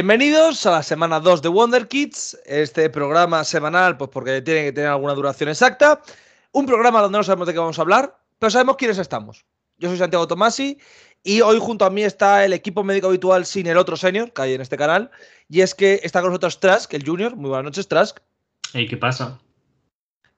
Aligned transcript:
Bienvenidos 0.00 0.64
a 0.64 0.70
la 0.70 0.82
semana 0.82 1.20
2 1.20 1.42
de 1.42 1.50
Wonder 1.50 1.86
Kids, 1.86 2.40
este 2.46 2.88
programa 2.88 3.44
semanal, 3.44 3.98
pues 3.98 4.08
porque 4.08 4.40
tiene 4.40 4.64
que 4.64 4.72
tener 4.72 4.88
alguna 4.88 5.12
duración 5.12 5.50
exacta. 5.50 6.00
Un 6.52 6.64
programa 6.64 7.02
donde 7.02 7.18
no 7.18 7.22
sabemos 7.22 7.46
de 7.46 7.52
qué 7.52 7.58
vamos 7.58 7.78
a 7.78 7.82
hablar, 7.82 8.18
pero 8.38 8.48
sabemos 8.48 8.76
quiénes 8.78 8.96
estamos. 8.96 9.44
Yo 9.76 9.90
soy 9.90 9.98
Santiago 9.98 10.26
Tomasi 10.26 10.78
y 11.22 11.42
hoy 11.42 11.58
junto 11.60 11.84
a 11.84 11.90
mí 11.90 12.02
está 12.02 12.46
el 12.46 12.54
equipo 12.54 12.82
médico 12.82 13.08
habitual 13.08 13.44
sin 13.44 13.66
el 13.66 13.76
otro 13.76 13.94
senior 13.94 14.32
que 14.32 14.40
hay 14.40 14.54
en 14.54 14.62
este 14.62 14.78
canal. 14.78 15.10
Y 15.50 15.60
es 15.60 15.74
que 15.74 16.00
está 16.02 16.22
con 16.22 16.30
nosotros 16.30 16.60
Trask, 16.60 16.94
el 16.94 17.06
Junior. 17.06 17.36
Muy 17.36 17.50
buenas 17.50 17.64
noches, 17.64 17.86
Trask. 17.86 18.20
¿Y 18.72 18.88
qué 18.88 18.96
pasa? 18.96 19.38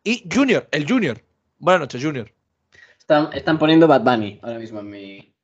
Y 0.02 0.28
Junior, 0.28 0.66
el 0.72 0.88
Junior. 0.88 1.22
Buenas 1.60 1.82
noches, 1.82 2.02
Junior. 2.02 2.28
Están, 2.98 3.32
están 3.32 3.60
poniendo 3.60 3.86
Bad 3.86 4.00
Bunny 4.00 4.40
ahora 4.42 4.58
mismo 4.58 4.80
en 4.80 4.90
mi, 4.90 5.34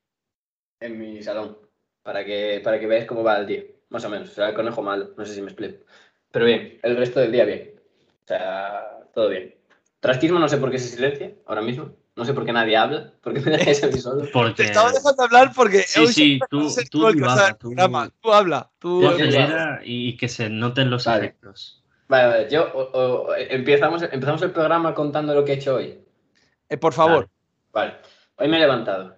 en 0.81 0.99
mi 0.99 1.23
salón 1.23 1.57
para 2.03 2.25
que, 2.25 2.59
para 2.61 2.81
que 2.81 2.85
veáis 2.85 3.05
cómo 3.05 3.23
va 3.23 3.37
el 3.37 3.47
día. 3.47 3.63
Más 3.89 4.05
o 4.05 4.09
menos. 4.09 4.29
Será 4.29 4.49
el 4.49 4.55
conejo 4.55 4.81
malo. 4.81 5.11
No 5.17 5.25
sé 5.25 5.33
si 5.33 5.41
me 5.41 5.47
explico. 5.47 5.83
Pero 6.31 6.45
bien, 6.45 6.77
el 6.83 6.95
resto 6.97 7.19
del 7.19 7.31
día 7.31 7.45
bien. 7.45 7.73
O 8.23 8.27
sea, 8.27 8.99
todo 9.13 9.29
bien. 9.29 9.55
Trasquismo 9.99 10.39
no 10.39 10.47
sé 10.47 10.57
por 10.57 10.71
qué 10.71 10.79
se 10.79 10.89
silencia 10.95 11.33
ahora 11.45 11.61
mismo. 11.61 11.91
No 12.15 12.25
sé 12.25 12.33
por 12.33 12.45
qué 12.45 12.51
nadie 12.53 12.75
habla. 12.77 13.13
¿Por 13.21 13.33
qué 13.33 13.39
me 13.39 13.51
dejáis 13.51 13.83
a 13.83 13.87
mí 13.87 13.93
solo? 13.93 14.27
Porque... 14.31 14.53
Te 14.55 14.63
estaba 14.65 14.91
dejando 14.91 15.23
hablar 15.23 15.51
porque. 15.55 15.79
Sí, 15.83 16.05
sí, 16.07 16.39
tú- 16.49 16.67
a 16.67 16.69
ser 16.69 16.89
tú 16.89 17.07
el 17.07 17.13
que 17.13 17.19
divaga, 17.19 17.33
vas 17.33 17.39
a 17.39 17.43
dar 17.43 17.51
el 17.51 17.57
tú- 17.57 17.67
programa. 17.69 18.11
Tú 18.21 18.33
habla. 18.33 18.71
Tú... 18.79 19.07
Acelera 19.07 19.81
y 19.83 20.17
que 20.17 20.27
se 20.27 20.49
noten 20.49 20.89
los 20.89 21.05
Vale. 21.05 21.25
efectos. 21.27 21.83
Vale, 22.07 22.27
vale. 22.27 22.49
Yo, 22.49 22.63
o- 22.73 22.91
o- 23.29 23.35
empezamos, 23.35 24.01
empezamos 24.03 24.41
el 24.41 24.51
programa 24.51 24.93
contando 24.93 25.33
lo 25.33 25.43
que 25.45 25.53
he 25.53 25.55
hecho 25.55 25.75
hoy. 25.75 25.99
Eh, 26.67 26.77
por 26.77 26.93
favor. 26.93 27.29
Vale. 27.71 27.95
Hoy 28.35 28.47
me 28.47 28.57
he 28.57 28.59
levantado. 28.59 29.15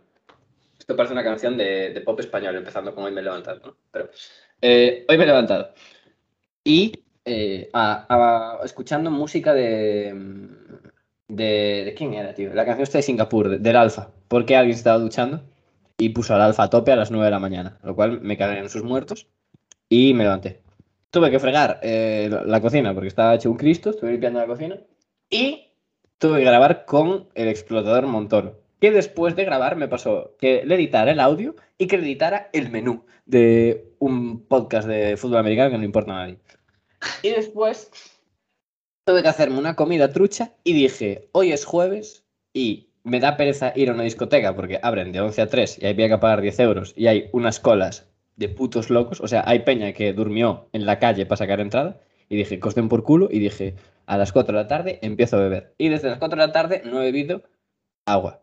Esto 0.78 0.95
parece 0.95 1.13
una 1.13 1.23
canción 1.23 1.58
de, 1.58 1.91
de 1.91 2.02
pop 2.02 2.19
español, 2.19 2.56
empezando 2.56 2.94
con 2.94 3.03
hoy 3.03 3.11
me 3.11 3.22
he 3.22 3.23
levantado, 3.23 3.59
¿no? 3.66 3.78
Pero 3.91 4.09
eh, 4.61 5.05
hoy 5.09 5.17
me 5.17 5.23
he 5.23 5.27
levantado. 5.27 5.73
Y 6.63 6.93
eh, 7.25 7.69
a- 7.73 8.05
a- 8.59 8.65
escuchando 8.65 9.11
música 9.11 9.53
de, 9.53 10.13
de. 11.27 11.83
¿De 11.85 11.93
quién 11.97 12.13
era, 12.13 12.33
tío? 12.33 12.53
La 12.53 12.66
canción 12.66 12.83
está 12.83 12.97
de 13.00 13.03
Singapur, 13.03 13.50
de- 13.50 13.59
del 13.59 13.75
Alfa. 13.75 14.11
Porque 14.27 14.55
alguien 14.55 14.77
estaba 14.77 14.97
duchando 14.97 15.41
y 15.97 16.09
puso 16.09 16.33
al 16.35 16.41
Alfa 16.41 16.63
a 16.63 16.69
tope 16.69 16.91
a 16.91 16.95
las 16.95 17.11
9 17.11 17.25
de 17.25 17.31
la 17.31 17.39
mañana. 17.39 17.77
Lo 17.83 17.95
cual 17.95 18.21
me 18.21 18.38
cagué 18.38 18.59
en 18.59 18.69
sus 18.69 18.83
muertos 18.83 19.27
y 19.89 20.13
me 20.13 20.23
levanté. 20.23 20.61
Tuve 21.11 21.29
que 21.31 21.39
fregar 21.39 21.79
eh, 21.83 22.29
la, 22.31 22.44
la 22.44 22.61
cocina 22.61 22.94
porque 22.94 23.09
estaba 23.09 23.35
hecho 23.35 23.51
un 23.51 23.57
Cristo, 23.57 23.89
estuve 23.91 24.11
limpiando 24.11 24.39
la 24.39 24.47
cocina. 24.47 24.77
Y 25.29 25.67
tuve 26.17 26.39
que 26.39 26.45
grabar 26.45 26.85
con 26.85 27.27
el 27.35 27.47
explotador 27.50 28.07
Montoro. 28.07 28.60
Que 28.81 28.92
después 28.92 29.38
de 29.38 29.46
grabar 29.46 29.78
me 29.78 29.88
pasó 29.88 30.36
que 30.38 30.66
le 30.66 30.75
editara 30.75 31.12
el 31.12 31.22
audio 31.22 31.56
y 31.78 31.88
que 31.88 31.97
le 31.97 32.03
editara 32.03 32.50
el 32.52 32.69
menú 32.69 33.06
de 33.25 33.94
un 34.00 34.46
podcast 34.46 34.88
de 34.88 35.16
fútbol 35.16 35.38
americano 35.38 35.72
que 35.72 35.78
no 35.78 35.86
importa 35.86 36.12
a 36.12 36.16
nadie. 36.16 36.40
Y 37.24 37.30
después 37.30 37.92
tuve 39.06 39.22
que 39.22 39.30
hacerme 39.30 39.58
una 39.58 39.75
comida 39.75 40.12
trucha 40.12 40.53
y 40.64 40.74
dije, 40.74 41.30
hoy 41.31 41.52
es 41.52 41.64
jueves 41.64 42.25
y 42.53 42.90
me 43.03 43.19
da 43.19 43.38
pereza 43.38 43.72
ir 43.75 43.90
a 43.90 43.94
una 43.94 44.03
discoteca 44.03 44.56
porque 44.56 44.80
abren 44.81 45.12
de 45.12 45.22
11 45.22 45.42
a 45.42 45.48
3 45.48 45.80
y 45.81 45.88
había 45.88 46.09
que 46.09 46.18
pagar 46.18 46.42
10 46.42 46.59
euros 46.59 46.94
y 46.96 47.08
hay 47.08 47.30
unas 47.31 47.59
colas 47.59 48.09
de 48.36 48.50
putos 48.50 48.90
locos. 48.90 49.22
O 49.22 49.28
sea, 49.28 49.44
hay 49.46 49.59
peña 49.59 49.94
que 49.94 50.13
durmió 50.13 50.69
en 50.74 50.86
la 50.86 51.00
calle 51.00 51.25
para 51.25 51.38
sacar 51.38 51.59
entrada 51.59 52.00
y 52.30 52.36
dije, 52.36 52.59
costen 52.59 52.90
por 52.90 53.03
culo 53.03 53.28
y 53.31 53.40
dije, 53.40 53.75
a 54.06 54.18
las 54.18 54.31
4 54.31 54.56
de 54.56 54.63
la 54.63 54.68
tarde 54.68 55.00
empiezo 55.02 55.38
a 55.38 55.42
beber. 55.42 55.74
Y 55.78 55.90
desde 55.90 56.09
las 56.09 56.19
4 56.19 56.40
de 56.40 56.48
la 56.48 56.52
tarde 56.52 56.81
no 56.86 57.02
he 57.02 57.06
bebido 57.06 57.44
agua. 58.06 58.42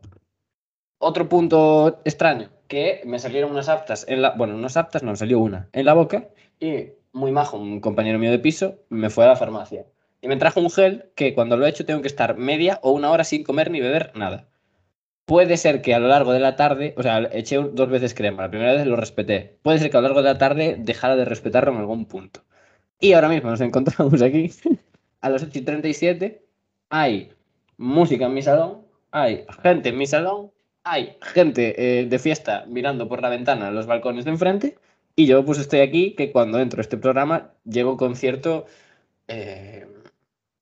Otro 0.98 1.28
punto 1.28 2.00
extraño, 2.04 2.50
que 2.66 3.02
me 3.04 3.18
salieron 3.18 3.52
unas 3.52 3.68
aptas 3.68 4.04
en 4.08 4.22
la... 4.22 4.30
Bueno, 4.30 4.54
unas 4.54 4.76
aptas, 4.76 5.02
no, 5.02 5.14
salió 5.16 5.38
una 5.38 5.68
en 5.72 5.86
la 5.86 5.94
boca 5.94 6.28
y 6.60 6.88
muy 7.12 7.30
majo, 7.32 7.56
un 7.56 7.80
compañero 7.80 8.18
mío 8.18 8.30
de 8.30 8.38
piso, 8.38 8.76
me 8.88 9.10
fue 9.10 9.24
a 9.24 9.28
la 9.28 9.36
farmacia. 9.36 9.86
Y 10.20 10.28
me 10.28 10.36
trajo 10.36 10.60
un 10.60 10.70
gel 10.70 11.10
que 11.14 11.34
cuando 11.34 11.56
lo 11.56 11.66
he 11.66 11.70
hecho 11.70 11.86
tengo 11.86 12.02
que 12.02 12.08
estar 12.08 12.36
media 12.36 12.80
o 12.82 12.90
una 12.90 13.10
hora 13.10 13.24
sin 13.24 13.44
comer 13.44 13.70
ni 13.70 13.80
beber 13.80 14.12
nada. 14.16 14.48
Puede 15.24 15.56
ser 15.56 15.82
que 15.82 15.94
a 15.94 15.98
lo 15.98 16.08
largo 16.08 16.32
de 16.32 16.40
la 16.40 16.56
tarde, 16.56 16.94
o 16.96 17.02
sea, 17.02 17.18
eché 17.32 17.58
dos 17.58 17.88
veces 17.88 18.14
crema, 18.14 18.42
la 18.42 18.50
primera 18.50 18.72
vez 18.72 18.86
lo 18.86 18.96
respeté. 18.96 19.58
Puede 19.62 19.78
ser 19.78 19.90
que 19.90 19.96
a 19.96 20.00
lo 20.00 20.08
largo 20.08 20.22
de 20.22 20.32
la 20.32 20.38
tarde 20.38 20.76
dejara 20.78 21.16
de 21.16 21.26
respetarlo 21.26 21.72
en 21.72 21.78
algún 21.78 22.06
punto. 22.06 22.44
Y 22.98 23.12
ahora 23.12 23.28
mismo 23.28 23.50
nos 23.50 23.60
encontramos 23.60 24.20
aquí, 24.22 24.50
a 25.20 25.30
las 25.30 25.42
8 25.42 25.58
y 25.58 25.62
37, 25.62 26.42
hay 26.88 27.32
música 27.76 28.26
en 28.26 28.34
mi 28.34 28.42
salón, 28.42 28.86
hay 29.10 29.44
gente 29.62 29.90
en 29.90 29.98
mi 29.98 30.06
salón, 30.06 30.50
hay 30.90 31.16
gente 31.20 32.00
eh, 32.00 32.06
de 32.06 32.18
fiesta 32.18 32.64
mirando 32.66 33.08
por 33.08 33.20
la 33.20 33.28
ventana 33.28 33.70
los 33.70 33.86
balcones 33.86 34.24
de 34.24 34.30
enfrente, 34.30 34.78
y 35.14 35.26
yo 35.26 35.44
pues 35.44 35.58
estoy 35.58 35.80
aquí 35.80 36.14
que 36.14 36.32
cuando 36.32 36.58
entro 36.58 36.80
a 36.80 36.82
este 36.82 36.96
programa 36.96 37.50
llego 37.64 37.96
con 37.96 38.16
cierto 38.16 38.66
eh, 39.26 39.86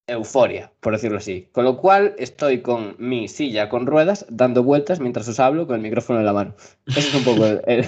euforia, 0.06 0.72
por 0.80 0.92
decirlo 0.94 1.18
así. 1.18 1.48
Con 1.52 1.64
lo 1.64 1.76
cual 1.76 2.14
estoy 2.18 2.62
con 2.62 2.96
mi 2.98 3.28
silla 3.28 3.68
con 3.68 3.86
ruedas 3.86 4.26
dando 4.28 4.62
vueltas 4.62 4.98
mientras 5.00 5.28
os 5.28 5.38
hablo 5.40 5.66
con 5.66 5.76
el 5.76 5.82
micrófono 5.82 6.18
en 6.20 6.26
la 6.26 6.32
mano. 6.32 6.54
Ese 6.86 7.00
es 7.00 7.14
un 7.14 7.24
poco, 7.24 7.46
el- 7.46 7.62
el- 7.66 7.80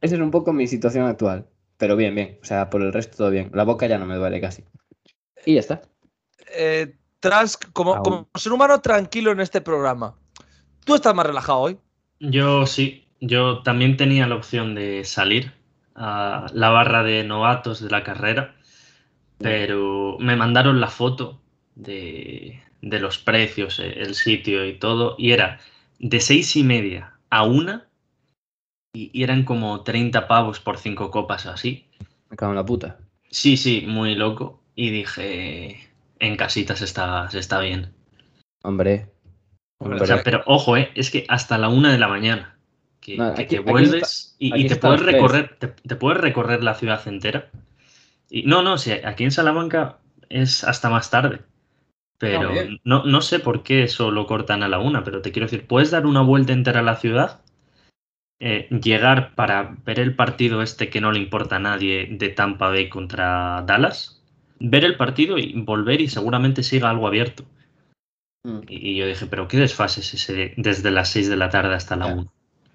esa 0.00 0.14
es 0.14 0.20
un 0.20 0.30
poco 0.30 0.52
mi 0.52 0.66
situación 0.66 1.06
actual. 1.06 1.46
Pero 1.76 1.96
bien, 1.96 2.14
bien. 2.14 2.38
O 2.42 2.44
sea, 2.44 2.68
por 2.70 2.82
el 2.82 2.92
resto 2.92 3.16
todo 3.16 3.30
bien. 3.30 3.50
La 3.54 3.64
boca 3.64 3.86
ya 3.86 3.98
no 3.98 4.04
me 4.04 4.16
duele 4.16 4.40
casi. 4.40 4.64
Y 5.46 5.54
ya 5.54 5.60
está. 5.60 5.82
Eh, 6.54 6.94
Trask, 7.20 7.72
como, 7.72 7.94
como 8.02 8.28
ser 8.34 8.52
humano 8.52 8.80
tranquilo 8.80 9.32
en 9.32 9.40
este 9.40 9.60
programa, 9.60 10.14
tú 10.84 10.94
estás 10.94 11.14
más 11.14 11.26
relajado 11.26 11.58
hoy. 11.58 11.78
Yo 12.20 12.66
sí, 12.66 13.06
yo 13.20 13.62
también 13.62 13.96
tenía 13.96 14.26
la 14.26 14.36
opción 14.36 14.74
de 14.74 15.04
salir 15.04 15.52
a 15.94 16.46
la 16.52 16.70
barra 16.70 17.02
de 17.02 17.24
novatos 17.24 17.80
de 17.80 17.90
la 17.90 18.04
carrera, 18.04 18.54
pero 19.38 20.16
me 20.18 20.36
mandaron 20.36 20.80
la 20.80 20.88
foto 20.88 21.40
de, 21.74 22.62
de 22.82 23.00
los 23.00 23.18
precios, 23.18 23.78
eh, 23.78 24.00
el 24.00 24.14
sitio 24.14 24.66
y 24.66 24.78
todo, 24.78 25.14
y 25.18 25.32
era 25.32 25.60
de 25.98 26.20
seis 26.20 26.56
y 26.56 26.64
media 26.64 27.14
a 27.30 27.44
una, 27.44 27.88
y, 28.92 29.22
eran 29.22 29.44
como 29.44 29.82
30 29.82 30.26
pavos 30.26 30.60
por 30.60 30.78
cinco 30.78 31.10
copas 31.10 31.46
o 31.46 31.50
así. 31.50 31.86
Me 32.28 32.36
cago 32.36 32.52
en 32.52 32.56
la 32.56 32.66
puta. 32.66 32.98
Sí, 33.30 33.56
sí, 33.56 33.84
muy 33.86 34.14
loco. 34.14 34.60
Y 34.74 34.90
dije, 34.90 35.80
en 36.18 36.36
casita 36.36 36.74
se 36.76 36.84
está, 36.84 37.30
se 37.30 37.38
está 37.38 37.60
bien. 37.60 37.92
Hombre. 38.62 39.08
O 39.80 40.06
sea, 40.06 40.22
pero 40.22 40.42
ojo, 40.46 40.76
eh, 40.76 40.90
es 40.94 41.10
que 41.10 41.24
hasta 41.28 41.58
la 41.58 41.68
una 41.68 41.90
de 41.90 41.98
la 41.98 42.08
mañana. 42.08 42.56
Que, 43.00 43.16
No, 43.16 43.34
que 43.34 43.42
aquí- 43.42 43.56
te 43.56 43.60
vuelves 43.60 44.36
y, 44.38 44.68
te 44.68 44.76
puedes 44.76 45.00
recorrer, 45.00 45.56
te, 45.58 45.68
te 45.68 45.96
puedes 45.96 46.20
recorrer 46.20 46.62
la 46.62 46.74
ciudad 46.74 47.06
entera. 47.08 47.50
Y 48.28 48.42
no, 48.42 48.62
no, 48.62 48.76
sí, 48.76 48.92
aquí 48.92 49.24
en 49.24 49.32
Salamanca 49.32 49.98
es 50.28 50.64
hasta 50.64 50.90
más 50.90 51.10
tarde. 51.10 51.40
Pero 52.18 52.52
no 52.84 53.20
sé 53.22 53.40
por 53.40 53.62
qué 53.62 53.84
eso 53.84 54.10
lo 54.10 54.26
cortan 54.26 54.62
a 54.62 54.68
la 54.68 54.78
una, 54.78 55.02
pero 55.02 55.22
te 55.22 55.32
quiero 55.32 55.46
decir, 55.46 55.66
puedes 55.66 55.90
dar 55.90 56.04
una 56.04 56.20
vuelta 56.20 56.52
entera 56.52 56.80
a 56.80 56.82
la 56.82 56.96
ciudad, 56.96 57.40
eh, 58.40 58.68
llegar 58.82 59.34
para 59.34 59.76
ver 59.86 60.00
el 60.00 60.14
partido 60.14 60.60
este 60.60 60.90
que 60.90 61.00
no 61.00 61.12
le 61.12 61.18
importa 61.20 61.56
a 61.56 61.60
nadie 61.60 62.08
de 62.10 62.28
Tampa 62.28 62.68
Bay 62.68 62.90
contra 62.90 63.62
Dallas, 63.66 64.22
ver 64.58 64.84
el 64.84 64.96
partido 64.96 65.38
y 65.38 65.54
volver 65.62 66.02
y 66.02 66.08
seguramente 66.08 66.62
siga 66.62 66.90
algo 66.90 67.06
abierto. 67.06 67.44
Mm. 68.42 68.60
Y 68.68 68.90
y 68.92 68.96
yo 68.96 69.06
dije, 69.06 69.26
pero 69.26 69.48
qué 69.48 69.58
desfase 69.58 70.00
es 70.00 70.14
ese 70.14 70.32
de- 70.32 70.54
desde 70.56 70.90
las 70.90 71.10
6 71.10 71.28
de 71.28 71.36
la 71.36 71.50
tarde 71.50 71.74
hasta 71.74 71.96
la 71.96 72.06
Ya. 72.06 72.14
1. 72.14 72.32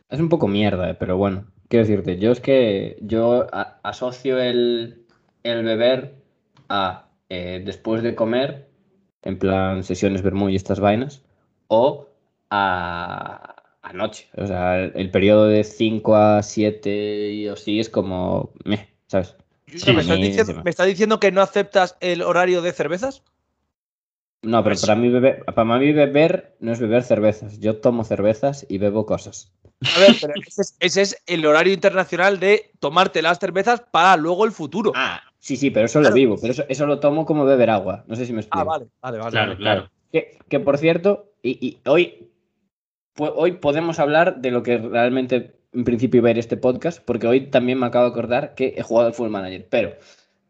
Es 0.09 0.19
un 0.19 0.29
poco 0.29 0.47
mierda, 0.47 0.89
eh, 0.89 0.93
pero 0.93 1.17
bueno. 1.17 1.45
Quiero 1.67 1.85
decirte, 1.85 2.19
yo 2.19 2.31
es 2.31 2.39
que 2.39 2.97
yo 3.01 3.47
a- 3.51 3.79
asocio 3.83 4.37
el, 4.39 5.03
el 5.43 5.63
beber 5.63 6.15
a 6.69 7.07
eh, 7.29 7.61
después 7.65 8.03
de 8.03 8.13
comer, 8.13 8.67
en 9.23 9.39
plan 9.39 9.83
sesiones 9.83 10.21
vermú 10.21 10.49
y 10.49 10.55
estas 10.55 10.79
vainas, 10.79 11.23
o 11.67 12.07
a, 12.51 13.55
a 13.81 13.93
noche. 13.93 14.29
O 14.37 14.45
sea, 14.45 14.77
el, 14.79 14.91
el 14.95 15.09
periodo 15.09 15.47
de 15.47 15.63
5 15.63 16.15
a 16.15 16.43
7 16.43 17.31
y 17.31 17.47
así 17.47 17.79
es 17.79 17.89
como... 17.89 18.51
Meh, 18.63 18.87
¿sabes? 19.07 19.35
Sí, 19.75 19.91
¿me, 19.91 20.01
estás 20.01 20.19
diciendo, 20.19 20.61
me 20.63 20.69
estás 20.69 20.85
diciendo 20.87 21.19
que 21.19 21.31
no 21.31 21.41
aceptas 21.41 21.97
el 21.99 22.21
horario 22.21 22.61
de 22.61 22.71
cervezas? 22.71 23.23
No, 24.45 24.63
pero 24.63 24.73
Pues- 24.75 24.81
para 24.85 24.95
mí, 24.95 25.09
beber, 25.09 25.43
para 25.45 25.77
mí 25.79 25.91
beber 25.91 26.55
no 26.59 26.71
es 26.71 26.79
beber 26.79 27.03
cervezas. 27.03 27.59
Yo 27.59 27.77
tomo 27.77 28.03
cervezas 28.03 28.65
y 28.69 28.77
bebo 28.77 29.05
cosas. 29.05 29.53
A 29.95 29.99
ver, 29.99 30.15
pero 30.21 30.33
ese 30.47 30.61
es, 30.61 30.75
ese 30.79 31.01
es 31.01 31.23
el 31.25 31.45
horario 31.45 31.73
internacional 31.73 32.39
de 32.39 32.71
tomarte 32.79 33.21
las 33.21 33.39
cervezas 33.39 33.81
para 33.81 34.15
luego 34.17 34.45
el 34.45 34.51
futuro. 34.51 34.91
Ah, 34.95 35.21
Ah, 35.25 35.31
sí, 35.39 35.57
sí, 35.57 35.69
pero 35.71 35.85
eso 35.87 35.99
lo 36.01 36.11
vivo. 36.13 36.37
Pero 36.39 36.51
eso, 36.53 36.63
eso 36.69 36.85
lo 36.85 36.99
tomo 36.99 37.25
como 37.25 37.43
beber 37.45 37.69
agua. 37.69 38.03
No 38.07 38.15
sé 38.15 38.25
si 38.25 38.33
me 38.33 38.41
explico. 38.41 38.65
vale, 38.65 38.85
vale, 39.01 39.17
vale. 39.17 39.31
Claro, 39.31 39.47
vale. 39.51 39.57
claro. 39.57 39.89
Que, 40.11 40.37
que, 40.47 40.59
por 40.59 40.77
cierto, 40.77 41.31
y, 41.43 41.57
y 41.67 41.79
hoy, 41.89 42.29
hoy 43.17 43.53
podemos 43.53 43.99
hablar 43.99 44.41
de 44.41 44.51
lo 44.51 44.63
que 44.63 44.77
realmente 44.77 45.59
en 45.73 45.83
principio 45.83 46.19
iba 46.19 46.29
a 46.29 46.31
ir 46.31 46.39
este 46.39 46.55
podcast, 46.57 47.03
porque 47.03 47.27
hoy 47.27 47.47
también 47.47 47.79
me 47.79 47.85
acabo 47.87 48.05
de 48.05 48.11
acordar 48.11 48.55
que 48.55 48.75
he 48.77 48.81
jugado 48.83 49.07
al 49.07 49.13
Full 49.13 49.29
Manager. 49.29 49.67
Pero 49.69 49.93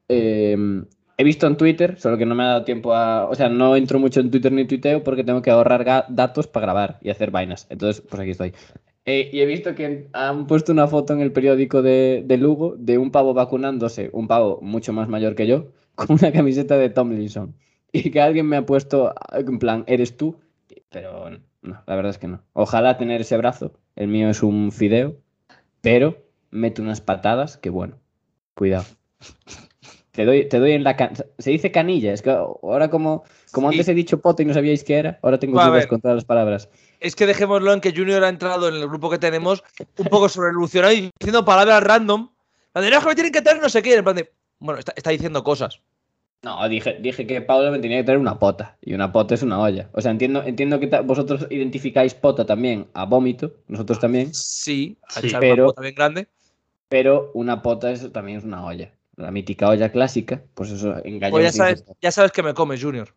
eh, 0.08 0.56
he 1.18 1.24
visto 1.24 1.48
en 1.48 1.58
Twitter, 1.58 2.00
solo 2.00 2.18
que 2.18 2.26
no 2.26 2.36
me 2.36 2.44
ha 2.44 2.48
dado 2.48 2.64
tiempo 2.64 2.94
a. 2.94 3.30
O 3.30 3.36
sea, 3.36 3.50
no 3.50 3.76
entro 3.76 4.00
mucho 4.00 4.20
en 4.20 4.32
Twitter 4.32 4.52
ni 4.52 4.66
tuiteo 4.66 5.04
porque 5.04 5.24
tengo 5.24 5.42
que 5.42 5.52
ahorrar 5.52 6.06
datos 6.10 6.48
para 6.48 6.66
grabar 6.66 7.00
y 7.02 7.10
hacer 7.10 7.32
vainas. 7.32 7.68
Entonces, 7.70 8.02
pues 8.02 8.22
aquí 8.22 8.32
estoy. 8.32 8.54
Eh, 9.06 9.30
y 9.32 9.40
he 9.42 9.46
visto 9.46 9.76
que 9.76 10.08
han 10.14 10.48
puesto 10.48 10.72
una 10.72 10.88
foto 10.88 11.14
en 11.14 11.22
el 11.22 11.32
periódico 11.32 11.82
de, 11.84 12.24
de 12.26 12.38
Lugo 12.38 12.76
de 12.78 12.98
un 12.98 13.12
pavo 13.12 13.34
vacunándose, 13.34 14.10
un 14.14 14.28
pavo 14.28 14.60
mucho 14.62 14.94
más 14.94 15.08
mayor 15.08 15.36
que 15.36 15.46
yo, 15.46 15.68
con 15.96 16.08
una 16.12 16.32
camiseta 16.32 16.78
de 16.78 16.90
Tomlinson. 16.90 17.56
Y 17.92 18.12
que 18.12 18.22
alguien 18.22 18.48
me 18.48 18.58
ha 18.58 18.66
puesto, 18.66 19.14
en 19.32 19.60
plan, 19.60 19.84
¿eres 19.88 20.18
tú? 20.18 20.38
Pero 20.90 21.30
no, 21.62 21.84
la 21.86 21.96
verdad 21.96 22.10
es 22.10 22.18
que 22.18 22.28
no. 22.28 22.42
Ojalá 22.54 22.98
tener 22.98 23.22
ese 23.22 23.38
brazo. 23.38 23.74
El 23.96 24.10
mío 24.10 24.30
es 24.30 24.44
un 24.44 24.72
fideo, 24.72 25.18
pero 25.82 26.18
mete 26.52 26.82
unas 26.82 27.00
patadas 27.00 27.58
que 27.58 27.70
bueno. 27.70 27.98
Cuidado. 28.54 28.86
Te 30.16 30.24
doy, 30.26 30.48
te 30.48 30.60
doy 30.60 30.72
en 30.72 30.84
la 30.84 30.96
can- 30.96 31.14
Se 31.38 31.50
dice 31.52 31.72
canilla, 31.72 32.14
es 32.14 32.22
que 32.22 32.30
ahora 32.32 32.90
como, 32.90 33.24
como 33.52 33.70
Sí. 33.72 33.76
antes 33.76 33.90
he 33.90 33.94
dicho 33.94 34.22
pote 34.22 34.44
y 34.44 34.46
no 34.46 34.54
sabíais 34.54 34.84
qué 34.84 34.96
era, 34.98 35.20
ahora 35.22 35.40
tengo 35.40 35.60
A 35.60 35.68
dudas 35.68 35.88
con 35.88 36.00
todas 36.02 36.16
las 36.16 36.26
palabras. 36.26 36.70
Es 37.00 37.16
que 37.16 37.26
dejémoslo 37.26 37.74
en 37.74 37.82
que 37.82 37.94
Junior 37.96 38.24
ha 38.24 38.30
entrado 38.30 38.70
en 38.70 38.76
el 38.76 38.88
grupo 38.88 39.10
que 39.10 39.18
tenemos 39.18 39.64
un 39.98 40.06
poco 40.06 40.30
sobrevolucionado 40.30 40.94
y 40.94 41.10
diciendo 41.20 41.44
palabras 41.44 41.84
random. 41.84 42.30
La 42.74 42.82
de 42.82 42.90
"No, 42.90 42.98
es 42.98 43.04
que 43.04 43.10
me 43.10 43.16
tienen 43.16 43.34
que 43.34 43.42
traer 43.42 43.62
no 43.62 43.70
sé 43.70 43.82
qué. 43.82 43.96
En 43.96 44.04
plan 44.04 44.16
de, 44.16 44.32
bueno, 44.60 44.80
está, 44.80 44.94
está 44.96 45.10
diciendo 45.10 45.44
cosas. 45.44 45.82
No, 46.44 46.68
dije, 46.70 46.98
dije 47.02 47.26
que 47.26 47.42
Pablo 47.42 47.72
me 47.72 47.80
tenía 47.80 47.98
que 47.98 48.04
traer 48.04 48.20
una 48.20 48.38
pota. 48.38 48.78
Y 48.82 48.94
una 48.94 49.12
pota 49.12 49.34
es 49.34 49.42
una 49.42 49.60
olla. 49.60 49.90
O 49.94 50.02
sea, 50.02 50.12
entiendo, 50.12 50.44
entiendo 50.44 50.80
que 50.80 50.88
vosotros 51.02 51.48
identificáis 51.50 52.14
pota 52.14 52.46
también 52.46 52.88
a 52.94 53.06
vómito, 53.06 53.54
nosotros 53.68 54.00
también, 54.00 54.34
Sí, 54.34 54.98
a 55.08 55.22
Sí, 55.22 55.28
echar 55.28 55.40
pero- 55.40 55.56
una 55.56 55.66
bota 55.66 55.82
bien 55.82 55.96
grande. 55.96 56.28
pero 56.88 57.32
una 57.34 57.62
pota 57.62 57.92
es, 57.92 58.12
también 58.12 58.38
es 58.38 58.44
una 58.44 58.64
olla. 58.66 58.92
La 59.18 59.32
mítica 59.32 59.70
olla 59.70 59.92
clásica, 59.92 60.42
pues 60.54 60.72
eso 60.72 60.96
en 61.06 61.20
gallego 61.20 61.38
Pues 61.38 61.46
ya 61.46 61.52
se 61.52 61.58
sabes, 61.58 61.86
dice- 61.86 61.98
ya 62.02 62.12
sabes 62.12 62.32
que 62.32 62.44
me 62.44 62.54
comes, 62.54 62.82
Junior. 62.84 63.10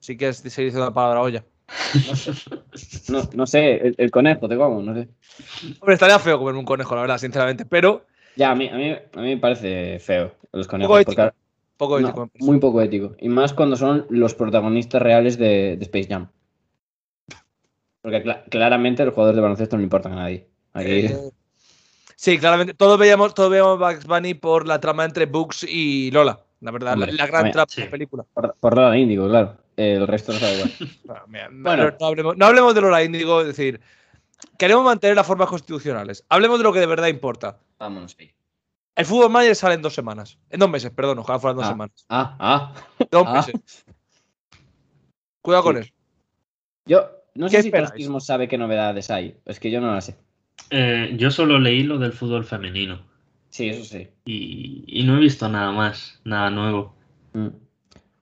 Sí 0.00 0.16
que 0.16 0.28
es 0.28 0.38
seguir 0.38 0.66
diciendo 0.70 0.84
la 0.86 0.92
palabra 0.94 1.20
olla. 1.22 1.44
No, 3.08 3.22
no 3.34 3.46
sé, 3.46 3.74
el, 3.86 3.94
el 3.98 4.10
conejo, 4.10 4.48
te 4.48 4.56
como, 4.56 4.82
no 4.82 4.94
sé. 4.94 5.08
Hombre, 5.80 5.94
estaría 5.94 6.18
feo 6.18 6.38
comerme 6.38 6.58
un 6.60 6.64
conejo, 6.66 6.94
la 6.94 7.02
verdad, 7.02 7.18
sinceramente. 7.18 7.64
Pero 7.64 8.04
Ya, 8.36 8.50
a 8.50 8.54
mí, 8.54 8.68
a 8.68 8.76
mí, 8.76 8.90
a 8.90 9.20
mí 9.20 9.34
me 9.34 9.36
parece 9.38 9.98
feo 10.00 10.34
los 10.52 10.66
conejos. 10.66 10.88
poco 10.90 11.00
ético. 11.00 11.22
porque- 11.22 11.36
Poco 11.76 11.98
ético. 11.98 12.30
muy 12.40 12.58
poco 12.60 12.82
ético. 12.82 13.16
Y 13.18 13.28
más 13.28 13.52
cuando 13.52 13.76
son 13.76 14.06
los 14.08 14.34
protagonistas 14.34 15.02
reales 15.02 15.38
de, 15.38 15.76
de 15.76 15.82
Space 15.84 16.08
Jam. 16.08 16.28
Porque 18.00 18.22
cla- 18.22 18.44
claramente 18.50 19.04
los 19.04 19.14
jugadores 19.14 19.36
de 19.36 19.42
baloncesto 19.42 19.76
no 19.76 19.80
le 19.80 19.84
importan 19.84 20.12
a 20.12 20.16
nadie. 20.16 20.48
Aquí, 20.72 20.90
Eh, 21.06 21.30
Sí, 22.16 22.38
claramente. 22.38 22.74
Todos 22.74 22.98
veíamos, 22.98 23.34
todos 23.34 23.50
veíamos 23.50 23.78
Bugs 23.78 24.06
Bunny 24.06 24.34
por 24.34 24.66
la 24.66 24.80
trama 24.80 25.04
entre 25.04 25.26
Bugs 25.26 25.64
y 25.68 26.10
Lola. 26.10 26.40
La 26.60 26.70
verdad, 26.70 26.94
Hombre, 26.94 27.12
la, 27.12 27.24
la 27.24 27.26
gran 27.26 27.50
trama 27.52 27.66
sí. 27.68 27.80
de 27.80 27.86
la 27.86 27.90
película. 27.90 28.24
por, 28.32 28.54
por 28.58 28.76
Lola 28.76 28.96
Índigo, 28.96 29.28
claro. 29.28 29.56
El 29.76 30.06
resto 30.06 30.32
no 30.32 30.38
sabe 30.38 30.54
igual. 30.54 30.72
Bueno, 31.04 31.22
mira, 31.28 31.48
Bueno. 31.50 31.96
no, 32.00 32.06
hablemos, 32.06 32.36
no 32.36 32.46
hablemos 32.46 32.74
de 32.74 32.80
Lola 32.80 33.02
Índigo, 33.02 33.40
es 33.40 33.48
decir, 33.48 33.80
queremos 34.56 34.84
mantener 34.84 35.16
las 35.16 35.26
formas 35.26 35.48
constitucionales. 35.48 36.24
Hablemos 36.28 36.58
de 36.58 36.64
lo 36.64 36.72
que 36.72 36.80
de 36.80 36.86
verdad 36.86 37.08
importa. 37.08 37.58
Vámonos 37.78 38.16
ahí. 38.20 38.30
El 38.96 39.04
fútbol 39.04 39.30
manager 39.30 39.56
sale 39.56 39.74
en 39.74 39.82
dos 39.82 39.92
semanas. 39.94 40.38
En 40.50 40.60
dos 40.60 40.70
meses, 40.70 40.92
perdón, 40.92 41.18
ojalá 41.18 41.40
fueran 41.40 41.56
dos 41.56 41.66
Ah. 41.66 41.70
semanas. 41.70 42.06
Ah, 42.08 42.36
ah. 42.38 42.74
Dos 43.10 43.24
Ah. 43.26 43.32
meses. 43.34 43.84
Cuidado 45.42 45.64
con 45.64 45.76
eso. 45.78 45.92
Yo 46.86 47.10
no 47.34 47.46
¿Qué 47.46 47.56
sé 47.56 47.62
si 47.62 47.68
esperáis? 47.68 47.90
Tosquismo 47.90 48.20
sabe 48.20 48.46
qué 48.48 48.56
novedades 48.56 49.10
hay. 49.10 49.36
Es 49.44 49.58
que 49.58 49.70
yo 49.70 49.80
no 49.80 49.92
las 49.92 50.04
sé. 50.06 50.16
Eh, 50.70 51.14
yo 51.18 51.30
solo 51.30 51.58
leí 51.58 51.82
lo 51.82 51.98
del 51.98 52.12
fútbol 52.12 52.44
femenino 52.44 53.02
Sí, 53.50 53.68
eso 53.68 53.84
sí. 53.84 54.08
y, 54.24 54.84
y 54.86 55.04
no 55.04 55.16
he 55.16 55.20
visto 55.20 55.48
nada 55.48 55.70
más, 55.72 56.20
nada 56.24 56.50
nuevo. 56.50 56.94
Mm. 57.34 57.48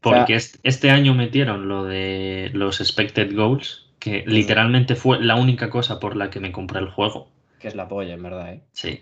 Porque 0.01 0.35
est- 0.35 0.57
este 0.63 0.91
año 0.91 1.15
metieron 1.15 1.69
lo 1.69 1.85
de 1.85 2.51
los 2.53 2.81
expected 2.81 3.35
goals, 3.35 3.87
que 3.99 4.25
literalmente 4.27 4.95
fue 4.97 5.23
la 5.23 5.37
única 5.37 5.71
cosa 5.71 6.01
por 6.01 6.17
la 6.17 6.29
que 6.29 6.41
me 6.41 6.53
compré 6.53 6.81
el 6.81 6.91
juego. 6.91 7.31
Que 7.61 7.69
es 7.69 7.75
la 7.77 7.89
polla, 7.89 8.13
en 8.15 8.23
verdad, 8.23 8.53
¿eh? 8.53 8.63
Sí. 8.73 9.01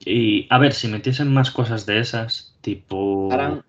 Y 0.00 0.46
a 0.50 0.58
ver, 0.58 0.72
si 0.72 0.88
metiesen 0.88 1.32
más 1.32 1.50
cosas 1.50 1.86
de 1.86 1.98
esas, 2.00 2.56
tipo. 2.62 3.28
Harán- 3.30 3.62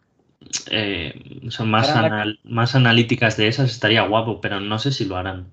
eh, 0.71 1.41
son 1.49 1.69
más, 1.69 1.89
harán 1.89 2.01
la- 2.03 2.07
anal- 2.21 2.39
más 2.45 2.75
analíticas 2.75 3.37
de 3.37 3.47
esas, 3.47 3.69
estaría 3.71 4.03
guapo, 4.03 4.39
pero 4.41 4.59
no 4.59 4.79
sé 4.79 4.91
si 4.91 5.05
lo 5.05 5.17
harán. 5.17 5.47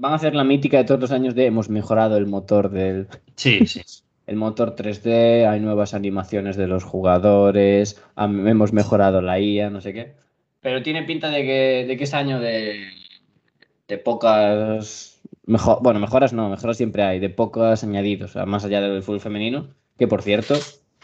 Van 0.00 0.12
a 0.12 0.16
hacer 0.16 0.34
la 0.34 0.44
mítica 0.44 0.78
de 0.78 0.84
todos 0.84 0.98
los 0.98 1.10
años 1.12 1.34
de 1.34 1.44
hemos 1.44 1.68
mejorado 1.68 2.16
el 2.16 2.26
motor 2.26 2.70
del, 2.70 3.06
Sí, 3.36 3.60
sí. 3.66 3.82
el 4.26 4.36
motor 4.36 4.74
3D, 4.74 5.46
hay 5.46 5.60
nuevas 5.60 5.92
animaciones 5.92 6.56
de 6.56 6.66
los 6.66 6.84
jugadores, 6.84 8.02
hemos 8.16 8.72
mejorado 8.72 9.20
la 9.20 9.38
IA, 9.38 9.68
no 9.68 9.82
sé 9.82 9.92
qué. 9.92 10.14
Pero 10.62 10.82
tiene 10.82 11.02
pinta 11.02 11.28
de 11.28 11.42
que, 11.42 11.84
de 11.86 11.96
que 11.98 12.04
es 12.04 12.14
año 12.14 12.40
de, 12.40 12.88
de 13.88 13.98
pocas... 13.98 15.20
Mejor, 15.44 15.82
bueno, 15.82 16.00
mejoras 16.00 16.32
no, 16.32 16.48
mejoras 16.48 16.78
siempre 16.78 17.02
hay, 17.02 17.18
de 17.18 17.28
pocos 17.28 17.84
añadidos, 17.84 18.36
más 18.46 18.64
allá 18.64 18.80
del 18.80 19.02
fútbol 19.02 19.20
femenino, 19.20 19.68
que 19.98 20.08
por 20.08 20.22
cierto, 20.22 20.54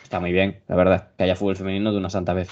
está 0.02 0.20
muy 0.20 0.32
bien, 0.32 0.62
la 0.68 0.76
verdad, 0.76 1.10
que 1.18 1.24
haya 1.24 1.36
fútbol 1.36 1.56
femenino 1.56 1.92
de 1.92 1.98
una 1.98 2.08
santa 2.08 2.32
vez. 2.32 2.48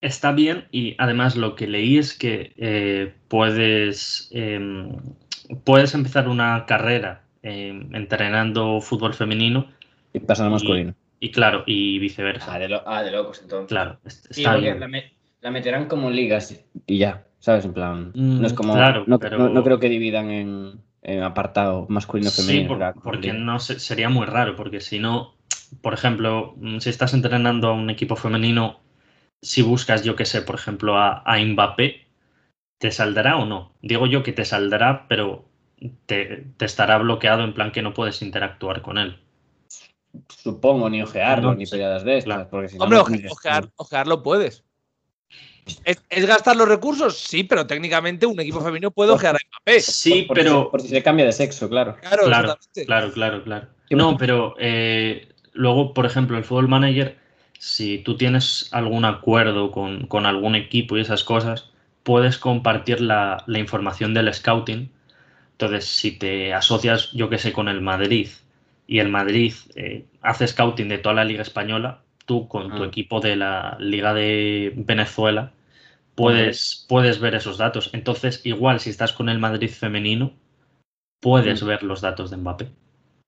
Está 0.00 0.32
bien 0.32 0.68
y 0.70 0.94
además 0.98 1.36
lo 1.36 1.54
que 1.54 1.66
leí 1.66 1.98
es 1.98 2.16
que 2.16 2.52
eh, 2.56 3.14
puedes, 3.28 4.28
em, 4.32 4.92
puedes 5.64 5.94
empezar 5.94 6.28
una 6.28 6.64
carrera 6.66 7.22
em, 7.42 7.94
entrenando 7.94 8.80
fútbol 8.80 9.14
femenino 9.14 9.68
Y 10.12 10.20
pasa 10.20 10.44
al 10.44 10.50
Y- 10.50 10.52
masculino. 10.54 10.94
y 11.20 11.30
claro, 11.30 11.62
y 11.66 11.98
viceversa. 11.98 12.54
Ah, 12.54 12.58
de, 12.58 12.68
lo- 12.68 12.82
ah, 12.88 13.02
de 13.02 13.10
locos 13.12 13.40
entonces. 13.42 13.68
Claro, 13.68 13.98
est- 14.04 14.26
Sí, 14.32 14.40
está 14.42 14.56
bien. 14.56 14.80
la, 14.80 14.88
me- 14.88 15.12
la 15.40 15.50
meterán 15.50 15.86
como 15.86 16.10
ligas 16.10 16.64
y 16.86 16.98
ya, 16.98 17.24
¿sabes? 17.38 17.64
En 17.64 17.72
plan, 17.72 18.10
Mm, 18.14 18.40
no 18.40 18.46
es 18.46 18.52
como. 18.52 18.74
claro, 18.74 19.04
no, 19.06 19.18
pero- 19.18 19.38
no- 19.38 19.48
no 19.48 19.62
creo 19.62 19.78
que 19.78 19.88
dividan 19.88 20.30
en, 20.30 20.80
en 21.02 21.22
apartado 21.22 21.86
masculino 21.88 22.30
Sí, 22.30 22.42
femenino. 22.42 22.68
por- 22.78 22.92
como 22.94 23.02
porque 23.04 23.32
no 23.32 23.58
sé, 23.60 23.78
sería 23.78 24.08
muy 24.08 24.26
raro, 24.26 24.56
porque 24.56 24.80
si 24.80 24.98
no, 24.98 25.34
por 25.82 25.94
ejemplo, 25.94 26.54
mm, 26.56 26.78
si 26.78 26.90
estás 26.90 27.14
entrenando 27.14 27.68
a 27.68 27.72
un 27.74 27.90
equipo 27.90 28.16
femenino, 28.16 28.80
si 29.42 29.62
buscas, 29.62 30.02
yo 30.02 30.16
que 30.16 30.24
sé, 30.24 30.42
por 30.42 30.54
ejemplo, 30.56 30.98
a, 30.98 31.22
a 31.24 31.38
Mbappé, 31.38 32.05
¿te 32.78 32.90
saldrá 32.90 33.36
o 33.36 33.44
no? 33.46 33.72
Digo 33.82 34.06
yo 34.06 34.22
que 34.22 34.32
te 34.32 34.44
saldrá, 34.44 35.06
pero 35.08 35.44
te, 36.06 36.46
te 36.56 36.64
estará 36.64 36.98
bloqueado 36.98 37.44
en 37.44 37.54
plan 37.54 37.72
que 37.72 37.82
no 37.82 37.94
puedes 37.94 38.22
interactuar 38.22 38.82
con 38.82 38.98
él. 38.98 39.18
Supongo, 40.28 40.88
ni 40.88 41.02
ojearlo, 41.02 41.50
No 41.50 41.54
ni 41.56 41.66
sé. 41.66 41.76
pelladas 41.76 42.04
de 42.04 42.18
estas. 42.18 42.34
Claro. 42.34 42.48
Porque 42.50 42.68
si 42.68 42.78
no, 42.78 42.84
Hombre, 42.84 42.98
no 42.98 43.04
oje- 43.04 43.26
ojear, 43.30 43.68
ojearlo 43.76 44.22
puedes. 44.22 44.64
¿Es, 45.84 46.02
es 46.08 46.26
gastar 46.26 46.56
los 46.56 46.68
recursos? 46.68 47.18
Sí, 47.18 47.42
pero 47.42 47.66
técnicamente 47.66 48.24
un 48.24 48.38
equipo 48.38 48.60
femenino 48.60 48.90
puede 48.92 49.10
ojear 49.10 49.34
a 49.34 49.38
Mbappé. 49.38 49.80
Sí, 49.80 50.22
por 50.22 50.36
si 50.36 50.42
pero... 50.44 50.70
por 50.70 50.80
si 50.80 50.88
se 50.88 51.02
cambia 51.02 51.26
de 51.26 51.32
sexo, 51.32 51.68
claro. 51.68 51.96
Claro, 52.00 52.24
Claro, 52.24 52.52
exactamente. 52.52 52.86
claro, 52.86 53.12
claro, 53.12 53.42
claro. 53.44 53.68
No, 53.90 54.16
pero 54.16 54.54
eh, 54.58 55.28
luego, 55.52 55.92
por 55.92 56.06
ejemplo, 56.06 56.38
el 56.38 56.44
Football 56.44 56.68
Manager, 56.68 57.18
si 57.58 57.98
tú 57.98 58.16
tienes 58.16 58.68
algún 58.72 59.04
acuerdo 59.04 59.70
con, 59.72 60.06
con 60.06 60.24
algún 60.24 60.54
equipo 60.54 60.96
y 60.96 61.00
esas 61.00 61.24
cosas, 61.24 61.70
puedes 62.06 62.38
compartir 62.38 63.00
la, 63.00 63.42
la 63.48 63.58
información 63.58 64.14
del 64.14 64.32
scouting. 64.32 64.88
Entonces, 65.52 65.86
si 65.86 66.12
te 66.12 66.54
asocias, 66.54 67.10
yo 67.12 67.28
que 67.28 67.38
sé, 67.38 67.52
con 67.52 67.66
el 67.68 67.80
Madrid 67.80 68.28
y 68.86 69.00
el 69.00 69.08
Madrid 69.08 69.52
eh, 69.74 70.04
hace 70.22 70.46
scouting 70.46 70.88
de 70.88 70.98
toda 70.98 71.16
la 71.16 71.24
Liga 71.24 71.42
Española, 71.42 72.02
tú 72.26 72.46
con 72.46 72.70
tu 72.76 72.84
Ah. 72.84 72.86
equipo 72.86 73.18
de 73.18 73.34
la 73.34 73.76
Liga 73.80 74.14
de 74.14 74.72
Venezuela 74.76 75.50
puedes, 76.14 76.86
puedes 76.88 77.18
ver 77.18 77.34
esos 77.34 77.58
datos. 77.58 77.90
Entonces, 77.92 78.40
igual 78.44 78.78
si 78.78 78.90
estás 78.90 79.12
con 79.12 79.28
el 79.28 79.40
Madrid 79.40 79.68
femenino, 79.68 80.32
puedes 81.20 81.60
Mm. 81.62 81.66
ver 81.66 81.82
los 81.82 82.00
datos 82.02 82.30
de 82.30 82.36
Mbappé. 82.36 82.68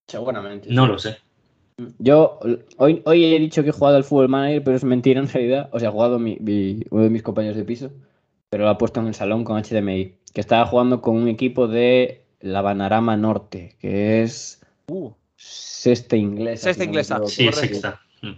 Seguramente. 0.07 0.69
No 0.71 0.85
sí. 0.85 0.89
lo 0.93 0.99
sé. 1.01 1.17
Yo 1.99 2.39
hoy, 2.77 3.03
hoy 3.05 3.25
he 3.25 3.39
dicho 3.41 3.63
que 3.65 3.71
he 3.71 3.73
jugado 3.73 3.97
al 3.97 4.05
fútbol 4.05 4.29
manager, 4.29 4.63
pero 4.63 4.77
es 4.77 4.85
mentira 4.85 5.21
en 5.21 5.29
realidad. 5.29 5.69
O 5.73 5.81
sea, 5.81 5.89
ha 5.89 5.93
jugado 5.93 6.19
mi, 6.21 6.37
mi- 6.41 6.85
uno 6.91 7.03
de 7.05 7.11
mis 7.11 7.23
compañeros 7.23 7.57
de 7.57 7.65
piso, 7.65 7.91
pero 8.51 8.65
lo 8.65 8.71
ha 8.71 8.79
puesto 8.79 9.01
en 9.01 9.07
el 9.09 9.15
salón 9.15 9.45
con 9.45 9.63
HDMI. 9.63 10.15
Que 10.33 10.41
estaba 10.41 10.67
jugando 10.67 11.01
con 11.01 11.17
un 11.17 11.29
equipo 11.29 11.69
de 11.69 12.23
la 12.41 12.63
Banarama 12.63 13.17
Norte, 13.17 13.77
que 13.81 14.23
es 14.23 14.61
Uh, 14.91 15.11
sexta 15.37 16.17
inglesa. 16.17 16.65
Sexta 16.73 16.83
si 16.85 16.87
no 16.87 16.91
inglesa. 16.93 17.15
equivoco. 17.17 17.31
Sí, 17.31 17.45
Correcto. 17.47 17.67
sexta. 17.69 18.01
Mm. 18.23 18.33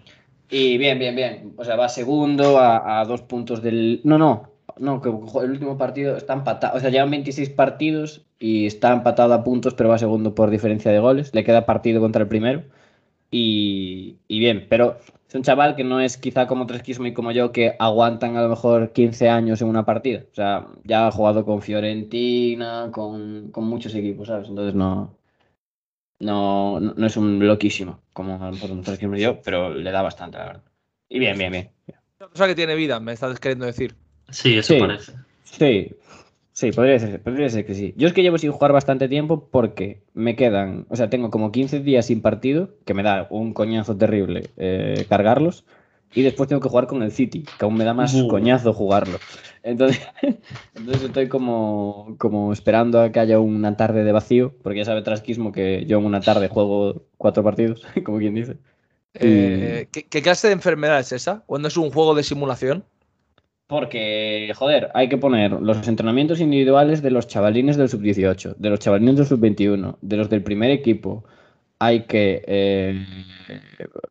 Y 0.50 0.78
bien, 0.78 0.98
bien, 0.98 1.14
bien. 1.14 1.52
O 1.56 1.64
sea, 1.64 1.76
va 1.76 1.88
segundo 1.88 2.58
a, 2.58 3.00
a 3.00 3.04
dos 3.04 3.22
puntos 3.22 3.62
del. 3.62 4.00
No, 4.04 4.18
no. 4.18 4.50
No, 4.78 5.00
que 5.02 5.08
el 5.10 5.50
último 5.50 5.76
partido 5.76 6.16
está 6.16 6.32
empatado. 6.32 6.76
O 6.76 6.80
sea, 6.80 6.90
llevan 6.90 7.10
26 7.10 7.50
partidos 7.50 8.24
y 8.38 8.66
está 8.66 8.92
empatado 8.92 9.34
a 9.34 9.44
puntos, 9.44 9.74
pero 9.74 9.90
va 9.90 9.98
segundo 9.98 10.34
por 10.34 10.48
diferencia 10.50 10.90
de 10.90 10.98
goles. 11.00 11.34
Le 11.34 11.44
queda 11.44 11.66
partido 11.66 12.00
contra 12.00 12.22
el 12.22 12.28
primero. 12.28 12.62
Y, 13.30 14.16
y 14.26 14.38
bien, 14.38 14.66
pero 14.68 14.98
es 15.30 15.34
un 15.36 15.42
chaval 15.42 15.76
que 15.76 15.84
no 15.84 16.00
es 16.00 16.16
quizá 16.16 16.48
como 16.48 16.66
Tresquismo 16.66 17.06
y 17.06 17.14
como 17.14 17.30
yo, 17.30 17.52
que 17.52 17.76
aguantan 17.78 18.36
a 18.36 18.42
lo 18.42 18.48
mejor 18.48 18.92
15 18.92 19.28
años 19.28 19.62
en 19.62 19.68
una 19.68 19.84
partida. 19.84 20.24
O 20.28 20.34
sea, 20.34 20.66
ya 20.82 21.06
ha 21.06 21.12
jugado 21.12 21.44
con 21.44 21.62
Fiorentina, 21.62 22.88
con, 22.90 23.52
con 23.52 23.64
muchos 23.64 23.94
equipos, 23.94 24.26
¿sabes? 24.26 24.48
Entonces 24.48 24.74
no. 24.74 25.14
No, 26.18 26.80
no 26.80 27.06
es 27.06 27.16
un 27.16 27.46
loquísimo, 27.46 28.00
como 28.12 28.42
a 28.42 28.46
lo 28.46 28.52
mejor 28.54 28.72
un 28.72 28.82
Tresquismo 28.82 29.14
y 29.14 29.20
yo, 29.20 29.40
pero 29.40 29.72
le 29.72 29.92
da 29.92 30.02
bastante, 30.02 30.36
la 30.36 30.46
verdad. 30.46 30.62
Y 31.08 31.20
bien, 31.20 31.38
bien, 31.38 31.52
bien. 31.52 31.70
una 32.18 32.28
cosa 32.28 32.48
que 32.48 32.56
tiene 32.56 32.74
vida, 32.74 32.98
me 32.98 33.12
estás 33.12 33.38
queriendo 33.38 33.66
decir. 33.66 33.94
Sí, 34.30 34.58
eso 34.58 34.74
Sí. 34.74 34.80
parece. 34.80 35.12
Sí, 35.44 35.92
Sí, 36.60 36.72
podría 36.72 36.98
ser, 36.98 37.22
podría 37.22 37.48
ser 37.48 37.64
que 37.64 37.74
sí. 37.74 37.94
Yo 37.96 38.06
es 38.06 38.12
que 38.12 38.20
llevo 38.20 38.36
sin 38.36 38.52
jugar 38.52 38.70
bastante 38.74 39.08
tiempo 39.08 39.48
porque 39.50 40.02
me 40.12 40.36
quedan, 40.36 40.84
o 40.90 40.96
sea, 40.96 41.08
tengo 41.08 41.30
como 41.30 41.52
15 41.52 41.80
días 41.80 42.04
sin 42.04 42.20
partido, 42.20 42.74
que 42.84 42.92
me 42.92 43.02
da 43.02 43.26
un 43.30 43.54
coñazo 43.54 43.96
terrible 43.96 44.50
eh, 44.58 45.06
cargarlos, 45.08 45.64
y 46.12 46.20
después 46.20 46.50
tengo 46.50 46.60
que 46.60 46.68
jugar 46.68 46.86
con 46.86 47.02
el 47.02 47.12
City, 47.12 47.44
que 47.58 47.64
aún 47.64 47.78
me 47.78 47.84
da 47.84 47.94
más 47.94 48.12
Uh. 48.14 48.28
coñazo 48.28 48.74
jugarlo. 48.74 49.18
Entonces, 49.62 50.06
entonces 50.74 51.02
estoy 51.04 51.28
como, 51.28 52.14
como 52.18 52.52
esperando 52.52 53.00
a 53.00 53.10
que 53.10 53.20
haya 53.20 53.40
una 53.40 53.78
tarde 53.78 54.04
de 54.04 54.12
vacío, 54.12 54.54
porque 54.62 54.80
ya 54.80 54.84
sabe 54.84 55.00
Trasquismo 55.00 55.52
que 55.52 55.86
yo 55.86 55.98
en 55.98 56.04
una 56.04 56.20
tarde 56.20 56.48
juego 56.48 57.04
cuatro 57.16 57.42
partidos, 57.42 57.86
como 58.04 58.18
quien 58.18 58.34
dice. 58.34 58.58
Eh, 59.14 59.88
¿qué, 59.90 60.02
qué 60.02 60.20
clase 60.20 60.48
de 60.48 60.52
enfermedad 60.52 61.00
es 61.00 61.12
esa? 61.12 61.42
¿Cuándo 61.46 61.68
es 61.68 61.78
un 61.78 61.90
juego 61.90 62.14
de 62.14 62.22
simulación? 62.22 62.84
Porque, 63.70 64.52
joder, 64.56 64.90
hay 64.94 65.08
que 65.08 65.16
poner 65.16 65.52
los 65.52 65.86
entrenamientos 65.86 66.40
individuales 66.40 67.02
de 67.02 67.12
los 67.12 67.28
chavalines 67.28 67.76
del 67.76 67.88
sub-18, 67.88 68.56
de 68.56 68.68
los 68.68 68.80
chavalines 68.80 69.14
del 69.14 69.26
sub-21, 69.26 69.96
de 70.00 70.16
los 70.16 70.28
del 70.28 70.42
primer 70.42 70.72
equipo. 70.72 71.22
Hay 71.78 72.00
que 72.06 72.42
eh, 72.48 73.06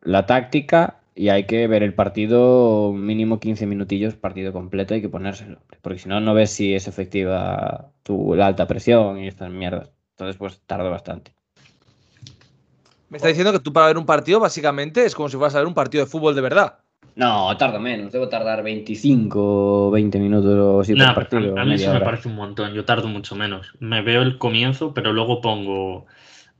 la 0.02 0.24
táctica 0.24 1.00
y 1.14 1.28
hay 1.28 1.44
que 1.44 1.66
ver 1.66 1.82
el 1.82 1.92
partido 1.92 2.94
mínimo 2.94 3.38
15 3.38 3.66
minutillos, 3.66 4.14
partido 4.14 4.54
completo, 4.54 4.94
hay 4.94 5.02
que 5.02 5.10
ponérselo. 5.10 5.58
Porque 5.82 5.98
si 5.98 6.08
no, 6.08 6.20
no 6.20 6.32
ves 6.32 6.52
si 6.52 6.74
es 6.74 6.88
efectiva 6.88 7.92
tu, 8.02 8.34
la 8.34 8.46
alta 8.46 8.66
presión 8.66 9.18
y 9.18 9.28
estas 9.28 9.50
mierdas. 9.50 9.90
Entonces, 10.12 10.38
pues 10.38 10.62
tarda 10.66 10.88
bastante. 10.88 11.34
Me 13.10 13.18
está 13.18 13.28
diciendo 13.28 13.52
que 13.52 13.58
tú 13.58 13.74
para 13.74 13.88
ver 13.88 13.98
un 13.98 14.06
partido, 14.06 14.40
básicamente, 14.40 15.04
es 15.04 15.14
como 15.14 15.28
si 15.28 15.36
fueras 15.36 15.54
a 15.54 15.58
ver 15.58 15.66
un 15.66 15.74
partido 15.74 16.02
de 16.02 16.10
fútbol 16.10 16.34
de 16.34 16.40
verdad. 16.40 16.78
No, 17.14 17.56
tardo 17.56 17.80
menos. 17.80 18.12
Debo 18.12 18.28
tardar 18.28 18.62
25 18.62 19.86
o 19.88 19.90
20 19.90 20.18
minutos 20.18 20.80
así 20.82 20.94
Nah, 20.94 21.14
por 21.14 21.14
partido. 21.14 21.56
a, 21.56 21.62
a 21.62 21.64
mí 21.64 21.74
eso 21.74 21.90
me 21.90 22.00
parece 22.00 22.28
un 22.28 22.34
montón. 22.36 22.72
Yo 22.74 22.84
tardo 22.84 23.08
mucho 23.08 23.34
menos. 23.36 23.72
Me 23.80 24.02
veo 24.02 24.22
el 24.22 24.38
comienzo, 24.38 24.92
pero 24.94 25.12
luego 25.12 25.40
pongo, 25.40 26.06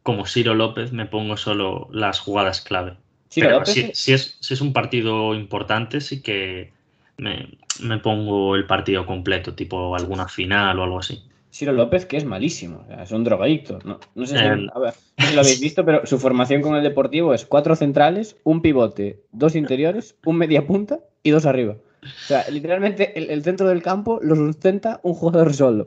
como 0.02 0.26
Ciro 0.26 0.54
López, 0.54 0.92
me 0.92 1.06
pongo 1.06 1.36
solo 1.36 1.88
las 1.92 2.20
jugadas 2.20 2.60
clave. 2.60 2.98
Ciro 3.30 3.48
Pero 3.48 3.58
López, 3.58 3.74
si, 3.74 3.90
si 3.94 4.12
es, 4.12 4.38
si 4.40 4.54
es 4.54 4.60
un 4.60 4.72
partido 4.72 5.34
importante, 5.34 6.00
sí 6.00 6.22
que 6.22 6.74
me, 7.18 7.58
me 7.80 7.98
pongo 7.98 8.56
el 8.56 8.66
partido 8.66 9.06
completo, 9.06 9.54
tipo 9.54 9.96
alguna 9.96 10.28
final 10.28 10.78
o 10.78 10.84
algo 10.84 10.98
así. 11.00 11.29
Ciro 11.52 11.72
López, 11.72 12.06
que 12.06 12.16
es 12.16 12.24
malísimo, 12.24 12.82
o 12.84 12.86
sea, 12.86 13.02
es 13.02 13.10
un 13.10 13.24
drogadicto. 13.24 13.78
No, 13.84 13.98
no 14.14 14.26
sé 14.26 14.38
si, 14.38 14.44
Eh, 14.44 14.48
a 14.48 14.78
ver, 14.78 14.94
no 15.18 15.24
sé 15.24 15.28
si 15.30 15.34
lo 15.34 15.40
habéis 15.40 15.60
visto, 15.60 15.84
pero 15.84 16.06
su 16.06 16.18
formación 16.18 16.62
con 16.62 16.76
el 16.76 16.82
Deportivo 16.82 17.34
es 17.34 17.44
cuatro 17.44 17.74
centrales, 17.76 18.36
un 18.44 18.62
pivote, 18.62 19.24
dos 19.32 19.56
interiores, 19.56 20.16
un 20.24 20.36
media 20.36 20.66
punta 20.66 21.00
y 21.22 21.30
dos 21.30 21.46
arriba. 21.46 21.76
O 22.02 22.06
sea, 22.26 22.48
literalmente 22.50 23.18
el, 23.18 23.30
el 23.30 23.42
centro 23.42 23.68
del 23.68 23.82
campo 23.82 24.20
lo 24.22 24.34
sustenta 24.36 25.00
un 25.02 25.14
jugador 25.14 25.52
solo. 25.52 25.86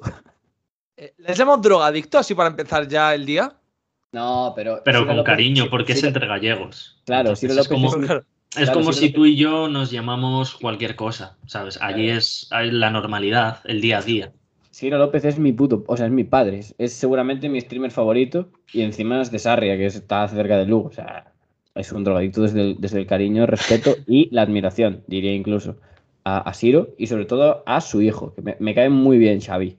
Eh, 0.97 1.13
¿Les 1.17 1.39
llamo 1.39 1.57
drogadicto 1.57 2.17
así 2.19 2.35
para 2.35 2.49
empezar 2.49 2.87
ya 2.87 3.15
el 3.15 3.25
día? 3.25 3.51
No, 4.11 4.53
pero. 4.55 4.81
Pero 4.85 4.99
Ciro 4.99 5.07
con 5.07 5.17
López- 5.17 5.25
cariño, 5.25 5.65
porque 5.71 5.93
es 5.93 6.03
entre 6.03 6.27
gallegos. 6.27 7.01
Claro, 7.05 7.29
Entonces, 7.29 7.39
Ciro 7.39 7.53
es 7.53 7.57
López 7.57 7.69
como, 7.71 7.87
es 7.87 7.93
un- 7.95 8.03
es 8.03 8.09
claro, 8.09 8.73
como 8.73 8.93
Ciro 8.93 8.93
si 8.93 9.05
López- 9.07 9.15
tú 9.15 9.25
y 9.25 9.35
yo 9.37 9.67
nos 9.69 9.89
llamamos 9.89 10.53
cualquier 10.55 10.95
cosa, 10.95 11.37
¿sabes? 11.47 11.79
Allí 11.81 12.03
Claro. 12.05 12.17
es 12.19 12.47
la 12.51 12.89
normalidad, 12.91 13.61
el 13.65 13.81
día 13.81 13.97
a 13.97 14.01
día. 14.03 14.31
Ciro 14.73 14.97
López 14.97 15.23
es 15.25 15.39
mi 15.39 15.53
puto, 15.53 15.83
o 15.87 15.95
sea, 15.97 16.07
es 16.07 16.11
mi 16.11 16.23
padre. 16.23 16.59
Es, 16.59 16.75
es 16.77 16.93
seguramente 16.93 17.47
mi 17.49 17.61
streamer 17.61 17.91
favorito 17.91 18.49
y 18.73 18.81
encima 18.81 19.21
es 19.21 19.31
de 19.31 19.39
Sarria, 19.39 19.77
que 19.77 19.85
está 19.85 20.27
cerca 20.27 20.57
de 20.57 20.65
Lugo. 20.65 20.89
O 20.89 20.91
sea, 20.91 21.33
es 21.75 21.91
un 21.91 22.03
drogadicto 22.03 22.41
desde 22.41 22.61
el, 22.61 22.75
desde 22.79 22.99
el 22.99 23.07
cariño, 23.07 23.43
el 23.43 23.47
respeto 23.47 23.95
y 24.07 24.29
la 24.31 24.41
admiración, 24.41 25.03
diría 25.07 25.33
incluso, 25.33 25.77
a, 26.23 26.37
a 26.49 26.53
Ciro 26.53 26.89
y 26.97 27.07
sobre 27.07 27.25
todo 27.25 27.63
a 27.65 27.81
su 27.81 28.01
hijo, 28.01 28.33
que 28.33 28.41
me, 28.41 28.57
me 28.59 28.73
cae 28.75 28.89
muy 28.89 29.17
bien 29.17 29.41
Xavi. 29.41 29.77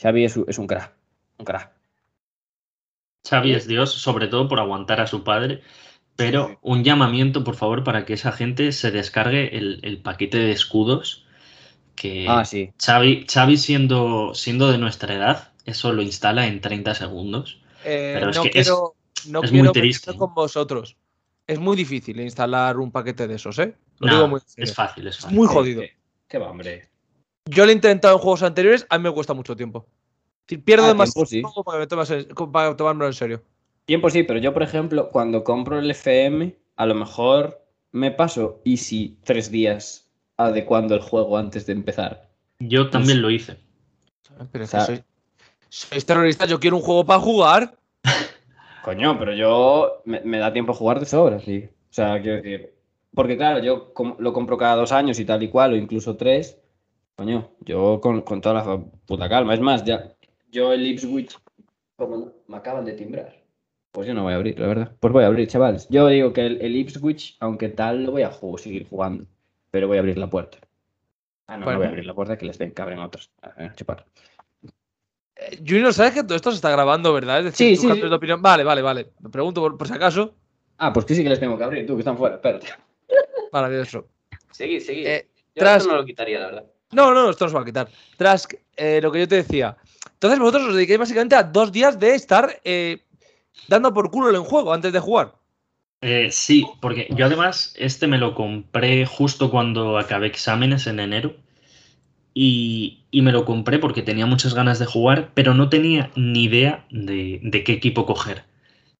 Xavi 0.00 0.24
es, 0.24 0.36
un- 0.36 0.44
es 0.48 0.58
un 0.58 0.66
crack, 0.66 0.92
un 1.38 1.44
crack. 1.44 1.72
Xavi 3.28 3.52
es 3.52 3.66
Dios, 3.66 3.90
sobre 3.92 4.28
todo 4.28 4.46
por 4.48 4.60
aguantar 4.60 5.00
a 5.00 5.08
su 5.08 5.24
padre, 5.24 5.60
pero 6.16 6.58
un 6.62 6.84
llamamiento, 6.84 7.42
por 7.44 7.56
favor, 7.56 7.82
para 7.84 8.04
que 8.04 8.12
esa 8.14 8.32
gente 8.32 8.70
se 8.72 8.90
descargue 8.92 9.56
el, 9.56 9.80
el 9.82 10.02
paquete 10.02 10.38
de 10.38 10.52
escudos 10.52 11.21
que 11.94 12.26
Ah, 12.28 12.44
sí. 12.44 12.70
Xavi, 12.82 13.26
Xavi 13.30 13.56
siendo, 13.56 14.34
siendo 14.34 14.70
de 14.70 14.78
nuestra 14.78 15.14
edad, 15.14 15.52
eso 15.64 15.92
lo 15.92 16.02
instala 16.02 16.46
en 16.46 16.60
30 16.60 16.94
segundos. 16.94 17.60
Eh, 17.84 18.12
Pero 18.14 18.30
es 18.30 18.36
no 18.36 18.42
que 18.42 18.48
es- 18.48 18.66
quiero, 18.66 18.94
no 19.28 19.42
es 19.42 19.50
quiero 19.50 19.64
muy 19.64 19.72
triste. 19.72 20.16
con 20.16 20.34
vosotros. 20.34 20.96
Es 21.46 21.58
muy 21.58 21.76
difícil 21.76 22.20
instalar 22.20 22.78
un 22.78 22.90
paquete 22.92 23.26
de 23.26 23.34
esos, 23.34 23.58
¿eh? 23.58 23.74
Lo 23.98 24.06
Nah, 24.06 24.14
digo 24.14 24.28
muy 24.28 24.40
es 24.56 24.74
fácil, 24.74 25.06
es 25.08 25.16
Es 25.16 25.22
fácil. 25.22 25.36
muy 25.38 25.46
jodido. 25.48 25.82
Qué 26.28 26.38
va, 26.38 26.50
hombre. 26.50 26.88
Yo 27.50 27.64
lo 27.64 27.70
he 27.70 27.74
intentado 27.74 28.14
en 28.14 28.20
juegos 28.20 28.42
anteriores, 28.42 28.86
a 28.88 28.98
mí 28.98 29.04
me 29.04 29.12
cuesta 29.12 29.34
mucho 29.34 29.56
tiempo. 29.56 29.86
Es 30.48 30.58
Pierdo 30.58 30.84
Ah, 30.84 30.88
demasiado 30.88 31.26
tiempo, 31.26 31.48
sí. 31.50 31.62
para, 31.64 31.86
para 32.52 32.76
tomármelo 32.76 33.06
en 33.06 33.14
serio. 33.14 33.42
Tiempo 33.84 34.08
sí, 34.10 34.22
pero 34.22 34.38
yo, 34.38 34.52
por 34.52 34.62
ejemplo, 34.62 35.10
cuando 35.10 35.42
compro 35.42 35.78
el 35.78 35.90
FM, 35.90 36.56
a 36.76 36.86
lo 36.86 36.94
mejor 36.94 37.64
me 37.90 38.10
paso 38.12 38.60
Easy 38.64 39.18
tres 39.24 39.50
días 39.50 40.08
adecuando 40.46 40.94
el 40.94 41.00
juego 41.00 41.36
antes 41.38 41.66
de 41.66 41.72
empezar. 41.72 42.28
Yo 42.58 42.90
también 42.90 43.22
lo 43.22 43.30
hice. 43.30 43.56
Pero 44.50 44.64
es 44.64 44.70
que 44.70 44.80
sois, 44.80 45.02
sois 45.68 46.06
terroristas, 46.06 46.48
yo 46.48 46.58
quiero 46.60 46.76
un 46.76 46.82
juego 46.82 47.04
para 47.04 47.20
jugar. 47.20 47.76
Coño, 48.84 49.18
pero 49.18 49.32
yo 49.34 50.02
me, 50.04 50.20
me 50.20 50.38
da 50.38 50.52
tiempo 50.52 50.72
a 50.72 50.74
jugar 50.74 51.00
de 51.00 51.06
sobra, 51.06 51.38
sí. 51.40 51.68
O 51.90 51.92
sea, 51.92 52.20
quiero 52.20 52.36
decir. 52.36 52.74
Porque 53.14 53.36
claro, 53.36 53.62
yo 53.62 53.92
com- 53.92 54.16
lo 54.18 54.32
compro 54.32 54.56
cada 54.56 54.76
dos 54.76 54.90
años 54.92 55.18
y 55.20 55.24
tal 55.24 55.42
y 55.42 55.48
cual, 55.48 55.72
o 55.72 55.76
incluso 55.76 56.16
tres. 56.16 56.58
Coño, 57.14 57.50
yo 57.60 58.00
con, 58.00 58.22
con 58.22 58.40
toda 58.40 58.54
la 58.64 58.80
puta 59.06 59.28
calma. 59.28 59.54
Es 59.54 59.60
más, 59.60 59.84
ya. 59.84 60.12
Yo 60.50 60.72
el 60.72 60.86
Ipswich. 60.86 61.36
Como 61.96 62.16
no, 62.16 62.32
me 62.48 62.56
acaban 62.56 62.84
de 62.84 62.94
timbrar. 62.94 63.36
Pues 63.92 64.08
yo 64.08 64.14
no 64.14 64.22
voy 64.22 64.32
a 64.32 64.36
abrir, 64.36 64.58
la 64.58 64.66
verdad. 64.66 64.96
Pues 64.98 65.12
voy 65.12 65.24
a 65.24 65.26
abrir, 65.26 65.46
chavales. 65.46 65.86
Yo 65.90 66.08
digo 66.08 66.32
que 66.32 66.46
el, 66.46 66.60
el 66.62 66.74
Ipswich, 66.74 67.36
aunque 67.40 67.68
tal, 67.68 68.04
lo 68.04 68.12
voy 68.12 68.22
a 68.22 68.30
jugar, 68.32 68.60
seguir 68.60 68.88
jugando. 68.88 69.26
Pero 69.72 69.88
voy 69.88 69.96
a 69.96 70.00
abrir 70.00 70.18
la 70.18 70.28
puerta. 70.28 70.58
Ah, 71.48 71.56
no, 71.56 71.64
Bueno. 71.64 71.72
no 71.72 71.78
voy 71.78 71.86
a 71.86 71.88
abrir 71.88 72.06
la 72.06 72.14
puerta 72.14 72.36
que 72.38 72.44
les 72.46 72.58
den 72.58 72.70
cabren 72.72 72.98
otros. 73.00 73.30
A 73.42 73.74
chupar. 73.74 74.04
Eh, 75.34 75.58
Junior, 75.66 75.92
¿sabes 75.94 76.12
que 76.12 76.22
todo 76.22 76.36
esto 76.36 76.50
se 76.50 76.56
está 76.56 76.70
grabando, 76.70 77.12
verdad? 77.12 77.38
Es 77.38 77.44
decir, 77.46 77.68
Sí, 77.68 77.76
sí, 77.76 77.88
cambios 77.88 78.06
sí. 78.06 78.10
de 78.10 78.14
opinión. 78.16 78.42
Vale, 78.42 78.64
vale, 78.64 78.82
vale. 78.82 79.12
Me 79.20 79.30
pregunto 79.30 79.60
por, 79.62 79.76
por 79.78 79.88
si 79.88 79.94
acaso. 79.94 80.34
Ah, 80.76 80.92
pues 80.92 81.06
que 81.06 81.14
sí 81.14 81.22
que 81.22 81.30
les 81.30 81.40
tengo 81.40 81.56
que 81.56 81.64
abrir, 81.64 81.86
tú, 81.86 81.94
que 81.94 82.00
están 82.00 82.16
fuera. 82.18 82.36
Espérate. 82.36 82.68
Maravilloso. 83.50 84.08
Seguid, 84.50 84.80
seguid. 84.80 85.06
Eh, 85.06 85.30
Yo 85.54 85.60
tras- 85.60 85.78
esto 85.82 85.90
no 85.90 85.96
lo 85.98 86.04
quitaría, 86.04 86.38
la 86.38 86.46
verdad. 86.46 86.64
No, 86.92 87.14
no, 87.14 87.30
esto 87.30 87.46
no 87.46 87.48
se 87.48 87.54
va 87.56 87.62
a 87.62 87.64
quitar. 87.64 87.88
Tras 88.18 88.46
eh, 88.76 89.00
lo 89.02 89.10
que 89.10 89.20
yo 89.20 89.28
te 89.28 89.36
decía. 89.36 89.76
Entonces 90.12 90.38
vosotros 90.38 90.68
os 90.68 90.74
dedicáis 90.74 90.98
básicamente 90.98 91.34
a 91.34 91.42
dos 91.42 91.72
días 91.72 91.98
de 91.98 92.14
estar 92.14 92.60
eh, 92.64 92.98
dando 93.68 93.94
por 93.94 94.10
culo 94.10 94.28
el 94.28 94.36
juego 94.40 94.72
antes 94.74 94.92
de 94.92 95.00
jugar. 95.00 95.34
Eh, 96.02 96.30
sí, 96.32 96.66
porque 96.80 97.08
yo 97.16 97.26
además 97.26 97.74
este 97.78 98.08
me 98.08 98.18
lo 98.18 98.34
compré 98.34 99.06
justo 99.06 99.50
cuando 99.50 99.98
acabé 99.98 100.26
exámenes 100.26 100.88
en 100.88 100.98
enero 100.98 101.36
y, 102.34 103.04
y 103.10 103.22
me 103.22 103.32
lo 103.32 103.44
compré 103.44 103.78
porque 103.78 104.02
tenía 104.02 104.26
muchas 104.26 104.54
ganas 104.54 104.78
de 104.78 104.86
jugar, 104.86 105.30
pero 105.34 105.54
no 105.54 105.68
tenía 105.68 106.10
ni 106.16 106.44
idea 106.44 106.84
de, 106.90 107.40
de 107.42 107.64
qué 107.64 107.72
equipo 107.72 108.06
coger. 108.06 108.44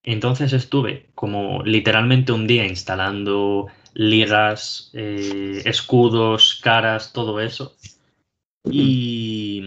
Entonces 0.04 0.52
estuve 0.52 1.06
como 1.14 1.62
literalmente 1.64 2.32
un 2.32 2.46
día 2.46 2.66
instalando 2.66 3.68
ligas, 3.94 4.90
eh, 4.94 5.62
escudos, 5.64 6.60
caras, 6.62 7.12
todo 7.12 7.40
eso. 7.40 7.76
Y, 8.70 9.62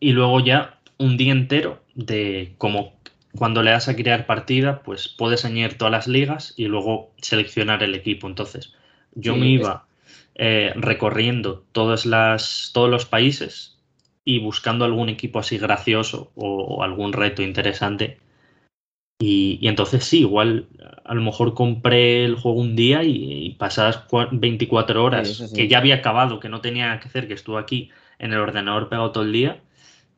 y 0.00 0.12
luego 0.12 0.40
ya 0.40 0.80
un 0.98 1.16
día 1.16 1.32
entero 1.32 1.82
de 1.94 2.54
como 2.58 2.97
cuando 3.38 3.62
le 3.62 3.70
das 3.72 3.88
a 3.88 3.96
crear 3.96 4.26
partida, 4.26 4.82
pues 4.82 5.08
puedes 5.08 5.44
añadir 5.44 5.78
todas 5.78 5.92
las 5.92 6.08
ligas 6.08 6.54
y 6.56 6.66
luego 6.66 7.12
seleccionar 7.18 7.82
el 7.82 7.94
equipo. 7.94 8.26
Entonces, 8.28 8.74
yo 9.14 9.34
Sí, 9.34 9.36
me 9.36 9.48
iba 9.50 9.86
eh, 10.34 10.72
recorriendo 10.76 11.64
todas 11.72 12.06
las, 12.06 12.70
todos 12.74 12.90
los 12.90 13.06
países 13.06 13.78
y 14.24 14.40
buscando 14.40 14.84
algún 14.84 15.08
equipo 15.08 15.38
así 15.38 15.58
gracioso 15.58 16.32
o, 16.36 16.62
o 16.64 16.82
algún 16.82 17.12
reto 17.12 17.42
interesante. 17.42 18.18
Y, 19.20 19.58
y 19.60 19.68
entonces 19.68 20.04
sí, 20.04 20.20
igual 20.20 20.68
a 21.04 21.14
lo 21.14 21.22
mejor 21.22 21.54
compré 21.54 22.24
el 22.24 22.36
juego 22.36 22.60
un 22.60 22.76
día 22.76 23.02
y, 23.02 23.46
y 23.46 23.50
pasadas 23.54 24.06
cua- 24.08 24.28
24 24.32 25.04
horas, 25.04 25.46
sí. 25.46 25.46
que 25.54 25.66
ya 25.68 25.78
había 25.78 25.96
acabado, 25.96 26.38
que 26.40 26.48
no 26.48 26.60
tenía 26.60 26.98
que 27.00 27.08
hacer, 27.08 27.26
que 27.28 27.34
estuve 27.34 27.58
aquí 27.60 27.90
en 28.20 28.32
el 28.32 28.38
ordenador 28.40 28.88
pegado 28.88 29.10
todo 29.12 29.24
el 29.24 29.32
día, 29.32 29.60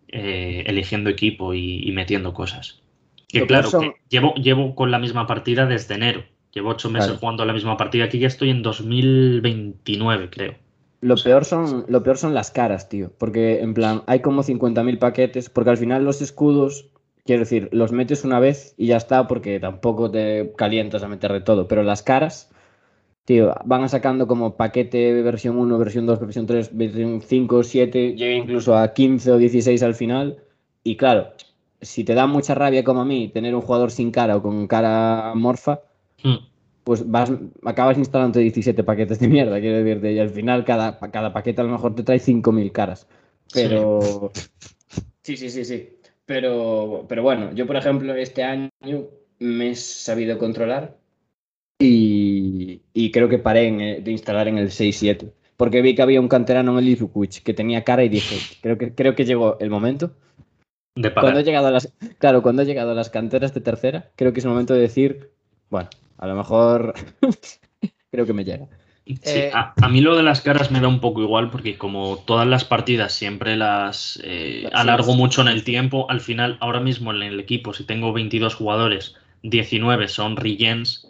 eh, 0.08 0.64
eligiendo 0.66 1.10
equipo 1.10 1.54
y, 1.54 1.82
y 1.88 1.92
metiendo 1.92 2.34
cosas. 2.34 2.82
Que 3.32 3.40
Lo 3.40 3.46
claro, 3.46 3.70
peor 3.70 3.82
son- 3.82 3.92
que 3.92 4.00
llevo, 4.08 4.34
llevo 4.34 4.74
con 4.74 4.90
la 4.90 4.98
misma 4.98 5.26
partida 5.26 5.66
desde 5.66 5.94
enero. 5.94 6.22
Llevo 6.52 6.70
ocho 6.70 6.90
meses 6.90 7.06
Claro. 7.08 7.20
jugando 7.20 7.44
la 7.44 7.52
misma 7.52 7.76
partida. 7.76 8.04
Aquí 8.06 8.18
ya 8.18 8.26
estoy 8.26 8.50
en 8.50 8.62
2029, 8.62 10.30
creo. 10.30 10.54
Lo 11.00 11.14
peor, 11.16 11.44
son, 11.44 11.86
lo 11.88 12.02
peor 12.02 12.18
son 12.18 12.34
las 12.34 12.50
caras, 12.50 12.88
tío. 12.88 13.12
Porque, 13.18 13.60
en 13.60 13.72
plan, 13.72 14.02
hay 14.06 14.20
como 14.20 14.42
50.000 14.42 14.98
paquetes. 14.98 15.48
Porque 15.48 15.70
al 15.70 15.76
final 15.78 16.04
los 16.04 16.20
escudos, 16.20 16.90
quiero 17.24 17.40
decir, 17.40 17.68
los 17.72 17.92
metes 17.92 18.24
una 18.24 18.40
vez 18.40 18.74
y 18.76 18.88
ya 18.88 18.96
está. 18.96 19.26
Porque 19.26 19.60
tampoco 19.60 20.10
te 20.10 20.52
calientas 20.56 21.02
a 21.02 21.08
meter 21.08 21.32
de 21.32 21.40
todo. 21.40 21.68
Pero 21.68 21.82
las 21.84 22.02
caras, 22.02 22.50
tío, 23.24 23.54
van 23.64 23.88
sacando 23.88 24.26
como 24.26 24.56
paquete 24.56 25.22
versión 25.22 25.56
1, 25.56 25.78
versión 25.78 26.04
2, 26.04 26.20
versión 26.20 26.46
3, 26.46 26.76
versión 26.76 27.22
5, 27.22 27.62
7, 27.62 28.14
llega 28.16 28.34
incluso 28.34 28.76
a 28.76 28.92
15 28.92 29.30
o 29.30 29.38
16 29.38 29.82
al 29.82 29.94
final. 29.94 30.38
Y 30.82 30.96
claro, 30.96 31.28
si 31.82 32.04
te 32.04 32.14
da 32.14 32.26
mucha 32.26 32.54
rabia 32.54 32.84
como 32.84 33.00
a 33.02 33.04
mí 33.04 33.28
tener 33.28 33.54
un 33.54 33.62
jugador 33.62 33.90
sin 33.90 34.10
cara 34.10 34.36
o 34.36 34.42
con 34.42 34.66
cara 34.66 35.32
morfa, 35.34 35.80
Hmm. 36.22 36.36
pues 36.84 37.08
vas, 37.10 37.32
acabas 37.64 37.96
instalando 37.98 38.38
17 38.40 38.84
paquetes 38.84 39.18
de 39.20 39.28
mierda, 39.28 39.60
quiero 39.60 39.78
decirte, 39.78 40.12
y 40.12 40.18
al 40.18 40.30
final 40.30 40.64
cada, 40.64 40.98
cada 40.98 41.32
paquete 41.32 41.60
a 41.60 41.64
lo 41.64 41.70
mejor 41.70 41.94
te 41.94 42.02
trae 42.02 42.18
5.000 42.18 42.72
caras. 42.72 43.06
Pero... 43.52 44.30
Sí, 45.22 45.36
sí, 45.36 45.50
sí, 45.50 45.64
sí. 45.64 45.90
Pero, 46.26 47.04
pero 47.08 47.22
bueno, 47.22 47.52
yo 47.54 47.66
por 47.66 47.76
ejemplo 47.76 48.14
este 48.14 48.42
año 48.42 48.70
me 49.38 49.70
he 49.70 49.74
sabido 49.76 50.38
controlar 50.38 50.98
y, 51.78 52.82
y 52.92 53.10
creo 53.10 53.28
que 53.28 53.38
paré 53.38 53.68
en, 53.68 54.04
de 54.04 54.10
instalar 54.12 54.48
en 54.48 54.58
el 54.58 54.70
6.7. 54.70 55.32
Porque 55.56 55.82
vi 55.82 55.94
que 55.94 56.02
había 56.02 56.20
un 56.20 56.28
canterano 56.28 56.72
en 56.72 56.78
el 56.78 56.88
Ipswich 56.90 57.42
que 57.42 57.54
tenía 57.54 57.84
cara 57.84 58.04
y 58.04 58.08
dije, 58.08 58.36
creo 58.62 58.78
que, 58.78 58.94
creo 58.94 59.14
que 59.14 59.24
llegó 59.24 59.58
el 59.60 59.70
momento. 59.70 60.12
De 60.94 61.12
Cuando 61.12 61.40
he 61.40 61.44
llegado 61.44 61.68
a 61.68 61.70
las, 61.70 61.92
claro, 62.18 62.42
cuando 62.42 62.62
he 62.62 62.66
llegado 62.66 62.90
a 62.90 62.94
las 62.94 63.10
canteras 63.10 63.54
de 63.54 63.60
tercera, 63.60 64.10
creo 64.16 64.32
que 64.32 64.40
es 64.40 64.44
el 64.44 64.50
momento 64.50 64.74
de 64.74 64.80
decir, 64.80 65.30
bueno, 65.70 65.88
a 66.18 66.26
lo 66.26 66.34
mejor 66.34 66.94
creo 68.10 68.26
que 68.26 68.32
me 68.32 68.44
llega. 68.44 68.68
Sí, 69.22 69.40
Eh, 69.40 69.50
a, 69.52 69.74
a 69.80 69.88
mí 69.88 70.00
lo 70.00 70.16
de 70.16 70.22
las 70.22 70.40
caras 70.40 70.70
me 70.70 70.80
da 70.80 70.88
un 70.88 71.00
poco 71.00 71.22
igual 71.22 71.50
porque 71.50 71.76
como 71.78 72.18
todas 72.26 72.46
las 72.46 72.64
partidas 72.64 73.12
siempre 73.12 73.56
las 73.56 74.20
eh, 74.22 74.68
alargo 74.72 75.14
mucho 75.14 75.42
en 75.42 75.48
el 75.48 75.64
tiempo, 75.64 76.08
al 76.10 76.20
final 76.20 76.58
ahora 76.60 76.80
mismo 76.80 77.12
en 77.12 77.22
el 77.22 77.40
equipo 77.40 77.72
si 77.72 77.84
tengo 77.84 78.12
22 78.12 78.54
jugadores, 78.54 79.16
19 79.42 80.06
son 80.08 80.36
regens 80.36 81.08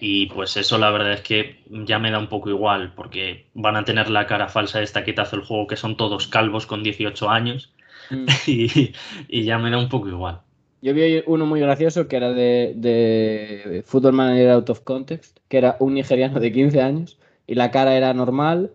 y 0.00 0.26
pues 0.26 0.56
eso 0.56 0.78
la 0.78 0.90
verdad 0.90 1.12
es 1.12 1.20
que 1.22 1.62
ya 1.68 1.98
me 1.98 2.10
da 2.10 2.18
un 2.18 2.28
poco 2.28 2.50
igual 2.50 2.92
porque 2.94 3.46
van 3.54 3.76
a 3.76 3.84
tener 3.84 4.10
la 4.10 4.26
cara 4.26 4.48
falsa 4.48 4.82
esta 4.82 5.04
que 5.04 5.12
te 5.12 5.20
hace 5.20 5.36
el 5.36 5.42
juego 5.42 5.66
que 5.66 5.76
son 5.76 5.96
todos 5.96 6.26
calvos 6.28 6.66
con 6.66 6.82
18 6.82 7.30
años 7.30 7.72
y, 8.46 8.92
y 9.28 9.44
ya 9.44 9.58
me 9.58 9.70
da 9.70 9.78
un 9.78 9.88
poco 9.88 10.08
igual. 10.08 10.42
Yo 10.80 10.94
vi 10.94 11.22
uno 11.26 11.44
muy 11.44 11.60
gracioso 11.60 12.06
que 12.06 12.16
era 12.16 12.32
de, 12.32 12.72
de 12.76 13.82
Football 13.84 14.12
Manager 14.12 14.50
Out 14.50 14.70
of 14.70 14.80
Context, 14.82 15.38
que 15.48 15.58
era 15.58 15.76
un 15.80 15.94
nigeriano 15.94 16.38
de 16.38 16.52
15 16.52 16.80
años 16.80 17.18
y 17.46 17.54
la 17.56 17.70
cara 17.70 17.96
era 17.96 18.14
normal, 18.14 18.72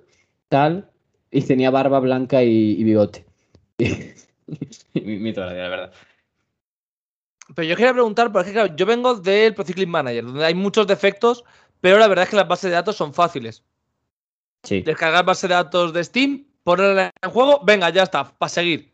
tal, 0.49 0.89
y 1.31 1.41
tenía 1.41 1.71
barba 1.71 1.99
blanca 1.99 2.43
y, 2.43 2.71
y 2.71 2.83
bigote. 2.83 3.25
Y, 4.93 5.01
mi, 5.01 5.17
mi 5.17 5.31
gracia, 5.31 5.63
la 5.63 5.69
verdad. 5.69 5.93
Pero 7.55 7.67
yo 7.67 7.75
quería 7.77 7.93
preguntar, 7.93 8.31
porque 8.31 8.51
claro, 8.51 8.75
yo 8.75 8.85
vengo 8.85 9.15
del 9.15 9.55
Pro 9.55 9.63
Cycling 9.63 9.89
Manager, 9.89 10.25
donde 10.25 10.45
hay 10.45 10.53
muchos 10.53 10.85
defectos, 10.85 11.43
pero 11.79 11.97
la 11.97 12.07
verdad 12.07 12.23
es 12.23 12.29
que 12.29 12.35
las 12.35 12.47
bases 12.47 12.69
de 12.69 12.75
datos 12.75 12.97
son 12.97 13.13
fáciles. 13.13 13.63
Sí. 14.63 14.81
Descargar 14.81 15.25
base 15.25 15.47
de 15.47 15.53
datos 15.53 15.93
de 15.93 16.03
Steam, 16.03 16.45
ponerla 16.63 17.11
en 17.21 17.29
juego, 17.31 17.61
venga, 17.63 17.89
ya 17.89 18.03
está, 18.03 18.25
para 18.37 18.49
seguir. 18.49 18.92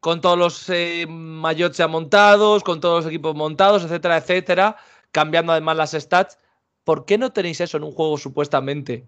Con 0.00 0.20
todos 0.20 0.38
los 0.38 0.68
eh, 0.70 1.06
mayots 1.08 1.76
ya 1.76 1.88
montados, 1.88 2.62
con 2.62 2.80
todos 2.80 3.04
los 3.04 3.10
equipos 3.12 3.34
montados, 3.34 3.84
etcétera, 3.84 4.18
etcétera, 4.18 4.76
cambiando 5.10 5.52
además 5.52 5.76
las 5.76 5.92
stats. 5.92 6.38
¿Por 6.84 7.04
qué 7.04 7.18
no 7.18 7.32
tenéis 7.32 7.60
eso 7.60 7.76
en 7.76 7.84
un 7.84 7.92
juego 7.92 8.16
supuestamente 8.16 9.06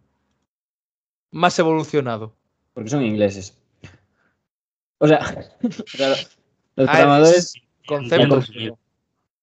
más 1.30 1.58
evolucionado? 1.58 2.34
Porque 2.74 2.90
son 2.90 3.04
ingleses. 3.04 3.56
O 4.98 5.06
sea, 5.06 5.20
los 5.62 6.88
Ah, 6.88 6.92
programadores, 6.92 7.54
Concepto. 7.86 8.40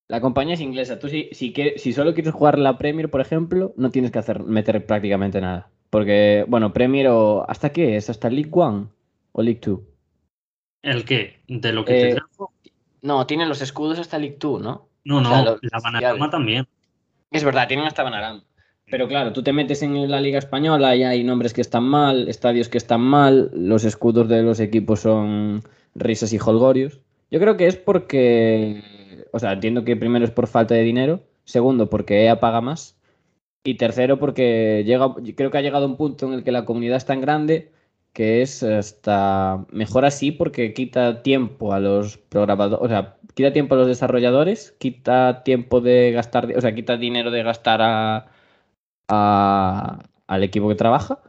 La 0.07 0.21
compañía 0.21 0.53
es 0.53 0.61
inglesa. 0.61 0.99
Tú 0.99 1.09
si, 1.09 1.29
si 1.33 1.93
solo 1.93 2.13
quieres 2.13 2.33
jugar 2.33 2.59
la 2.59 2.77
Premier, 2.77 3.09
por 3.09 3.21
ejemplo, 3.21 3.73
no 3.75 3.89
tienes 3.89 4.11
que 4.11 4.19
hacer 4.19 4.43
meter 4.43 4.85
prácticamente 4.85 5.41
nada. 5.41 5.71
Porque, 5.89 6.45
bueno, 6.47 6.73
Premier 6.73 7.07
o... 7.07 7.43
¿Hasta 7.49 7.71
qué 7.71 7.97
es? 7.97 8.09
¿Hasta 8.09 8.29
League 8.29 8.51
One 8.53 8.87
o 9.31 9.41
League 9.41 9.59
Two? 9.61 9.83
¿El 10.85 11.03
qué? 11.03 11.39
¿De 11.47 11.73
lo 11.73 11.83
que 11.83 11.93
te 11.93 12.09
Eh, 12.09 12.13
trajo? 12.13 12.53
No, 13.01 13.25
tienen 13.25 13.49
los 13.49 13.61
escudos 13.61 13.97
hasta 13.97 14.19
League 14.19 14.37
Two, 14.37 14.59
¿no? 14.59 14.87
No, 15.03 15.19
no, 15.19 15.29
o 15.29 15.33
sea, 15.33 15.43
los 15.43 15.59
la. 15.63 15.79
Banarama 15.83 16.29
también. 16.29 16.67
Es 17.31 17.43
verdad, 17.43 17.67
tienen 17.67 17.87
hasta 17.87 18.03
Banarama. 18.03 18.43
Pero 18.91 19.07
claro, 19.07 19.33
tú 19.33 19.41
te 19.41 19.51
metes 19.51 19.81
en 19.81 20.11
la 20.11 20.21
Liga 20.21 20.37
Española 20.37 20.95
y 20.95 21.03
hay 21.03 21.23
nombres 21.23 21.53
que 21.53 21.61
están 21.61 21.85
mal, 21.85 22.27
estadios 22.27 22.69
que 22.69 22.77
están 22.77 23.01
mal, 23.01 23.49
los 23.55 23.83
escudos 23.83 24.29
de 24.29 24.43
los 24.43 24.59
equipos 24.59 24.99
son 24.99 25.63
risas 25.95 26.31
y 26.33 26.37
holgorios. 26.37 26.99
Yo 27.31 27.39
creo 27.39 27.57
que 27.57 27.65
es 27.65 27.77
porque, 27.77 29.25
o 29.31 29.39
sea, 29.39 29.53
entiendo 29.53 29.83
que 29.83 29.95
primero 29.95 30.23
es 30.23 30.29
por 30.29 30.45
falta 30.45 30.75
de 30.75 30.83
dinero, 30.83 31.23
segundo 31.45 31.89
porque 31.89 32.25
EA 32.25 32.39
paga 32.39 32.61
más 32.61 32.95
y 33.63 33.73
tercero 33.73 34.19
porque 34.19 34.83
llega, 34.85 35.15
creo 35.35 35.49
que 35.49 35.57
ha 35.57 35.61
llegado 35.61 35.87
un 35.87 35.97
punto 35.97 36.27
en 36.27 36.33
el 36.33 36.43
que 36.43 36.51
la 36.51 36.65
comunidad 36.65 36.97
es 36.97 37.05
tan 37.05 37.21
grande 37.21 37.71
que 38.15 38.41
es 38.41 38.63
hasta 38.63 39.65
mejor 39.71 40.05
así 40.05 40.31
porque 40.31 40.73
quita 40.73 41.21
tiempo 41.21 41.73
a 41.73 41.81
los 41.81 42.17
programadores, 42.17 42.85
o 42.85 42.89
sea, 42.89 43.17
quita 43.35 43.53
tiempo 43.53 43.75
a 43.75 43.79
los 43.79 43.87
desarrolladores, 43.87 44.73
quita 44.79 45.43
tiempo 45.43 45.81
de 45.81 46.13
gastar, 46.13 46.47
o 46.57 46.61
sea, 46.61 46.73
quita 46.73 46.97
dinero 46.97 47.29
de 47.31 47.43
gastar 47.43 47.81
a, 47.83 48.27
a- 49.09 49.99
al 50.27 50.43
equipo 50.43 50.69
que 50.69 50.75
trabaja 50.75 51.19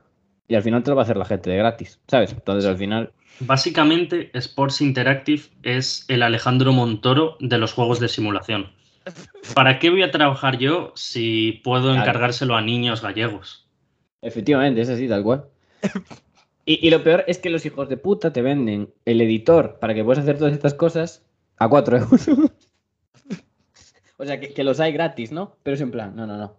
y 0.48 0.54
al 0.54 0.62
final 0.62 0.82
te 0.82 0.90
lo 0.90 0.96
va 0.96 1.02
a 1.02 1.04
hacer 1.04 1.16
la 1.16 1.24
gente 1.26 1.50
de 1.50 1.56
gratis, 1.58 2.00
¿sabes? 2.08 2.32
Entonces 2.32 2.70
al 2.70 2.76
final, 2.76 3.12
Básicamente, 3.40 4.30
Sports 4.32 4.80
Interactive 4.80 5.42
es 5.62 6.06
el 6.08 6.22
Alejandro 6.22 6.72
Montoro 6.72 7.36
de 7.40 7.58
los 7.58 7.74
juegos 7.74 8.00
de 8.00 8.08
simulación. 8.08 8.70
¿Para 9.54 9.78
qué 9.78 9.90
voy 9.90 10.02
a 10.02 10.10
trabajar 10.10 10.56
yo 10.58 10.92
si 10.94 11.60
puedo 11.64 11.92
Claro. 11.92 12.00
encargárselo 12.00 12.56
a 12.56 12.62
niños 12.62 13.02
gallegos? 13.02 13.68
efectivamente, 14.22 14.80
es 14.80 14.88
así, 14.88 15.06
tal 15.08 15.22
cual. 15.22 15.44
Y, 16.68 16.90
lo 16.90 17.04
peor 17.04 17.22
es 17.28 17.38
que 17.38 17.48
los 17.48 17.64
hijos 17.64 17.88
de 17.88 17.96
puta 17.96 18.32
te 18.32 18.42
venden 18.42 18.92
el 19.04 19.20
editor 19.20 19.78
para 19.78 19.94
que 19.94 20.02
puedas 20.02 20.24
hacer 20.24 20.36
todas 20.36 20.52
estas 20.52 20.74
cosas 20.74 21.24
a 21.58 21.68
4 21.68 21.98
euros. 21.98 22.26
o 24.16 24.24
sea, 24.24 24.40
que, 24.40 24.64
los 24.64 24.80
hay 24.80 24.92
gratis, 24.92 25.30
¿no? 25.30 25.56
Pero 25.62 25.76
es 25.76 25.80
en 25.80 25.92
plan, 25.92 26.16
no, 26.16 26.26
no, 26.26 26.36
no. 26.36 26.56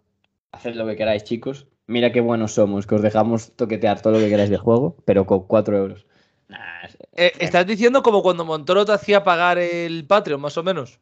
Haced 0.53 0.75
lo 0.75 0.87
que 0.87 0.95
queráis, 0.95 1.25
chicos. 1.25 1.67
Mira 1.87 2.13
qué 2.13 2.21
buenos 2.21 2.53
somos, 2.53 2.87
que 2.87 2.95
os 2.95 3.01
dejamos 3.01 3.51
toquetear 3.57 4.01
todo 4.01 4.13
lo 4.13 4.19
que 4.19 4.29
queráis 4.29 4.49
de 4.49 4.57
juego, 4.57 4.95
pero 5.03 5.25
con 5.25 5.45
4 5.45 5.77
euros. 5.77 6.05
Nah, 6.47 6.87
Eh, 7.17 7.33
estás 7.39 7.67
diciendo 7.67 8.01
como 8.01 8.23
cuando 8.23 8.45
Montoro 8.45 8.85
te 8.85 8.93
hacía 8.93 9.25
pagar 9.25 9.57
el 9.57 10.05
Patreon, 10.07 10.39
más 10.39 10.57
o 10.57 10.63
menos. 10.63 11.01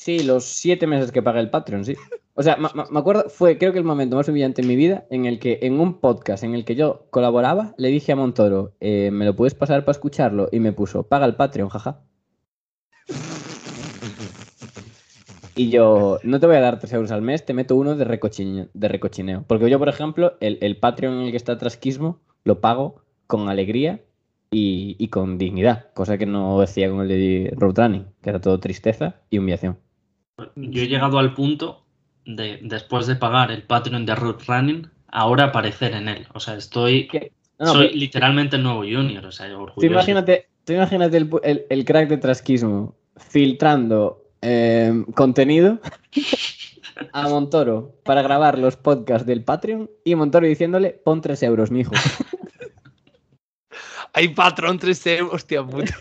Sí, 0.00 0.20
los 0.22 0.44
siete 0.44 0.86
meses 0.86 1.10
que 1.10 1.22
pagué 1.22 1.40
el 1.40 1.50
Patreon, 1.50 1.84
sí. 1.84 1.96
O 2.34 2.42
sea, 2.44 2.56
me 2.56 2.98
acuerdo, 3.00 3.28
fue 3.28 3.58
creo 3.58 3.72
que 3.72 3.78
el 3.80 3.84
momento 3.84 4.14
más 4.14 4.28
humillante 4.28 4.62
en 4.62 4.68
mi 4.68 4.76
vida 4.76 5.06
en 5.10 5.26
el 5.26 5.40
que 5.40 5.58
en 5.62 5.80
un 5.80 5.98
podcast 5.98 6.44
en 6.44 6.54
el 6.54 6.64
que 6.64 6.76
yo 6.76 7.08
colaboraba, 7.10 7.74
le 7.78 7.88
dije 7.88 8.12
a 8.12 8.16
Montoro, 8.16 8.74
eh, 8.78 9.10
¿me 9.10 9.24
lo 9.24 9.34
puedes 9.34 9.54
pasar 9.56 9.84
para 9.84 9.96
escucharlo? 9.96 10.48
Y 10.52 10.60
me 10.60 10.72
puso, 10.72 11.02
paga 11.02 11.26
el 11.26 11.34
Patreon, 11.34 11.68
jaja. 11.68 12.04
Y 15.56 15.70
yo, 15.70 16.20
no 16.22 16.38
te 16.38 16.46
voy 16.46 16.54
a 16.56 16.60
dar 16.60 16.78
3 16.78 16.92
euros 16.92 17.10
al 17.10 17.22
mes, 17.22 17.44
te 17.44 17.52
meto 17.52 17.74
uno 17.74 17.96
de, 17.96 18.04
recochine- 18.06 18.68
de 18.72 18.86
recochineo. 18.88 19.42
Porque 19.48 19.68
yo, 19.68 19.80
por 19.80 19.88
ejemplo, 19.88 20.34
el, 20.38 20.76
Patreon 20.76 21.14
en 21.14 21.20
el 21.24 21.30
que 21.32 21.36
está 21.36 21.58
Trasquismo, 21.58 22.20
lo 22.44 22.60
pago 22.60 23.02
con 23.26 23.48
alegría 23.48 24.00
y, 24.52 24.94
y 25.00 25.08
con 25.08 25.38
dignidad. 25.38 25.92
Cosa 25.94 26.16
que 26.18 26.26
no 26.26 26.60
decía 26.60 26.88
con 26.88 27.00
el 27.00 27.08
de 27.08 27.52
Road 27.56 27.74
Running, 27.76 28.06
que 28.22 28.30
era 28.30 28.40
todo 28.40 28.60
tristeza 28.60 29.16
y 29.30 29.38
humillación. 29.38 29.78
Yo 30.56 30.82
he 30.82 30.88
llegado 30.88 31.18
al 31.18 31.34
punto 31.34 31.84
de, 32.24 32.60
después 32.62 33.06
de 33.06 33.16
pagar 33.16 33.50
el 33.50 33.62
Patreon 33.64 34.06
de 34.06 34.14
Road 34.14 34.40
Running, 34.46 34.88
ahora 35.08 35.44
aparecer 35.44 35.92
en 35.94 36.08
él. 36.08 36.26
O 36.34 36.40
sea, 36.40 36.54
estoy. 36.54 37.08
Que- 37.08 37.32
no, 37.58 37.66
no, 37.66 37.72
soy 37.72 37.86
pero 37.88 37.98
literalmente 37.98 38.56
el 38.56 38.62
nuevo 38.62 38.80
Junior. 38.80 39.24
O 39.26 39.32
sea, 39.32 39.46
orgulloso. 39.46 39.80
tú 39.80 39.86
imagínate, 39.86 40.48
tú 40.64 40.72
imagínate 40.74 41.16
el, 41.16 41.30
el- 41.42 41.66
el 41.68 41.84
crack 41.84 42.08
de 42.08 42.18
Trasquismo 42.18 42.94
filtrando 43.16 44.22
eh, 44.42 44.92
contenido 45.16 45.80
a 47.12 47.28
Montoro 47.28 47.96
para 48.04 48.22
grabar 48.22 48.58
los 48.58 48.76
podcasts 48.76 49.26
del 49.26 49.42
Patreon 49.42 49.90
y 50.04 50.14
Montoro 50.14 50.46
diciéndole, 50.46 50.90
pon 50.90 51.20
3 51.20 51.42
euros, 51.42 51.72
mijo. 51.72 51.92
Hay 54.12 54.28
patrón 54.28 54.78
3 54.78 55.04
euros, 55.08 55.34
hostia 55.34 55.64
puta. 55.66 55.96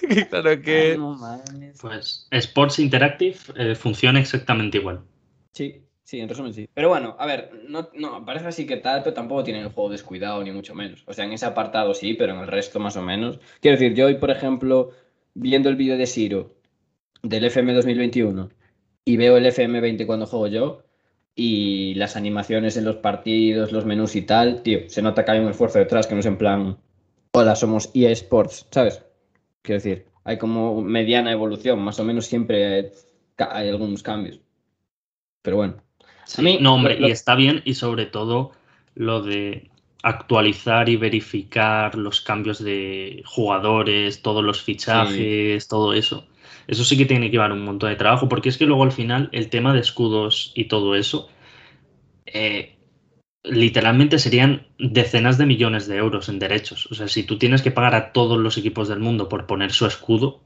claro 0.30 0.60
que. 0.62 0.96
No 0.96 1.14
mames. 1.16 1.78
Pues 1.80 2.26
Sports 2.30 2.78
Interactive 2.78 3.36
eh, 3.56 3.74
funciona 3.74 4.20
exactamente 4.20 4.78
igual. 4.78 5.02
Sí, 5.52 5.82
sí, 6.04 6.20
en 6.20 6.28
resumen 6.28 6.52
sí. 6.52 6.68
Pero 6.72 6.88
bueno, 6.88 7.16
a 7.18 7.26
ver, 7.26 7.50
no, 7.68 7.88
no, 7.94 8.24
parece 8.24 8.46
así 8.46 8.66
que 8.66 8.76
tal, 8.76 9.02
pero 9.02 9.14
tampoco 9.14 9.44
tienen 9.44 9.62
el 9.62 9.72
juego 9.72 9.90
descuidado, 9.90 10.42
ni 10.42 10.52
mucho 10.52 10.74
menos. 10.74 11.02
O 11.06 11.12
sea, 11.12 11.24
en 11.24 11.32
ese 11.32 11.46
apartado 11.46 11.94
sí, 11.94 12.14
pero 12.14 12.34
en 12.34 12.40
el 12.40 12.46
resto 12.46 12.80
más 12.80 12.96
o 12.96 13.02
menos. 13.02 13.38
Quiero 13.60 13.78
decir, 13.78 13.94
yo 13.94 14.06
hoy, 14.06 14.16
por 14.16 14.30
ejemplo, 14.30 14.92
viendo 15.34 15.68
el 15.68 15.76
vídeo 15.76 15.96
de 15.96 16.06
Siro 16.06 16.54
del 17.22 17.44
FM 17.44 17.74
2021 17.74 18.50
y 19.04 19.16
veo 19.16 19.36
el 19.36 19.46
FM 19.46 19.80
20 19.80 20.06
cuando 20.06 20.26
juego 20.26 20.46
yo 20.46 20.82
y 21.34 21.94
las 21.94 22.16
animaciones 22.16 22.76
en 22.76 22.84
los 22.84 22.96
partidos, 22.96 23.72
los 23.72 23.86
menús 23.86 24.16
y 24.16 24.22
tal, 24.22 24.62
tío, 24.62 24.80
se 24.88 25.02
nota 25.02 25.24
que 25.24 25.32
hay 25.32 25.40
un 25.40 25.50
esfuerzo 25.50 25.78
detrás 25.78 26.06
que 26.06 26.14
no 26.14 26.20
es 26.20 26.26
en 26.26 26.36
plan, 26.38 26.78
hola, 27.32 27.56
somos 27.56 27.90
EA 27.94 28.10
Sports, 28.10 28.66
¿sabes? 28.70 29.02
Quiero 29.62 29.78
decir, 29.82 30.06
hay 30.24 30.38
como 30.38 30.80
mediana 30.82 31.32
evolución, 31.32 31.80
más 31.80 31.98
o 32.00 32.04
menos 32.04 32.26
siempre 32.26 32.92
hay 33.38 33.68
algunos 33.68 34.02
cambios. 34.02 34.40
Pero 35.42 35.56
bueno. 35.56 35.82
Sí, 36.24 36.40
A 36.40 36.44
mí, 36.44 36.58
no, 36.60 36.74
hombre, 36.74 36.98
lo- 37.00 37.08
y 37.08 37.10
está 37.10 37.34
bien, 37.34 37.62
y 37.64 37.74
sobre 37.74 38.06
todo 38.06 38.52
lo 38.94 39.22
de 39.22 39.70
actualizar 40.02 40.88
y 40.88 40.96
verificar 40.96 41.94
los 41.94 42.20
cambios 42.20 42.62
de 42.62 43.22
jugadores, 43.26 44.22
todos 44.22 44.42
los 44.44 44.62
fichajes, 44.62 45.68
todo 45.68 45.92
eso. 45.92 46.26
Eso 46.66 46.84
sí 46.84 46.96
que 46.96 47.04
tiene 47.06 47.26
que 47.26 47.32
llevar 47.32 47.52
un 47.52 47.64
montón 47.64 47.90
de 47.90 47.96
trabajo, 47.96 48.28
porque 48.28 48.48
es 48.48 48.56
que 48.58 48.66
luego 48.66 48.82
al 48.84 48.92
final 48.92 49.28
el 49.32 49.50
tema 49.50 49.74
de 49.74 49.80
escudos 49.80 50.52
y 50.54 50.64
todo 50.66 50.94
eso, 50.94 51.28
eh, 52.26 52.76
literalmente 53.44 54.18
serían 54.18 54.66
decenas 54.78 55.38
de 55.38 55.46
millones 55.46 55.86
de 55.86 55.96
euros 55.96 56.28
en 56.28 56.38
derechos. 56.38 56.86
O 56.90 56.94
sea, 56.94 57.08
si 57.08 57.22
tú 57.24 57.38
tienes 57.38 57.62
que 57.62 57.70
pagar 57.70 57.94
a 57.94 58.12
todos 58.12 58.38
los 58.38 58.56
equipos 58.58 58.88
del 58.88 59.00
mundo 59.00 59.28
por 59.28 59.46
poner 59.46 59.72
su 59.72 59.86
escudo, 59.86 60.40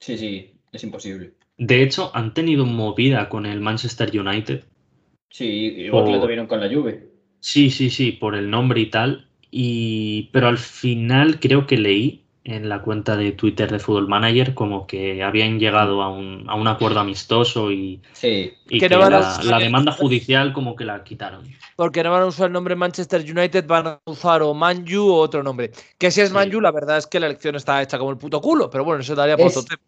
Sí, 0.00 0.18
sí, 0.18 0.50
es 0.72 0.82
imposible. 0.82 1.32
de 1.56 1.82
hecho 1.82 2.10
han 2.14 2.34
tenido 2.34 2.66
movida 2.66 3.28
con 3.28 3.46
el 3.46 3.60
Manchester 3.60 4.10
United 4.18 4.64
Sí, 5.30 5.46
igual 5.46 6.04
que 6.04 6.12
lo 6.12 6.20
tuvieron 6.20 6.46
con 6.46 6.60
la 6.60 6.68
Juve. 6.68 7.08
Sí, 7.40 7.70
sí, 7.70 7.88
sí, 7.90 8.12
por 8.12 8.34
el 8.34 8.50
nombre 8.50 8.80
y 8.80 8.86
tal. 8.90 9.28
Y, 9.50 10.28
pero 10.32 10.48
al 10.48 10.58
final 10.58 11.40
creo 11.40 11.66
que 11.66 11.76
leí 11.78 12.21
en 12.44 12.68
la 12.68 12.82
cuenta 12.82 13.16
de 13.16 13.32
Twitter 13.32 13.70
de 13.70 13.78
Football 13.78 14.08
Manager 14.08 14.52
como 14.54 14.86
que 14.86 15.22
habían 15.22 15.60
llegado 15.60 16.02
a 16.02 16.10
un, 16.10 16.44
a 16.48 16.56
un 16.56 16.66
acuerdo 16.66 16.98
amistoso 17.00 17.70
y, 17.70 18.00
Sí, 18.12 18.52
y 18.68 18.80
Que 18.80 18.88
que, 18.88 18.94
no 18.94 19.00
van 19.00 19.14
a 19.14 19.20
la, 19.20 19.40
la 19.44 19.58
demanda 19.60 19.92
judicial 19.92 20.52
como 20.52 20.74
que 20.74 20.84
la 20.84 21.04
quitaron. 21.04 21.44
Porque 21.76 22.02
no 22.02 22.10
van 22.10 22.22
a 22.22 22.26
usar 22.26 22.48
el 22.48 22.52
nombre 22.52 22.74
Manchester 22.74 23.20
United, 23.20 23.64
van 23.66 23.86
a 23.86 24.00
usar 24.06 24.42
o 24.42 24.54
Manju 24.54 25.02
o 25.08 25.14
otro 25.20 25.42
nombre. 25.44 25.70
Que 25.98 26.10
si 26.10 26.20
es 26.20 26.28
Sí. 26.30 26.34
Manju, 26.34 26.60
la 26.60 26.72
verdad 26.72 26.98
es 26.98 27.06
que 27.06 27.20
la 27.20 27.26
elección 27.26 27.54
está 27.54 27.80
hecha 27.80 27.96
como 27.98 28.10
el 28.10 28.18
puto 28.18 28.40
culo, 28.40 28.68
pero 28.70 28.84
bueno, 28.84 29.02
eso 29.02 29.14
daría 29.14 29.36
por 29.36 29.46
Es- 29.46 29.56
otro 29.56 29.76
tema. 29.76 29.82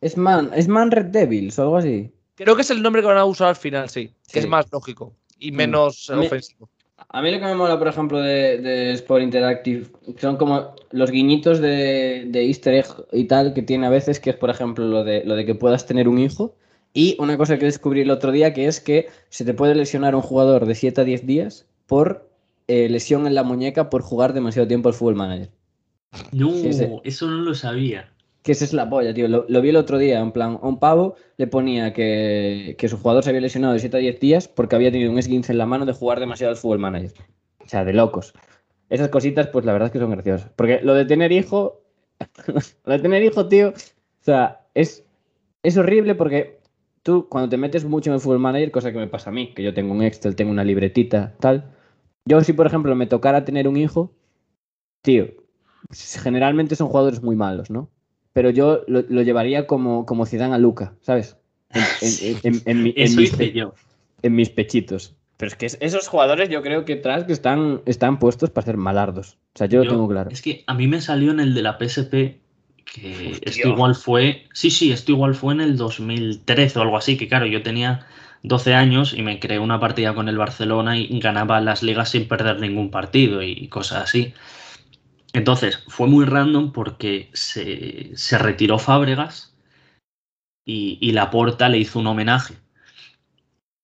Es 0.00 0.16
Man, 0.16 0.50
es 0.54 0.66
Man 0.66 0.90
Red 0.90 1.06
Devils 1.06 1.58
o 1.58 1.62
algo 1.62 1.76
así. 1.76 2.10
Creo 2.34 2.56
que 2.56 2.62
es 2.62 2.70
el 2.70 2.82
nombre 2.82 3.02
que 3.02 3.08
van 3.08 3.18
a 3.18 3.24
usar 3.24 3.48
al 3.50 3.56
final, 3.56 3.88
sí. 3.90 4.08
Que 4.26 4.32
Sí. 4.32 4.38
es 4.40 4.48
más 4.48 4.66
lógico 4.72 5.14
y 5.38 5.52
menos 5.52 6.08
A 6.10 6.16
mí- 6.16 6.26
ofensivo. 6.26 6.68
A 7.08 7.22
mí 7.22 7.30
lo 7.30 7.38
que 7.40 7.46
me 7.46 7.54
mola, 7.54 7.78
por 7.78 7.88
ejemplo, 7.88 8.20
de, 8.20 8.58
de 8.58 8.92
Sport 8.92 9.22
Interactive 9.22 9.86
son 10.18 10.36
como 10.36 10.74
los 10.90 11.10
guiñitos 11.10 11.60
de, 11.60 12.26
de 12.28 12.46
easter 12.46 12.74
egg 12.74 12.86
y 13.12 13.24
tal 13.24 13.52
que 13.54 13.62
tiene 13.62 13.86
a 13.86 13.90
veces, 13.90 14.20
que 14.20 14.30
es, 14.30 14.36
por 14.36 14.50
ejemplo, 14.50 14.84
lo 14.86 15.02
de, 15.04 15.24
lo 15.24 15.34
de 15.34 15.44
que 15.44 15.54
puedas 15.54 15.86
tener 15.86 16.08
un 16.08 16.18
hijo. 16.18 16.54
Y 16.92 17.16
una 17.18 17.36
cosa 17.36 17.58
que 17.58 17.64
descubrí 17.66 18.00
el 18.02 18.10
otro 18.10 18.32
día, 18.32 18.52
que 18.52 18.66
es 18.66 18.80
que 18.80 19.08
se 19.28 19.44
te 19.44 19.54
puede 19.54 19.74
lesionar 19.74 20.14
un 20.14 20.22
jugador 20.22 20.66
de 20.66 20.74
7 20.74 21.00
a 21.00 21.04
10 21.04 21.26
días 21.26 21.66
por 21.86 22.28
eh, 22.68 22.88
lesión 22.88 23.26
en 23.26 23.34
la 23.34 23.42
muñeca 23.42 23.90
por 23.90 24.02
jugar 24.02 24.32
demasiado 24.32 24.68
tiempo 24.68 24.88
al 24.88 24.94
Fútbol 24.94 25.16
Manager. 25.16 25.50
No, 26.32 26.50
Sí, 26.50 26.72
sí. 26.72 26.86
eso 27.04 27.28
no 27.28 27.38
lo 27.42 27.54
sabía. 27.54 28.12
Que 28.42 28.52
esa 28.52 28.64
es 28.64 28.72
la 28.72 28.88
polla, 28.88 29.12
tío. 29.12 29.28
Lo, 29.28 29.60
vi 29.60 29.68
el 29.68 29.76
otro 29.76 29.98
día, 29.98 30.18
en 30.20 30.32
plan, 30.32 30.58
un 30.62 30.78
pavo 30.78 31.16
le 31.36 31.46
ponía 31.46 31.92
que, 31.92 32.74
que 32.78 32.88
su 32.88 32.96
jugador 32.96 33.22
se 33.22 33.30
había 33.30 33.42
lesionado 33.42 33.74
de 33.74 33.80
7 33.80 33.96
a 33.96 34.00
10 34.00 34.20
días 34.20 34.48
porque 34.48 34.76
había 34.76 34.90
tenido 34.90 35.10
un 35.12 35.18
esguince 35.18 35.52
en 35.52 35.58
la 35.58 35.66
mano 35.66 35.84
de 35.84 35.92
jugar 35.92 36.20
demasiado 36.20 36.50
al 36.50 36.56
fútbol 36.56 36.78
manager. 36.78 37.12
O 37.64 37.68
sea, 37.68 37.84
de 37.84 37.92
locos. 37.92 38.32
Esas 38.88 39.08
cositas, 39.08 39.48
pues 39.48 39.64
la 39.64 39.72
verdad 39.72 39.86
es 39.86 39.92
que 39.92 39.98
son 39.98 40.10
graciosas. 40.10 40.50
Porque 40.56 40.80
lo 40.82 40.94
de 40.94 41.04
tener 41.04 41.32
hijo, 41.32 41.82
lo 42.84 42.92
de 42.92 42.98
tener 42.98 43.22
hijo, 43.22 43.46
tío, 43.46 43.68
o 43.68 44.24
sea, 44.24 44.66
es, 44.74 45.04
es 45.62 45.76
horrible 45.76 46.14
porque 46.14 46.60
tú 47.02 47.28
cuando 47.28 47.48
te 47.48 47.56
metes 47.56 47.84
mucho 47.84 48.10
en 48.10 48.14
el 48.14 48.20
fútbol 48.20 48.38
manager, 48.38 48.70
cosa 48.70 48.92
que 48.92 48.98
me 48.98 49.06
pasa 49.06 49.30
a 49.30 49.32
mí, 49.32 49.54
que 49.54 49.62
yo 49.62 49.74
tengo 49.74 49.92
un 49.92 50.02
Excel, 50.02 50.36
tengo 50.36 50.50
una 50.50 50.64
libretita, 50.64 51.36
tal. 51.40 51.72
Yo 52.24 52.40
si, 52.42 52.52
por 52.52 52.66
ejemplo, 52.66 52.94
me 52.94 53.06
tocara 53.06 53.44
tener 53.44 53.68
un 53.68 53.76
hijo, 53.76 54.12
tío, 55.02 55.28
generalmente 56.22 56.76
son 56.76 56.88
jugadores 56.88 57.22
muy 57.22 57.36
malos, 57.36 57.70
¿no? 57.70 57.90
Pero 58.32 58.50
yo 58.50 58.82
lo, 58.86 59.02
lo 59.08 59.22
llevaría 59.22 59.66
como, 59.66 60.06
como 60.06 60.26
Zidane 60.26 60.54
a 60.54 60.58
Luca, 60.58 60.94
¿sabes? 61.02 61.36
En, 61.72 61.82
en- 62.22 62.40
en- 62.42 62.62
en- 62.66 62.82
mi- 62.82 62.94
mis 62.96 63.18
hice 63.18 63.36
pe- 63.36 63.52
yo. 63.52 63.74
en 64.22 64.34
mis 64.34 64.50
pechitos. 64.50 65.14
Pero 65.36 65.48
es 65.48 65.54
que 65.56 65.66
es- 65.66 65.78
esos 65.80 66.08
jugadores 66.08 66.48
yo 66.48 66.62
creo 66.62 66.84
que 66.84 66.96
tras 66.96 67.24
que 67.24 67.32
están, 67.32 67.80
están 67.86 68.18
puestos 68.18 68.50
para 68.50 68.66
ser 68.66 68.76
malardos. 68.76 69.38
O 69.54 69.58
sea, 69.58 69.66
yo, 69.66 69.82
lo 69.84 69.90
tengo 69.90 70.08
claro. 70.08 70.30
Es 70.30 70.42
que 70.42 70.64
a 70.66 70.74
mí 70.74 70.86
me 70.86 71.00
salió 71.00 71.30
en 71.30 71.40
el 71.40 71.54
de 71.54 71.62
la 71.62 71.78
PSP 71.78 72.40
que 72.92 73.38
esto 73.42 73.68
igual 73.68 73.94
fue, 73.94 74.44
sí, 74.52 74.70
sí, 74.70 74.90
esto 74.90 75.12
igual 75.12 75.34
fue 75.34 75.54
en 75.54 75.60
el 75.60 75.76
2013 75.76 76.78
o 76.78 76.82
algo 76.82 76.96
así, 76.96 77.16
que 77.16 77.28
claro, 77.28 77.46
yo 77.46 77.62
tenía 77.62 78.04
12 78.42 78.74
años 78.74 79.14
y 79.14 79.22
me 79.22 79.38
creé 79.38 79.58
una 79.60 79.78
partida 79.78 80.12
con 80.14 80.28
el 80.28 80.36
Barcelona 80.38 80.98
y 80.98 81.20
ganaba 81.20 81.60
las 81.60 81.82
ligas 81.84 82.10
sin 82.10 82.26
perder 82.26 82.58
ningún 82.58 82.90
partido 82.90 83.42
y 83.42 83.68
cosas 83.68 84.04
así. 84.04 84.34
Entonces, 85.32 85.84
fue 85.88 86.08
muy 86.08 86.24
random 86.24 86.72
porque 86.72 87.30
se, 87.32 88.38
retiró 88.38 88.78
Fábregas 88.78 89.56
y, 90.64 90.98
y 91.00 91.12
Laporta 91.12 91.68
le 91.68 91.78
hizo 91.78 92.00
un 92.00 92.08
homenaje. 92.08 92.56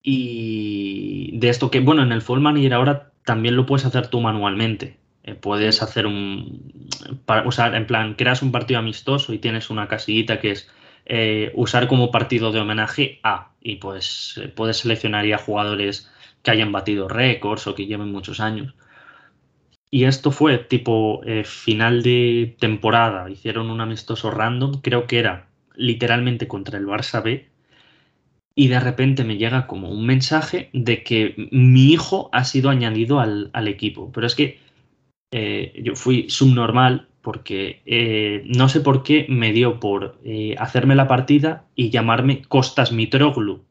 Y 0.03 1.37
de 1.39 1.49
esto 1.49 1.71
que, 1.71 1.81
bueno, 1.81 2.03
en 2.03 2.13
el 2.13 2.23
Full 2.23 2.41
Manager 2.41 2.75
ahora 2.75 3.13
también 3.25 3.57
lo 3.57 3.67
puedes 3.67 3.85
hacer 3.85 4.07
tú 4.09 4.21
manualmente. 4.21 4.99
Eh, 5.25 5.35
puedes 5.35 5.83
hacer 5.83 6.07
un. 6.07 6.89
Para 7.25 7.45
en 7.77 7.87
plan, 7.87 8.15
creas 8.15 8.41
un 8.43 8.53
partido 8.53 8.79
amistoso 8.79 9.33
y 9.33 9.39
tienes 9.39 9.69
una 9.69 9.89
casillita 9.89 10.41
que 10.41 10.53
es 10.53 10.71
eh, 11.07 11.51
usar 11.57 11.89
como 11.89 12.13
partido 12.13 12.53
de 12.53 12.61
homenaje 12.61 13.19
a. 13.25 13.51
Y 13.61 13.77
pues 13.77 14.41
eh, 14.41 14.49
puedes 14.49 14.79
seleccionar 14.79 15.27
ya 15.27 15.39
jugadores 15.39 16.09
que 16.45 16.53
hayan 16.53 16.71
batido 16.71 17.09
récords 17.09 17.67
o 17.67 17.75
que 17.75 17.87
lleven 17.87 18.13
muchos 18.13 18.39
años. 18.39 18.75
Y 19.91 20.05
esto 20.05 20.31
fue 20.31 20.59
tipo 20.59 21.23
eh, 21.25 21.45
final 21.45 22.03
de 22.03 22.57
temporada. 22.59 23.31
Hicieron 23.31 23.71
un 23.71 23.81
amistoso 23.81 24.31
random, 24.31 24.81
creo 24.81 25.07
que 25.07 25.19
era 25.19 25.49
literalmente 25.75 26.49
contra 26.49 26.79
el 26.79 26.87
Barça 26.87 27.23
B. 27.23 27.49
Y 28.55 28.69
de 28.69 28.81
repente 28.81 29.23
me 29.23 29.37
llega 29.37 29.67
como 29.67 29.91
un 29.91 30.07
mensaje 30.07 30.71
de 30.73 31.03
que 31.03 31.35
mi 31.53 31.93
hijo 31.93 32.31
ha 32.33 32.45
sido 32.45 32.71
añadido 32.71 33.21
al, 33.21 33.51
al 33.53 33.69
equipo. 33.69 34.11
Pero 34.13 34.27
es 34.27 34.35
que 34.35 34.59
eh, 35.33 35.73
yo 35.83 35.95
fui 35.95 36.31
subnormal 36.31 37.09
porque 37.27 37.83
eh, 37.87 38.45
no 38.47 38.69
sé 38.69 38.81
por 38.81 39.03
qué 39.03 39.27
me 39.29 39.53
dio 39.53 39.81
por 39.81 40.17
eh, 40.25 40.55
hacerme 40.59 40.95
la 40.95 41.09
partida 41.09 41.67
y 41.75 41.91
llamarme 41.91 42.43
Costas 42.43 42.93
Mitroglou. 42.93 43.65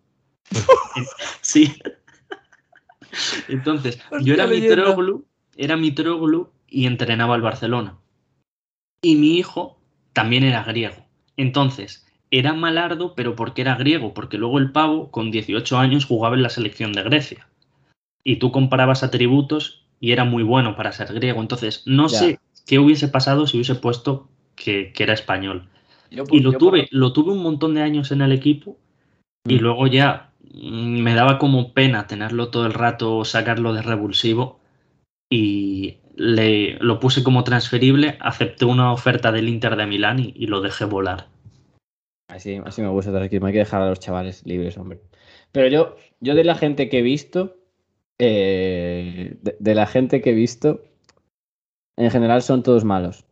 sí. 1.42 1.74
Entonces, 3.48 3.98
yo 4.22 4.34
era. 4.34 4.46
Mitroglou, 4.46 5.26
era 5.56 5.78
Mitroglou 5.78 6.50
y 6.70 6.86
entrenaba 6.86 7.36
al 7.36 7.42
Barcelona. 7.42 7.98
Y 9.02 9.16
mi 9.16 9.38
hijo 9.38 9.78
también 10.14 10.44
era 10.44 10.64
griego. 10.64 10.98
Entonces, 11.38 12.06
era 12.32 12.54
malardo, 12.54 13.14
pero 13.16 13.36
porque 13.36 13.62
era 13.62 13.76
griego, 13.76 14.14
porque 14.14 14.38
luego 14.38 14.58
el 14.60 14.72
pavo 14.72 15.12
con 15.12 15.32
18 15.32 15.78
años 15.78 16.06
jugaba 16.06 16.36
en 16.36 16.44
la 16.44 16.50
selección 16.50 16.94
de 16.94 17.04
Grecia. 17.04 17.48
Y 18.24 18.38
tú 18.38 18.52
comparabas 18.52 19.04
atributos 19.04 19.86
y 20.00 20.12
era 20.12 20.26
muy 20.26 20.44
bueno 20.44 20.76
para 20.76 20.92
ser 20.92 21.14
griego. 21.14 21.42
Entonces, 21.42 21.84
no 21.86 22.08
Ya. 22.08 22.18
sé 22.20 22.40
qué 22.66 22.80
hubiese 22.80 23.08
pasado 23.08 23.46
si 23.48 23.58
hubiese 23.58 23.76
puesto 23.76 24.28
que, 24.56 24.92
que 24.94 25.04
era 25.04 25.14
español. 25.14 25.70
Yo- 26.10 26.24
Y 26.32 26.40
lo 26.40 26.52
yo 26.54 26.58
por- 26.60 26.70
tuve, 26.72 26.88
lo 26.92 27.14
tuve 27.14 27.32
un 27.32 27.44
montón 27.44 27.76
de 27.76 27.82
años 27.82 28.12
en 28.12 28.22
el 28.22 28.32
equipo 28.32 28.78
y 29.48 29.56
Mm. 29.56 29.60
luego 29.62 29.88
ya 29.88 30.32
mm, 30.54 31.02
me 31.02 31.14
daba 31.14 31.38
como 31.38 31.74
pena 31.74 32.08
tenerlo 32.08 32.50
todo 32.50 32.66
el 32.66 32.74
rato, 32.74 33.24
sacarlo 33.26 33.74
de 33.74 33.82
revulsivo 33.82 34.60
y 35.30 36.00
le, 36.16 36.74
lo 36.80 37.00
puse 37.00 37.24
como 37.24 37.44
transferible, 37.44 38.18
acepté 38.20 38.66
una 38.66 38.92
oferta 38.92 39.32
del 39.32 39.50
Inter 39.50 39.76
de 39.76 39.86
Milán 39.86 40.20
y, 40.20 40.34
y 40.36 40.48
lo 40.48 40.62
dejé 40.62 40.86
volar. 40.86 41.28
Así, 42.28 42.60
así 42.66 42.82
me 42.82 42.90
gusta 42.90 43.12
transmitir, 43.12 43.44
hay 43.46 43.54
que 43.54 43.60
dejar 43.60 43.82
a 43.82 43.90
los 43.90 44.00
chavales 44.00 44.46
libres, 44.46 44.78
hombre. 44.78 45.00
Pero 45.52 45.68
yo, 45.68 45.96
yo 46.20 46.36
de 46.36 46.44
la 46.44 46.56
gente 46.56 46.90
que 46.90 47.00
he 47.00 47.02
visto, 47.02 47.58
eh, 48.20 49.38
de, 49.42 49.76
la 49.76 49.86
gente 49.86 50.22
que 50.22 50.32
he 50.32 50.34
visto, 50.34 50.84
en 51.98 52.12
general 52.12 52.42
son 52.42 52.64
todos 52.64 52.84
malos. 52.84 53.26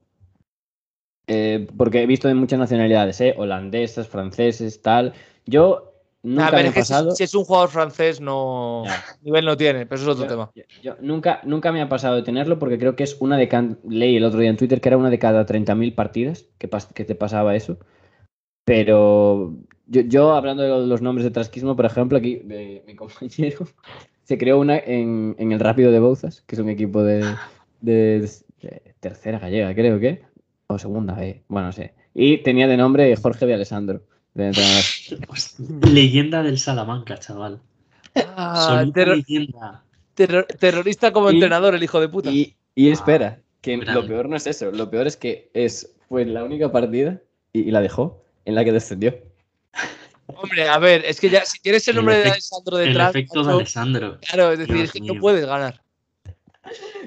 Eh, 1.28 1.68
porque 1.78 2.04
he 2.04 2.06
visto 2.06 2.28
de 2.28 2.36
muchas 2.36 2.60
nacionalidades, 2.60 3.20
¿eh? 3.22 3.34
holandesas, 3.38 4.08
franceses, 4.08 4.82
tal. 4.82 5.14
Yo 5.46 5.93
nunca 6.24 6.48
a 6.48 6.52
ver, 6.52 6.64
me 6.64 6.70
es 6.70 6.72
ha 6.72 6.74
que 6.74 6.86
si, 6.86 6.92
pasado. 6.94 7.12
si 7.12 7.24
es 7.24 7.36
un 7.36 7.44
jugador 7.44 7.70
francés, 7.70 8.20
no. 8.22 8.84
Ya. 8.86 9.04
Nivel 9.22 9.46
no 9.46 9.56
tiene, 9.58 9.86
pero 9.86 10.02
eso 10.02 10.12
es 10.12 10.18
otro 10.18 10.26
Yo- 10.26 10.30
tema. 10.32 10.52
yo- 10.56 10.64
yo 10.82 10.96
nunca, 11.02 11.42
nunca 11.44 11.72
me 11.72 11.82
ha 11.82 11.90
pasado 11.90 12.16
de 12.16 12.24
tenerlo 12.24 12.58
porque 12.60 12.78
creo 12.80 12.96
que 12.96 13.04
es 13.04 13.18
una 13.20 13.38
de 13.38 13.48
cada. 13.48 13.78
Leí 13.88 14.16
el 14.18 14.24
otro 14.26 14.40
día 14.40 14.50
en 14.50 14.58
Twitter 14.58 14.82
que 14.82 14.90
era 14.90 14.98
una 14.98 15.10
de 15.10 15.20
cada 15.20 15.46
30.000 15.46 15.94
partidas 15.94 16.46
que, 16.58 16.70
pas- 16.70 16.92
que 16.94 17.06
te 17.06 17.16
pasaba 17.16 17.56
eso. 17.56 17.78
Pero 18.66 19.56
yo, 19.88 20.02
yo, 20.02 20.34
hablando 20.34 20.64
de 20.64 20.88
los 20.88 21.02
nombres 21.02 21.26
de 21.26 21.32
Trasquismo, 21.32 21.76
por 21.76 21.86
ejemplo, 21.86 22.18
aquí 22.18 22.36
de- 22.44 22.84
mi 22.88 22.96
compañero 22.96 23.66
se 24.24 24.38
creó 24.38 24.60
una 24.60 24.78
en, 24.78 25.36
en 25.38 25.52
el 25.52 25.60
Rápido 25.60 25.92
de 25.92 26.00
Bouzas, 26.00 26.42
que 26.48 26.56
es 26.56 26.62
un 26.62 26.70
equipo 26.70 27.04
de, 27.04 27.24
de- 27.82 28.30
de 28.62 28.96
tercera 29.00 29.40
gallega, 29.40 29.74
creo 29.76 30.00
que. 30.00 30.22
O 30.68 30.80
segunda, 30.80 31.14
B, 31.14 31.44
bueno, 31.50 31.68
no 31.68 31.72
sé. 31.74 31.94
Y 32.14 32.38
tenía 32.38 32.68
de 32.68 32.78
nombre 32.78 33.14
Jorge 33.18 33.46
de 33.46 33.54
Alessandro. 33.56 34.02
De 34.34 34.48
entrenador. 34.48 34.84
Leyenda 35.92 36.44
del 36.44 36.58
Salamanca, 36.58 37.18
chaval. 37.20 37.60
Ah, 38.16 38.84
terro- 38.94 39.16
leyenda. 39.16 39.84
terrorista 40.16 41.12
como 41.12 41.32
Y- 41.32 41.36
entrenador, 41.36 41.76
el 41.76 41.84
hijo 41.84 42.00
de 42.00 42.10
puta. 42.10 42.30
Y, 42.32 42.56
y 42.76 42.90
espera, 42.90 43.40
que 43.62 43.78
grande. 43.78 43.94
lo 44.02 44.08
peor 44.08 44.30
no 44.30 44.36
es 44.36 44.46
eso, 44.48 44.72
lo 44.72 44.90
peor 44.90 45.08
es 45.08 45.18
que 45.18 45.50
es, 45.54 45.94
fue 46.10 46.26
la 46.26 46.44
única 46.44 46.72
partida, 46.72 47.20
y, 47.52 47.62
y 47.62 47.72
la 47.72 47.82
dejó, 47.82 48.24
en 48.46 48.56
la 48.56 48.64
que 48.64 48.72
descendió. 48.72 49.16
Hombre, 50.28 50.68
a 50.70 50.78
ver, 50.80 51.04
es 51.06 51.20
que 51.20 51.30
ya 51.30 51.46
si 51.46 51.60
tienes 51.60 51.88
el 51.88 51.94
El 51.94 51.96
nombre 51.98 52.18
de 52.18 52.24
efect- 52.26 52.32
Alessandro 52.34 52.80
El 52.80 52.88
detrás, 52.90 53.10
efecto 53.10 53.44
de 53.44 53.54
Alessandro. 53.54 54.18
claro, 54.22 54.52
es 54.52 54.60
decir, 54.60 54.76
Dios 54.76 54.86
es 54.88 54.92
que 54.94 55.02
mío. 55.02 55.14
no 55.16 55.20
puedes 55.22 55.46
ganar. 55.46 55.82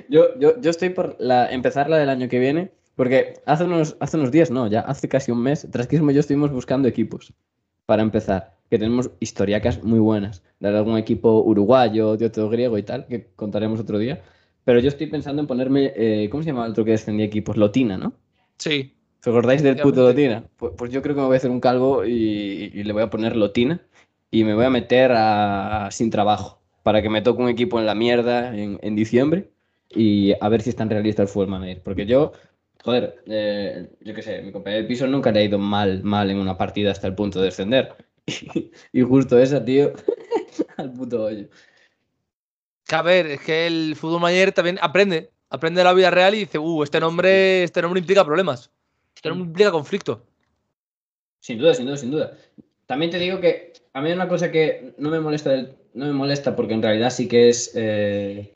Yo, 0.09 0.39
yo, 0.39 0.61
yo 0.61 0.71
estoy 0.71 0.91
por 0.91 1.17
la, 1.19 1.51
empezar 1.51 1.89
la 1.89 1.99
del 1.99 2.11
año 2.11 2.29
que 2.29 2.39
viene, 2.39 2.71
porque 2.96 3.35
hace 3.46 3.64
unos, 3.64 3.96
hace 4.00 4.16
unos 4.16 4.32
días, 4.32 4.50
no, 4.50 4.66
ya 4.66 4.80
hace 4.80 5.09
casi 5.09 5.30
un 5.30 5.42
mes, 5.42 5.68
Trasquismo 5.70 6.11
y 6.11 6.14
yo 6.14 6.20
estuvimos 6.20 6.50
buscando 6.50 6.88
equipos 6.88 7.32
para 7.85 8.02
empezar, 8.02 8.56
que 8.68 8.78
tenemos 8.78 9.11
historiacas 9.20 9.85
muy 9.85 10.00
buenas, 10.00 10.42
de 10.59 10.68
algún 10.68 10.98
equipo 10.98 11.42
uruguayo, 11.42 12.16
de 12.16 12.26
otro 12.26 12.48
griego 12.48 12.76
y 12.78 12.82
tal, 12.82 13.06
que 13.06 13.28
contaremos 13.37 13.78
otro 13.78 13.98
día. 13.98 14.22
Pero 14.64 14.80
yo 14.80 14.88
estoy 14.88 15.06
pensando 15.06 15.40
en 15.40 15.46
ponerme, 15.46 15.92
eh, 15.94 16.28
¿cómo 16.30 16.42
se 16.42 16.48
llama 16.48 16.64
el 16.64 16.72
otro 16.72 16.85
que 16.85 16.90
descendía 16.90 17.24
equipos? 17.24 17.56
Lotina, 17.56 17.96
¿no? 17.96 18.14
Sí. 18.59 18.92
¿Os 19.20 19.28
acordáis 19.28 19.62
del 19.62 19.76
puto. 19.76 20.02
Lotina? 20.02 20.44
Pues, 20.56 20.72
pues 20.76 20.90
yo 20.90 21.02
creo 21.02 21.14
que 21.14 21.20
me 21.20 21.26
voy 21.28 21.35
a 21.35 21.38
hacer 21.38 21.50
un 21.50 21.61
calvo 21.61 22.04
y, 22.04 22.72
y 22.74 22.82
le 22.82 22.92
voy 22.92 23.02
a 23.02 23.11
poner 23.11 23.37
Lotina 23.37 23.80
y 24.30 24.42
me 24.42 24.54
voy 24.54 24.64
a 24.64 24.70
meter 24.70 25.12
a, 25.14 25.88
sin 25.92 26.11
trabajo 26.11 26.61
para 26.82 27.02
que 27.02 27.09
me 27.09 27.22
toque 27.22 27.42
un 27.42 27.48
equipo 27.48 27.78
en 27.78 27.87
la 27.87 27.94
mierda 27.94 28.56
en, 28.56 28.78
en 28.82 28.96
diciembre 28.96 29.50
y 29.90 30.32
a 30.40 30.48
ver 30.48 30.62
si 30.62 30.70
es 30.70 30.76
tan 30.76 30.90
realista 30.90 31.22
el 31.22 31.28
fútbol 31.28 31.48
manager. 31.48 31.82
Porque 31.82 32.06
yo, 32.06 32.32
joder, 32.85 33.23
eh, 33.27 33.89
yo 34.01 34.15
qué 34.15 34.23
sé, 34.23 34.43
mi 34.43 34.53
compañero 34.53 34.83
de 34.83 34.89
piso 34.89 35.07
nunca 35.07 35.33
le 35.33 35.41
ha 35.41 35.45
ido 35.45 35.59
mal, 35.59 36.03
mal 36.03 36.31
en 36.31 36.39
una 36.39 36.57
partida 36.57 36.91
hasta 36.93 37.07
el 37.07 37.15
punto 37.15 37.39
de 37.41 37.47
descender. 37.47 37.95
Y, 38.93 39.03
justo 39.03 39.39
esa, 39.39 39.65
tío, 39.65 39.93
al 40.77 40.93
puto 40.93 41.25
hoyo. 41.25 41.49
A 42.91 43.03
ver, 43.03 43.27
es 43.27 43.41
que 43.41 43.67
el 43.67 43.95
fútbol 43.97 44.21
manager 44.21 44.53
también 44.53 44.79
aprende. 44.81 45.31
Aprende 45.49 45.81
de 45.81 45.85
la 45.85 45.93
vida 45.93 46.11
real 46.11 46.35
y 46.35 46.41
dice, 46.41 46.59
uh, 46.59 46.83
este 46.83 46.99
nombre, 47.01 47.62
este 47.62 47.83
nombre 47.83 48.01
implica 48.01 48.25
problemas. 48.25 48.71
Este 49.15 49.29
nombre 49.29 49.47
implica 49.47 49.71
conflicto. 49.71 50.25
Sin 51.41 51.59
duda, 51.59 51.75
sin 51.75 51.87
duda, 51.87 51.97
sin 51.97 52.11
duda. 52.11 52.37
También 52.87 53.11
te 53.11 53.19
digo 53.19 53.41
que 53.41 53.73
a 53.93 54.01
mí 54.01 54.11
una 54.12 54.29
cosa 54.29 54.51
que 54.51 54.95
no 54.99 55.11
me 55.11 55.21
molesta, 55.21 55.51
del- 55.51 55.77
no 55.95 56.07
me 56.07 56.12
molesta 56.12 56.55
porque 56.57 56.75
en 56.75 56.83
realidad 56.83 57.11
sí 57.11 57.29
que 57.29 57.49
es 57.49 57.73
eh, 57.75 58.53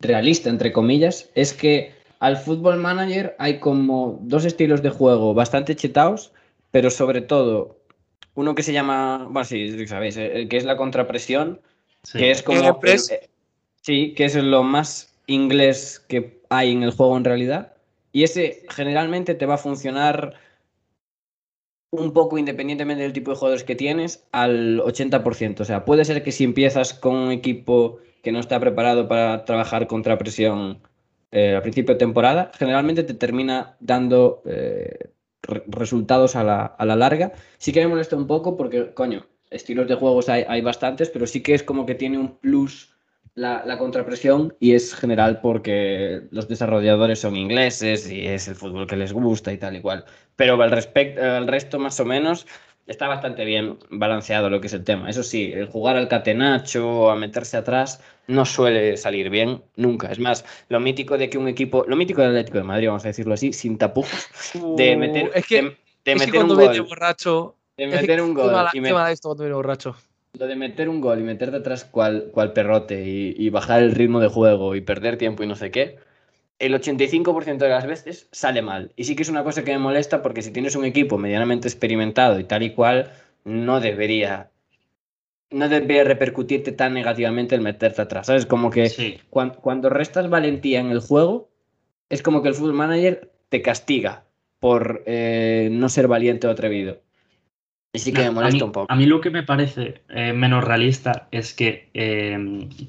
realista, 0.00 0.50
entre 0.50 0.72
comillas, 0.72 1.30
es 1.34 1.52
que 1.52 1.94
al 2.22 2.36
Football 2.36 2.78
Manager 2.78 3.34
hay 3.40 3.58
como 3.58 4.20
dos 4.22 4.44
estilos 4.44 4.80
de 4.80 4.90
juego 4.90 5.34
bastante 5.34 5.74
chetados, 5.74 6.32
pero 6.70 6.88
sobre 6.88 7.20
todo 7.20 7.80
uno 8.34 8.54
que 8.54 8.62
se 8.62 8.72
llama, 8.72 9.26
bueno, 9.28 9.44
sí, 9.44 9.86
sabéis, 9.88 10.16
eh, 10.16 10.30
el 10.42 10.48
que 10.48 10.56
es 10.56 10.64
la 10.64 10.76
contrapresión, 10.76 11.60
Sí. 12.04 12.18
que 12.18 12.30
es 12.30 12.42
como... 12.44 12.80
El- 12.84 12.94
eh, 13.10 13.28
sí, 13.80 14.14
que 14.14 14.24
es 14.26 14.36
lo 14.36 14.62
más 14.62 15.12
inglés 15.26 15.98
que 16.08 16.40
hay 16.48 16.70
en 16.70 16.84
el 16.84 16.92
juego 16.92 17.16
en 17.16 17.24
realidad. 17.24 17.72
Y 18.12 18.22
ese 18.22 18.62
generalmente 18.70 19.34
te 19.34 19.46
va 19.46 19.54
a 19.54 19.58
funcionar 19.58 20.34
un 21.90 22.12
poco 22.12 22.38
independientemente 22.38 23.02
del 23.02 23.12
tipo 23.12 23.32
de 23.32 23.36
jugadores 23.36 23.64
que 23.64 23.74
tienes 23.74 24.24
al 24.30 24.80
80%. 24.80 25.60
O 25.60 25.64
sea, 25.64 25.84
puede 25.84 26.04
ser 26.04 26.22
que 26.22 26.30
si 26.30 26.44
empiezas 26.44 26.94
con 26.94 27.16
un 27.16 27.32
equipo 27.32 27.98
que 28.22 28.30
no 28.30 28.38
está 28.38 28.60
preparado 28.60 29.08
para 29.08 29.44
trabajar 29.44 29.88
contra 29.88 30.18
presión 30.18 30.78
eh, 31.32 31.54
al 31.56 31.62
principio 31.62 31.94
de 31.94 31.98
temporada, 31.98 32.50
generalmente 32.58 33.02
te 33.02 33.14
termina 33.14 33.76
dando 33.80 34.42
eh, 34.46 35.10
re- 35.42 35.64
resultados 35.68 36.36
a 36.36 36.44
la, 36.44 36.66
a 36.66 36.84
la 36.86 36.96
larga. 36.96 37.32
Sí 37.58 37.72
que 37.72 37.80
me 37.80 37.88
molesta 37.88 38.16
un 38.16 38.26
poco 38.26 38.56
porque, 38.56 38.94
coño, 38.94 39.26
estilos 39.50 39.88
de 39.88 39.94
juegos 39.96 40.28
hay, 40.28 40.44
hay 40.48 40.60
bastantes, 40.62 41.10
pero 41.10 41.26
sí 41.26 41.42
que 41.42 41.54
es 41.54 41.62
como 41.62 41.86
que 41.86 41.94
tiene 41.94 42.18
un 42.18 42.36
plus 42.38 42.94
la, 43.34 43.64
la 43.64 43.78
contrapresión 43.78 44.54
y 44.60 44.74
es 44.74 44.94
general 44.94 45.40
porque 45.40 46.22
los 46.30 46.48
desarrolladores 46.48 47.20
son 47.20 47.36
ingleses 47.36 48.10
y 48.10 48.26
es 48.26 48.46
el 48.48 48.54
fútbol 48.54 48.86
que 48.86 48.96
les 48.96 49.12
gusta 49.12 49.52
y 49.52 49.58
tal 49.58 49.76
y 49.76 49.80
cual. 49.80 50.04
Pero 50.36 50.60
al, 50.62 50.70
respect- 50.70 51.18
al 51.18 51.46
resto, 51.48 51.78
más 51.78 51.98
o 52.00 52.04
menos, 52.04 52.46
está 52.86 53.08
bastante 53.08 53.44
bien 53.44 53.78
balanceado 53.90 54.50
lo 54.50 54.60
que 54.60 54.66
es 54.68 54.72
el 54.72 54.84
tema. 54.84 55.08
Eso 55.10 55.22
sí, 55.22 55.52
el 55.52 55.66
jugar 55.68 55.96
al 55.96 56.08
catenacho 56.08 57.10
a 57.10 57.16
meterse 57.16 57.56
atrás 57.56 58.00
no 58.26 58.44
suele 58.44 58.96
salir 58.96 59.30
bien 59.30 59.62
nunca. 59.76 60.10
Es 60.10 60.18
más, 60.18 60.44
lo 60.68 60.80
mítico 60.80 61.18
de 61.18 61.30
que 61.30 61.38
un 61.38 61.48
equipo, 61.48 61.84
lo 61.86 61.96
mítico 61.96 62.20
del 62.22 62.30
Atlético 62.30 62.58
de 62.58 62.64
Madrid, 62.64 62.88
vamos 62.88 63.04
a 63.04 63.08
decirlo 63.08 63.34
así, 63.34 63.52
sin 63.52 63.78
tapujos, 63.78 64.30
de 64.70 64.96
Uh, 64.96 64.96
meter, 64.96 65.30
es 65.34 65.46
que, 65.46 65.56
de, 65.56 65.76
de 66.04 66.14
es 66.14 66.24
que 66.24 66.32
meter 66.32 66.32
cuando 66.32 66.54
un 66.54 66.56
viene 66.56 66.80
gol, 66.82 66.88
borracho. 66.88 67.56
de 67.76 67.86
meter 67.86 68.22
un 68.22 68.34
gol 68.34 68.52
mala- 68.52 68.70
y 68.72 68.80
qué 68.80 68.80
met- 68.80 68.94
mala 68.94 69.12
esto 69.12 69.28
cuando 69.28 69.44
viene 69.44 69.56
borracho. 69.56 69.96
lo 70.38 70.46
de 70.46 70.56
meter 70.56 70.88
un 70.88 71.00
gol 71.00 71.20
y 71.20 71.22
meterte 71.22 71.56
atrás 71.58 71.84
cual, 71.84 72.30
cual 72.32 72.52
perrote 72.52 73.02
y, 73.06 73.34
y 73.36 73.50
bajar 73.50 73.82
el 73.82 73.92
ritmo 73.94 74.20
de 74.20 74.28
juego 74.28 74.74
y 74.74 74.80
perder 74.80 75.18
tiempo 75.18 75.42
y 75.42 75.46
no 75.46 75.56
sé 75.56 75.70
qué, 75.70 75.98
el 76.62 76.74
85% 76.74 77.64
de 77.64 77.68
las 77.70 77.86
veces 77.86 78.28
sale 78.30 78.62
mal. 78.62 78.92
Y 78.96 79.04
sí 79.04 79.16
que 79.16 79.22
es 79.22 79.28
una 79.28 79.42
cosa 79.44 79.64
que 79.64 79.72
me 79.72 79.78
molesta 79.78 80.22
porque 80.22 80.42
si 80.42 80.52
tienes 80.52 80.76
un 80.76 80.84
equipo 80.84 81.18
medianamente 81.18 81.66
experimentado 81.68 82.38
y 82.38 82.44
tal 82.44 82.62
y 82.62 82.70
cual, 82.70 83.10
no 83.44 83.80
debería, 83.80 84.50
no 85.50 85.68
debería 85.68 86.04
repercutirte 86.04 86.70
tan 86.72 86.94
negativamente 86.94 87.54
el 87.56 87.60
meterte 87.62 88.02
atrás. 88.02 88.26
¿Sabes? 88.28 88.46
Como 88.46 88.70
que 88.70 88.88
Sí. 88.88 89.18
cuando, 89.28 89.88
restas 89.88 90.30
valentía 90.30 90.78
en 90.80 90.90
el 90.90 91.00
juego, 91.00 91.50
es 92.08 92.22
como 92.22 92.42
que 92.42 92.48
el 92.48 92.54
Football 92.54 92.74
Manager 92.74 93.32
te 93.48 93.60
castiga 93.60 94.24
por 94.60 95.02
eh, 95.06 95.68
no 95.72 95.88
ser 95.88 96.06
valiente 96.06 96.46
o 96.46 96.50
atrevido. 96.50 97.00
Y 97.92 97.98
sí 97.98 98.12
que 98.12 98.22
me 98.22 98.30
molesta 98.30 98.56
mí- 98.56 98.62
un 98.62 98.72
poco. 98.72 98.86
A 98.90 98.94
mí 98.96 99.04
lo 99.06 99.20
que 99.20 99.30
me 99.30 99.42
parece 99.42 100.00
eh, 100.10 100.32
menos 100.32 100.62
realista 100.64 101.26
es 101.32 101.52
que, 101.52 101.90
eh, 101.92 102.38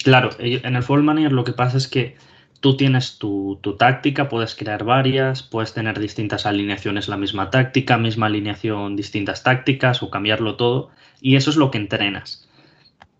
claro, 0.04 0.30
en 0.38 0.76
el 0.76 0.84
Football 0.84 1.04
Manager 1.04 1.32
lo 1.32 1.44
que 1.44 1.54
pasa 1.54 1.78
es 1.78 1.88
que 1.88 2.16
tú 2.64 2.78
tienes 2.78 3.18
tu, 3.18 3.60
tu 3.62 3.76
táctica, 3.76 4.30
puedes 4.30 4.56
crear 4.56 4.86
varias, 4.86 5.44
puedes 5.44 5.74
tener 5.74 6.00
distintas 6.00 6.46
alineaciones, 6.46 7.10
la 7.10 7.18
misma 7.18 7.50
táctica, 7.50 7.98
misma 7.98 8.28
alineación, 8.28 8.96
distintas 8.96 9.44
tácticas 9.44 10.02
o 10.02 10.10
cambiarlo 10.10 10.56
todo, 10.56 10.90
y 11.20 11.36
eso 11.36 11.50
es 11.50 11.58
lo 11.58 11.72
que 11.72 11.78
entrenas. 11.78 12.48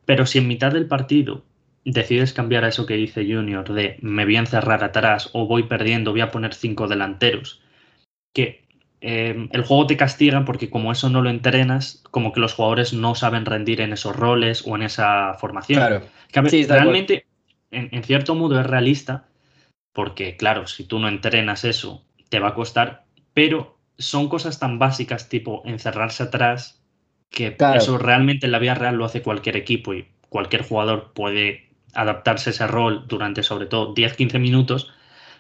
Pero 0.06 0.26
si 0.26 0.38
en 0.38 0.48
mitad 0.48 0.72
del 0.72 0.88
partido 0.88 1.44
decides 1.84 2.32
cambiar 2.32 2.64
a 2.64 2.70
eso 2.70 2.86
que 2.86 2.94
dice 2.94 3.26
Junior 3.26 3.70
de 3.74 3.98
me 4.00 4.24
voy 4.24 4.38
a 4.38 4.40
encerrar 4.40 4.82
atrás 4.82 5.30
o 5.34 5.46
voy 5.46 5.64
perdiendo, 5.64 6.12
voy 6.12 6.22
a 6.22 6.32
poner 6.32 6.54
cinco 6.54 6.88
delanteros, 6.88 7.62
que 8.32 8.64
eh, 9.02 9.50
el 9.52 9.64
juego 9.66 9.88
te 9.88 9.98
castiga 9.98 10.46
porque 10.46 10.70
como 10.70 10.90
eso 10.94 11.10
no 11.10 11.22
lo 11.22 11.30
entrenas, 11.30 12.02
como 12.12 12.32
que 12.32 12.40
los 12.40 12.54
jugadores 12.54 12.94
no 12.94 13.14
saben 13.14 13.46
rendir 13.46 13.82
en 13.82 13.92
esos 13.92 14.16
roles 14.16 14.64
o 14.66 14.78
en 14.78 14.84
esa 14.84 15.34
formación. 15.34 15.82
Claro. 15.82 16.02
Que, 16.32 16.50
Sí, 16.50 16.66
realmente, 16.66 17.26
en, 17.72 17.90
en 17.92 18.04
cierto 18.04 18.36
modo 18.36 18.58
es 18.58 18.66
realista, 18.66 19.26
porque 19.94 20.36
claro, 20.36 20.68
si 20.68 20.84
tú 20.84 21.00
no 21.00 21.08
entrenas 21.08 21.64
eso, 21.64 22.04
te 22.30 22.40
va 22.40 22.50
a 22.50 22.56
costar, 22.56 23.06
pero 23.34 23.78
son 23.98 24.28
cosas 24.28 24.60
tan 24.60 24.80
básicas 24.80 25.30
tipo 25.30 25.62
encerrarse 25.66 26.24
atrás, 26.24 26.82
que 27.30 27.56
Claro. 27.56 27.78
eso 27.78 27.98
realmente 27.98 28.48
en 28.48 28.52
la 28.52 28.60
vida 28.60 28.76
real 28.76 28.96
lo 28.96 29.06
hace 29.06 29.22
cualquier 29.22 29.56
equipo 29.56 29.94
y 29.94 30.08
cualquier 30.30 30.64
jugador 30.64 31.14
puede 31.14 31.70
adaptarse 31.94 32.50
a 32.50 32.54
ese 32.54 32.68
rol 32.68 33.06
durante 33.08 33.44
sobre 33.44 33.68
todo 33.68 33.94
10-15 33.94 34.40
minutos, 34.40 34.92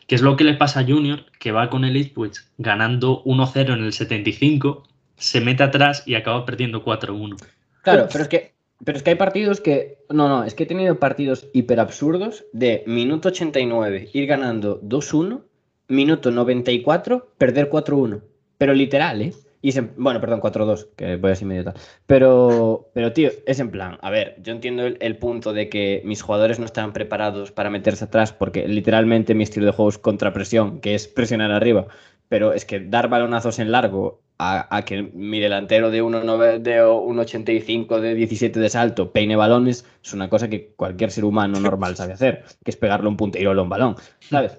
que 0.07 0.15
es 0.15 0.21
lo 0.21 0.35
que 0.35 0.43
le 0.43 0.53
pasa 0.53 0.81
a 0.81 0.85
Junior, 0.85 1.25
que 1.39 1.51
va 1.51 1.69
con 1.69 1.83
el 1.83 1.97
Ipswich 1.97 2.41
ganando 2.57 3.23
1-0 3.23 3.73
en 3.73 3.83
el 3.83 3.93
75, 3.93 4.87
se 5.17 5.41
mete 5.41 5.63
atrás 5.63 6.03
y 6.05 6.15
acaba 6.15 6.45
perdiendo 6.45 6.83
4-1. 6.83 7.37
Claro, 7.81 8.07
pero 8.11 8.23
es 8.23 8.29
que 8.29 8.53
pero 8.83 8.97
es 8.97 9.03
que 9.03 9.11
hay 9.11 9.15
partidos 9.15 9.61
que 9.61 9.99
no, 10.09 10.27
no, 10.27 10.43
es 10.43 10.53
que 10.53 10.63
he 10.63 10.67
tenido 10.67 10.99
partidos 10.99 11.49
hiper 11.53 11.79
absurdos 11.79 12.45
de 12.53 12.83
minuto 12.87 13.29
89 13.29 14.09
ir 14.13 14.27
ganando 14.27 14.81
2-1, 14.81 15.41
minuto 15.87 16.31
94 16.31 17.33
perder 17.37 17.69
4-1, 17.69 18.21
pero 18.57 18.73
literal, 18.73 19.21
¿eh? 19.21 19.33
Y 19.65 19.71
bueno, 19.95 20.19
perdón, 20.19 20.41
4-2, 20.41 20.89
que 20.97 21.15
voy 21.15 21.31
así 21.31 21.45
medio 21.45 21.63
tal. 21.63 21.75
Pero, 22.05 22.89
pero 22.93 23.13
tío, 23.13 23.31
es 23.45 23.61
en 23.61 23.71
plan, 23.71 23.97
a 24.01 24.09
ver, 24.09 24.35
yo 24.43 24.51
entiendo 24.51 24.85
el, 24.85 24.97
el 24.99 25.17
punto 25.17 25.53
de 25.53 25.69
que 25.69 26.01
mis 26.03 26.21
jugadores 26.21 26.59
no 26.59 26.65
estaban 26.65 26.91
preparados 26.91 27.53
para 27.53 27.69
meterse 27.69 28.03
atrás, 28.03 28.33
porque 28.33 28.67
literalmente 28.67 29.33
mi 29.33 29.43
estilo 29.43 29.67
de 29.67 29.71
juego 29.71 29.87
es 29.87 29.97
contrapresión, 29.97 30.81
que 30.81 30.95
es 30.95 31.07
presionar 31.07 31.51
arriba. 31.51 31.87
Pero 32.27 32.51
es 32.51 32.65
que 32.65 32.81
dar 32.81 33.07
balonazos 33.07 33.57
en 33.59 33.71
largo 33.71 34.22
a, 34.39 34.83
que 34.85 35.03
mi 35.13 35.39
delantero 35.39 35.91
de 35.91 36.03
1,9 36.03 36.59
de 36.59 36.83
1,85 36.83 37.99
de 37.99 38.15
17 38.15 38.59
de 38.59 38.69
salto 38.69 39.11
peine 39.11 39.35
balones 39.35 39.85
es 40.03 40.13
una 40.13 40.29
cosa 40.29 40.49
que 40.49 40.73
cualquier 40.75 41.11
ser 41.11 41.25
humano 41.25 41.59
normal 41.59 41.95
sabe 41.95 42.13
hacer, 42.13 42.43
que 42.63 42.71
es 42.71 42.77
pegarle 42.77 43.07
un 43.07 43.17
punteiro 43.17 43.51
a 43.51 43.61
un 43.61 43.69
balón, 43.69 43.95
¿sabes? 44.19 44.57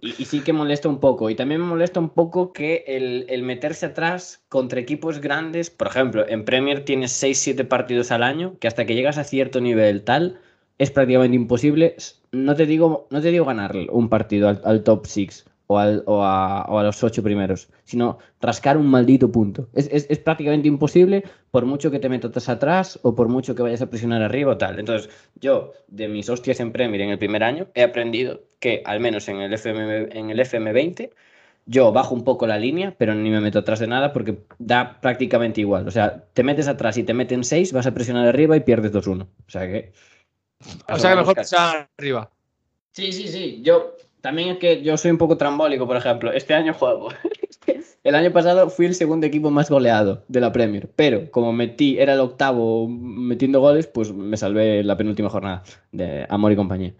Y, 0.00 0.10
y 0.10 0.26
sí 0.26 0.40
que 0.40 0.52
molesta 0.52 0.88
un 0.88 1.00
poco. 1.00 1.28
Y 1.28 1.34
también 1.34 1.60
me 1.60 1.66
molesta 1.66 1.98
un 1.98 2.10
poco 2.10 2.52
que 2.52 2.84
el, 2.86 3.26
el 3.28 3.42
meterse 3.42 3.86
atrás 3.86 4.44
contra 4.48 4.78
equipos 4.78 5.20
grandes, 5.20 5.70
por 5.70 5.88
ejemplo, 5.88 6.24
en 6.28 6.44
Premier 6.44 6.84
tienes 6.84 7.20
6-7 7.20 7.66
partidos 7.66 8.12
al 8.12 8.22
año, 8.22 8.56
que 8.60 8.68
hasta 8.68 8.86
que 8.86 8.94
llegas 8.94 9.18
a 9.18 9.24
cierto 9.24 9.60
nivel 9.60 10.04
tal, 10.04 10.38
es 10.78 10.92
prácticamente 10.92 11.34
imposible. 11.36 11.96
No 12.30 12.54
te 12.54 12.66
digo, 12.66 13.08
no 13.10 13.20
te 13.20 13.32
digo 13.32 13.44
ganar 13.44 13.74
un 13.90 14.08
partido 14.08 14.48
al, 14.48 14.60
al 14.64 14.84
top 14.84 15.06
6 15.06 15.46
o, 15.68 15.78
al- 15.78 16.02
o 16.06 16.22
a, 16.24 16.64
o 16.68 16.78
a 16.78 16.82
los 16.82 17.04
8 17.04 17.22
primeros, 17.22 17.68
sino 17.84 18.18
rascar 18.40 18.76
un 18.76 18.88
maldito 18.88 19.30
punto. 19.30 19.68
Es, 19.74 19.88
es- 19.92 20.06
es 20.10 20.18
prácticamente 20.18 20.66
imposible 20.66 21.22
por 21.50 21.64
mucho 21.66 21.90
que 21.90 21.98
te 22.00 22.08
metas 22.08 22.48
atrás 22.48 22.98
o 23.02 23.14
por 23.14 23.28
mucho 23.28 23.54
que 23.54 23.62
vayas 23.62 23.82
a 23.82 23.88
presionar 23.90 24.22
arriba 24.22 24.52
o 24.52 24.56
tal. 24.58 24.78
Entonces, 24.80 25.10
yo, 25.40 25.72
de 25.86 26.08
mis 26.08 26.28
hostias 26.28 26.58
en 26.60 26.72
Premier 26.72 27.02
en 27.02 27.10
el 27.10 27.18
primer 27.18 27.44
año, 27.44 27.68
he 27.74 27.82
aprendido 27.82 28.40
que, 28.58 28.82
al 28.84 28.98
menos 29.00 29.28
en 29.28 29.36
el, 29.40 29.52
FM, 29.52 30.08
en 30.18 30.30
el 30.30 30.40
FM20, 30.40 31.10
yo 31.66 31.92
bajo 31.92 32.14
un 32.14 32.24
poco 32.24 32.46
la 32.46 32.56
línea, 32.58 32.94
pero 32.96 33.14
ni 33.14 33.28
me 33.28 33.40
meto 33.42 33.58
atrás 33.58 33.78
de 33.78 33.86
nada 33.86 34.14
porque 34.14 34.38
da 34.58 34.98
prácticamente 35.02 35.60
igual. 35.60 35.86
O 35.86 35.90
sea, 35.90 36.24
te 36.32 36.42
metes 36.42 36.66
atrás 36.66 36.96
y 36.96 37.02
te 37.02 37.12
meten 37.12 37.44
6, 37.44 37.74
vas 37.74 37.86
a 37.86 37.92
presionar 37.92 38.26
arriba 38.26 38.56
y 38.56 38.60
pierdes 38.60 38.90
2-1. 38.90 39.22
O 39.46 39.50
sea 39.50 39.66
que. 39.66 39.92
O 40.88 40.98
sea 40.98 41.10
que 41.10 41.16
mejor 41.16 41.34
pisar 41.36 41.90
arriba. 41.98 42.30
Sí, 42.92 43.12
sí, 43.12 43.28
sí. 43.28 43.60
Yo 43.62 43.94
también 44.20 44.50
es 44.50 44.58
que 44.58 44.82
yo 44.82 44.96
soy 44.96 45.10
un 45.10 45.18
poco 45.18 45.36
trambólico, 45.36 45.86
por 45.86 45.96
ejemplo. 45.96 46.32
Este 46.32 46.54
año 46.54 46.74
juego. 46.74 47.08
el 48.04 48.14
año 48.14 48.32
pasado 48.32 48.70
fui 48.70 48.86
el 48.86 48.94
segundo 48.94 49.26
equipo 49.26 49.50
más 49.50 49.70
goleado 49.70 50.24
de 50.28 50.40
la 50.40 50.52
Premier, 50.52 50.88
pero 50.94 51.30
como 51.30 51.52
metí, 51.52 51.98
era 51.98 52.14
el 52.14 52.20
octavo 52.20 52.88
metiendo 52.88 53.60
goles, 53.60 53.86
pues 53.86 54.12
me 54.12 54.36
salvé 54.36 54.82
la 54.82 54.96
penúltima 54.96 55.30
jornada 55.30 55.62
de 55.92 56.26
Amor 56.28 56.52
y 56.52 56.56
compañía. 56.56 56.94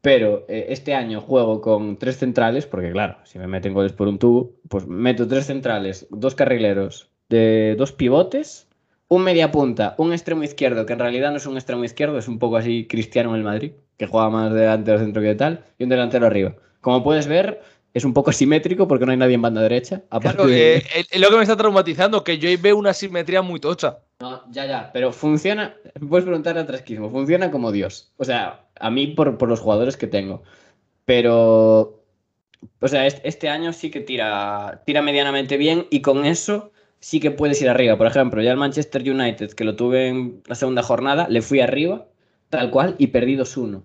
Pero 0.00 0.44
eh, 0.48 0.66
este 0.70 0.94
año 0.94 1.20
juego 1.20 1.60
con 1.60 1.96
tres 1.96 2.18
centrales, 2.18 2.66
porque 2.66 2.90
claro, 2.90 3.18
si 3.24 3.38
me 3.38 3.46
meten 3.46 3.72
goles 3.72 3.92
por 3.92 4.08
un 4.08 4.18
tubo, 4.18 4.52
pues 4.68 4.86
meto 4.86 5.28
tres 5.28 5.46
centrales, 5.46 6.08
dos 6.10 6.34
carrileros, 6.34 7.10
de 7.28 7.76
dos 7.78 7.92
pivotes, 7.92 8.68
un 9.08 9.22
media 9.22 9.52
punta, 9.52 9.94
un 9.98 10.12
extremo 10.12 10.42
izquierdo, 10.42 10.86
que 10.86 10.94
en 10.94 10.98
realidad 10.98 11.30
no 11.30 11.36
es 11.36 11.46
un 11.46 11.56
extremo 11.56 11.84
izquierdo, 11.84 12.18
es 12.18 12.28
un 12.28 12.38
poco 12.38 12.56
así 12.56 12.86
cristiano 12.88 13.30
en 13.30 13.36
el 13.36 13.44
Madrid, 13.44 13.72
que 14.02 14.08
juega 14.08 14.30
más 14.30 14.52
delantero 14.52 14.98
centro 14.98 15.22
que 15.22 15.36
tal, 15.36 15.64
y 15.78 15.84
un 15.84 15.90
delantero 15.90 16.26
arriba. 16.26 16.54
Como 16.80 17.04
puedes 17.04 17.28
ver, 17.28 17.62
es 17.94 18.04
un 18.04 18.12
poco 18.12 18.30
asimétrico 18.30 18.88
porque 18.88 19.06
no 19.06 19.12
hay 19.12 19.18
nadie 19.18 19.36
en 19.36 19.42
banda 19.42 19.62
derecha. 19.62 20.02
Aparte 20.10 20.38
Claro, 20.38 20.50
de- 20.50 20.78
eh, 20.78 21.04
es 21.08 21.20
lo 21.20 21.28
que 21.30 21.36
me 21.36 21.42
está 21.42 21.56
traumatizando, 21.56 22.24
que 22.24 22.36
yo 22.38 22.48
ahí 22.48 22.56
veo 22.56 22.76
una 22.76 22.94
simetría 22.94 23.42
muy 23.42 23.60
tocha. 23.60 23.98
No, 24.18 24.42
ya, 24.50 24.66
ya, 24.66 24.90
pero 24.92 25.12
funciona, 25.12 25.76
puedes 26.08 26.24
preguntar 26.24 26.58
a 26.58 26.66
Trasquismo, 26.66 27.10
funciona 27.10 27.52
como 27.52 27.70
Dios. 27.70 28.10
O 28.16 28.24
sea, 28.24 28.64
a 28.80 28.90
mí 28.90 29.06
por, 29.06 29.38
por 29.38 29.48
los 29.48 29.60
jugadores 29.60 29.96
que 29.96 30.08
tengo. 30.08 30.42
Pero, 31.04 32.02
o 32.80 32.88
sea, 32.88 33.06
este, 33.06 33.28
este 33.28 33.48
año 33.48 33.72
sí 33.72 33.88
que 33.92 34.00
tira, 34.00 34.82
tira 34.84 35.00
medianamente 35.00 35.56
bien 35.56 35.86
y 35.90 36.00
con 36.02 36.24
eso 36.24 36.72
sí 36.98 37.20
que 37.20 37.30
puedes 37.30 37.62
ir 37.62 37.68
arriba. 37.68 37.96
Por 37.96 38.08
ejemplo, 38.08 38.42
ya 38.42 38.50
el 38.50 38.56
Manchester 38.56 39.02
United, 39.08 39.52
que 39.52 39.62
lo 39.64 39.76
tuve 39.76 40.08
en 40.08 40.42
la 40.46 40.56
segunda 40.56 40.82
jornada, 40.82 41.26
le 41.28 41.40
fui 41.42 41.60
arriba, 41.60 42.06
tal 42.48 42.70
cual, 42.70 42.94
y 42.98 43.08
perdí 43.08 43.36
2-1. 43.36 43.82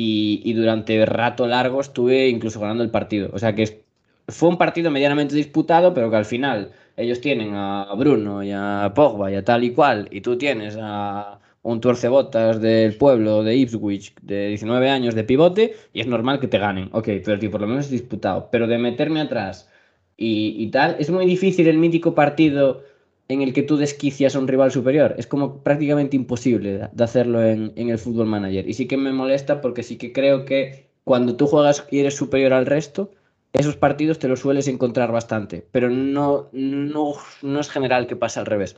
Y, 0.00 0.52
durante 0.52 1.04
rato 1.06 1.46
largo 1.46 1.80
estuve 1.80 2.28
incluso 2.28 2.60
ganando 2.60 2.84
el 2.84 2.90
partido. 2.90 3.30
O 3.32 3.38
sea 3.38 3.54
que 3.54 3.82
fue 4.28 4.48
un 4.48 4.58
partido 4.58 4.90
medianamente 4.90 5.34
disputado, 5.34 5.94
pero 5.94 6.10
que 6.10 6.16
al 6.16 6.24
final 6.24 6.70
ellos 6.96 7.20
tienen 7.20 7.54
a 7.54 7.92
Bruno 7.96 8.42
y 8.42 8.52
a 8.52 8.92
Pogba 8.94 9.30
y 9.30 9.34
a 9.36 9.44
tal 9.44 9.64
y 9.64 9.72
cual, 9.72 10.08
y 10.10 10.20
tú 10.20 10.36
tienes 10.36 10.76
a 10.80 11.40
un 11.62 11.80
tuercebotas 11.80 12.60
del 12.60 12.96
pueblo 12.96 13.42
de 13.42 13.56
Ipswich 13.56 14.14
de 14.22 14.48
19 14.48 14.90
años 14.90 15.14
de 15.14 15.24
pivote, 15.24 15.74
y 15.92 16.00
es 16.00 16.06
normal 16.06 16.40
que 16.40 16.48
te 16.48 16.58
ganen. 16.58 16.88
Ok, 16.92 17.08
pero 17.24 17.38
tío, 17.38 17.50
por 17.50 17.60
lo 17.62 17.66
menos 17.66 17.86
es 17.86 17.90
disputado. 17.90 18.48
Pero 18.50 18.66
de 18.66 18.78
meterme 18.78 19.20
atrás 19.20 19.68
y 20.16 20.68
tal, 20.70 20.96
es 20.98 21.10
muy 21.10 21.26
difícil 21.26 21.68
el 21.68 21.78
mítico 21.78 22.14
partido 22.14 22.82
en 23.28 23.42
el 23.42 23.52
que 23.52 23.62
tú 23.62 23.76
desquicias 23.76 24.34
a 24.34 24.38
un 24.38 24.48
rival 24.48 24.70
superior. 24.72 25.14
Es 25.18 25.26
como 25.26 25.62
prácticamente 25.62 26.16
imposible 26.16 26.78
de- 26.92 27.04
hacerlo 27.04 27.42
en, 27.44 27.72
en 27.76 27.90
el 27.90 27.98
fútbol 27.98 28.26
manager. 28.26 28.68
Y 28.68 28.74
sí 28.74 28.86
que 28.88 28.96
me 28.96 29.12
molesta 29.12 29.60
porque 29.60 29.82
sí 29.82 29.96
que 29.98 30.12
creo 30.12 30.44
que 30.44 30.90
cuando 31.04 31.36
tú 31.36 31.46
juegas 31.46 31.86
y 31.90 32.00
eres 32.00 32.16
superior 32.16 32.52
al 32.52 32.66
resto, 32.66 33.10
esos 33.52 33.76
partidos 33.76 34.18
te 34.18 34.28
los 34.28 34.40
sueles 34.40 34.68
encontrar 34.68 35.12
bastante, 35.12 35.66
pero 35.72 35.88
no, 35.90 36.48
no, 36.52 37.14
no 37.42 37.60
es 37.60 37.70
general 37.70 38.06
que 38.06 38.16
pase 38.16 38.40
al 38.40 38.46
revés. 38.46 38.76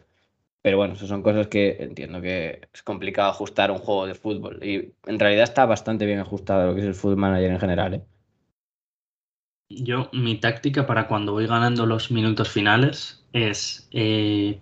Pero 0.63 0.77
bueno, 0.79 0.95
eso 0.95 1.07
son 1.07 1.23
cosas 1.23 1.49
que 1.49 1.77
entiendo 1.81 2.21
que 2.23 2.63
es 2.75 2.83
complicado 2.83 3.31
ajustar 3.31 3.71
un 3.71 3.79
juego 3.79 4.07
de 4.07 4.15
fútbol. 4.15 4.61
Y 4.65 4.95
en 5.07 5.19
realidad 5.19 5.45
está 5.45 5.67
bastante 5.67 6.07
bien 6.07 6.19
ajustado 6.21 6.69
lo 6.69 6.75
que 6.75 6.81
es 6.83 6.87
el 6.87 6.95
fútbol 6.95 7.17
manager 7.19 7.51
en 7.53 7.61
general. 7.61 7.95
¿eh? 7.95 8.05
Yo, 9.71 10.11
mi 10.13 10.39
táctica 10.39 10.87
para 10.87 11.09
cuando 11.09 11.33
voy 11.33 11.47
ganando 11.47 11.87
los 11.87 12.11
minutos 12.11 12.51
finales 12.51 13.20
es 13.33 13.89
eh, 13.93 14.59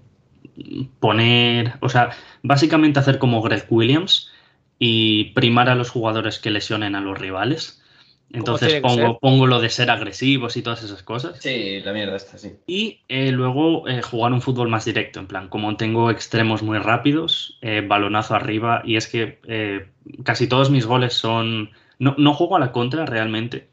poner, 1.00 1.74
o 1.81 1.88
sea, 1.88 2.11
básicamente 2.42 2.98
hacer 2.98 3.18
como 3.18 3.42
Greg 3.42 3.66
Williams 3.70 4.31
y 4.78 5.33
primar 5.33 5.68
a 5.68 5.74
los 5.74 5.90
jugadores 5.90 6.38
que 6.38 6.50
lesionen 6.50 6.94
a 6.94 7.00
los 7.00 7.18
rivales. 7.18 7.83
Entonces 8.31 8.83
pongo, 8.83 9.18
pongo 9.20 9.46
lo 9.46 9.59
de 9.59 9.70
ser 9.70 9.90
agresivos 9.90 10.57
y 10.57 10.62
todas 10.62 10.83
esas 10.83 11.02
cosas. 11.02 11.38
Sí, 11.40 11.81
la 11.81 11.94
mierda 11.94 12.16
está 12.16 12.37
así. 12.37 12.52
Y 12.66 13.00
eh, 13.09 13.33
luego 13.33 13.88
eh, 13.88 14.02
jugar 14.02 14.33
un 14.33 14.42
fútbol 14.42 14.68
más 14.68 14.85
directo, 14.85 15.18
en 15.18 15.26
plan, 15.26 15.48
como 15.48 15.74
tengo 15.76 16.11
extremos 16.11 16.62
muy 16.62 16.78
rápidos, 16.78 17.59
eh, 17.62 17.83
balonazo 17.87 18.35
arriba, 18.35 18.83
y 18.85 18.96
es 18.96 19.07
que 19.09 19.40
eh, 19.48 19.88
casi 20.24 20.46
todos 20.46 20.70
mis 20.70 20.85
goles 20.85 21.14
son... 21.14 21.70
No, 21.98 22.14
no 22.18 22.35
juego 22.35 22.57
a 22.57 22.61
la 22.61 22.70
contra 22.70 23.07
realmente, 23.07 23.68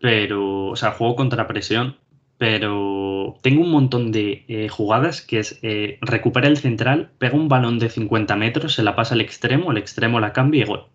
pero, 0.00 0.66
o 0.66 0.76
sea, 0.76 0.90
juego 0.90 1.14
contra 1.14 1.46
presión, 1.46 1.96
pero 2.38 3.36
tengo 3.42 3.62
un 3.62 3.70
montón 3.70 4.12
de 4.12 4.44
eh, 4.48 4.68
jugadas 4.68 5.20
que 5.22 5.40
es 5.40 5.58
eh, 5.62 5.98
recupera 6.00 6.48
el 6.48 6.56
central, 6.56 7.10
pega 7.18 7.36
un 7.36 7.48
balón 7.48 7.78
de 7.78 7.90
50 7.90 8.34
metros, 8.36 8.74
se 8.74 8.82
la 8.82 8.96
pasa 8.96 9.14
al 9.14 9.20
extremo, 9.20 9.70
el 9.72 9.78
extremo 9.78 10.20
la 10.20 10.32
cambia 10.32 10.62
y 10.62 10.66
gol. 10.66 10.86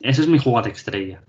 Esa 0.00 0.22
es 0.22 0.28
mi 0.28 0.38
jugada 0.38 0.68
estrella. 0.68 1.22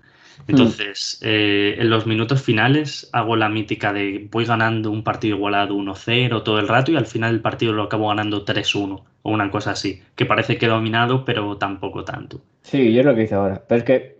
Entonces, 0.46 1.18
eh, 1.22 1.76
en 1.78 1.90
los 1.90 2.06
minutos 2.06 2.42
finales 2.42 3.10
hago 3.12 3.34
la 3.34 3.48
mítica 3.48 3.92
de 3.92 4.28
voy 4.30 4.44
ganando 4.44 4.90
un 4.90 5.02
partido 5.02 5.36
igualado 5.36 5.74
1-0 5.74 6.42
todo 6.44 6.60
el 6.60 6.68
rato 6.68 6.92
y 6.92 6.96
al 6.96 7.06
final 7.06 7.34
el 7.34 7.40
partido 7.40 7.72
lo 7.72 7.82
acabo 7.82 8.08
ganando 8.08 8.44
3-1 8.44 9.02
o 9.22 9.30
una 9.30 9.50
cosa 9.50 9.72
así, 9.72 10.00
que 10.14 10.26
parece 10.26 10.56
que 10.56 10.66
he 10.66 10.68
dominado, 10.68 11.24
pero 11.24 11.56
tampoco 11.58 12.04
tanto. 12.04 12.40
Sí, 12.62 12.92
yo 12.92 13.00
es 13.00 13.06
lo 13.06 13.14
que 13.14 13.24
hice 13.24 13.34
ahora. 13.34 13.62
Pero 13.66 13.78
es 13.78 13.84
que 13.84 14.18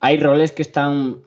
hay 0.00 0.18
roles 0.18 0.52
que 0.52 0.62
están. 0.62 1.18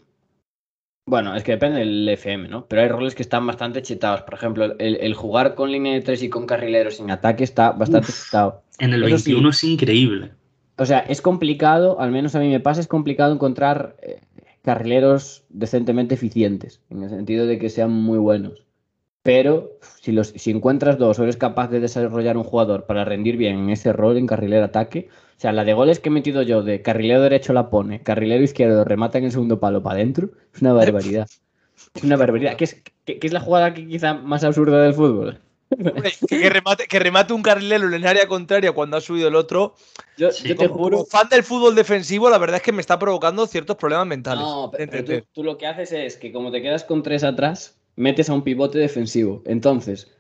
Bueno, 1.08 1.36
es 1.36 1.44
que 1.44 1.52
depende 1.52 1.80
del 1.80 2.10
FM, 2.10 2.48
¿no? 2.48 2.66
Pero 2.66 2.82
hay 2.82 2.88
roles 2.88 3.14
que 3.14 3.22
están 3.22 3.46
bastante 3.46 3.84
chetados. 3.84 4.24
Por 4.24 4.34
ejemplo, 4.34 4.66
el, 4.80 4.96
el 4.96 5.14
jugar 5.14 5.54
con 5.54 5.72
línea 5.72 5.94
de 5.94 6.02
tres 6.02 6.24
y 6.24 6.30
con 6.30 6.48
carrileros 6.48 6.98
sin 6.98 7.12
ataque 7.12 7.44
está 7.44 7.72
bastante 7.72 8.10
Uf. 8.10 8.26
chetado. 8.26 8.64
En 8.80 8.94
el 8.94 9.04
Eso 9.04 9.20
sí. 9.20 9.32
21 9.32 9.50
es 9.50 9.64
increíble. 9.64 10.32
O 10.78 10.86
sea, 10.86 11.00
es 11.00 11.22
complicado, 11.22 12.00
al 12.00 12.12
menos 12.12 12.36
a 12.36 12.40
mí 12.40 12.50
me 12.50 12.60
pasa, 12.60 12.82
es 12.82 12.88
complicado 12.88 13.34
encontrar 13.34 13.96
eh, 14.02 14.22
carrileros 14.64 15.44
decentemente 15.50 16.16
eficientes, 16.16 16.82
en 16.90 17.04
el 17.04 17.10
sentido 17.10 17.46
de 17.46 17.60
que 17.60 17.70
sean 17.70 17.92
muy 17.92 18.18
buenos. 18.18 18.66
Pero 19.22 19.78
si, 20.02 20.12
los, 20.12 20.30
si 20.30 20.52
encuentras 20.52 20.98
dos 20.98 21.18
o 21.20 21.24
eres 21.24 21.38
capaz 21.38 21.70
de 21.70 21.80
desarrollar 21.80 22.36
un 22.36 22.44
jugador 22.44 22.86
para 22.86 23.06
rendir 23.06 23.38
bien 23.38 23.58
en 23.58 23.70
ese 23.70 23.94
rol 23.94 24.18
en 24.18 24.28
carrilero 24.28 24.66
ataque, 24.66 25.10
o 25.38 25.40
sea, 25.40 25.52
la 25.52 25.64
de 25.66 25.74
goles 25.74 26.00
que 26.00 26.10
he 26.10 26.12
metido 26.12 26.42
yo 26.42 26.64
de 26.64 26.82
carrilero 26.82 27.22
derecho 27.22 27.54
la 27.54 27.70
pone, 27.70 28.02
carrilero 28.02 28.44
izquierdo 28.44 28.84
remata 28.86 29.18
en 29.18 29.26
el 29.26 29.32
segundo 29.32 29.60
palo 29.60 29.84
para 29.84 29.96
adentro, 29.96 30.30
es 30.54 30.62
una 30.62 30.74
barbaridad. 30.74 31.28
Es 31.94 32.04
una 32.04 32.16
barbaridad. 32.16 32.56
¿Qué 32.56 32.64
es, 32.64 32.82
qué- 33.06 33.20
qué 33.20 33.28
es 33.28 33.34
la 33.34 33.42
jugada 33.42 33.74
que 33.74 33.86
quizá 33.86 34.14
más 34.14 34.44
absurda 34.44 34.82
del 34.82 34.94
fútbol? 34.94 35.40
Hombre, 35.72 36.14
que, 36.30 36.50
remate, 36.50 36.88
que 36.88 37.00
remate 37.00 37.34
un 37.34 37.42
carrilero 37.42 37.88
en 37.88 37.94
el 37.96 38.06
área 38.08 38.28
contraria 38.28 38.72
cuando 38.72 38.96
ha 38.98 39.02
subido 39.02 39.28
el 39.28 39.36
otro. 39.36 39.76
Yo, 40.16 40.32
Sí, 40.32 40.48
yo 40.48 40.56
te 40.56 40.68
Como, 40.70 40.80
juro. 40.80 40.98
como 40.98 41.06
fan 41.10 41.28
del 41.28 41.44
fútbol 41.44 41.76
defensivo, 41.76 42.30
la 42.30 42.38
verdad 42.38 42.58
es 42.58 42.62
que 42.62 42.72
me 42.72 42.82
está 42.82 42.98
provocando 43.00 43.46
ciertos 43.48 43.76
problemas 43.76 44.08
mentales. 44.08 44.44
No, 44.44 44.72
pero, 44.72 45.04
tú, 45.04 45.14
tú 45.34 45.44
lo 45.44 45.58
que 45.58 45.68
haces 45.68 45.92
es 45.92 46.16
que 46.18 46.32
como 46.32 46.52
te 46.52 46.62
quedas 46.62 46.84
con 46.86 47.04
tres 47.04 47.24
atrás, 47.24 47.78
metes 47.96 48.30
a 48.30 48.34
un 48.34 48.44
pivote 48.44 48.78
defensivo. 48.78 49.42
Entonces, 49.46 50.12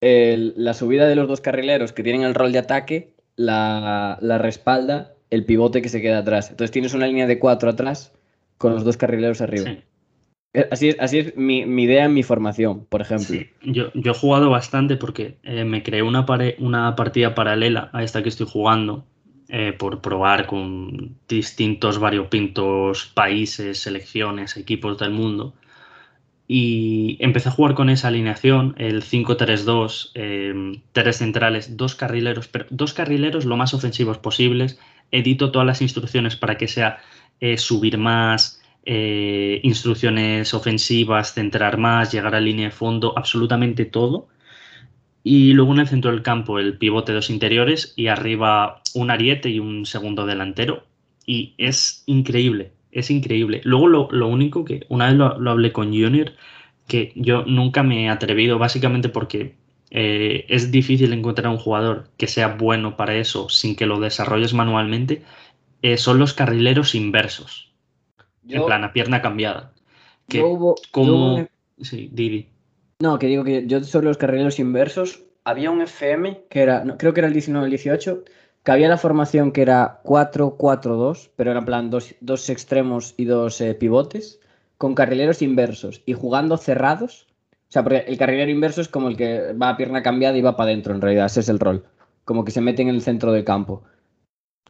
el- 0.00 0.54
la 0.56 0.74
subida 0.74 1.06
de 1.06 1.14
los 1.14 1.28
dos 1.28 1.40
carrileros 1.40 1.92
que 1.92 2.02
tienen 2.02 2.22
el 2.22 2.34
rol 2.34 2.52
de 2.52 2.58
ataque 2.58 3.14
la, 3.36 4.18
la 4.20 4.38
respalda 4.38 5.12
el 5.30 5.44
pivote 5.44 5.82
que 5.82 5.88
se 5.88 6.00
queda 6.00 6.18
atrás. 6.18 6.50
Entonces 6.50 6.70
tienes 6.70 6.94
una 6.94 7.06
línea 7.06 7.26
de 7.26 7.38
cuatro 7.38 7.70
atrás 7.70 8.12
con 8.58 8.72
los 8.72 8.84
dos 8.84 8.96
carrileros 8.96 9.40
arriba. 9.40 9.66
Sí. 9.66 9.78
Eh, 10.54 10.68
Así 10.70 10.88
es, 10.88 10.96
así 11.00 11.18
es 11.18 11.36
mi, 11.36 11.66
mi 11.66 11.84
idea 11.84 12.06
en 12.06 12.14
mi 12.14 12.22
formación, 12.22 12.86
por 12.86 13.00
ejemplo. 13.02 13.26
Sí, 13.26 13.50
yo, 13.62 13.90
yo 13.94 14.12
he 14.12 14.14
jugado 14.14 14.48
bastante 14.50 14.96
porque 14.96 15.36
eh, 15.42 15.64
me 15.64 15.82
creé 15.82 16.02
una, 16.02 16.24
pare- 16.24 16.56
una 16.60 16.94
partida 16.96 17.34
paralela 17.34 17.90
a 17.92 18.02
esta 18.02 18.22
que 18.22 18.30
estoy 18.30 18.46
jugando 18.50 19.04
eh, 19.48 19.74
por 19.78 20.00
probar 20.00 20.46
con 20.46 21.16
distintos 21.28 21.98
variopintos 21.98 23.06
países, 23.06 23.80
selecciones, 23.80 24.56
equipos 24.56 24.98
del 24.98 25.10
mundo. 25.10 25.54
Y 26.48 27.16
empecé 27.20 27.48
a 27.48 27.52
jugar 27.52 27.74
con 27.74 27.90
esa 27.90 28.08
alineación, 28.08 28.74
el 28.78 29.02
5-3-2, 29.02 30.12
eh, 30.14 30.80
tres 30.92 31.16
centrales, 31.16 31.76
dos 31.76 31.96
carrileros, 31.96 32.46
pero 32.46 32.66
dos 32.70 32.94
carrileros 32.94 33.44
lo 33.44 33.56
más 33.56 33.74
ofensivos 33.74 34.18
posibles. 34.18 34.78
Edito 35.10 35.50
todas 35.50 35.66
las 35.66 35.82
instrucciones 35.82 36.36
para 36.36 36.56
que 36.56 36.68
sea 36.68 36.98
eh, 37.40 37.58
subir 37.58 37.98
más, 37.98 38.62
eh, 38.84 39.60
instrucciones 39.64 40.54
ofensivas, 40.54 41.34
centrar 41.34 41.76
más, 41.76 42.12
llegar 42.12 42.36
a 42.36 42.40
línea 42.40 42.66
de 42.66 42.70
fondo, 42.70 43.12
absolutamente 43.16 43.84
todo. 43.84 44.28
Y 45.24 45.52
luego 45.54 45.74
en 45.74 45.80
el 45.80 45.88
centro 45.88 46.12
del 46.12 46.22
campo 46.22 46.60
el 46.60 46.78
pivote 46.78 47.12
dos 47.12 47.30
interiores 47.30 47.92
y 47.96 48.06
arriba 48.06 48.82
un 48.94 49.10
ariete 49.10 49.50
y 49.50 49.58
un 49.58 49.84
segundo 49.84 50.24
delantero. 50.24 50.86
Y 51.26 51.54
es 51.58 52.04
increíble, 52.06 52.70
es 52.98 53.10
increíble. 53.10 53.60
Luego 53.64 53.88
lo, 53.88 54.08
lo 54.10 54.28
único 54.28 54.64
que 54.64 54.84
una 54.88 55.06
vez 55.06 55.14
lo, 55.16 55.38
lo 55.38 55.50
hablé 55.50 55.72
con 55.72 55.88
Junior, 55.88 56.32
que 56.86 57.12
yo 57.16 57.44
nunca 57.44 57.82
me 57.82 58.04
he 58.04 58.08
atrevido, 58.08 58.58
básicamente 58.58 59.08
porque 59.08 59.54
eh, 59.90 60.44
es 60.48 60.70
difícil 60.70 61.12
encontrar 61.12 61.48
un 61.48 61.58
jugador 61.58 62.08
que 62.16 62.26
sea 62.26 62.48
bueno 62.56 62.96
para 62.96 63.14
eso 63.16 63.48
sin 63.48 63.76
que 63.76 63.86
lo 63.86 64.00
desarrolles 64.00 64.54
manualmente, 64.54 65.22
eh, 65.82 65.96
son 65.96 66.18
los 66.18 66.32
carrileros 66.34 66.94
inversos, 66.94 67.72
en 68.48 68.64
plan 68.64 68.84
a 68.84 68.92
pierna 68.92 69.22
cambiada. 69.22 69.72
Que 70.28 70.38
yo 70.38 70.48
hubo, 70.48 70.74
yo 70.76 70.82
como- 70.90 71.48
Sí, 71.80 72.08
Didi. 72.12 72.48
No, 73.00 73.18
que 73.18 73.26
digo 73.26 73.44
que 73.44 73.66
yo 73.66 73.84
sobre 73.84 74.06
los 74.06 74.16
carrileros 74.16 74.58
inversos 74.58 75.22
había 75.44 75.70
un 75.70 75.82
FM 75.82 76.44
que 76.48 76.60
era, 76.60 76.82
creo 76.98 77.12
que 77.12 77.20
era 77.20 77.28
el 77.28 77.34
19 77.34 77.62
o 77.62 77.66
el 77.66 77.70
18, 77.70 78.24
que 78.66 78.72
había 78.72 78.88
la 78.88 78.98
formación 78.98 79.52
que 79.52 79.62
era 79.62 80.02
4-4-2, 80.02 81.30
pero 81.36 81.52
era 81.52 81.60
en 81.60 81.66
plan 81.66 81.88
dos, 81.88 82.16
dos 82.20 82.50
extremos 82.50 83.14
y 83.16 83.24
dos 83.24 83.60
eh, 83.60 83.74
pivotes, 83.74 84.40
con 84.76 84.96
carrileros 84.96 85.40
inversos 85.40 86.02
y 86.04 86.14
jugando 86.14 86.56
cerrados. 86.56 87.28
O 87.68 87.72
sea, 87.72 87.84
porque 87.84 88.04
el 88.08 88.18
carrilero 88.18 88.50
inverso 88.50 88.80
es 88.80 88.88
como 88.88 89.06
el 89.06 89.16
que 89.16 89.52
va 89.52 89.68
a 89.68 89.76
pierna 89.76 90.02
cambiada 90.02 90.36
y 90.36 90.42
va 90.42 90.56
para 90.56 90.70
adentro, 90.70 90.92
en 90.92 91.00
realidad, 91.00 91.26
ese 91.26 91.40
es 91.40 91.48
el 91.48 91.60
rol. 91.60 91.84
Como 92.24 92.44
que 92.44 92.50
se 92.50 92.60
mete 92.60 92.82
en 92.82 92.88
el 92.88 93.02
centro 93.02 93.30
del 93.30 93.44
campo. 93.44 93.84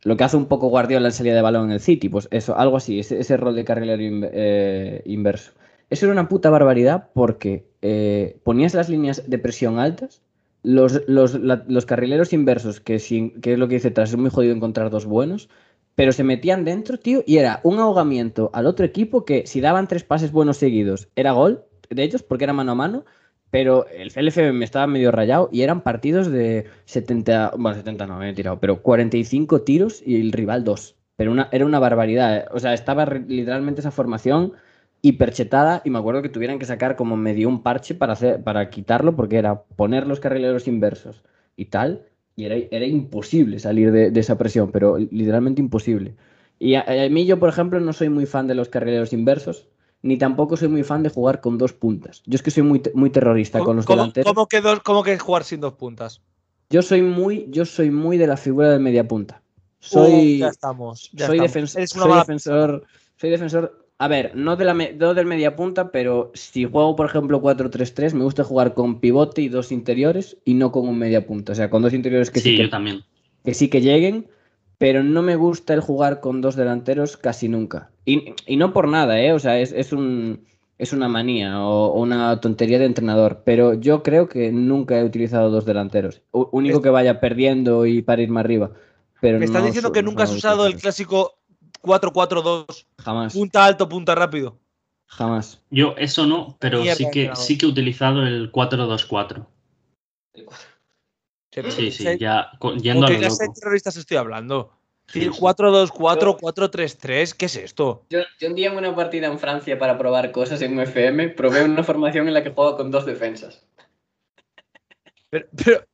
Lo 0.03 0.19
que 0.19 0.25
hace 0.25 0.37
un 0.37 0.45
poco 0.45 0.69
Guardiola 0.69 1.09
en 1.09 1.13
salida 1.13 1.35
de 1.35 1.41
balón 1.41 1.69
en 1.69 1.73
el 1.73 1.81
City, 1.81 2.11
pues 2.11 2.29
eso, 2.31 2.55
algo 2.55 2.77
así, 2.77 3.01
ese, 3.01 3.19
ese 3.19 3.39
rol 3.39 3.57
de 3.57 3.65
carrilero 3.65 4.03
eh, 4.31 5.01
inverso. 5.07 5.53
Eso 5.89 6.05
era 6.05 6.13
una 6.13 6.29
puta 6.29 6.51
barbaridad 6.51 7.09
porque 7.15 7.67
eh, 7.81 8.39
ponías 8.45 8.75
las 8.75 8.91
líneas 8.91 9.23
de 9.27 9.39
presión 9.39 9.79
altas, 9.79 10.21
los, 10.67 11.01
los, 11.07 11.35
los 11.35 11.87
carrileros 11.87 12.33
inversos, 12.33 12.81
que, 12.81 12.99
sin, 12.99 13.41
que 13.41 13.53
es 13.53 13.59
lo 13.59 13.69
que 13.69 13.77
dice 13.77 13.93
tras, 13.93 14.11
es 14.11 14.17
muy 14.17 14.31
jodido 14.31 14.53
encontrar 14.53 14.91
dos 14.91 15.07
buenos, 15.07 15.49
pero 15.95 16.11
se 16.11 16.25
metían 16.25 16.64
dentro, 16.64 16.99
tío, 16.99 17.23
y 17.25 17.37
era 17.37 17.61
un 17.62 17.79
ahogamiento 17.79 18.51
al 18.53 18.67
otro 18.67 18.85
equipo 18.85 19.25
que 19.25 19.47
si 19.47 19.61
daban 19.61 19.87
tres 19.87 20.03
pases 20.03 20.33
buenos 20.33 20.57
seguidos, 20.57 21.09
era 21.14 21.31
gol 21.31 21.64
de 21.89 22.03
ellos 22.03 22.25
porque 22.25 22.45
era 22.45 22.53
mano 22.53 22.73
a 22.73 22.75
mano, 22.75 23.05
pero 23.51 23.87
el 23.87 24.11
CLF 24.11 24.39
me 24.53 24.64
estaba 24.64 24.89
medio 24.89 25.12
rayado 25.12 25.49
y 25.53 25.62
eran 25.62 25.83
partidos 25.83 26.33
de 26.33 26.67
70, 26.87 27.53
bueno, 27.57 27.77
70 27.77 28.07
no, 28.09 28.19
me 28.19 28.31
he 28.31 28.35
tirado, 28.35 28.59
pero 28.59 28.83
45 28.83 29.62
tiros 29.62 30.03
y 30.05 30.21
el 30.21 30.33
rival 30.33 30.64
2. 30.64 30.97
Pero 31.14 31.31
una, 31.31 31.49
era 31.53 31.64
una 31.64 31.79
barbaridad, 31.79 32.37
eh. 32.39 32.45
o 32.51 32.59
sea, 32.59 32.75
estaba 32.75 33.07
literalmente 33.07 33.83
esa 33.83 33.93
formación 33.93 34.53
hiperchetada 35.09 35.83
y 35.85 35.91
me 35.91 35.99
acuerdo 35.99 36.23
que 36.23 36.29
tuvieran 36.29 36.59
que 36.59 36.67
sacar 36.67 36.97
como 36.97 37.17
medio 37.17 37.49
un 37.49 37.63
parche 37.63 37.95
para, 37.95 38.15
hacer, 38.15 38.43
para 38.43 38.71
quitarlo 38.71 39.15
porque 39.17 39.37
era 39.37 39.63
poner 39.63 40.07
los 40.07 40.21
carrileros 40.21 40.67
inversos 40.69 41.23
y 41.57 41.67
tal, 41.67 42.07
y 42.35 42.45
era, 42.45 42.57
era 42.71 42.87
imposible 42.87 43.59
salir 43.59 43.93
de, 43.93 44.11
de 44.11 44.21
esa 44.21 44.37
presión, 44.37 44.71
pero 44.73 44.99
literalmente 44.99 45.61
imposible. 45.61 46.15
Y 46.59 46.75
a, 46.75 46.83
a 46.83 47.09
mí 47.09 47.27
yo, 47.27 47.39
por 47.39 47.49
ejemplo, 47.49 47.81
no 47.81 47.93
soy 47.93 48.09
muy 48.09 48.27
fan 48.27 48.47
de 48.47 48.55
los 48.55 48.69
carrileros 48.69 49.13
inversos, 49.13 49.69
ni 50.03 50.17
tampoco 50.19 50.57
soy 50.57 50.69
muy 50.69 50.83
fan 50.85 51.03
de 51.03 51.09
jugar 51.09 51.41
con 51.41 51.59
dos 51.59 51.73
puntas. 51.73 52.23
Yo 52.27 52.37
es 52.37 52.43
que 52.43 52.51
soy 52.51 52.63
muy, 52.63 52.83
muy 52.95 53.11
terrorista 53.11 53.59
con 53.59 53.67
¿Cómo, 53.67 53.75
los 53.77 53.87
cómo- 53.87 53.97
delanteros. 54.03 54.33
cómo 54.33 54.47
que 54.47 54.61
dos- 54.61 54.81
cómo 54.81 55.03
que 55.03 55.19
jugar 55.19 55.45
sin 55.45 55.61
dos 55.61 55.75
puntas? 55.75 56.21
Yo 56.69 56.83
soy 56.83 57.01
muy, 57.03 57.47
yo 57.51 57.65
soy 57.65 57.91
muy 57.91 58.19
de 58.19 58.27
la 58.27 58.37
figura 58.37 58.71
del 58.71 58.81
media 58.81 59.07
punta. 59.07 59.41
Uh, 59.43 59.85
Soy, 59.89 60.39
ya 60.39 60.49
estamos. 60.49 61.11
ya 61.13 61.27
soy, 61.27 61.39
estamos. 61.45 61.79
soy 61.91 62.13
defensor, 62.19 62.85
soy 63.17 63.31
defensor. 63.31 63.86
A 63.99 64.09
ver, 64.09 64.33
no, 64.37 64.57
de 64.57 64.65
la 64.67 64.75
me- 64.75 64.93
no 64.93 65.15
del 65.15 65.25
media 65.27 65.57
punta, 65.57 65.91
pero 65.91 66.31
si 66.35 66.65
juego, 66.65 66.97
por 66.97 67.07
ejemplo, 67.07 67.41
4-3-3, 67.41 68.13
me 68.15 68.25
gusta 68.25 68.45
jugar 68.45 68.75
con 68.75 69.01
pivote 69.01 69.41
y 69.43 69.49
dos 69.49 69.73
interiores 69.73 70.37
y 70.45 70.55
no 70.55 70.71
con 70.71 70.87
un 70.87 70.99
media 70.99 71.27
punta. 71.27 71.53
O 71.53 71.55
sea, 71.55 71.71
con 71.71 71.81
dos 71.83 71.95
interiores 71.95 72.31
que 72.31 72.41
sí, 72.41 72.51
Sí, 72.51 72.57
que, 72.57 72.63
yo 72.65 72.71
también. 72.71 73.05
que 73.45 73.55
sí 73.55 73.69
que 73.69 73.81
lleguen, 73.81 74.27
pero 74.77 75.03
no 75.03 75.23
me 75.23 75.37
gusta 75.37 75.73
el 75.73 75.81
jugar 75.81 76.21
con 76.21 76.43
dos 76.43 76.57
delanteros 76.57 77.17
casi 77.17 77.49
nunca. 77.49 77.91
Y, 78.05 78.35
y 78.47 78.57
no 78.57 78.75
por 78.75 78.87
nada, 78.89 79.19
¿eh? 79.19 79.33
O 79.33 79.39
sea, 79.39 79.59
es, 79.61 79.73
es 79.73 79.93
un, 79.95 80.45
es 80.77 80.93
una 80.93 81.09
manía 81.09 81.59
o, 81.63 81.87
o 81.95 82.03
una 82.03 82.39
tontería 82.43 82.79
de 82.79 82.85
entrenador, 82.85 83.41
pero 83.47 83.73
yo 83.73 84.03
creo 84.03 84.29
que 84.29 84.53
nunca 84.53 84.99
he 84.99 85.05
utilizado 85.05 85.49
dos 85.51 85.65
delanteros. 85.65 86.21
U- 86.33 86.49
único 86.53 86.77
Es- 86.77 86.83
que 86.83 86.91
vaya 86.91 87.19
perdiendo 87.19 87.87
y 87.87 88.03
para 88.03 88.21
irme 88.21 88.41
arriba. 88.41 88.73
Pero 89.23 89.39
Me 89.39 89.47
estás 89.47 89.63
no 89.63 89.67
diciendo 89.69 89.89
su- 89.89 89.93
que 89.95 90.03
no 90.03 90.11
nunca 90.11 90.25
has 90.25 90.33
usado 90.35 90.67
el 90.67 90.77
clásico 90.77 91.33
4-4-2, 91.87 92.87
Jamás, 92.99 93.32
punta 93.32 93.64
alto, 93.64 93.89
punta 93.89 94.14
rápido. 94.14 94.59
jamás. 95.07 95.62
Yo 95.70 95.95
eso 95.97 96.26
no, 96.26 96.57
pero 96.61 96.80
Mierda, 96.80 96.97
sí 96.97 97.07
que, 97.12 97.30
sí 97.37 97.57
que 97.57 97.64
he 97.66 97.68
utilizado 97.68 98.22
el 98.26 98.51
4-2-4. 98.53 99.47
Sí, 101.70 101.91
sí, 101.91 102.18
ya 102.18 102.51
co- 102.59 102.74
yendo 102.74 103.01
¿Con 103.01 103.05
a 103.05 103.09
qué 103.09 103.14
lo 103.14 103.20
clase 103.20 103.43
de 103.45 103.47
loco. 103.49 103.61
terroristas 103.61 103.97
estoy 103.97 104.16
hablando? 104.18 104.72
Sí, 105.07 105.20
Decir 105.20 105.34
sí. 105.34 105.41
4-2-4, 105.41 106.37
4-3-3, 106.39 107.32
¿qué 107.34 107.47
es 107.47 107.57
esto? 107.57 108.05
Yo, 108.11 108.18
yo 108.41 108.49
un 108.49 108.55
día 108.57 108.70
en 108.72 108.76
una 108.76 108.95
partida 108.95 109.28
en 109.28 109.39
Francia 109.39 109.78
para 109.78 109.97
probar 109.97 110.32
cosas 110.32 110.61
en 110.62 110.76
UFM 110.78 111.30
probé 111.30 111.64
una 111.64 111.82
formación 111.84 112.26
en 112.28 112.34
la 112.34 112.43
que 112.43 112.51
jugaba 112.51 112.76
con 112.76 112.91
dos 112.91 113.07
defensas. 113.07 113.64
Pero, 115.30 115.47
pero- 115.64 115.84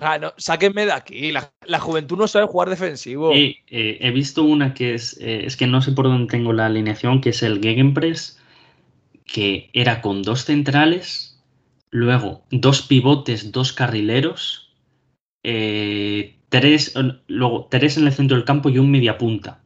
Ah, 0.00 0.18
no, 0.18 0.32
sáquenme 0.36 0.86
de 0.86 0.92
aquí. 0.92 1.32
La, 1.32 1.52
la 1.66 1.80
juventud 1.80 2.16
no 2.18 2.28
sabe 2.28 2.46
jugar 2.46 2.70
defensivo. 2.70 3.32
Y, 3.34 3.58
eh, 3.68 3.98
he 4.00 4.10
visto 4.10 4.42
una 4.44 4.74
que 4.74 4.94
es, 4.94 5.18
eh, 5.20 5.44
es 5.44 5.56
que 5.56 5.66
no 5.66 5.82
sé 5.82 5.92
por 5.92 6.06
dónde 6.06 6.30
tengo 6.30 6.52
la 6.52 6.66
alineación, 6.66 7.20
que 7.20 7.30
es 7.30 7.42
el 7.42 7.60
Gegenpress, 7.60 8.38
que 9.26 9.70
era 9.72 10.00
con 10.00 10.22
dos 10.22 10.44
centrales, 10.44 11.40
luego 11.90 12.44
dos 12.50 12.82
pivotes, 12.82 13.50
dos 13.52 13.72
carrileros, 13.72 14.72
eh, 15.42 16.36
tres, 16.48 16.94
luego 17.26 17.66
tres 17.70 17.96
en 17.98 18.06
el 18.06 18.12
centro 18.12 18.36
del 18.36 18.44
campo 18.46 18.68
y 18.68 18.78
un 18.78 18.90
mediapunta. 18.90 19.60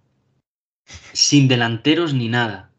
Sin 1.12 1.46
delanteros 1.48 2.14
ni 2.14 2.28
nada. 2.28 2.70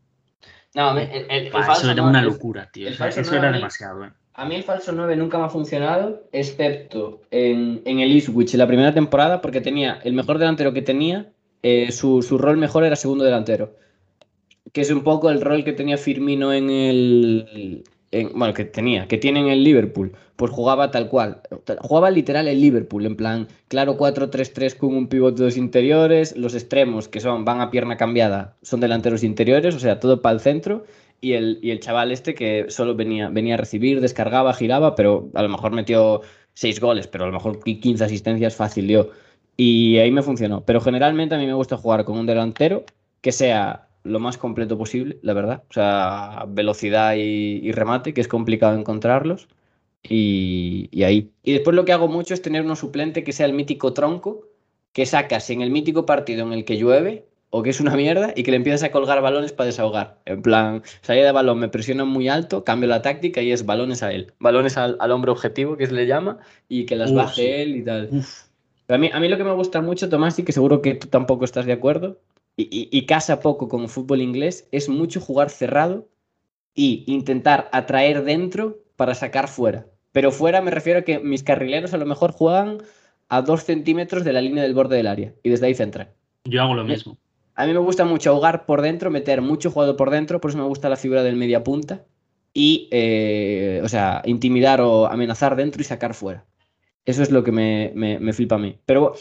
No, 0.75 0.97
el, 0.97 1.09
el- 1.09 1.29
el 1.29 1.51
Buah, 1.51 1.63
falso 1.65 1.81
eso 1.83 1.91
era 1.91 2.01
no- 2.01 2.09
una 2.09 2.21
locura, 2.23 2.69
tío. 2.71 2.87
el 2.87 2.93
Eso, 2.93 3.03
falso 3.03 3.21
eso 3.21 3.31
no 3.31 3.37
era 3.37 3.47
a 3.49 3.51
mí- 3.51 3.57
demasiado, 3.57 4.05
eh. 4.05 4.11
A 4.36 4.45
mí 4.45 4.55
el 4.55 4.63
falso 4.63 4.91
9 4.91 5.15
nunca 5.15 5.38
me 5.38 5.45
ha 5.45 5.49
funcionado, 5.49 6.23
excepto 6.31 7.21
en, 7.29 7.81
en 7.86 7.99
el 7.99 8.11
Ipswich, 8.15 8.53
en 8.53 8.59
la 8.59 8.67
primera 8.67 8.93
temporada, 8.93 9.41
porque 9.41 9.61
tenía 9.61 9.99
el 10.03 10.13
mejor 10.13 10.39
delantero 10.39 10.73
que 10.73 10.81
tenía, 10.81 11.31
eh, 11.61 11.91
su, 11.91 12.21
su 12.23 12.38
rol 12.39 12.57
mejor 12.57 12.84
era 12.84 12.95
segundo 12.95 13.23
delantero. 13.23 13.75
Que 14.71 14.81
es 14.81 14.89
un 14.89 15.03
poco 15.03 15.29
el 15.29 15.39
rol 15.41 15.63
que 15.63 15.73
tenía 15.73 15.97
Firmino 15.97 16.51
en 16.51 16.69
el. 16.71 17.84
en- 18.11 18.31
bueno, 18.34 18.55
que 18.55 18.65
tenía, 18.65 19.07
que 19.07 19.17
tiene 19.19 19.39
en 19.41 19.47
el 19.49 19.63
Liverpool. 19.63 20.13
Pues 20.36 20.49
jugaba 20.51 20.89
tal 20.89 21.09
cual. 21.09 21.41
Jugaba 21.81 22.09
literal 22.09 22.47
el 22.47 22.59
Liverpool, 22.59 23.05
en 23.05 23.15
plan, 23.15 23.47
claro, 23.67 23.97
4-3-3 23.97 24.75
con 24.75 24.95
un 24.95 25.07
pivote 25.09 25.43
dos 25.43 25.57
interiores, 25.57 26.36
los 26.36 26.55
extremos 26.55 27.07
que 27.07 27.19
son, 27.19 27.45
van 27.45 27.61
a 27.61 27.69
pierna 27.69 27.97
cambiada, 27.97 28.55
son 28.63 28.79
delanteros 28.79 29.23
interiores, 29.23 29.75
o 29.75 29.79
sea, 29.79 29.99
todo 29.99 30.23
para 30.23 30.34
el 30.34 30.39
centro 30.41 30.86
y 31.24 31.34
el, 31.34 31.59
y 31.61 31.71
el 31.71 31.80
chaval 31.80 32.11
este 32.11 32.36
que 32.36 32.65
solo 32.69 32.95
venía, 32.95 33.30
venía 33.30 33.55
a 33.55 33.57
recibir, 33.57 34.01
descargaba, 34.01 34.53
giraba, 34.53 34.95
pero 34.95 35.30
a 35.34 35.41
lo 35.41 35.49
mejor 35.49 35.71
metió 35.71 36.21
seis 36.53 36.80
goles, 36.80 37.07
pero 37.07 37.24
a 37.24 37.28
lo 37.28 37.34
mejor 37.34 37.59
15 37.63 38.03
asistencias 38.03 38.55
fácil 38.55 38.88
dio. 38.88 39.11
Y 39.57 39.97
ahí 39.97 40.11
me 40.11 40.21
funcionó. 40.21 40.65
Pero 40.65 40.82
generalmente 40.82 41.36
a 41.36 41.38
mí 41.38 41.45
me 41.45 41.53
gusta 41.53 41.78
jugar 41.78 42.05
con 42.05 42.17
un 42.17 42.26
delantero 42.26 42.86
que 43.21 43.32
sea 43.32 43.88
lo 44.03 44.19
más 44.19 44.38
completo 44.38 44.78
posible, 44.78 45.19
la 45.21 45.34
verdad. 45.34 45.63
O 45.69 45.74
sea, 45.74 46.45
velocidad 46.49 47.15
y, 47.15 47.59
y 47.63 47.71
remate, 47.71 48.13
que 48.13 48.21
es 48.21 48.28
complicado 48.28 48.78
encontrarlos. 48.78 49.47
Y, 50.03 50.89
ahí. 51.03 51.32
Y 51.43 51.53
después 51.53 51.76
lo 51.76 51.86
que 51.86 51.93
hago 51.93 52.07
mucho 52.07 52.34
es 52.34 52.41
tener 52.41 52.63
uno 52.63 52.76
suplente 52.76 53.24
que 53.24 53.32
sea 53.32 53.45
el 53.45 53.53
mítico 53.53 53.93
tronco, 53.93 54.47
que 54.91 55.05
sacas 55.05 55.49
en 55.49 55.61
el 55.61 55.71
mítico 55.71 56.05
partido 56.05 56.45
en 56.45 56.53
el 56.53 56.65
que 56.65 56.78
llueve 56.78 57.26
o 57.55 57.61
que 57.61 57.69
es 57.69 57.79
una 57.79 57.95
mierda 57.95 58.33
y 58.35 58.41
que 58.43 58.49
le 58.49 58.57
empiezas 58.57 58.81
a 58.83 58.91
colgar 58.91 59.21
balones 59.21 59.51
para 59.53 59.67
desahogar. 59.67 60.17
En 60.25 60.41
plan, 60.41 60.81
salida 61.01 61.25
de 61.27 61.31
balón, 61.31 61.59
me 61.59 61.69
presionan 61.69 62.07
muy 62.07 62.27
alto, 62.27 62.63
cambio 62.63 62.89
la 62.89 63.03
táctica 63.03 63.41
y 63.43 63.51
es 63.51 63.65
balones 63.65 64.01
a 64.01 64.11
él. 64.11 64.33
Balones 64.39 64.75
al, 64.75 64.97
al 64.99 65.11
hombre 65.11 65.29
objetivo, 65.31 65.77
que 65.77 65.85
se 65.85 65.93
le 65.93 66.07
llama, 66.07 66.39
y 66.67 66.85
que 66.87 66.95
las 66.95 67.11
Uh, 67.11 67.15
baje 67.15 67.41
sí. 67.43 67.47
él 67.61 67.75
y 67.75 67.83
tal. 67.83 68.09
Uf, 68.11 68.45
Pero 68.87 68.95
a 68.95 68.97
mí, 68.99 69.11
a 69.13 69.19
mí 69.19 69.27
lo 69.29 69.37
que 69.37 69.43
me 69.43 69.53
gusta 69.53 69.81
mucho, 69.81 70.09
Tomás, 70.09 70.39
y 70.39 70.43
que 70.43 70.51
seguro 70.51 70.81
que 70.81 70.95
tú 70.95 71.07
tampoco 71.09 71.45
estás 71.45 71.65
de 71.67 71.73
acuerdo, 71.73 72.19
y, 72.57 72.63
y- 72.63 72.89
y 72.91 73.05
casa 73.05 73.39
poco 73.39 73.67
con 73.67 73.83
el 73.83 73.89
fútbol 73.89 74.21
inglés, 74.21 74.67
es 74.71 74.89
mucho 74.89 75.21
jugar 75.21 75.51
cerrado 75.51 76.09
y 76.73 77.03
intentar 77.05 77.69
atraer 77.71 78.23
dentro 78.23 78.79
para 78.95 79.13
sacar 79.13 79.47
fuera. 79.47 79.85
Pero 80.11 80.31
fuera 80.31 80.61
me 80.61 80.71
refiero 80.71 80.99
a 80.99 81.01
que 81.03 81.19
mis 81.19 81.43
carrileros 81.43 81.93
a 81.93 81.97
lo 81.97 82.05
mejor 82.07 82.31
juegan 82.31 82.79
a 83.29 83.41
dos 83.43 83.63
centímetros 83.63 84.23
de 84.23 84.33
la 84.33 84.41
línea 84.41 84.63
del 84.63 84.73
borde 84.73 84.97
del 84.97 85.07
área 85.07 85.33
y 85.43 85.49
desde 85.49 85.67
ahí 85.67 85.75
centran. 85.75 86.09
yo 86.45 86.61
hago 86.63 86.73
lo 86.75 86.83
mismo. 86.83 87.17
A 87.55 87.65
mí 87.67 87.73
me 87.73 87.79
gusta 87.79 88.03
mucho 88.05 88.31
ahogar 88.31 88.65
por 88.65 88.81
dentro, 88.81 89.11
meter 89.11 89.41
mucho 89.41 89.69
jugador 89.71 89.95
por 89.95 90.09
dentro, 90.09 90.41
por 90.41 90.49
eso 90.51 90.57
me 90.57 90.63
gusta 90.65 90.89
la 90.89 90.95
figura 90.97 91.23
del 91.23 91.35
media 91.35 91.63
punta. 91.63 92.03
Y, 92.53 92.87
eh, 92.91 93.81
o 93.83 93.89
sea, 93.89 94.21
intimidar 94.25 94.81
o 94.81 95.07
amenazar 95.07 95.55
dentro 95.55 95.81
y 95.81 95.85
sacar 95.85 96.13
fuera. 96.13 96.45
Eso 97.05 97.23
es 97.23 97.31
lo 97.31 97.43
que 97.43 97.51
me, 97.51 97.91
me- 97.95 98.19
me 98.19 98.33
flipa 98.33 98.55
a 98.55 98.59
mí. 98.59 98.79
Pero 98.85 99.13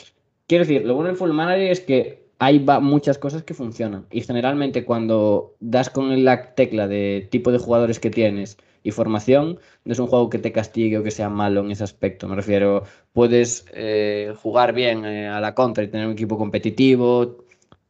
quiero 0.47 0.65
decir, 0.65 0.85
lo 0.87 0.95
bueno 0.95 1.09
del 1.09 1.17
Full 1.19 1.33
Manager 1.33 1.71
es 1.71 1.81
que 1.81 2.27
hay 2.39 2.61
muchas 2.61 3.19
cosas 3.19 3.43
que 3.45 3.55
funcionan. 3.55 4.07
Y 4.11 4.23
generalmente 4.23 4.85
cuando 4.85 5.57
das 5.61 5.91
con 5.91 6.25
la 6.25 6.55
tecla 6.55 6.89
de 6.89 7.29
tipo 7.31 7.53
de 7.53 7.59
jugadores 7.59 8.01
que 8.01 8.11
tienes 8.11 8.59
y 8.83 8.91
formación, 8.91 9.61
no 9.85 9.93
es 9.93 9.99
un 10.01 10.09
juego 10.09 10.29
que 10.31 10.39
te 10.39 10.53
castigue 10.53 10.99
o 10.99 11.03
que 11.05 11.11
sea 11.13 11.29
malo 11.31 11.61
en 11.61 11.71
ese 11.71 11.85
aspecto. 11.85 12.29
Me 12.29 12.37
refiero, 12.37 12.85
puedes 13.13 13.67
eh, 13.75 14.35
jugar 14.43 14.73
bien 14.75 15.05
eh, 15.05 15.29
a 15.29 15.41
la 15.41 15.55
contra 15.55 15.85
y 15.85 15.89
tener 15.89 16.07
un 16.07 16.13
equipo 16.15 16.37
competitivo. 16.39 17.42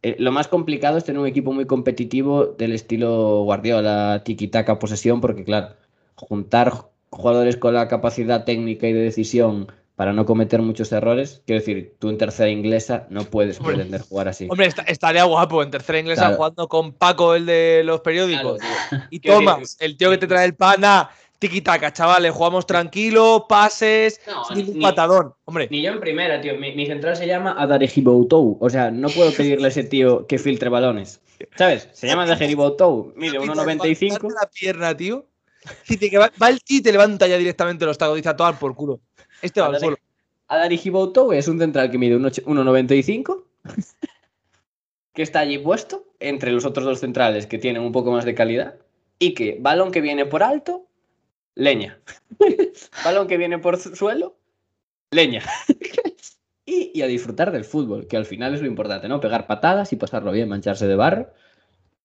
Eh, 0.03 0.17
lo 0.19 0.33
más 0.33 0.49
complicado 0.49 0.99
es 0.99 1.05
tener 1.05 1.21
un 1.21 1.27
equipo 1.29 1.53
muy 1.53 1.67
competitivo 1.67 2.47
del 2.47 2.73
estilo 2.73 3.43
Guardiola, 3.45 4.23
tiki-taka, 4.25 4.79
posesión, 4.79 5.21
porque 5.21 5.45
claro, 5.45 5.77
juntar 6.17 6.73
jugadores 7.11 7.57
con 7.57 7.75
la 7.75 7.89
capacidad 7.89 8.45
técnica 8.45 8.89
y 8.89 8.93
de 8.93 9.01
decisión 9.01 9.71
para 9.95 10.13
no 10.13 10.25
cometer 10.27 10.61
muchos 10.63 10.91
errores. 10.91 11.43
Quiero 11.47 11.61
decir, 11.61 11.95
tú 11.99 12.09
en 12.09 12.19
tercera 12.19 12.49
inglesa 12.51 13.07
no 13.11 13.25
puedes 13.25 13.59
Hombre. 13.61 13.75
pretender 13.75 14.01
jugar 14.01 14.27
así. 14.29 14.49
Hombre, 14.51 14.67
esta- 14.67 14.83
estaría 14.83 15.23
guapo 15.25 15.63
en 15.63 15.71
tercera 15.71 15.99
inglesa 16.01 16.23
Claro. 16.23 16.37
jugando 16.37 16.69
con 16.69 16.93
Paco, 16.95 17.35
el 17.35 17.47
de 17.47 17.83
los 17.85 18.01
periódicos. 18.01 18.59
y 19.11 19.21
Tomás, 19.21 19.77
el 19.81 19.97
tío 19.97 20.11
que 20.11 20.19
te 20.19 20.27
trae 20.27 20.47
el 20.47 20.55
pana. 20.55 21.11
Tiki-taka, 21.43 21.93
chavales, 21.93 22.33
jugamos 22.33 22.67
tranquilo, 22.67 23.47
pases, 23.49 24.21
No, 24.29 24.45
sin 24.45 24.59
ningún 24.59 24.75
ni- 24.79 24.83
patadón. 24.83 25.35
Hombre, 25.45 25.67
Ni 25.71 25.83
yo 25.83 25.91
en 25.91 25.99
primera, 26.01 26.41
tío. 26.41 26.57
Mi, 26.57 26.73
mi 26.75 26.87
central 26.87 27.17
se 27.17 27.27
llama 27.27 27.57
Adarejiboutou. 27.59 28.59
O 28.61 28.71
sea, 28.71 28.91
no 28.93 29.09
puedo 29.09 29.33
pedirle 29.37 29.67
a 29.67 29.69
ese 29.69 29.83
tío 29.85 30.27
que 30.29 30.39
filtre 30.39 30.69
balones. 30.69 31.21
¿Sabes? 31.57 31.89
Se 31.93 32.07
llama 32.07 32.23
Adarejiboutou. 32.23 33.13
Mide 33.17 33.33
Levantarte 33.41 33.77
1,95. 33.77 34.31
la 34.41 34.49
pierna, 34.49 34.97
tío. 34.97 35.27
Dice 35.89 36.09
que 36.11 36.19
va, 36.19 36.31
va 36.41 36.49
el 36.49 36.63
tío 36.63 36.79
y 36.79 36.83
te 36.83 36.93
levanta 36.93 37.27
ya 37.27 37.37
directamente 37.39 37.85
los 37.85 37.99
tacos. 37.99 38.15
Dice 38.17 38.29
a 38.29 38.37
tomar 38.37 38.59
por 38.59 38.75
culo. 38.77 39.01
Este 39.43 39.61
va 39.61 39.67
al 39.67 39.81
suelo. 39.81 39.97
Adarejiboutou 40.49 41.33
es 41.33 41.49
un 41.49 41.59
central 41.59 41.91
que 41.91 41.99
mide 41.99 42.15
un 42.17 42.25
och- 42.25 42.45
1,95. 42.45 43.45
que 45.15 45.23
está 45.23 45.41
allí 45.41 45.59
puesto 45.59 46.05
entre 46.21 46.53
los 46.53 46.65
otros 46.65 46.85
dos 46.87 47.01
centrales 47.01 47.47
que 47.47 47.59
tienen 47.59 47.83
un 47.83 47.93
poco 47.93 48.13
más 48.13 48.25
de 48.25 48.35
calidad. 48.35 48.77
Y 49.19 49.35
que 49.35 49.57
balón 49.61 49.93
que 49.93 50.01
viene 50.01 50.27
por 50.27 50.43
alto, 50.43 50.87
leña. 51.55 52.01
balón 53.03 53.29
que 53.29 53.37
viene 53.39 53.59
por 53.59 53.79
su- 53.79 53.97
suelo, 53.97 54.37
leña. 55.13 55.43
y, 56.67 56.91
y 56.95 57.03
a 57.03 57.07
disfrutar 57.07 57.53
del 57.53 57.65
fútbol, 57.65 58.07
que 58.07 58.17
al 58.17 58.27
final 58.27 58.55
es 58.55 58.61
lo 58.61 58.67
importante, 58.69 59.09
¿no? 59.09 59.21
Pegar 59.21 59.47
patadas 59.47 59.93
y 59.93 59.97
pasarlo 59.97 60.33
bien, 60.33 60.49
mancharse 60.49 60.87
de 60.87 60.97
barro. 60.97 61.31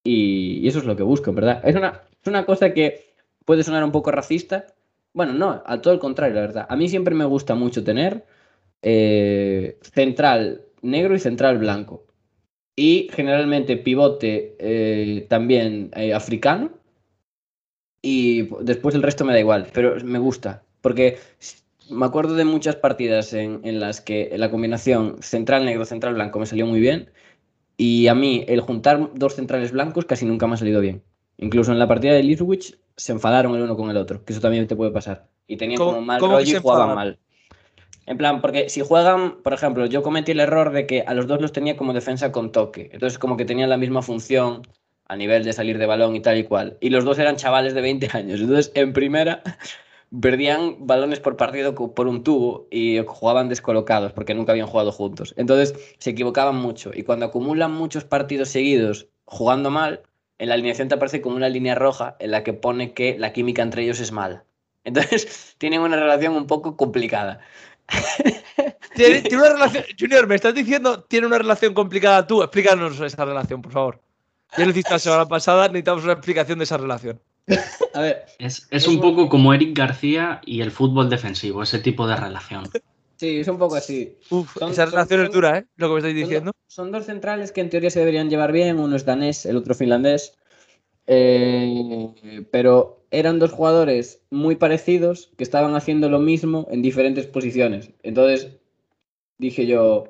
Y, 0.04 0.60
y 0.60 0.68
eso 0.68 0.80
es 0.80 0.86
lo 0.86 0.95
que 0.95 1.04
busco, 1.04 1.34
verdad. 1.34 1.62
Es 1.66 1.76
una, 1.76 2.04
es 2.22 2.28
una 2.28 2.45
cosa 2.45 2.74
que 2.74 3.06
puede 3.45 3.64
sonar 3.64 3.84
un 3.84 3.91
poco 3.91 4.12
racista. 4.12 4.68
Bueno, 5.14 5.34
no, 5.34 5.64
a 5.66 5.82
todo 5.82 5.93
el 5.93 6.00
contrario, 6.02 6.36
la 6.36 6.41
verdad. 6.41 6.68
A 6.70 6.76
mí 6.76 6.89
siempre 6.89 7.16
me 7.16 7.26
gusta 7.26 7.56
mucho 7.56 7.84
tener 7.84 8.26
eh, 8.82 9.80
central 9.93 10.66
negro 10.82 11.16
y 11.16 11.20
central 11.20 11.58
blanco. 11.60 12.06
Y 12.76 13.10
generalmente 13.14 13.78
pivote 13.78 14.56
eh, 14.60 15.28
también 15.30 15.91
eh, 15.95 16.14
africano. 16.14 16.72
Y 18.10 18.47
después 18.62 18.95
el 18.95 19.03
resto 19.03 19.26
me 19.26 19.34
da 19.34 19.39
igual, 19.39 19.68
pero 19.74 19.97
me 20.05 20.18
gusta. 20.18 20.64
Porque 20.80 21.18
me 21.89 22.05
acuerdo 22.05 22.36
de 22.36 22.45
muchas 22.45 22.78
partidas 22.78 23.34
en, 23.34 23.60
en 23.66 23.82
las 23.82 23.99
que 23.99 24.32
la 24.38 24.49
combinación 24.49 25.18
central 25.22 25.66
negro, 25.66 25.84
central 25.84 26.14
blanco 26.14 26.39
me 26.39 26.45
salió 26.45 26.66
muy 26.66 26.80
bien. 26.80 27.10
Y 27.76 28.08
a 28.08 28.16
mí 28.16 28.45
el 28.47 28.62
juntar 28.62 29.10
dos 29.14 29.36
centrales 29.36 29.74
blancos 29.74 30.05
casi 30.05 30.26
nunca 30.26 30.47
me 30.47 30.53
ha 30.53 30.58
salido 30.58 30.80
bien. 30.80 31.03
Incluso 31.38 31.74
en 31.74 31.80
la 31.80 31.88
partida 31.89 32.14
de 32.14 32.24
Liswich 32.24 32.78
se 32.95 33.12
enfadaron 33.12 33.53
el 33.55 33.64
uno 33.64 33.76
con 33.76 33.89
el 33.89 33.97
otro, 33.97 34.24
que 34.24 34.32
eso 34.32 34.41
también 34.41 34.68
te 34.68 34.78
puede 34.78 34.91
pasar. 34.91 35.28
Y 35.45 35.58
tenían 35.58 35.78
¿Cómo- 35.80 35.91
como 35.91 36.05
mal 36.05 36.22
rollo 36.22 36.58
y 36.58 36.62
jugaban 36.62 36.95
mal. 36.95 37.20
En 38.05 38.18
plan, 38.18 38.39
porque 38.39 38.70
si 38.70 38.80
juegan, 38.80 39.41
por 39.43 39.51
ejemplo, 39.51 39.86
yo 39.86 40.01
cometí 40.01 40.32
el 40.32 40.39
error 40.39 40.72
de 40.72 40.88
que 40.88 41.01
a 41.01 41.14
los 41.14 41.28
dos 41.28 41.41
los 41.41 41.51
tenía 41.51 41.76
como 41.76 41.91
defensa 41.91 42.32
con 42.32 42.53
toque. 42.53 42.89
Entonces, 42.93 43.20
como 43.20 43.36
que 43.36 43.43
tenían 43.43 43.70
la 43.70 43.76
misma 43.78 44.01
función 44.01 44.62
a 45.10 45.16
nivel 45.16 45.43
de 45.43 45.53
salir 45.53 45.78
de 45.78 45.86
balón 45.86 46.16
y 46.16 46.22
tal 46.22 46.38
y 46.38 46.43
cual. 46.43 46.78
Y 46.82 46.89
los 46.89 47.05
dos 47.05 47.20
eran 47.20 47.36
chavales 47.36 47.74
de 47.74 47.82
20 47.82 48.10
años. 48.14 48.39
Entonces, 48.39 48.72
en 48.76 48.93
primera, 48.93 49.41
perdían 50.22 50.88
balones 50.88 51.20
por 51.20 51.38
partido 51.38 51.76
por 51.76 52.08
un 52.08 52.24
tubo 52.24 52.68
y 52.72 52.99
jugaban 53.05 53.49
descolocados 53.49 54.14
porque 54.14 54.34
nunca 54.34 54.51
habían 54.51 54.68
jugado 54.68 54.91
juntos. 54.91 55.34
Entonces, 55.38 55.76
se 55.97 56.12
equivocaban 56.12 56.55
mucho. 56.55 56.91
Y 56.93 57.03
cuando 57.03 57.26
acumulan 57.26 57.72
muchos 57.72 58.03
partidos 58.03 58.49
seguidos 58.49 59.08
jugando 59.26 59.72
mal, 59.72 60.01
en 60.39 60.49
la 60.49 60.55
alineación 60.55 60.88
te 60.88 60.95
aparece 60.95 61.22
como 61.22 61.36
una 61.36 61.49
línea 61.49 61.76
roja 61.76 62.16
en 62.20 62.32
la 62.32 62.43
que 62.43 62.53
pone 62.53 62.93
que 62.93 63.18
la 63.18 63.34
química 63.34 63.62
entre 63.62 63.84
ellos 63.84 63.99
es 63.99 64.12
mala. 64.12 64.45
Entonces, 64.84 65.55
tienen 65.58 65.82
una 65.82 65.97
relación 65.97 66.36
un 66.36 66.47
poco 66.47 66.76
complicada. 66.78 67.39
Tiene, 68.95 69.22
tiene 69.22 69.43
una 69.43 69.53
relación. 69.53 69.84
Junior, 69.97 70.28
me 70.28 70.36
estás 70.36 70.55
diciendo, 70.55 71.03
tiene 71.03 71.28
una 71.28 71.38
relación 71.38 71.76
complicada 71.76 72.26
tú. 72.26 72.41
Explícanos 72.41 72.99
esa 72.99 73.26
relación, 73.26 73.62
por 73.62 73.72
favor. 73.72 74.01
Ya 74.56 74.64
lo 74.66 74.72
hiciste 74.72 74.91
la 74.91 75.00
semana 75.00 75.26
pasada, 75.26 75.68
necesitamos 75.68 76.04
una 76.04 76.14
explicación 76.14 76.60
de 76.60 76.64
esa 76.64 76.78
relación. 76.78 77.20
A 77.93 78.02
ver, 78.02 78.26
Es, 78.39 78.68
es 78.72 78.84
Es 78.84 78.88
un 78.88 78.95
un- 78.95 79.02
poco 79.02 79.30
como 79.30 79.54
Eric 79.54 79.78
García 79.78 80.41
y 80.45 80.62
el 80.62 80.72
fútbol 80.72 81.10
defensivo, 81.10 81.64
ese 81.64 81.80
tipo 81.80 82.08
de 82.08 82.16
relación. 82.16 82.66
sí, 83.18 83.39
es 83.39 83.48
un 83.48 83.58
poco 83.58 83.76
así. 83.76 84.18
Uf, 84.30 84.58
Son- 84.58 84.72
esa 84.72 84.84
son- 84.86 84.91
relación 84.93 85.24
es 85.26 85.32
dura, 85.32 85.58
¿eh? 85.58 85.66
Lo 85.76 85.88
que 85.88 85.93
me 85.93 86.00
estáis 86.00 86.14
Son 86.16 86.24
diciendo. 86.30 86.52
Son 86.68 86.91
dos 86.91 87.06
centrales 87.06 87.52
que 87.52 87.62
en 87.62 87.70
teoría 87.70 87.89
se 87.89 88.00
deberían 88.00 88.30
llevar 88.30 88.52
bien, 88.52 88.80
uno 88.80 88.95
es 88.95 89.06
danés, 89.06 89.45
el 89.45 89.58
otro 89.58 89.74
finlandés, 89.76 90.34
Eh, 91.10 92.45
pero 92.52 93.06
eran 93.12 93.39
dos 93.39 93.52
jugadores 93.54 94.22
muy 94.30 94.58
parecidos 94.58 95.32
que 95.38 95.43
estaban 95.45 95.74
haciendo 95.76 96.10
lo 96.10 96.20
mismo 96.20 96.68
en 96.70 96.82
diferentes 96.82 97.26
posiciones. 97.28 97.91
Entonces 98.04 98.58
dije 99.38 99.66
yo, 99.66 100.04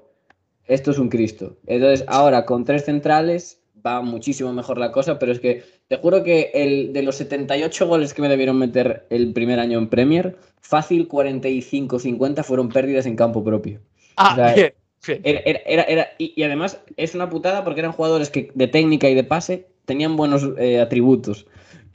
esto 0.65 0.89
es 0.89 0.97
un 0.97 1.09
Cristo. 1.09 1.55
Entonces 1.67 2.03
ahora 2.07 2.45
con 2.47 2.65
tres 2.65 2.85
centrales 2.85 3.61
va 3.85 4.01
muchísimo 4.01 4.53
mejor 4.53 4.77
la 4.77 4.91
cosa, 4.91 5.17
pero 5.19 5.31
es 5.31 5.39
que 5.39 5.63
te 5.87 5.97
juro 5.97 6.23
que 6.23 6.51
el 6.53 6.93
de 6.93 7.01
los 7.03 7.15
78 7.15 7.87
goles 7.87 8.13
que 8.13 8.21
me 8.21 8.29
debieron 8.29 8.57
meter 8.57 9.05
el 9.09 9.33
primer 9.33 9.59
año 9.59 9.77
en 9.79 9.87
Premier, 9.87 10.37
fácil 10.61 11.07
45-50 11.07 12.43
fueron 12.43 12.69
pérdidas 12.69 13.05
en 13.05 13.15
campo 13.15 13.43
propio. 13.43 13.79
Ah, 14.15 14.31
o 14.33 14.35
sea, 14.35 14.53
bien, 14.55 14.73
bien. 15.07 15.21
Era, 15.23 15.39
era- 15.45 15.59
era- 15.65 15.83
era- 15.83 16.07
y, 16.17 16.33
y 16.35 16.43
además 16.43 16.81
es 16.97 17.15
una 17.15 17.29
putada 17.29 17.63
porque 17.63 17.79
eran 17.81 17.91
jugadores 17.93 18.29
que 18.29 18.51
de 18.53 18.67
técnica 18.67 19.09
y 19.09 19.15
de 19.15 19.23
pase 19.23 19.67
tenían 19.85 20.15
buenos 20.17 20.47
eh, 20.57 20.79
atributos. 20.81 21.45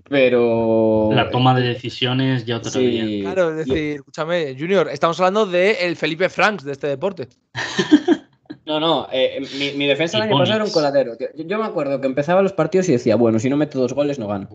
Pero. 0.09 1.11
La 1.13 1.31
toma 1.31 1.59
de 1.59 1.67
decisiones 1.69 2.45
ya 2.45 2.59
otro 2.59 2.71
Sí. 2.71 3.21
Claro, 3.23 3.51
es 3.51 3.67
decir, 3.67 3.95
escúchame, 3.97 4.55
Junior, 4.59 4.89
estamos 4.91 5.19
hablando 5.21 5.47
de 5.47 5.73
el 5.87 5.97
Felipe 5.97 6.29
Franks 6.29 6.65
de 6.65 6.73
este 6.73 6.87
deporte. 6.89 7.29
No, 8.65 8.79
no, 8.79 9.09
eh, 9.13 9.43
mi, 9.59 9.73
mi 9.73 9.87
defensa 9.87 10.19
el 10.19 10.25
año 10.25 10.39
pasado 10.39 10.57
era 10.57 10.65
un 10.65 10.71
coladero. 10.71 11.17
tío. 11.17 11.29
Yo, 11.37 11.45
yo 11.45 11.59
me 11.59 11.65
acuerdo 11.65 12.01
que 12.01 12.07
empezaba 12.07 12.43
los 12.43 12.53
partidos 12.53 12.89
y 12.89 12.93
decía, 12.93 13.17
bueno, 13.17 13.39
si 13.39 13.51
no 13.51 13.57
meto 13.57 13.79
dos 13.81 13.93
goles 13.93 14.19
no 14.19 14.29
gano. 14.29 14.49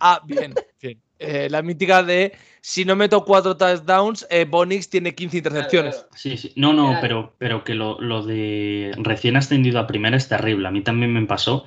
Ah, 0.00 0.22
bien, 0.24 0.54
bien. 0.82 1.00
Eh, 1.18 1.48
la 1.50 1.62
mítica 1.62 2.02
de 2.02 2.32
si 2.60 2.84
no 2.84 2.96
meto 2.96 3.24
cuatro 3.24 3.56
touchdowns, 3.56 4.26
eh, 4.30 4.46
Bonix 4.48 4.88
tiene 4.88 5.14
15 5.14 5.36
intercepciones. 5.36 6.06
Sí, 6.14 6.36
sí. 6.36 6.52
No, 6.56 6.72
no, 6.72 6.96
pero, 7.00 7.34
pero 7.38 7.62
que 7.62 7.74
lo, 7.74 8.00
lo 8.00 8.22
de 8.24 8.92
recién 8.98 9.36
ascendido 9.36 9.78
a 9.78 9.86
primera 9.86 10.16
es 10.16 10.28
terrible. 10.28 10.66
A 10.68 10.70
mí 10.70 10.80
también 10.82 11.12
me 11.12 11.26
pasó 11.26 11.64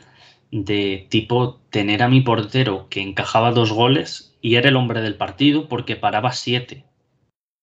de 0.51 1.07
tipo 1.09 1.61
tener 1.69 2.01
a 2.01 2.07
mi 2.07 2.21
portero 2.21 2.87
que 2.89 3.01
encajaba 3.01 3.51
dos 3.51 3.71
goles 3.71 4.35
y 4.41 4.55
era 4.55 4.69
el 4.69 4.75
hombre 4.75 5.01
del 5.01 5.15
partido 5.15 5.67
porque 5.67 5.95
paraba 5.95 6.31
siete. 6.31 6.85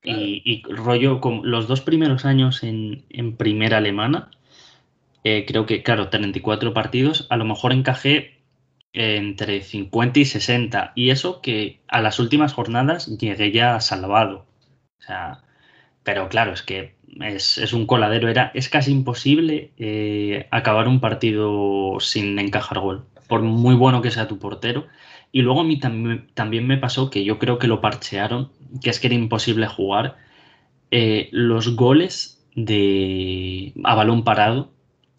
Y, 0.04 0.42
y 0.44 0.62
rollo, 0.64 1.20
con 1.20 1.48
los 1.48 1.68
dos 1.68 1.80
primeros 1.80 2.24
años 2.24 2.62
en, 2.64 3.04
en 3.10 3.36
primera 3.36 3.78
alemana, 3.78 4.30
eh, 5.24 5.44
creo 5.46 5.66
que, 5.66 5.82
claro, 5.82 6.08
34 6.08 6.74
partidos, 6.74 7.26
a 7.30 7.36
lo 7.36 7.44
mejor 7.44 7.72
encajé 7.72 8.42
entre 8.92 9.62
50 9.62 10.20
y 10.20 10.24
60. 10.24 10.92
Y 10.94 11.10
eso 11.10 11.40
que 11.40 11.80
a 11.88 12.00
las 12.02 12.18
últimas 12.18 12.52
jornadas 12.52 13.06
llegué 13.18 13.52
ya 13.52 13.80
salvado. 13.80 14.46
O 15.00 15.02
sea, 15.02 15.42
pero 16.04 16.28
claro, 16.28 16.52
es 16.52 16.62
que 16.62 16.96
es, 17.20 17.58
es 17.58 17.72
un 17.72 17.86
coladero. 17.86 18.28
Era, 18.28 18.50
es 18.54 18.68
casi 18.68 18.92
imposible 18.92 19.72
eh, 19.78 20.48
acabar 20.50 20.88
un 20.88 21.00
partido 21.00 21.98
sin 22.00 22.38
encajar 22.38 22.80
gol, 22.80 23.06
por 23.28 23.42
muy 23.42 23.74
bueno 23.74 24.02
que 24.02 24.10
sea 24.10 24.28
tu 24.28 24.38
portero. 24.38 24.86
Y 25.32 25.42
luego 25.42 25.60
a 25.62 25.64
mí 25.64 25.78
también, 25.78 26.26
también 26.34 26.66
me 26.66 26.78
pasó 26.78 27.10
que 27.10 27.24
yo 27.24 27.38
creo 27.38 27.58
que 27.58 27.66
lo 27.66 27.80
parchearon, 27.80 28.50
que 28.82 28.90
es 28.90 29.00
que 29.00 29.06
era 29.08 29.16
imposible 29.16 29.66
jugar. 29.66 30.16
eh, 30.90 31.28
los 31.32 31.74
goles 31.74 32.38
de 32.54 33.72
a 33.84 33.94
balón 33.94 34.24
parado 34.24 34.70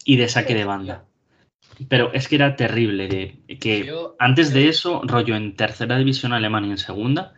y 0.04 0.16
de 0.16 0.28
saque 0.28 0.54
de 0.54 0.64
banda. 0.64 1.04
Pero 1.88 2.12
es 2.12 2.28
que 2.28 2.36
era 2.36 2.54
terrible. 2.56 3.08
De, 3.08 3.56
que 3.58 3.84
Yo- 3.84 4.14
antes 4.20 4.50
yo- 4.50 4.54
de 4.54 4.68
eso, 4.68 5.00
rollo 5.04 5.34
en 5.36 5.56
tercera 5.56 5.98
división 5.98 6.32
alemana 6.32 6.68
y 6.68 6.70
en 6.70 6.78
segunda, 6.78 7.34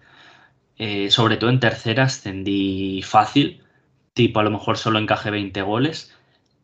eh, 0.79 1.11
sobre 1.11 1.39
todo 1.39 1.51
en 1.51 1.61
tercera 1.61 2.05
ascendí 2.05 3.01
fácil, 3.03 3.63
tipo 4.13 4.41
a 4.41 4.43
lo 4.45 4.51
mejor 4.51 4.77
solo 4.79 4.99
encajé 4.99 5.31
20 5.31 5.63
goles 5.63 6.13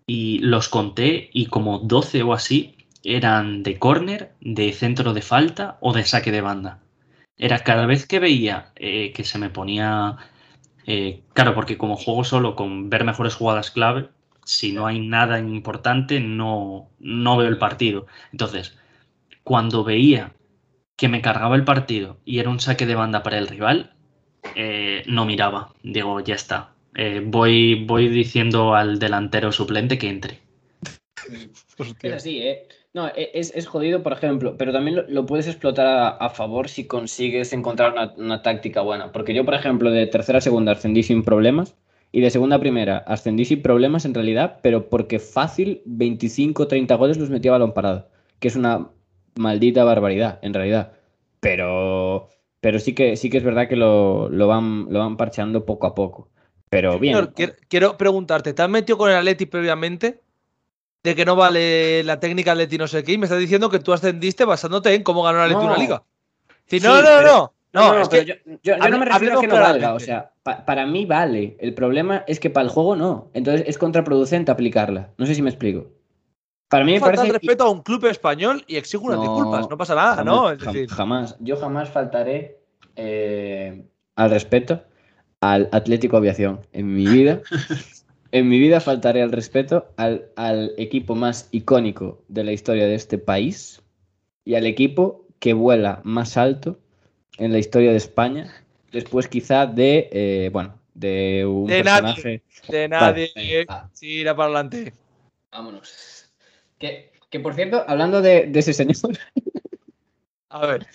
y 0.06 0.38
los 0.40 0.68
conté 0.68 1.30
y 1.32 1.46
como 1.46 1.78
12 1.78 2.22
o 2.22 2.34
así 2.34 2.76
eran 3.04 3.62
de 3.62 3.78
córner, 3.78 4.32
de 4.40 4.72
centro 4.72 5.12
de 5.12 5.22
falta 5.22 5.78
o 5.80 5.92
de 5.92 6.04
saque 6.04 6.32
de 6.32 6.40
banda. 6.40 6.80
Era 7.36 7.60
cada 7.60 7.86
vez 7.86 8.06
que 8.06 8.20
veía 8.20 8.72
eh, 8.76 9.12
que 9.12 9.24
se 9.24 9.38
me 9.38 9.50
ponía... 9.50 10.16
eh, 10.86 11.22
claro, 11.34 11.54
porque 11.54 11.78
como 11.78 11.96
juego 11.96 12.24
solo 12.24 12.54
con 12.56 12.90
ver 12.90 13.04
mejores 13.04 13.34
jugadas 13.34 13.70
clave, 13.70 14.08
si 14.44 14.72
no 14.72 14.86
hay 14.86 15.00
nada 15.00 15.38
importante 15.38 16.20
no, 16.20 16.90
no 16.98 17.36
veo 17.36 17.48
el 17.48 17.58
partido. 17.58 18.06
Entonces, 18.32 18.76
cuando 19.42 19.84
veía 19.84 20.34
que 20.96 21.08
me 21.08 21.22
cargaba 21.22 21.56
el 21.56 21.64
partido 21.64 22.20
y 22.24 22.38
era 22.38 22.50
un 22.50 22.60
saque 22.60 22.86
de 22.86 22.94
banda 22.94 23.22
para 23.22 23.38
el 23.38 23.48
rival, 23.48 23.94
eh, 24.54 25.02
no 25.06 25.24
miraba. 25.24 25.74
Digo, 25.82 26.20
ya 26.20 26.34
está. 26.34 26.74
Eh, 26.94 27.22
voy, 27.24 27.84
voy 27.84 28.08
diciendo 28.08 28.74
al 28.74 28.98
delantero 28.98 29.52
suplente 29.52 29.98
que 29.98 30.08
entre. 30.08 30.40
Es 32.02 32.12
así, 32.12 32.38
¿eh? 32.42 32.68
No, 32.94 33.08
e- 33.08 33.30
es, 33.34 33.52
es 33.54 33.66
jodido, 33.66 34.02
por 34.02 34.12
ejemplo, 34.12 34.56
pero 34.58 34.72
también 34.72 34.96
lo, 34.96 35.02
lo 35.08 35.24
puedes 35.26 35.46
explotar 35.46 35.86
a, 35.86 36.08
a 36.10 36.28
favor 36.30 36.68
si 36.68 36.86
consigues 36.86 37.52
encontrar 37.52 37.92
una, 37.92 38.12
una 38.18 38.42
táctica 38.42 38.82
buena. 38.82 39.12
Porque 39.12 39.34
yo, 39.34 39.44
por 39.44 39.54
ejemplo, 39.54 39.90
de 39.90 40.06
tercera 40.06 40.38
a 40.38 40.40
segunda 40.42 40.72
ascendí 40.72 41.02
sin 41.02 41.22
problemas 41.22 41.74
Y 42.12 42.20
de 42.20 42.30
segunda 42.30 42.56
a 42.56 42.60
primera, 42.60 42.98
ascendí 42.98 43.44
sin 43.46 43.62
problemas 43.62 44.04
en 44.04 44.12
realidad, 44.14 44.60
pero 44.62 44.90
porque 44.90 45.18
fácil 45.18 45.80
25 45.86 46.68
30 46.68 46.94
goles 46.96 47.16
los 47.18 47.30
metía 47.30 47.50
a 47.52 47.54
balón 47.54 47.72
parado, 47.72 48.10
que 48.38 48.48
es 48.48 48.56
una 48.56 48.90
maldita 49.36 49.84
barbaridad, 49.84 50.38
en 50.42 50.52
realidad. 50.54 50.92
Pero, 51.40 52.28
pero 52.60 52.78
sí, 52.78 52.94
que, 52.94 53.16
sí 53.16 53.30
que 53.30 53.38
es 53.38 53.44
verdad 53.44 53.68
que 53.68 53.76
lo, 53.76 54.28
lo 54.28 54.46
van, 54.48 54.86
lo 54.90 54.98
van 54.98 55.16
parcheando 55.16 55.64
poco 55.64 55.86
a 55.86 55.94
poco. 55.94 56.28
Pero 56.68 56.98
bien. 56.98 57.12
Señor, 57.14 57.34
quiero, 57.34 57.52
quiero 57.68 57.96
preguntarte, 57.96 58.54
¿te 58.54 58.62
has 58.62 58.68
metido 58.68 58.96
con 58.98 59.10
el 59.10 59.16
Atleti 59.16 59.46
previamente? 59.46 60.22
De 61.02 61.14
que 61.16 61.24
no 61.24 61.34
vale 61.34 62.04
la 62.04 62.20
técnica 62.20 62.52
Atleti 62.52 62.78
no 62.78 62.86
sé 62.86 63.02
qué, 63.02 63.12
y 63.12 63.18
me 63.18 63.26
estás 63.26 63.40
diciendo 63.40 63.68
que 63.70 63.80
tú 63.80 63.92
ascendiste 63.92 64.44
basándote 64.44 64.94
en 64.94 65.02
cómo 65.02 65.22
ganó 65.22 65.38
el 65.38 65.44
Atleti 65.50 65.64
No. 65.66 65.72
una 65.72 65.78
liga. 65.82 66.02
Sí, 66.66 66.78
Sí, 66.80 66.86
no, 66.86 66.96
no, 66.96 67.02
pero- 67.02 67.22
no. 67.22 67.52
No, 67.74 67.94
No, 67.94 68.02
es 68.02 68.08
que 68.10 68.24
yo, 68.26 68.34
yo- 68.62 68.76
yo 68.76 68.88
no 68.90 68.98
me 68.98 69.06
refiero 69.06 69.38
a 69.38 69.40
que 69.40 69.46
no 69.48 69.54
valga, 69.54 69.94
o 69.94 69.98
sea, 70.00 70.30
pa- 70.42 70.62
para 70.66 70.84
mí 70.86 71.06
vale. 71.06 71.56
El 71.58 71.72
problema 71.72 72.22
es 72.26 72.38
que 72.38 72.50
para 72.50 72.64
el 72.64 72.70
juego 72.70 72.96
no. 72.96 73.30
Entonces 73.32 73.64
es 73.66 73.78
contraproducente 73.78 74.52
aplicarla. 74.52 75.08
No 75.16 75.24
sé 75.24 75.34
si 75.34 75.40
me 75.40 75.48
explico. 75.48 75.86
Para 76.68 76.84
mí 76.84 76.92
me 76.92 77.00
falta 77.00 77.16
parece. 77.22 77.38
respeto 77.38 77.64
a 77.64 77.70
un 77.70 77.80
club 77.82 78.04
español 78.06 78.62
y 78.66 78.76
exijo 78.76 79.04
unas 79.04 79.20
disculpas. 79.22 79.70
No 79.70 79.78
pasa 79.78 79.94
nada, 79.94 80.16
jamás, 80.16 80.24
¿no? 80.26 80.50
Es 80.50 80.58
decir, 80.58 80.88
jamás. 80.90 81.36
Yo 81.40 81.56
jamás 81.56 81.88
faltaré 81.88 82.60
eh, 82.96 83.86
al 84.16 84.30
respeto 84.30 84.82
al 85.40 85.70
Atlético 85.72 86.18
Aviación. 86.18 86.60
En 86.72 86.92
mi 86.94 87.06
vida. 87.06 87.40
en 88.32 88.48
mi 88.48 88.58
vida 88.58 88.80
faltaré 88.80 89.22
al 89.22 89.30
respeto 89.32 89.86
al, 89.96 90.26
al 90.36 90.72
equipo 90.78 91.14
más 91.14 91.48
icónico 91.52 92.22
de 92.28 92.44
la 92.44 92.52
historia 92.52 92.86
de 92.86 92.94
este 92.94 93.18
país 93.18 93.82
y 94.44 94.54
al 94.56 94.66
equipo 94.66 95.26
que 95.38 95.52
vuela 95.52 96.00
más 96.04 96.36
alto 96.36 96.78
en 97.38 97.52
la 97.52 97.58
historia 97.58 97.90
de 97.90 97.96
España. 97.98 98.52
Después 98.90 99.28
quizá 99.28 99.66
de, 99.66 100.08
eh, 100.12 100.50
bueno, 100.52 100.78
de 100.94 101.46
un 101.46 101.66
De 101.66 101.82
nadie. 101.82 102.02
personaje. 102.02 102.42
de 102.68 102.88
Vale, 102.88 103.30
nadie. 103.34 103.64
va. 103.66 103.90
sí, 103.92 104.06
irá 104.08 104.34
para 104.36 104.46
adelante. 104.46 104.92
Vámonos. 105.50 106.30
Que, 106.78 107.10
que 107.30 107.40
por 107.40 107.54
cierto, 107.54 107.84
hablando 107.86 108.20
de, 108.22 108.46
de 108.46 108.58
ese 108.58 108.72
señor, 108.72 108.96
A 110.50 110.66
ver. 110.66 110.86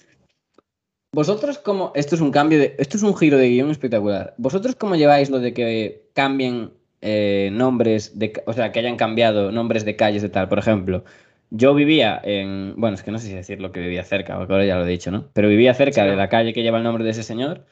vosotros 1.11 1.57
como. 1.57 1.91
Esto 1.95 2.15
es 2.15 2.21
un 2.21 2.31
cambio 2.31 2.59
de. 2.59 2.75
Esto 2.77 2.97
es 2.97 3.03
un 3.03 3.15
giro 3.15 3.37
de 3.37 3.49
guion 3.49 3.71
espectacular. 3.71 4.33
¿Vosotros 4.37 4.75
cómo 4.75 4.95
lleváis 4.95 5.29
lo 5.29 5.39
de 5.39 5.53
que 5.53 6.09
cambien 6.13 6.73
eh, 7.01 7.49
nombres 7.53 8.17
de. 8.19 8.33
O 8.45 8.53
sea, 8.53 8.71
que 8.71 8.79
hayan 8.79 8.97
cambiado 8.97 9.51
nombres 9.51 9.85
de 9.85 9.95
calles 9.95 10.21
de 10.21 10.29
tal? 10.29 10.49
Por 10.49 10.59
ejemplo, 10.59 11.03
yo 11.49 11.73
vivía 11.73 12.19
en. 12.23 12.73
Bueno, 12.77 12.95
es 12.95 13.03
que 13.03 13.11
no 13.11 13.19
sé 13.19 13.27
si 13.27 13.33
decir 13.33 13.61
lo 13.61 13.71
que 13.71 13.79
vivía 13.81 14.03
cerca, 14.03 14.37
porque 14.37 14.53
ahora 14.53 14.65
ya 14.65 14.77
lo 14.77 14.85
he 14.85 14.89
dicho, 14.89 15.11
¿no? 15.11 15.25
Pero 15.33 15.49
vivía 15.49 15.73
cerca 15.73 16.03
Sí, 16.03 16.09
de 16.09 16.15
la 16.15 16.29
calle 16.29 16.53
que 16.53 16.63
lleva 16.63 16.77
el 16.77 16.83
nombre 16.83 17.03
de 17.03 17.11
ese 17.11 17.23
señor. 17.23 17.65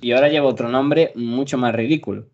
Y 0.00 0.12
ahora 0.12 0.28
lleva 0.28 0.46
otro 0.46 0.68
nombre 0.68 1.12
mucho 1.14 1.56
más 1.58 1.74
ridículo. 1.74 2.26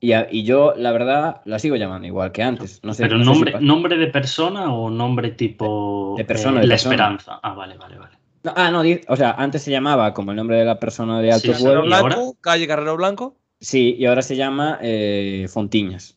Y, 0.00 0.12
a- 0.12 0.28
y 0.30 0.44
yo, 0.44 0.72
la 0.76 0.92
verdad, 0.92 1.42
la 1.44 1.58
sigo 1.58 1.76
llamando 1.76 2.06
igual 2.06 2.32
que 2.32 2.42
antes. 2.42 2.80
No 2.82 2.94
sé, 2.94 3.02
Pero 3.02 3.18
no 3.18 3.24
sé 3.24 3.34
si 3.34 3.34
nombre, 3.34 3.60
nombre 3.60 3.96
de 3.98 4.06
persona 4.06 4.72
o 4.72 4.88
nombre 4.88 5.30
tipo 5.32 6.14
De 6.16 6.24
persona, 6.24 6.58
eh, 6.58 6.62
de 6.62 6.66
La 6.68 6.74
persona. 6.74 6.94
Esperanza. 6.94 7.40
Ah, 7.42 7.52
vale, 7.52 7.76
vale, 7.76 7.98
vale. 7.98 8.16
No, 8.42 8.52
ah, 8.56 8.70
no, 8.70 8.80
o 9.08 9.16
sea, 9.16 9.32
antes 9.32 9.62
se 9.62 9.70
llamaba 9.70 10.14
como 10.14 10.30
el 10.30 10.36
nombre 10.38 10.56
de 10.56 10.64
la 10.64 10.80
persona 10.80 11.20
de 11.20 11.30
altos 11.30 11.58
Sí, 11.58 11.62
Carrero 11.64 11.82
vuelos. 11.82 11.88
¿y 11.88 11.92
ahora? 12.00 12.14
Blanco, 12.16 12.36
calle 12.40 12.66
Carrero 12.66 12.96
Blanco. 12.96 13.36
Sí, 13.60 13.94
y 13.98 14.06
ahora 14.06 14.22
se 14.22 14.36
llama 14.36 14.78
eh, 14.80 15.46
Fontiñas. 15.50 16.16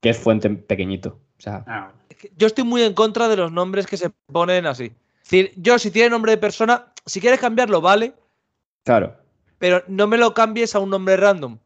Que 0.00 0.10
es 0.10 0.18
fuente 0.18 0.50
pequeñito. 0.50 1.20
O 1.38 1.40
sea, 1.40 1.64
Ah, 1.66 1.92
Yo 2.36 2.46
estoy 2.48 2.64
muy 2.64 2.82
en 2.82 2.94
contra 2.94 3.28
de 3.28 3.36
los 3.36 3.52
nombres 3.52 3.86
que 3.86 3.96
se 3.96 4.10
ponen 4.10 4.66
así. 4.66 4.92
Es 5.22 5.30
decir, 5.30 5.52
yo 5.56 5.78
si 5.78 5.90
tiene 5.90 6.10
nombre 6.10 6.32
de 6.32 6.38
persona, 6.38 6.92
si 7.06 7.20
quieres 7.20 7.40
cambiarlo, 7.40 7.80
vale, 7.80 8.14
claro. 8.84 9.16
pero 9.58 9.82
no 9.86 10.06
me 10.08 10.18
lo 10.18 10.34
cambies 10.34 10.74
a 10.74 10.80
un 10.80 10.90
nombre 10.90 11.16
random. 11.16 11.58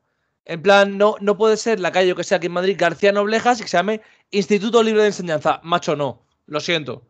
En 0.44 0.62
plan, 0.62 0.96
no, 0.96 1.16
no 1.20 1.36
puede 1.36 1.56
ser 1.56 1.80
la 1.80 1.90
calle, 1.90 2.08
yo 2.08 2.14
que 2.14 2.22
sea 2.24 2.36
aquí 2.36 2.46
en 2.46 2.52
Madrid, 2.52 2.76
García 2.78 3.10
Noblejas 3.12 3.58
y 3.58 3.62
que 3.64 3.68
se 3.68 3.76
llame 3.78 4.00
Instituto 4.30 4.82
Libre 4.82 5.00
de 5.02 5.08
Enseñanza. 5.08 5.60
Macho, 5.64 5.96
no. 5.96 6.22
Lo 6.46 6.60
siento. 6.60 7.02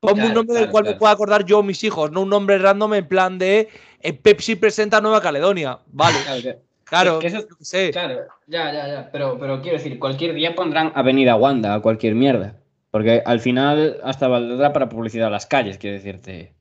Ponme 0.00 0.14
un 0.14 0.18
Claro, 0.28 0.34
nombre 0.34 0.54
del 0.54 0.64
claro, 0.64 0.72
cual 0.72 0.84
me 0.84 0.94
pueda 0.94 1.12
acordar 1.12 1.44
yo 1.44 1.58
o 1.58 1.62
mis 1.62 1.84
hijos, 1.84 2.10
no 2.10 2.22
un 2.22 2.30
nombre 2.30 2.58
random 2.58 2.94
en 2.94 3.06
plan 3.06 3.38
de 3.38 3.68
eh, 4.00 4.12
Pepsi 4.14 4.56
presenta 4.56 5.00
Nueva 5.00 5.20
Caledonia. 5.20 5.78
Vale, 5.88 6.16
claro, 6.84 7.18
que 7.18 7.26
eso- 7.26 7.46
sé. 7.60 7.90
Claro, 7.90 8.20
ya, 8.46 8.72
ya, 8.72 8.88
ya. 8.88 9.10
Pero, 9.12 9.38
pero 9.38 9.60
quiero 9.60 9.76
decir, 9.76 9.98
cualquier 9.98 10.34
día 10.34 10.54
pondrán 10.54 10.90
Avenida 10.94 11.36
Wanda 11.36 11.76
o 11.76 11.82
cualquier 11.82 12.14
mierda. 12.14 12.56
Porque 12.90 13.22
al 13.24 13.40
final 13.40 14.00
hasta 14.02 14.26
valdrá 14.26 14.72
para 14.72 14.88
publicidad 14.88 15.28
a 15.28 15.30
las 15.30 15.46
calles, 15.46 15.76
quiero 15.78 15.96
decirte. 15.96 16.54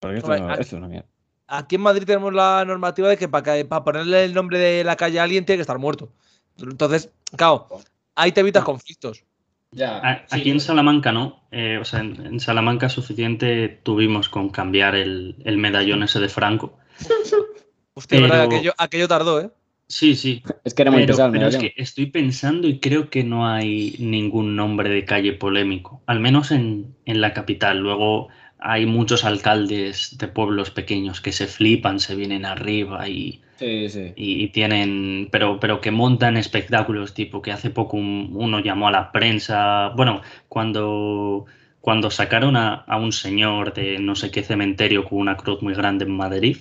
Porque 0.00 0.16
esto, 0.16 0.34
no- 0.36 0.48
a- 0.48 0.52
esto 0.54 0.62
es 0.62 0.72
una 0.72 0.88
mierda. 0.88 1.06
Aquí 1.48 1.74
en 1.74 1.82
Madrid 1.82 2.04
tenemos 2.06 2.32
la 2.32 2.64
normativa 2.64 3.08
de 3.08 3.16
que 3.18 3.28
para, 3.28 3.62
para 3.68 3.84
ponerle 3.84 4.24
el 4.24 4.32
nombre 4.32 4.58
de 4.58 4.84
la 4.84 4.96
calle 4.96 5.20
a 5.20 5.24
alguien 5.24 5.44
tiene 5.44 5.58
que 5.58 5.62
estar 5.62 5.78
muerto. 5.78 6.10
Entonces, 6.58 7.10
claro, 7.36 7.68
ahí 8.14 8.32
te 8.32 8.40
evitas 8.40 8.64
conflictos. 8.64 9.24
Ya, 9.72 10.26
Aquí 10.30 10.50
en 10.50 10.60
Salamanca 10.60 11.12
no. 11.12 11.44
Eh, 11.52 11.78
o 11.80 11.84
sea, 11.84 12.00
en, 12.00 12.26
en 12.26 12.40
Salamanca 12.40 12.88
suficiente 12.88 13.68
tuvimos 13.82 14.28
con 14.28 14.50
cambiar 14.50 14.94
el, 14.96 15.36
el 15.44 15.58
medallón 15.58 16.02
ese 16.02 16.18
de 16.20 16.28
Franco. 16.28 16.78
Hostia, 17.94 18.20
verdad, 18.20 18.46
Pero- 18.48 18.56
aquello, 18.56 18.74
aquello 18.78 19.08
tardó, 19.08 19.40
¿eh? 19.40 19.50
Sí, 19.88 20.14
sí. 20.14 20.42
Es 20.64 20.72
que 20.74 20.82
era 20.82 20.92
muy 20.92 21.00
Pero, 21.02 21.14
pesado. 21.14 21.32
pero 21.32 21.48
es 21.48 21.56
que 21.56 21.74
estoy 21.76 22.06
pensando 22.06 22.68
y 22.68 22.78
creo 22.78 23.10
que 23.10 23.24
no 23.24 23.48
hay 23.48 23.96
ningún 23.98 24.54
nombre 24.54 24.88
de 24.88 25.04
calle 25.04 25.32
polémico. 25.32 26.00
Al 26.06 26.20
menos 26.20 26.52
en, 26.52 26.94
en 27.06 27.20
la 27.20 27.32
capital. 27.32 27.78
Luego 27.80 28.28
hay 28.60 28.86
muchos 28.86 29.24
alcaldes 29.24 30.16
de 30.18 30.28
pueblos 30.28 30.70
pequeños 30.70 31.20
que 31.20 31.32
se 31.32 31.46
flipan, 31.46 32.00
se 32.00 32.14
vienen 32.16 32.44
arriba 32.44 33.08
y, 33.08 33.40
Sí, 33.56 33.88
sí. 33.88 34.12
y- 34.16 34.48
tienen, 34.48 35.28
pero, 35.32 35.60
pero 35.60 35.80
que 35.80 35.90
montan 35.90 36.36
espectáculos, 36.36 37.14
tipo 37.14 37.42
que 37.42 37.52
hace 37.52 37.70
poco 37.70 37.96
un- 37.96 38.30
uno 38.34 38.60
llamó 38.60 38.88
a 38.88 38.92
la 38.92 39.12
prensa, 39.12 39.88
bueno, 39.96 40.22
cuando, 40.48 41.46
cuando 41.80 42.10
sacaron 42.10 42.56
a, 42.56 42.74
a 42.74 42.96
un 42.98 43.12
señor 43.12 43.74
de 43.74 43.98
no 43.98 44.14
sé 44.16 44.30
qué 44.30 44.42
cementerio 44.42 45.04
con 45.04 45.18
una 45.18 45.36
cruz 45.36 45.62
muy 45.62 45.74
grande 45.74 46.04
en 46.06 46.16
Madrid, 46.16 46.56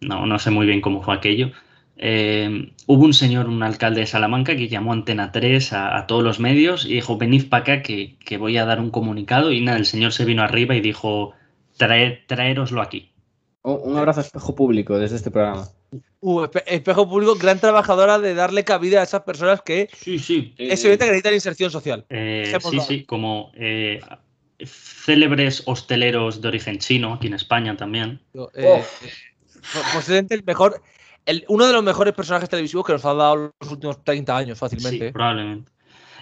no, 0.00 0.26
no 0.26 0.38
sé 0.38 0.50
muy 0.50 0.66
bien 0.66 0.80
cómo 0.80 1.02
fue 1.02 1.14
aquello, 1.14 1.50
eh, 1.96 2.72
hubo 2.86 3.04
un 3.04 3.14
señor, 3.14 3.48
un 3.48 3.62
alcalde 3.62 4.00
de 4.00 4.06
Salamanca, 4.06 4.56
que 4.56 4.68
llamó 4.68 4.92
a 4.92 4.94
Antena 4.94 5.30
3 5.32 5.72
a, 5.72 5.96
a 5.96 6.06
todos 6.06 6.22
los 6.22 6.40
medios 6.40 6.84
y 6.84 6.94
dijo, 6.94 7.16
venid 7.18 7.48
para 7.48 7.62
acá 7.62 7.82
que, 7.82 8.16
que 8.18 8.36
voy 8.36 8.56
a 8.56 8.64
dar 8.64 8.80
un 8.80 8.90
comunicado 8.90 9.52
y 9.52 9.60
nada, 9.60 9.78
el 9.78 9.86
señor 9.86 10.12
se 10.12 10.24
vino 10.24 10.42
arriba 10.42 10.74
y 10.74 10.80
dijo, 10.80 11.32
"Trae- 11.78 12.24
traéroslo 12.26 12.82
aquí. 12.82 13.12
Un, 13.62 13.80
un 13.92 13.96
abrazo 13.96 14.20
a 14.20 14.22
espejo 14.24 14.54
público 14.54 14.98
desde 14.98 15.16
este 15.16 15.30
programa. 15.30 15.68
Uh, 16.20 16.40
espe- 16.44 16.64
espejo 16.66 17.08
público, 17.08 17.36
gran 17.36 17.60
trabajadora 17.60 18.18
de 18.18 18.34
darle 18.34 18.64
cabida 18.64 19.00
a 19.00 19.04
esas 19.04 19.22
personas 19.22 19.62
que 19.62 19.88
Sí, 19.96 20.18
sí, 20.18 20.54
es 20.58 20.82
evidente 20.84 21.04
que 21.04 21.10
necesitan 21.12 21.34
inserción 21.34 21.70
social. 21.70 22.04
Eh, 22.08 22.52
sí, 22.70 22.80
sí, 22.80 23.04
como 23.04 23.52
eh, 23.54 24.00
célebres 24.64 25.62
hosteleros 25.66 26.40
de 26.40 26.48
origen 26.48 26.78
chino, 26.78 27.14
aquí 27.14 27.26
en 27.26 27.34
España 27.34 27.76
también. 27.76 28.20
Eh, 28.54 28.82
po- 29.72 29.80
posiblemente 29.94 30.34
el 30.34 30.44
mejor, 30.44 30.82
el, 31.26 31.44
uno 31.48 31.66
de 31.66 31.72
los 31.72 31.82
mejores 31.82 32.14
personajes 32.14 32.48
televisivos 32.48 32.86
que 32.86 32.92
nos 32.92 33.04
han 33.04 33.18
dado 33.18 33.52
los 33.60 33.72
últimos 33.72 34.04
30 34.04 34.36
años 34.36 34.58
fácilmente. 34.58 35.06
Sí, 35.06 35.12
probablemente. 35.12 35.72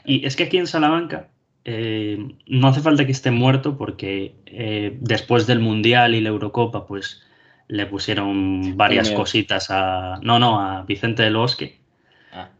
Y 0.04 0.26
es 0.26 0.36
que 0.36 0.44
aquí 0.44 0.58
en 0.58 0.66
Salamanca 0.66 1.28
eh, 1.64 2.18
no 2.46 2.68
hace 2.68 2.80
falta 2.80 3.06
que 3.06 3.12
esté 3.12 3.30
muerto 3.30 3.76
porque 3.76 4.34
eh, 4.46 4.96
después 5.00 5.46
del 5.46 5.60
Mundial 5.60 6.14
y 6.14 6.20
la 6.20 6.30
Eurocopa, 6.30 6.86
pues 6.86 7.22
le 7.68 7.86
pusieron 7.86 8.76
varias 8.76 9.10
cositas 9.10 9.70
a... 9.70 10.18
No, 10.22 10.38
no, 10.38 10.60
a 10.60 10.82
Vicente 10.82 11.22
del 11.22 11.36
Bosque. 11.36 11.78
Ah. 12.32 12.50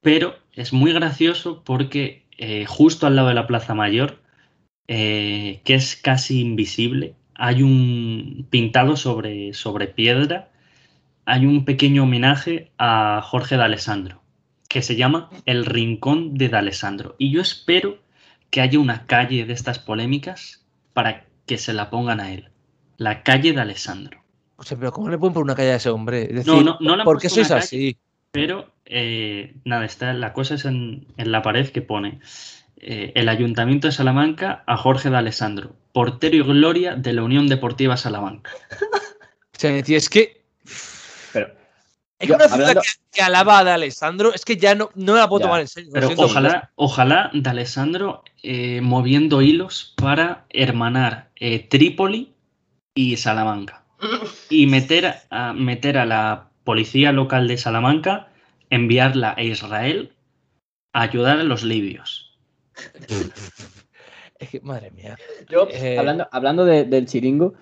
Pero 0.00 0.36
es 0.52 0.72
muy 0.72 0.92
gracioso 0.92 1.62
porque 1.64 2.24
eh, 2.38 2.64
justo 2.66 3.06
al 3.06 3.16
lado 3.16 3.28
de 3.28 3.34
la 3.34 3.46
Plaza 3.46 3.74
Mayor, 3.74 4.20
que 4.86 5.60
es 5.66 5.96
casi 5.96 6.40
invisible, 6.40 7.16
hay 7.34 7.62
un 7.62 8.46
pintado 8.48 8.96
sobre, 8.96 9.52
sobre 9.52 9.88
piedra, 9.88 10.50
hay 11.26 11.44
un 11.44 11.64
pequeño 11.64 12.04
homenaje 12.04 12.70
a 12.78 13.20
Jorge 13.22 13.56
de 13.56 13.64
Alessandro, 13.64 14.22
que 14.68 14.80
se 14.80 14.96
llama 14.96 15.28
El 15.44 15.66
Rincón 15.66 16.34
de 16.34 16.48
D'Alessandro. 16.48 17.16
Y 17.18 17.32
yo 17.32 17.42
espero 17.42 17.98
que 18.50 18.60
haya 18.60 18.78
una 18.78 19.06
calle 19.06 19.44
de 19.44 19.52
estas 19.52 19.80
polémicas 19.80 20.64
para 20.92 21.26
que 21.44 21.58
se 21.58 21.72
la 21.72 21.90
pongan 21.90 22.20
a 22.20 22.32
él. 22.32 22.48
La 22.96 23.24
calle 23.24 23.52
de 23.52 23.60
Alessandro. 23.60 24.22
O 24.56 24.62
sea, 24.62 24.78
pero 24.78 24.92
¿cómo 24.92 25.10
le 25.10 25.18
pueden 25.18 25.34
poner 25.34 25.44
una 25.44 25.54
calle 25.56 25.72
a 25.72 25.76
ese 25.76 25.90
hombre? 25.90 26.22
Es 26.22 26.34
decir, 26.34 26.52
No, 26.52 26.62
no, 26.62 26.78
no 26.80 26.94
han 26.94 27.04
¿por 27.04 27.20
qué 27.20 27.28
sois 27.28 27.48
calle, 27.48 27.60
así? 27.60 27.98
Pero 28.30 28.72
eh, 28.84 29.54
nada, 29.64 29.84
está, 29.84 30.12
la 30.12 30.32
cosa 30.32 30.54
es 30.54 30.64
en, 30.64 31.06
en 31.16 31.32
la 31.32 31.42
pared 31.42 31.68
que 31.68 31.82
pone 31.82 32.20
eh, 32.76 33.12
el 33.16 33.28
Ayuntamiento 33.28 33.88
de 33.88 33.92
Salamanca 33.92 34.62
a 34.66 34.76
Jorge 34.76 35.10
de 35.10 35.16
Alessandro, 35.16 35.74
portero 35.92 36.36
y 36.36 36.42
gloria 36.42 36.94
de 36.94 37.12
la 37.12 37.24
Unión 37.24 37.48
Deportiva 37.48 37.96
Salamanca. 37.96 38.52
O 39.56 39.58
sea, 39.58 39.74
es 39.74 40.10
que 40.10 40.44
es 42.18 42.28
Yo, 42.28 42.34
una 42.36 42.44
ciudad 42.48 42.60
hablando- 42.68 42.80
que, 42.82 42.88
que 43.12 43.22
alaba 43.22 43.58
a 43.58 43.64
De 43.64 43.70
Alessandro, 43.72 44.32
es 44.34 44.44
que 44.44 44.56
ya 44.56 44.74
no, 44.74 44.90
no 44.94 45.12
me 45.14 45.18
la 45.18 45.28
puedo 45.28 45.40
Ya, 45.40 45.46
tomar 45.46 45.60
en 45.60 45.68
serio. 45.68 45.90
Pero 45.92 46.06
siento. 46.08 46.24
ojalá, 46.24 46.70
ojalá 46.76 47.30
de 47.34 47.50
Alessandro 47.50 48.22
eh, 48.42 48.80
moviendo 48.80 49.42
hilos 49.42 49.94
para 49.96 50.44
hermanar 50.50 51.30
eh, 51.36 51.58
Trípoli 51.68 52.34
y 52.94 53.16
Salamanca. 53.16 53.84
Y 54.50 54.66
meter 54.66 55.14
a, 55.30 55.52
meter 55.52 55.98
a 55.98 56.06
la 56.06 56.50
policía 56.64 57.12
local 57.12 57.48
de 57.48 57.56
Salamanca 57.58 58.28
enviarla 58.70 59.34
a 59.36 59.42
Israel 59.42 60.12
a 60.92 61.02
ayudar 61.02 61.38
a 61.38 61.44
los 61.44 61.62
libios. 61.64 62.38
Es 64.38 64.50
que, 64.50 64.60
madre 64.60 64.90
mía. 64.90 65.16
Yo, 65.48 65.66
Eh, 65.70 65.98
hablando, 65.98 66.28
hablando 66.30 66.64
de- 66.66 66.84
del 66.84 67.06
chiringo, 67.06 67.54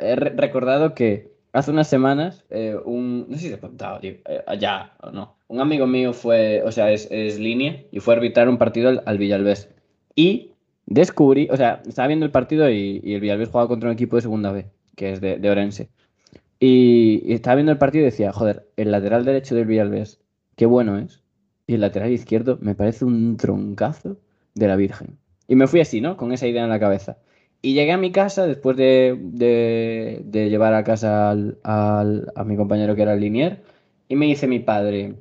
he 0.00 0.16
re- 0.16 0.30
recordado 0.36 0.92
que 0.94 1.32
hace 1.52 1.70
unas 1.70 1.88
semanas, 1.88 2.44
eh, 2.50 2.76
un. 2.84 3.26
No 3.28 3.36
sé 3.36 3.44
si 3.44 3.48
te 3.48 3.54
he 3.56 3.58
contado, 3.58 4.00
tío, 4.00 4.12
eh, 4.26 4.42
ya 4.58 4.96
o 5.02 5.10
no. 5.10 5.36
Un 5.48 5.60
amigo 5.60 5.86
mío 5.86 6.12
fue, 6.12 6.62
o 6.64 6.72
sea, 6.72 6.90
es, 6.92 7.08
es 7.10 7.38
línea 7.38 7.82
y 7.90 8.00
fue 8.00 8.14
a 8.14 8.16
arbitrar 8.16 8.48
un 8.48 8.58
partido 8.58 8.88
al, 8.88 9.02
al 9.06 9.18
Villalbés. 9.18 9.68
Y 10.14 10.52
descubrí, 10.86 11.48
o 11.50 11.56
sea, 11.56 11.82
estaba 11.86 12.08
viendo 12.08 12.26
el 12.26 12.32
partido 12.32 12.68
y, 12.70 13.00
y 13.02 13.14
el 13.14 13.20
Villalbés 13.20 13.48
jugaba 13.48 13.68
contra 13.68 13.88
un 13.88 13.94
equipo 13.94 14.16
de 14.16 14.22
segunda 14.22 14.52
B, 14.52 14.66
que 14.96 15.12
es 15.12 15.20
de, 15.20 15.38
de 15.38 15.50
Orense. 15.50 15.88
Y, 16.60 17.22
y 17.24 17.34
estaba 17.34 17.56
viendo 17.56 17.72
el 17.72 17.78
partido 17.78 18.02
y 18.02 18.06
decía, 18.06 18.32
joder, 18.32 18.68
el 18.76 18.90
lateral 18.90 19.24
derecho 19.24 19.54
del 19.54 19.66
Villalbés, 19.66 20.20
qué 20.56 20.66
bueno 20.66 20.98
es. 20.98 21.22
Y 21.66 21.74
el 21.74 21.82
lateral 21.82 22.10
izquierdo 22.10 22.58
me 22.62 22.74
parece 22.74 23.04
un 23.04 23.36
troncazo 23.36 24.16
de 24.54 24.66
la 24.68 24.76
Virgen. 24.76 25.18
Y 25.46 25.54
me 25.54 25.66
fui 25.66 25.80
así, 25.80 26.00
¿no? 26.00 26.16
Con 26.16 26.32
esa 26.32 26.46
idea 26.46 26.64
en 26.64 26.70
la 26.70 26.80
cabeza. 26.80 27.18
Y 27.60 27.74
llegué 27.74 27.92
a 27.92 27.96
mi 27.98 28.12
casa 28.12 28.46
después 28.46 28.76
de, 28.76 29.16
de- 29.20 30.20
de 30.24 30.48
llevar 30.50 30.74
a 30.74 30.84
casa 30.84 31.30
al- 31.30 31.58
al- 31.64 32.32
a 32.36 32.44
mi 32.44 32.56
compañero 32.56 32.94
que 32.94 33.02
era 33.02 33.14
el 33.14 33.20
linier. 33.20 33.62
Y 34.08 34.16
me 34.16 34.26
dice 34.26 34.46
mi 34.46 34.60
padre, 34.60 35.14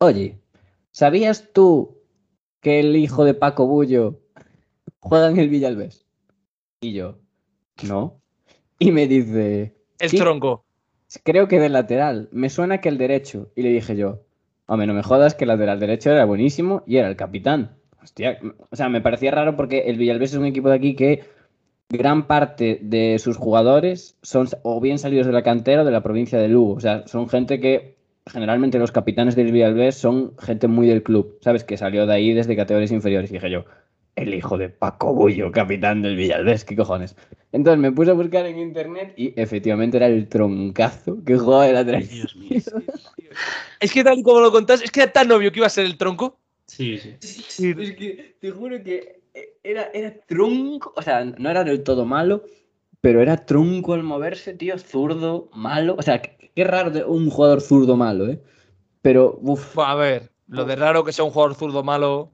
oye, 0.00 0.38
¿sabías 0.92 1.50
tú 1.52 1.98
que 2.60 2.80
el 2.80 2.96
hijo 2.96 3.24
de 3.24 3.34
Paco 3.34 3.66
Bullo 3.66 4.20
juega 5.00 5.28
en 5.30 5.38
el 5.38 5.48
Villalbés? 5.48 6.06
Y 6.80 6.92
yo, 6.92 7.18
no. 7.88 8.20
Y 8.78 8.92
me 8.92 9.08
dice, 9.08 9.74
El 9.98 10.10
Sí. 10.10 10.16
tronco. 10.18 10.64
creo 11.24 11.48
que 11.48 11.58
del 11.58 11.72
lateral. 11.72 12.28
Me 12.32 12.50
suena 12.50 12.80
que 12.80 12.88
el 12.88 12.98
derecho. 12.98 13.50
Y 13.56 13.62
le 13.62 13.70
dije 13.70 13.96
yo, 13.96 14.20
hombre, 14.66 14.86
no 14.86 14.94
me 14.94 15.02
jodas 15.02 15.34
que 15.34 15.42
el 15.44 15.48
lateral 15.48 15.80
derecho 15.80 16.12
era 16.12 16.24
buenísimo 16.24 16.84
y 16.86 16.98
era 16.98 17.08
el 17.08 17.16
capitán. 17.16 17.76
Hostia, 18.00 18.38
o 18.70 18.76
sea, 18.76 18.88
me 18.88 19.00
parecía 19.00 19.32
raro 19.32 19.56
porque 19.56 19.80
el 19.90 19.96
Villalbés 19.98 20.32
es 20.32 20.38
un 20.38 20.46
equipo 20.46 20.68
de 20.68 20.76
aquí 20.76 20.94
que 20.94 21.24
gran 21.88 22.26
parte 22.26 22.78
de 22.82 23.18
sus 23.18 23.36
jugadores 23.36 24.16
son 24.22 24.48
o 24.62 24.80
bien 24.80 24.98
salidos 24.98 25.26
de 25.26 25.32
la 25.32 25.42
cantera 25.42 25.82
o 25.82 25.84
de 25.84 25.90
la 25.90 26.02
provincia 26.02 26.38
de 26.38 26.48
Lugo. 26.48 26.74
O 26.74 26.80
sea, 26.80 27.06
son 27.06 27.28
gente 27.28 27.60
que 27.60 27.96
generalmente 28.26 28.78
los 28.78 28.92
capitanes 28.92 29.36
del 29.36 29.52
Villalbés 29.52 29.96
son 29.96 30.36
gente 30.38 30.68
muy 30.68 30.86
del 30.86 31.02
club, 31.02 31.38
¿sabes? 31.40 31.64
Que 31.64 31.78
salió 31.78 32.06
de 32.06 32.12
ahí 32.12 32.34
desde 32.34 32.56
categorías 32.56 32.92
inferiores. 32.92 33.30
Y 33.30 33.34
dije 33.34 33.50
yo, 33.50 33.64
el 34.16 34.34
hijo 34.34 34.58
de 34.58 34.68
Paco 34.68 35.14
Bullo, 35.14 35.50
capitán 35.50 36.02
del 36.02 36.16
Villalbés, 36.16 36.64
¿qué 36.64 36.76
cojones? 36.76 37.16
Entonces 37.52 37.80
me 37.80 37.92
puse 37.92 38.10
a 38.10 38.14
buscar 38.14 38.44
en 38.44 38.58
internet 38.58 39.14
y 39.16 39.32
efectivamente 39.40 39.96
era 39.96 40.08
el 40.08 40.28
troncazo 40.28 41.24
que 41.24 41.38
jugaba 41.38 41.66
de 41.66 41.72
lateral. 41.72 42.06
Dios 42.06 42.36
mío. 42.36 42.60
Es 43.80 43.92
que 43.92 44.04
tal 44.04 44.18
y 44.18 44.22
como 44.22 44.40
lo 44.40 44.50
contás, 44.50 44.82
es 44.82 44.90
que 44.90 45.02
era 45.02 45.12
tan 45.12 45.30
obvio 45.30 45.52
que 45.52 45.60
iba 45.60 45.66
a 45.66 45.70
ser 45.70 45.86
el 45.86 45.96
tronco. 45.96 46.38
Sí, 46.66 46.98
sí. 46.98 47.14
Es 47.20 47.94
que 47.94 48.36
te 48.40 48.50
juro 48.50 48.82
que 48.82 49.17
era, 49.62 49.90
era 49.94 50.14
tronco, 50.26 50.92
o 50.96 51.02
sea, 51.02 51.24
no 51.24 51.50
era 51.50 51.64
del 51.64 51.82
todo 51.82 52.04
malo, 52.06 52.44
pero 53.00 53.20
era 53.22 53.44
tronco 53.44 53.94
al 53.94 54.02
moverse, 54.02 54.54
tío, 54.54 54.78
zurdo, 54.78 55.48
malo. 55.54 55.96
O 55.98 56.02
sea, 56.02 56.20
qué, 56.22 56.50
qué 56.54 56.64
raro 56.64 56.90
de 56.90 57.04
un 57.04 57.30
jugador 57.30 57.60
zurdo 57.60 57.96
malo, 57.96 58.28
¿eh? 58.28 58.40
Pero, 59.02 59.38
uff. 59.42 59.78
A 59.78 59.94
ver, 59.94 60.30
lo 60.48 60.64
de 60.64 60.76
raro 60.76 61.04
que 61.04 61.12
sea 61.12 61.24
un 61.24 61.30
jugador 61.30 61.54
zurdo 61.54 61.82
malo. 61.82 62.32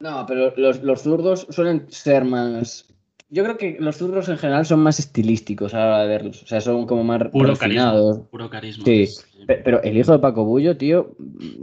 No, 0.00 0.24
pero 0.26 0.52
los, 0.56 0.82
los 0.82 1.02
zurdos 1.02 1.46
suelen 1.50 1.86
ser 1.90 2.24
más. 2.24 2.88
Yo 3.28 3.44
creo 3.44 3.56
que 3.56 3.76
los 3.78 3.96
zurdos 3.96 4.28
en 4.28 4.36
general 4.36 4.66
son 4.66 4.80
más 4.80 4.98
estilísticos 4.98 5.72
a 5.74 5.78
la 5.78 5.86
hora 5.86 5.98
de 6.02 6.08
verlos. 6.08 6.42
O 6.42 6.46
sea, 6.46 6.60
son 6.60 6.86
como 6.86 7.04
más 7.04 7.28
Puro 7.28 7.54
carisma. 7.56 8.26
Puro 8.30 8.50
carisma. 8.50 8.84
Sí. 8.84 9.08
Pe- 9.46 9.56
Pero 9.64 9.82
el 9.82 9.96
hijo 9.96 10.12
de 10.12 10.18
Paco 10.18 10.44
Bullo, 10.44 10.76
tío. 10.76 11.14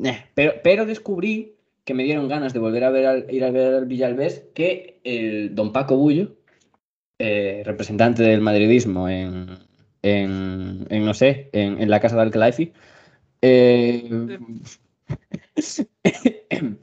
eh. 0.03 0.25
Pero, 0.33 0.53
pero 0.63 0.85
descubrí 0.85 1.55
que 1.89 1.95
me 1.95 2.03
dieron 2.03 2.27
ganas 2.27 2.53
de 2.53 2.59
volver 2.59 2.83
a 2.83 2.91
ver 2.91 3.07
al, 3.07 3.33
ir 3.33 3.43
a 3.43 3.49
ver 3.49 3.73
al 3.73 3.87
Villalbés 3.87 4.45
que 4.53 5.01
el 5.03 5.55
don 5.55 5.73
Paco 5.73 5.97
Bullo, 5.97 6.35
eh, 7.17 7.63
representante 7.65 8.21
del 8.21 8.41
madridismo 8.41 9.09
en, 9.09 9.57
en, 10.03 10.85
en, 10.87 11.03
no 11.03 11.15
sé, 11.15 11.49
en, 11.51 11.81
en 11.81 11.89
la 11.89 11.99
casa 11.99 12.15
de 12.15 12.21
Alcalaifi, 12.21 12.73
eh, 13.41 14.37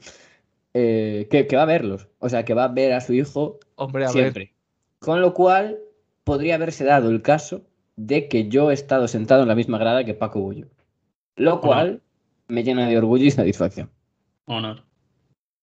eh, 0.73 1.27
que, 1.31 1.47
que 1.47 1.55
va 1.55 1.61
a 1.61 1.65
verlos. 1.65 2.09
O 2.19 2.27
sea, 2.27 2.43
que 2.43 2.53
va 2.53 2.65
a 2.65 2.67
ver 2.67 2.91
a 2.91 2.99
su 2.99 3.13
hijo 3.13 3.61
Hombre, 3.75 4.03
a 4.03 4.07
ver. 4.07 4.13
siempre. 4.13 4.53
Con 4.99 5.21
lo 5.21 5.33
cual, 5.33 5.79
podría 6.25 6.55
haberse 6.55 6.83
dado 6.83 7.09
el 7.11 7.21
caso 7.21 7.61
de 7.95 8.27
que 8.27 8.49
yo 8.49 8.71
he 8.71 8.73
estado 8.73 9.07
sentado 9.07 9.43
en 9.43 9.47
la 9.47 9.55
misma 9.55 9.77
grada 9.77 10.03
que 10.03 10.13
Paco 10.13 10.41
Bullo. 10.41 10.67
Lo 11.37 11.61
cual 11.61 12.01
me 12.49 12.65
llena 12.65 12.89
de 12.89 12.97
orgullo 12.97 13.23
y 13.23 13.31
satisfacción. 13.31 13.89
Honor. 14.47 14.83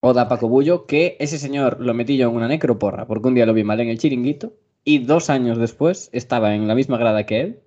Oda 0.07 0.29
Paco 0.29 0.49
Bullo, 0.49 0.85
que 0.85 1.17
ese 1.19 1.39
señor 1.39 1.81
lo 1.81 1.95
metí 1.95 2.19
yo 2.19 2.29
en 2.29 2.37
una 2.37 2.47
necroporra, 2.47 3.07
porque 3.07 3.29
un 3.29 3.35
día 3.35 3.47
lo 3.47 3.55
vi 3.55 3.65
mal 3.65 3.81
en 3.81 3.89
el 3.89 3.97
chiringuito, 3.97 4.53
y 4.85 4.99
dos 4.99 5.31
años 5.31 5.57
después 5.57 6.11
estaba 6.13 6.55
en 6.55 6.69
la 6.69 6.75
misma 6.75 6.99
grada 6.99 7.25
que 7.25 7.41
él, 7.41 7.61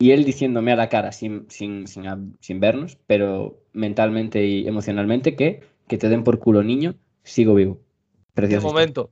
y 0.00 0.10
él 0.10 0.24
diciéndome 0.24 0.72
a 0.72 0.76
la 0.76 0.88
cara, 0.88 1.12
sin, 1.12 1.46
sin, 1.48 1.86
sin, 1.86 2.36
sin 2.40 2.58
vernos, 2.58 2.98
pero 3.06 3.62
mentalmente 3.72 4.44
y 4.44 4.66
emocionalmente, 4.66 5.36
que, 5.36 5.60
que 5.86 5.96
te 5.96 6.08
den 6.08 6.24
por 6.24 6.40
culo 6.40 6.64
niño, 6.64 6.96
sigo 7.22 7.54
vivo. 7.54 7.74
De 7.74 8.32
Precioso. 8.34 8.66
momento. 8.66 9.10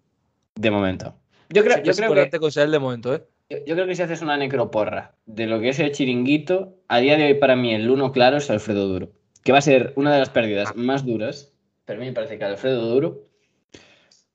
De 0.57 0.73
momento. 0.73 1.15
Yo 1.51 1.63
creo, 1.63 1.81
yo 1.85 1.93
creo 1.93 2.13
que 2.13 2.61
el 2.61 2.73
de 2.73 2.79
momento, 2.81 3.15
¿eh? 3.15 3.23
yo, 3.49 3.59
yo 3.67 3.75
creo 3.77 3.87
que 3.87 3.95
si 3.95 4.03
haces 4.03 4.21
una 4.21 4.37
necroporra 4.37 5.15
de 5.27 5.47
lo 5.47 5.61
que 5.61 5.69
es 5.69 5.79
el 5.79 5.93
chiringuito, 5.93 6.75
a 6.89 6.99
día 6.99 7.17
de 7.17 7.27
hoy 7.27 7.35
para 7.35 7.55
mí 7.55 7.73
el 7.73 7.89
uno 7.89 8.11
claro 8.11 8.39
es 8.39 8.51
Alfredo 8.51 8.89
Duro, 8.89 9.13
que 9.45 9.53
va 9.53 9.59
a 9.59 9.63
ser 9.63 9.93
una 9.95 10.13
de 10.13 10.19
las 10.19 10.31
pérdidas 10.31 10.75
más 10.75 11.07
duras, 11.07 11.53
pero 11.89 11.99
a 11.99 12.01
mí 12.03 12.07
me 12.07 12.13
parece 12.13 12.39
que 12.39 12.45
Alfredo 12.45 12.85
Duro 12.87 13.23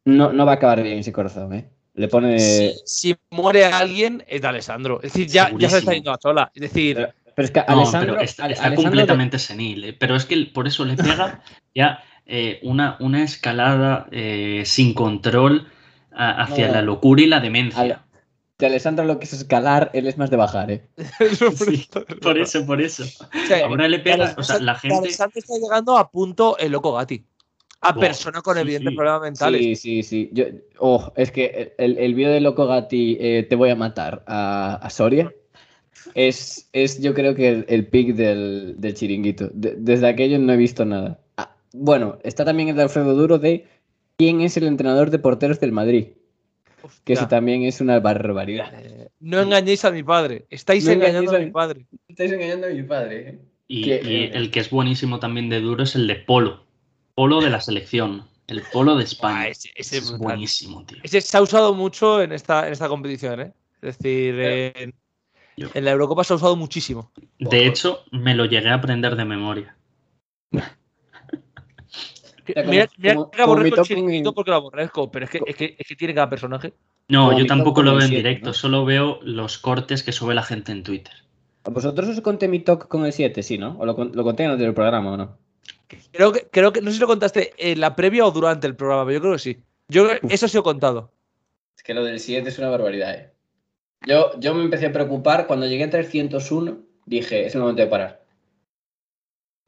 no, 0.05 0.33
no 0.33 0.45
va 0.45 0.53
a 0.53 0.55
acabar 0.55 0.81
bien 0.81 0.97
ese 0.97 1.13
corazón, 1.13 1.53
¿eh? 1.53 1.69
Le 1.93 2.07
pone... 2.07 2.39
Si, 2.39 2.73
si 2.85 3.15
muere 3.29 3.65
alguien, 3.65 4.23
es 4.27 4.41
de 4.41 4.47
Alessandro. 4.47 4.97
Es 5.03 5.13
decir, 5.13 5.27
ya, 5.27 5.51
ya 5.57 5.69
se 5.69 5.77
está 5.77 5.93
yendo 5.93 6.11
a 6.11 6.17
sola. 6.19 6.51
Es 6.55 6.61
decir, 6.63 6.95
Pero, 6.95 7.13
pero 7.35 7.45
es 7.45 7.51
que 7.51 7.59
No, 7.59 7.65
Alessandro... 7.81 8.13
pero 8.15 8.25
está, 8.25 8.45
Ale- 8.45 8.53
está 8.55 8.65
Alessandro 8.65 8.91
de- 8.91 8.97
completamente 8.97 9.39
senil. 9.39 9.83
¿eh? 9.83 9.93
Pero 9.93 10.15
es 10.15 10.25
que 10.25 10.35
por 10.53 10.67
eso 10.67 10.83
le 10.85 10.95
pega 10.95 11.43
ya 11.75 12.03
eh, 12.25 12.59
una, 12.63 12.97
una 12.99 13.23
escalada 13.23 14.07
eh, 14.11 14.63
sin 14.65 14.95
control 14.95 15.67
a- 16.11 16.41
hacia 16.43 16.67
No. 16.67 16.73
la 16.73 16.81
locura 16.81 17.21
y 17.21 17.27
la 17.27 17.39
demencia. 17.39 18.03
De 18.57 18.65
Alessandro 18.67 19.05
lo 19.05 19.19
que 19.19 19.25
es 19.25 19.33
escalar, 19.33 19.89
él 19.93 20.07
es 20.07 20.17
más 20.17 20.29
de 20.31 20.37
bajar, 20.37 20.71
¿eh? 20.71 20.87
Sí, 21.55 21.87
por 22.21 22.37
eso, 22.39 22.65
por 22.65 22.81
eso. 22.81 23.03
O 23.03 23.47
sea, 23.47 23.65
Ahora 23.67 23.87
le 23.87 23.99
pega, 23.99 24.33
o 24.37 24.43
sea, 24.43 24.59
la 24.59 24.75
gente. 24.75 24.97
Alessandro 24.97 25.39
está 25.39 25.53
llegando 25.61 25.97
a 25.97 26.09
punto 26.09 26.57
el 26.57 26.71
loco 26.71 26.93
Gatti. 26.93 27.23
A 27.85 27.91
Buah, 27.93 27.99
persona 28.07 28.41
con 28.41 28.55
sí, 28.55 28.61
evidentes 28.61 28.91
sí. 28.91 28.95
problemas 28.95 29.21
mentales. 29.21 29.61
Sí, 29.61 29.75
sí, 29.75 30.03
sí. 30.03 30.29
Yo, 30.31 30.45
oh, 30.79 31.11
es 31.15 31.31
que 31.31 31.73
el, 31.77 31.97
el 31.97 32.15
vídeo 32.15 32.31
de 32.31 32.39
Loco 32.41 32.65
Gatti, 32.65 33.17
eh, 33.19 33.43
Te 33.49 33.55
voy 33.55 33.69
a 33.69 33.75
matar 33.75 34.23
a, 34.25 34.75
a 34.75 34.89
Soria, 34.89 35.33
es, 36.15 36.69
es 36.73 37.01
yo 37.01 37.13
creo 37.13 37.35
que 37.35 37.49
el, 37.49 37.65
el 37.67 37.87
pick 37.87 38.15
del, 38.15 38.75
del 38.77 38.93
chiringuito. 38.93 39.49
De- 39.53 39.75
desde 39.77 40.07
aquello 40.07 40.39
no 40.39 40.53
he 40.53 40.57
visto 40.57 40.85
nada. 40.85 41.19
Ah, 41.37 41.55
bueno, 41.73 42.19
está 42.23 42.45
también 42.45 42.69
el 42.69 42.75
de 42.75 42.83
Alfredo 42.83 43.15
Duro 43.15 43.37
de 43.39 43.65
quién 44.17 44.41
es 44.41 44.57
el 44.57 44.63
entrenador 44.67 45.09
de 45.11 45.19
porteros 45.19 45.59
del 45.59 45.71
Madrid, 45.71 46.07
que 47.03 47.13
eso 47.13 47.27
también 47.27 47.63
es 47.63 47.81
una 47.81 47.99
barbaridad. 47.99 48.71
eh, 48.81 49.09
no 49.19 49.41
engañéis 49.41 49.83
a 49.85 49.91
mi 49.91 50.03
padre. 50.03 50.45
Estáis 50.49 50.85
No 50.85 50.91
engañando 50.91 51.31
a 51.31 51.35
a 51.35 51.39
mi 51.39 51.51
padre. 51.51 51.85
Estáis 52.07 52.31
engañando 52.31 52.67
a 52.67 52.69
mi 52.69 52.83
padre. 52.83 53.29
¿eh? 53.29 53.39
Y 53.67 53.91
el 53.91 54.51
que 54.51 54.59
es 54.59 54.69
buenísimo 54.69 55.19
también 55.19 55.49
de 55.49 55.59
duro 55.61 55.83
es 55.83 55.95
el 55.95 56.07
de 56.07 56.15
Polo. 56.15 56.63
Polo 57.15 57.41
de 57.41 57.49
la 57.49 57.61
selección. 57.61 58.25
El 58.47 58.61
Polo 58.73 58.95
de 58.95 59.03
España. 59.05 59.47
Ese- 59.47 59.71
ese 59.75 59.97
es 59.97 60.09
brutal. 60.09 60.27
buenísimo, 60.27 60.83
tío. 60.85 60.97
Ese 61.03 61.21
se 61.21 61.37
ha 61.37 61.41
usado 61.41 61.73
mucho 61.73 62.21
en 62.21 62.33
esta, 62.33 62.67
en 62.67 62.73
esta 62.73 62.89
competición, 62.89 63.39
¿eh? 63.39 63.53
Es 63.81 63.97
decir, 63.97 64.39
en, 64.39 64.93
la 65.75 65.91
Eurocopa 65.91 66.23
se 66.23 66.33
ha 66.33 66.35
usado 66.35 66.55
muchísimo. 66.55 67.11
De 67.39 67.65
hecho, 67.65 67.99
me 68.11 68.35
lo 68.35 68.45
llegué 68.45 68.69
a 68.69 68.75
aprender 68.75 69.15
de 69.15 69.25
memoria. 69.25 69.75
como- 70.51 70.63
mira 72.69 72.87
mira 72.97 73.15
como- 73.15 73.31
que 73.31 73.41
aborrezco 73.41 73.81
el 73.81 73.87
chiringuito 73.87 74.29
en- 74.29 74.35
porque 74.35 74.51
lo 74.51 74.57
aborrezco, 74.57 75.11
pero 75.11 75.25
es 75.25 75.31
que, 75.31 75.39
es 75.45 75.55
que, 75.55 75.75
es 75.77 75.87
que 75.87 75.95
tiene 75.95 76.13
cada 76.13 76.29
personaje. 76.29 76.73
No, 77.07 77.27
Como 77.27 77.39
yo 77.39 77.45
tampoco 77.45 77.83
lo 77.83 77.95
veo 77.95 78.05
en 78.05 78.11
directo, 78.11 78.47
¿no? 78.47 78.53
solo 78.53 78.85
veo 78.85 79.19
los 79.23 79.57
cortes 79.57 80.03
que 80.03 80.11
sube 80.11 80.33
la 80.33 80.43
gente 80.43 80.71
en 80.71 80.83
Twitter. 80.83 81.13
¿A 81.65 81.69
vosotros 81.69 82.07
os 82.09 82.21
conté 82.21 82.47
mi 82.47 82.59
talk 82.59 82.87
con 82.87 83.05
el 83.05 83.13
7, 83.13 83.43
sí, 83.43 83.57
no? 83.57 83.77
¿O 83.79 83.85
lo, 83.85 83.93
lo 83.93 84.23
conté 84.23 84.43
en 84.43 84.51
el 84.51 84.57
del 84.57 84.73
programa 84.73 85.11
o 85.13 85.17
no? 85.17 85.37
Creo 86.11 86.31
que, 86.31 86.47
creo 86.51 86.73
que, 86.73 86.81
no 86.81 86.89
sé 86.89 86.95
si 86.95 87.01
lo 87.01 87.07
contaste 87.07 87.53
en 87.57 87.79
la 87.79 87.95
previa 87.95 88.25
o 88.25 88.31
durante 88.31 88.67
el 88.67 88.75
programa, 88.75 89.05
pero 89.05 89.13
yo 89.15 89.21
creo 89.21 89.33
que 89.33 89.39
sí. 89.39 89.57
Yo 89.87 90.05
creo 90.05 90.19
que 90.19 90.33
eso 90.33 90.47
sí 90.47 90.55
lo 90.55 90.61
he 90.61 90.63
contado. 90.63 91.11
Es 91.75 91.83
que 91.83 91.93
lo 91.93 92.03
del 92.03 92.19
7 92.19 92.47
es 92.47 92.57
una 92.59 92.69
barbaridad, 92.69 93.13
¿eh? 93.13 93.33
Yo, 94.05 94.37
yo 94.39 94.53
me 94.53 94.63
empecé 94.63 94.87
a 94.87 94.91
preocupar 94.91 95.47
cuando 95.47 95.65
llegué 95.65 95.85
a 95.85 95.89
301, 95.89 96.77
dije, 97.05 97.45
es 97.45 97.55
el 97.55 97.61
momento 97.61 97.81
de 97.81 97.87
parar. 97.87 98.23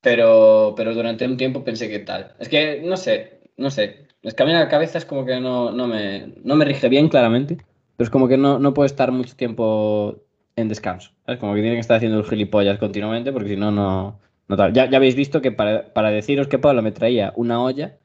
Pero, 0.01 0.73
pero 0.75 0.93
durante 0.93 1.25
un 1.25 1.37
tiempo 1.37 1.63
pensé 1.63 1.89
que 1.89 1.99
tal. 1.99 2.35
Es 2.39 2.49
que, 2.49 2.81
no 2.83 2.97
sé, 2.97 3.39
no 3.57 3.71
sé. 3.71 4.07
Es 4.21 4.33
que 4.33 4.43
a 4.43 4.45
mí 4.45 4.51
la 4.51 4.69
cabeza 4.69 4.97
es 4.97 5.05
como 5.05 5.25
que 5.25 5.39
no, 5.39 5.71
no, 5.71 5.87
me, 5.87 6.33
no 6.43 6.55
me 6.55 6.65
rige 6.65 6.89
bien, 6.89 7.09
claramente. 7.09 7.57
Pero 7.95 8.05
es 8.05 8.09
como 8.09 8.27
que 8.27 8.37
no, 8.37 8.59
no 8.59 8.73
puedo 8.73 8.85
estar 8.85 9.11
mucho 9.11 9.35
tiempo 9.35 10.21
en 10.55 10.67
descanso. 10.67 11.11
Es 11.27 11.37
como 11.37 11.53
que 11.53 11.61
tiene 11.61 11.75
que 11.75 11.81
estar 11.81 11.97
haciendo 11.97 12.19
el 12.19 12.25
gilipollas 12.25 12.77
continuamente 12.77 13.31
porque 13.31 13.49
si 13.49 13.55
no, 13.55 13.71
no, 13.71 14.19
notable. 14.47 14.73
Ya, 14.73 14.89
ya 14.89 14.97
habéis 14.97 15.15
visto 15.15 15.41
que 15.41 15.51
para, 15.51 15.93
para 15.93 16.09
deciros 16.11 16.47
que 16.47 16.59
Pablo 16.59 16.81
me 16.81 16.91
traía 16.91 17.33
una 17.35 17.61
olla, 17.61 17.97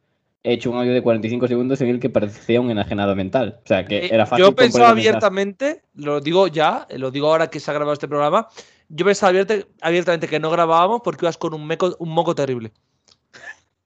he 0.43 0.55
hecho 0.55 0.70
un 0.70 0.78
audio 0.78 0.93
de 0.95 1.03
45 1.03 1.49
segundos 1.49 1.80
en 1.82 1.88
el 1.88 2.01
que 2.01 2.09
parecía 2.11 2.61
un 2.61 2.70
enajenado 2.70 3.14
mental. 3.14 3.61
O 3.62 3.66
sea, 3.66 3.84
que 3.84 3.99
Eh, 4.07 4.09
era 4.12 4.26
fácil. 4.26 4.45
Yo 4.47 4.55
pensaba 4.55 4.88
abiertamente, 4.91 5.82
lo 5.95 6.20
digo 6.20 6.47
ya, 6.49 6.86
eh, 6.88 6.99
lo 6.99 7.11
digo 7.11 7.26
ahora 7.28 7.49
que 7.51 7.61
se 7.61 7.70
ha 7.70 7.74
grabado 7.74 7.93
este 7.93 8.09
programa. 8.09 8.49
Yo 8.88 9.05
pensaba 9.05 9.30
abierte- 9.30 9.66
abiertamente 9.82 10.26
que 10.28 10.41
no 10.41 10.51
grabábamos 10.51 11.01
porque 11.05 11.24
ibas 11.26 11.36
con 11.38 11.55
un, 11.55 11.66
meco- 11.66 11.95
un 11.99 12.09
moco 12.11 12.34
terrible. 12.34 12.72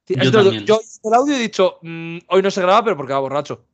Sí, 0.06 0.14
Yo 0.20 0.30
lo. 0.42 0.52
Yo 0.52 0.76
he 0.76 0.78
visto 0.80 1.08
el 1.08 1.14
audio 1.14 1.32
y 1.34 1.36
he 1.38 1.40
dicho, 1.42 1.78
"Mm, 1.82 2.18
hoy 2.28 2.42
no 2.42 2.50
se 2.50 2.60
graba, 2.60 2.84
pero 2.84 2.96
porque 2.96 3.12
va 3.14 3.20
borracho. 3.20 3.64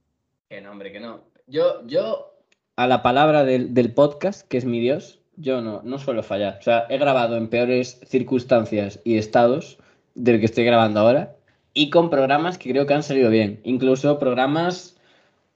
Que 0.49 0.61
no, 0.61 0.71
hombre, 0.71 0.93
que 0.93 1.01
no. 1.01 1.25
Yo, 1.49 1.85
yo, 1.87 2.35
a 2.77 2.87
la 2.87 3.03
palabra 3.03 3.45
del, 3.45 3.75
del 3.75 3.93
podcast, 3.93 4.47
que 4.47 4.57
es 4.57 4.65
mi 4.65 4.81
Dios, 4.81 5.20
yo 5.41 5.61
no, 5.61 5.81
no 5.85 5.99
suelo 5.99 6.23
fallar. 6.23 6.59
O 6.61 6.63
sea, 6.63 6.87
he 6.89 6.99
grabado 6.99 7.37
en 7.37 7.49
peores 7.49 8.01
circunstancias 8.07 9.01
y 9.05 9.17
estados 9.17 9.79
del 10.15 10.39
que 10.41 10.47
estoy 10.47 10.65
grabando 10.65 11.01
ahora 11.01 11.37
y 11.75 11.91
con 11.91 12.11
programas 12.11 12.59
que 12.59 12.71
creo 12.71 12.87
que 12.87 12.95
han 12.95 13.03
salido 13.03 13.31
bien. 13.31 13.61
Incluso 13.65 14.19
programas 14.19 14.97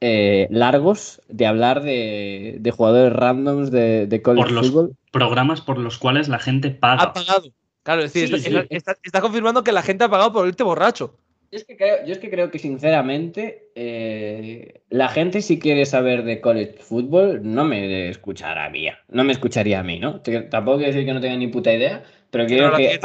eh, 0.00 0.46
largos 0.50 1.20
de 1.28 1.46
hablar 1.46 1.82
de, 1.82 2.56
de 2.60 2.70
jugadores 2.70 3.12
randoms 3.12 3.70
de, 3.70 4.06
de 4.06 4.22
college 4.22 4.44
Por 4.46 4.52
los- 4.52 4.66
football. 4.70 4.96
Programas 5.10 5.60
por 5.60 5.78
los 5.78 5.98
cuales 5.98 6.28
la 6.28 6.38
gente 6.40 6.70
paga. 6.70 7.02
Ha 7.04 7.12
pagado. 7.12 7.48
Claro, 7.84 8.02
es 8.02 8.12
decir, 8.12 8.28
Sí, 8.28 8.46
está, 8.48 8.62
sí. 8.62 8.66
está- 8.70 8.96
está 9.02 9.20
confirmando 9.20 9.62
que 9.62 9.72
la 9.72 9.82
gente 9.82 10.04
ha 10.04 10.08
pagado 10.08 10.32
por 10.32 10.48
irte 10.48 10.62
borracho. 10.64 11.16
Yo 11.54 11.58
es 11.58 11.66
que 11.66 11.76
creo, 11.76 12.04
yo 12.04 12.12
es 12.12 12.18
que, 12.18 12.30
creo 12.30 12.50
que 12.50 12.58
sinceramente 12.58 13.70
eh, 13.76 14.82
la 14.90 15.08
gente 15.08 15.40
si 15.40 15.60
quiere 15.60 15.86
saber 15.86 16.24
de 16.24 16.40
college 16.40 16.78
football 16.80 17.42
no 17.44 17.64
me 17.64 18.08
escuchará 18.08 18.64
a 18.64 18.70
mí, 18.70 18.88
no 19.06 19.22
me 19.22 19.32
escucharía 19.32 19.78
a 19.78 19.84
mí, 19.84 20.00
¿no? 20.00 20.20
Tampoco 20.20 20.78
quiero 20.78 20.92
decir 20.92 21.06
que 21.06 21.14
no 21.14 21.20
tenga 21.20 21.36
ni 21.36 21.46
puta 21.46 21.72
idea, 21.72 22.02
pero 22.32 22.46
creo 22.46 22.72
no 22.72 22.76
que, 22.76 22.98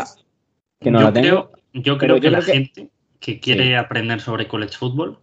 que 0.79 0.89
no 0.89 0.97
yo 0.99 1.05
la 1.05 1.13
tengo. 1.13 1.51
creo, 1.51 1.51
yo 1.73 1.97
pero 1.99 1.99
creo 1.99 2.15
yo 2.15 2.21
que 2.23 2.29
la 2.31 2.39
creo 2.39 2.53
gente 2.55 2.89
que 3.19 3.39
quiere 3.39 3.77
aprender 3.77 4.19
sobre 4.19 4.47
college 4.47 4.75
football 4.75 5.19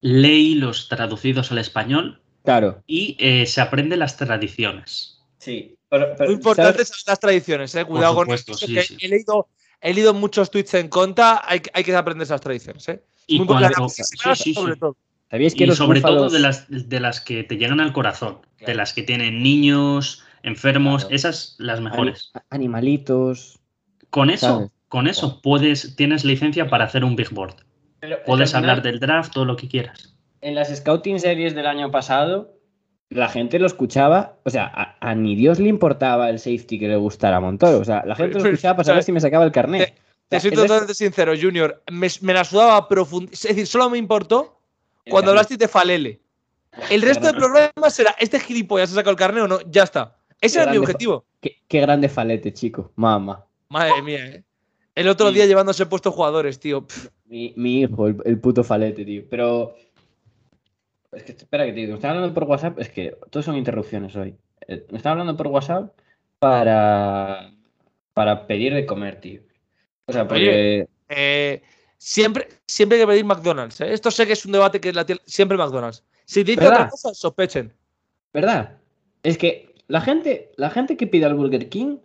lee 0.00 0.54
los 0.54 0.88
traducidos 0.88 1.52
al 1.52 1.58
español 1.58 2.22
Claro, 2.42 2.82
y 2.86 3.18
eh, 3.20 3.44
se 3.44 3.60
aprende 3.60 3.98
las 3.98 4.16
tradiciones. 4.16 5.22
sí. 5.36 5.74
Pero, 5.88 6.14
pero, 6.16 6.30
Muy 6.30 6.34
importante 6.34 6.72
¿sabes? 6.84 6.88
saber 6.88 7.02
las 7.06 7.20
tradiciones, 7.20 7.74
eh. 7.76 7.84
Cuidado 7.84 8.18
supuesto, 8.18 8.52
con 8.52 8.58
sí, 8.58 8.74
que 8.74 8.82
sí. 8.82 8.96
He, 9.00 9.08
leído, 9.08 9.48
he 9.80 9.94
leído 9.94 10.14
muchos 10.14 10.50
tweets 10.50 10.74
en 10.74 10.88
contra, 10.88 11.42
hay, 11.44 11.60
que- 11.60 11.70
hay 11.74 11.84
que 11.84 11.94
aprender 11.94 12.24
esas 12.24 12.40
tradiciones, 12.40 12.88
eh. 12.88 13.02
Y 13.26 13.38
Muy 13.38 13.46
cuando, 13.46 13.88
sí, 13.88 14.02
las 14.24 14.38
sí, 14.38 14.44
sí. 14.44 14.54
sobre 14.54 14.76
todo. 14.76 14.96
¿Sabíais 15.30 15.54
que 15.54 15.64
Y 15.64 15.66
los 15.66 15.76
sobre 15.78 16.00
todo 16.00 16.28
de 16.30 16.38
las, 16.38 16.66
de 16.68 17.00
las 17.00 17.20
que 17.20 17.42
te 17.42 17.56
llegan 17.56 17.80
al 17.80 17.92
corazón, 17.92 18.38
de 18.64 18.74
las 18.74 18.92
que 18.92 19.02
tienen 19.02 19.42
niños, 19.42 20.22
enfermos, 20.44 21.02
Claro. 21.02 21.16
esas 21.16 21.56
las 21.58 21.80
mejores. 21.80 22.30
ani- 22.34 22.44
animalitos? 22.50 23.58
Con 24.10 24.30
eso, 24.30 24.46
¿sabes? 24.46 24.70
con 24.88 25.08
eso 25.08 25.40
puedes, 25.42 25.96
tienes 25.96 26.24
licencia 26.24 26.68
para 26.70 26.84
hacer 26.84 27.02
un 27.04 27.16
big 27.16 27.30
board. 27.30 27.56
Pero, 27.98 28.18
Puedes 28.24 28.50
final, 28.50 28.70
hablar 28.70 28.82
del 28.84 29.00
draft, 29.00 29.32
todo 29.32 29.44
lo 29.44 29.56
que 29.56 29.66
quieras. 29.68 30.16
En 30.42 30.54
las 30.54 30.68
scouting 30.74 31.18
series 31.18 31.54
del 31.56 31.66
año 31.66 31.90
pasado, 31.90 32.55
la 33.10 33.28
gente 33.28 33.58
lo 33.58 33.66
escuchaba, 33.66 34.36
o 34.44 34.50
sea, 34.50 34.66
a, 34.66 34.96
a 35.00 35.14
ni 35.14 35.36
Dios 35.36 35.58
le 35.60 35.68
importaba 35.68 36.28
el 36.30 36.38
safety 36.38 36.78
que 36.78 36.88
le 36.88 36.96
gustara 36.96 37.36
a 37.36 37.40
Montoro. 37.40 37.78
O 37.78 37.84
sea, 37.84 38.02
la 38.04 38.14
gente 38.16 38.34
lo 38.34 38.40
Pero- 38.42 38.54
escuchaba 38.54 38.76
para 38.76 38.84
saber 38.86 39.02
si 39.04 39.12
me 39.12 39.20
sacaba 39.20 39.44
el 39.44 39.52
carnet. 39.52 39.94
Te 40.28 40.36
O 40.36 40.40
sea, 40.40 40.50
soy 40.50 40.50
totalmente 40.50 40.94
sincero, 40.94 41.32
Junior. 41.40 41.82
Me, 41.90 42.08
me 42.22 42.32
la 42.34 42.42
sudaba 42.44 42.88
profundamente. 42.88 43.34
Es 43.36 43.42
decir, 43.42 43.66
solo 43.66 43.88
me 43.90 43.98
importó 43.98 44.58
cuando 45.08 45.30
hablaste 45.30 45.56
de 45.56 45.68
Falele. 45.68 46.20
El 46.90 47.00
resto 47.02 47.26
del 47.26 47.36
programa 47.36 47.88
será, 47.90 48.14
¿este 48.18 48.40
gilipollas 48.40 48.90
se 48.90 48.94
ha 48.94 48.96
sacado 48.96 49.12
el 49.12 49.16
carnet 49.16 49.44
o 49.44 49.48
no? 49.48 49.60
Ya 49.70 49.84
está. 49.84 50.16
Ese 50.40 50.56
Qué 50.58 50.62
era 50.64 50.72
mi 50.72 50.78
objetivo. 50.78 51.24
Qué, 51.40 51.56
qué 51.68 51.80
grande 51.80 52.08
falete, 52.08 52.52
chico. 52.52 52.92
Mamá. 52.96 53.46
Madre 53.68 54.02
mía, 54.02 54.26
eh. 54.26 54.42
El 54.94 55.08
otro 55.08 55.28
Sí. 55.28 55.34
día 55.34 55.46
llevándose 55.46 55.86
puestos 55.86 56.12
jugadores, 56.14 56.58
tío. 56.58 56.86
Mi, 57.26 57.52
mi 57.56 57.80
hijo, 57.82 58.08
el, 58.08 58.16
el 58.24 58.38
puto 58.40 58.64
falete, 58.64 59.04
tío. 59.04 59.22
Pero. 59.30 59.74
Es 61.16 61.22
que 61.24 61.32
espera 61.32 61.64
que 61.64 61.72
te 61.72 61.80
digo, 61.80 61.92
me 61.92 61.96
están 61.96 62.10
hablando 62.16 62.34
por 62.34 62.44
WhatsApp, 62.44 62.78
es 62.78 62.90
que 62.90 63.16
todos 63.30 63.46
son 63.46 63.56
interrupciones 63.56 64.14
hoy. 64.16 64.36
Eh, 64.68 64.86
Me 64.90 64.98
están 64.98 65.12
hablando 65.12 65.36
por 65.36 65.46
WhatsApp 65.48 65.90
para. 66.38 67.50
para 68.12 68.46
pedir 68.46 68.74
de 68.74 68.84
comer, 68.86 69.20
tío. 69.20 69.40
O 70.06 70.12
sea, 70.12 70.28
porque. 70.28 70.86
eh, 71.08 71.62
siempre, 71.96 72.48
siempre 72.66 72.98
hay 72.98 73.04
que 73.04 73.08
pedir 73.08 73.24
McDonald's. 73.24 73.80
eh. 73.80 73.92
Esto 73.92 74.10
sé 74.10 74.26
que 74.26 74.34
es 74.34 74.44
un 74.44 74.52
debate 74.52 74.80
que 74.80 74.90
es 74.90 74.94
la 74.94 75.06
siempre 75.24 75.56
McDonald's. 75.56 76.04
Si 76.26 76.42
dice 76.44 76.60
¿Verdad? 76.60 76.74
otra 76.80 76.90
cosa, 76.90 77.14
sospechen. 77.14 77.72
¿Verdad? 78.32 78.76
Es 79.22 79.38
que 79.38 79.74
la 79.88 80.00
gente, 80.00 80.52
la 80.56 80.70
gente 80.70 80.96
que 80.96 81.06
pide 81.06 81.24
al 81.24 81.34
Burger 81.34 81.68
King. 81.68 81.98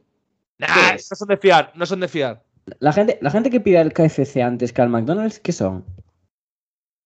Nah, 0.57 0.93
no 0.93 0.99
son 1.15 1.27
de 1.27 1.37
fiar, 1.37 1.71
no 1.75 1.85
son 1.85 1.99
de 1.99 2.07
fiar. 2.07 2.43
La 2.79 2.93
gente, 2.93 3.17
la 3.21 3.31
gente 3.31 3.49
que 3.49 3.59
pide 3.59 3.79
al 3.79 3.91
KFC 3.91 4.37
antes 4.41 4.71
que 4.71 4.81
al 4.81 4.89
McDonald's, 4.89 5.39
¿qué 5.39 5.51
son? 5.51 5.83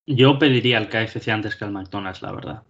Yo 0.08 0.38
pediría 0.38 0.78
el 0.78 0.90
KFC 0.90 1.30
antes 1.32 1.56
que 1.56 1.66
el 1.66 1.72
McDonald's, 1.72 2.22
la 2.22 2.32
verdad. 2.32 2.64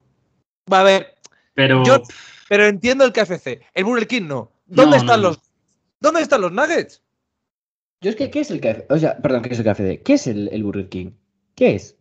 Va 0.71 0.81
a 0.81 0.83
ver, 0.83 1.15
Pero 1.53 1.83
Yo- 1.83 2.01
pero 2.49 2.65
entiendo 2.65 3.05
el 3.05 3.11
KFC. 3.13 3.61
El 3.73 3.83
Burger 3.85 4.07
King 4.07 4.23
no. 4.27 4.51
¿Dónde 4.65 4.97
No, 4.97 5.01
están 5.03 5.21
no, 5.21 5.29
no. 5.29 5.29
los 5.29 5.39
¿Dónde 5.99 6.21
están 6.21 6.41
los 6.41 6.51
nuggets? 6.51 7.01
Yo 8.01 8.09
es 8.09 8.15
que, 8.15 8.29
¿qué 8.29 8.41
es 8.41 8.51
el 8.51 8.59
KFC? 8.61 8.85
O 8.93 8.97
sea, 8.97 9.17
perdón, 9.17 9.41
¿qué 9.43 9.49
es 9.53 9.59
el 9.59 9.65
KFC? 9.65 10.03
¿Qué 10.03 10.13
es 10.13 10.27
el, 10.27 10.49
el 10.49 10.63
Burger 10.63 10.89
King? 10.89 11.11
¿Qué 11.55 11.75
es? 11.75 11.97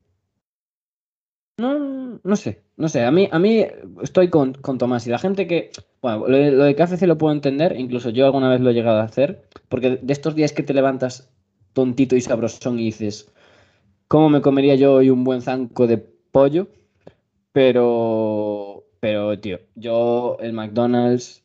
No, 1.58 2.20
no 2.22 2.36
sé, 2.36 2.62
no 2.76 2.88
sé. 2.88 3.04
A 3.04 3.10
mí, 3.12 3.28
a 3.30 3.38
mí 3.38 3.64
estoy 4.02 4.28
con, 4.28 4.54
con 4.54 4.76
Tomás 4.78 5.06
y 5.06 5.10
la 5.10 5.18
gente 5.18 5.46
que. 5.46 5.70
Bueno, 6.02 6.26
lo 6.28 6.36
de, 6.36 6.50
lo 6.50 6.64
de 6.64 6.74
KFC 6.74 7.06
lo 7.06 7.16
puedo 7.16 7.32
entender, 7.32 7.76
incluso 7.78 8.10
yo 8.10 8.26
alguna 8.26 8.50
vez 8.50 8.60
lo 8.60 8.70
he 8.70 8.74
llegado 8.74 9.00
a 9.00 9.04
hacer, 9.04 9.48
porque 9.68 9.98
de 10.02 10.12
estos 10.12 10.34
días 10.34 10.52
que 10.52 10.62
te 10.64 10.74
levantas 10.74 11.30
tontito 11.72 12.16
y 12.16 12.20
sabrosón 12.20 12.78
y 12.78 12.84
dices, 12.86 13.32
¿cómo 14.14 14.30
me 14.30 14.40
comería 14.40 14.76
yo 14.76 14.92
hoy 14.94 15.10
un 15.10 15.24
buen 15.24 15.42
zanco 15.42 15.88
de 15.88 15.98
pollo? 15.98 16.68
Pero, 17.50 18.84
pero, 19.00 19.36
tío, 19.40 19.58
yo 19.74 20.36
el 20.38 20.52
McDonald's. 20.52 21.42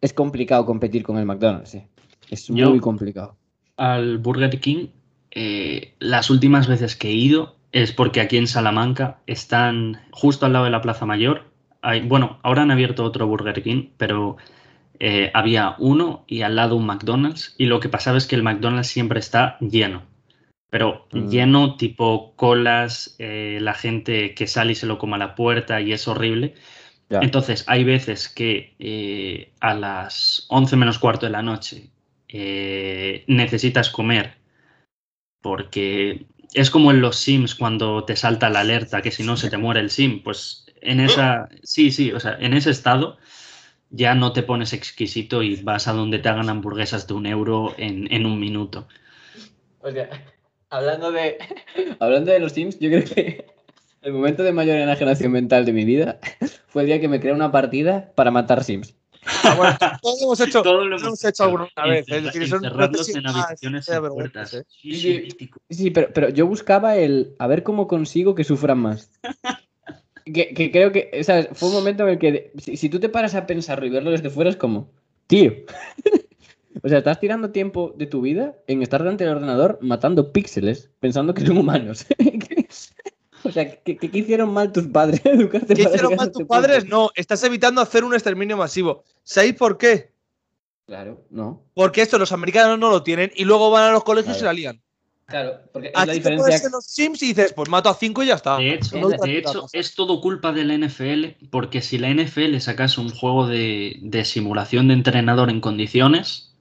Es 0.00 0.12
complicado 0.12 0.66
competir 0.66 1.04
con 1.04 1.18
el 1.18 1.24
McDonald's, 1.24 1.70
sí. 1.70 1.84
Es 2.30 2.48
Yo- 2.48 2.70
muy 2.70 2.80
complicado. 2.80 3.36
al 3.76 4.18
Burger 4.18 4.58
King, 4.58 4.88
eh, 5.30 5.94
las 6.00 6.30
últimas 6.30 6.66
veces 6.66 6.96
que 6.96 7.10
he 7.10 7.14
ido 7.14 7.54
es 7.70 7.92
porque 7.92 8.20
aquí 8.20 8.38
en 8.38 8.48
Salamanca 8.48 9.20
están 9.28 10.00
justo 10.10 10.46
al 10.46 10.52
lado 10.52 10.64
de 10.64 10.72
la 10.72 10.80
Plaza 10.82 11.06
Mayor. 11.06 11.42
Hay, 11.80 12.00
bueno, 12.00 12.40
ahora 12.42 12.62
han 12.62 12.72
abierto 12.72 13.04
otro 13.04 13.28
Burger 13.28 13.62
King, 13.62 13.90
pero 13.98 14.36
eh, 14.98 15.30
había 15.32 15.76
uno 15.78 16.24
y 16.26 16.42
al 16.42 16.56
lado 16.56 16.74
un 16.74 16.86
McDonald's. 16.86 17.54
Y 17.56 17.66
lo 17.66 17.78
que 17.78 17.88
pasaba 17.88 18.18
es 18.18 18.26
que 18.26 18.34
el 18.34 18.42
McDonald's 18.42 18.88
siempre 18.88 19.20
está 19.20 19.58
lleno. 19.60 20.12
Pero 20.74 21.06
Mm. 21.12 21.28
lleno 21.28 21.76
tipo 21.76 22.34
colas, 22.34 23.14
eh, 23.20 23.58
la 23.60 23.74
gente 23.74 24.34
que 24.34 24.48
sale 24.48 24.72
y 24.72 24.74
se 24.74 24.86
lo 24.86 24.98
come 24.98 25.14
a 25.14 25.18
la 25.18 25.36
puerta 25.36 25.80
y 25.80 25.92
es 25.92 26.08
horrible. 26.08 26.54
Ya. 27.08 27.20
Entonces, 27.20 27.62
hay 27.68 27.84
veces 27.84 28.28
que 28.28 28.74
eh, 28.80 29.52
a 29.60 29.74
las 29.74 30.46
11 30.48 30.74
menos 30.74 30.98
cuarto 30.98 31.26
de 31.26 31.30
la 31.30 31.42
noche 31.42 31.90
eh, 32.26 33.22
necesitas 33.28 33.88
comer 33.88 34.34
porque 35.40 36.26
es 36.54 36.70
como 36.70 36.90
en 36.90 37.00
los 37.00 37.18
Sims 37.18 37.54
cuando 37.54 38.02
te 38.02 38.16
salta 38.16 38.50
la 38.50 38.62
alerta 38.62 39.00
que 39.00 39.12
si 39.12 39.22
no 39.22 39.36
se 39.36 39.50
te 39.50 39.58
muere 39.58 39.78
el 39.78 39.90
Sim. 39.90 40.24
Pues 40.24 40.66
en 40.80 40.98
esa, 40.98 41.50
sí, 41.62 41.92
sí, 41.92 42.10
o 42.10 42.18
sea, 42.18 42.36
en 42.40 42.52
ese 42.52 42.70
estado 42.70 43.16
ya 43.90 44.16
no 44.16 44.32
te 44.32 44.42
pones 44.42 44.72
exquisito 44.72 45.44
y 45.44 45.54
vas 45.54 45.86
a 45.86 45.92
donde 45.92 46.18
te 46.18 46.28
hagan 46.28 46.48
hamburguesas 46.48 47.06
de 47.06 47.14
un 47.14 47.26
euro 47.26 47.76
en, 47.78 48.12
en 48.12 48.26
un 48.26 48.40
minuto. 48.40 48.88
O 49.80 49.92
sea, 49.92 50.08
hablando 50.74 51.12
de, 51.12 51.38
hablando 52.00 52.32
de 52.32 52.40
los 52.40 52.52
Sims, 52.52 52.78
yo 52.78 52.90
creo 52.90 53.04
que 53.04 53.46
el 54.02 54.12
momento 54.12 54.42
de 54.42 54.52
mayor 54.52 54.76
enajenación 54.76 55.32
mental 55.32 55.64
de 55.64 55.72
mi 55.72 55.84
vida 55.84 56.18
fue 56.66 56.82
el 56.82 56.88
día 56.88 57.00
que 57.00 57.08
me 57.08 57.20
creé 57.20 57.32
una 57.32 57.52
partida 57.52 58.12
para 58.14 58.30
matar 58.30 58.64
Sims. 58.64 58.94
Ah, 59.42 59.54
bueno, 59.56 59.76
todos 60.02 60.20
hemos 60.22 60.40
hecho, 60.40 60.62
Todo 60.62 60.74
todos 60.74 60.86
lo 60.88 60.98
hemos 60.98 61.24
hecho 61.24 61.44
alguna 61.44 61.68
vez. 61.88 62.04
Es 62.08 62.24
decir, 62.24 62.46
son 62.46 62.64
en 62.64 62.72
ah, 62.72 62.84
habitaciones 62.84 63.86
vergüenza, 63.86 64.10
puertas. 64.10 64.54
¿eh? 64.54 64.64
Sí, 64.68 64.94
Sí, 64.94 65.50
sí, 65.70 65.90
pero, 65.90 66.12
pero 66.12 66.28
yo 66.28 66.46
buscaba 66.46 66.96
el 66.96 67.34
a 67.38 67.46
ver 67.46 67.62
cómo 67.62 67.88
consigo 67.88 68.34
que 68.34 68.44
sufran 68.44 68.78
más. 68.78 69.10
Que, 70.26 70.52
que 70.54 70.70
creo 70.70 70.92
que, 70.92 71.22
¿sabes? 71.22 71.48
Fue 71.52 71.70
un 71.70 71.74
momento 71.74 72.02
en 72.02 72.10
el 72.10 72.18
que 72.18 72.52
si, 72.58 72.76
si 72.76 72.88
tú 72.90 73.00
te 73.00 73.08
paras 73.08 73.34
a 73.34 73.46
pensarlo 73.46 73.86
y 73.86 73.90
verlo 73.90 74.10
desde 74.10 74.28
fuera 74.28 74.50
es 74.50 74.56
como, 74.56 74.90
tío. 75.26 75.54
O 76.82 76.88
sea, 76.88 76.98
estás 76.98 77.20
tirando 77.20 77.50
tiempo 77.50 77.94
de 77.96 78.06
tu 78.06 78.20
vida 78.20 78.56
en 78.66 78.82
estar 78.82 79.02
delante 79.02 79.24
del 79.24 79.34
ordenador 79.34 79.78
matando 79.80 80.32
píxeles, 80.32 80.90
pensando 81.00 81.32
que 81.34 81.46
son 81.46 81.58
humanos. 81.58 82.06
o 83.44 83.50
sea, 83.52 83.70
¿qué, 83.82 83.96
qué- 83.96 84.10
hicieron 84.12 84.52
mal 84.52 84.72
tus 84.72 84.86
padres? 84.88 85.20
Educarte 85.24 85.74
¿Qué 85.74 85.82
para 85.84 85.94
hicieron 85.94 86.16
mal 86.16 86.26
este 86.28 86.38
tus 86.40 86.48
padres? 86.48 86.80
punto? 86.80 86.96
No, 86.96 87.10
estás 87.14 87.42
evitando 87.44 87.80
hacer 87.80 88.04
un 88.04 88.14
exterminio 88.14 88.56
masivo. 88.56 89.04
¿Sabéis 89.22 89.54
por 89.54 89.78
qué? 89.78 90.12
Claro, 90.86 91.24
no. 91.30 91.62
Porque 91.74 92.02
esto 92.02 92.18
los 92.18 92.32
americanos 92.32 92.78
no 92.78 92.90
lo 92.90 93.02
tienen 93.02 93.30
y 93.34 93.44
luego 93.44 93.70
van 93.70 93.84
a 93.90 93.92
los 93.92 94.04
colegios 94.04 94.36
y 94.36 94.40
se 94.40 94.44
Claro. 94.44 94.54
la 94.54 94.58
lían. 94.60 94.80
Claro, 95.26 95.52
porque 95.72 95.88
es 95.88 95.94
la 95.96 96.04
te 96.06 96.12
diferencia. 96.12 96.44
pones 96.46 96.64
en 96.66 96.72
los 96.72 96.84
Sims 96.84 97.22
y 97.22 97.28
dices, 97.28 97.54
pues 97.54 97.70
mato 97.70 97.88
a 97.88 97.94
cinco 97.94 98.22
y 98.22 98.26
ya 98.26 98.34
está. 98.34 98.58
De 98.58 98.74
hecho, 98.74 98.98
No 98.98 99.08
de 99.08 99.16
te 99.16 99.38
hecho, 99.38 99.62
pasa. 99.62 99.78
es 99.78 99.94
todo 99.94 100.20
culpa 100.20 100.52
de 100.52 100.64
la 100.64 100.74
NFL, 100.76 101.46
porque 101.50 101.80
si 101.80 101.96
la 101.96 102.10
NFL 102.10 102.58
sacase 102.60 103.00
un 103.00 103.08
juego 103.08 103.46
de, 103.46 103.96
de 104.02 104.24
simulación 104.26 104.88
de 104.88 104.94
entrenador 104.94 105.48
en 105.48 105.62
condiciones, 105.62 106.53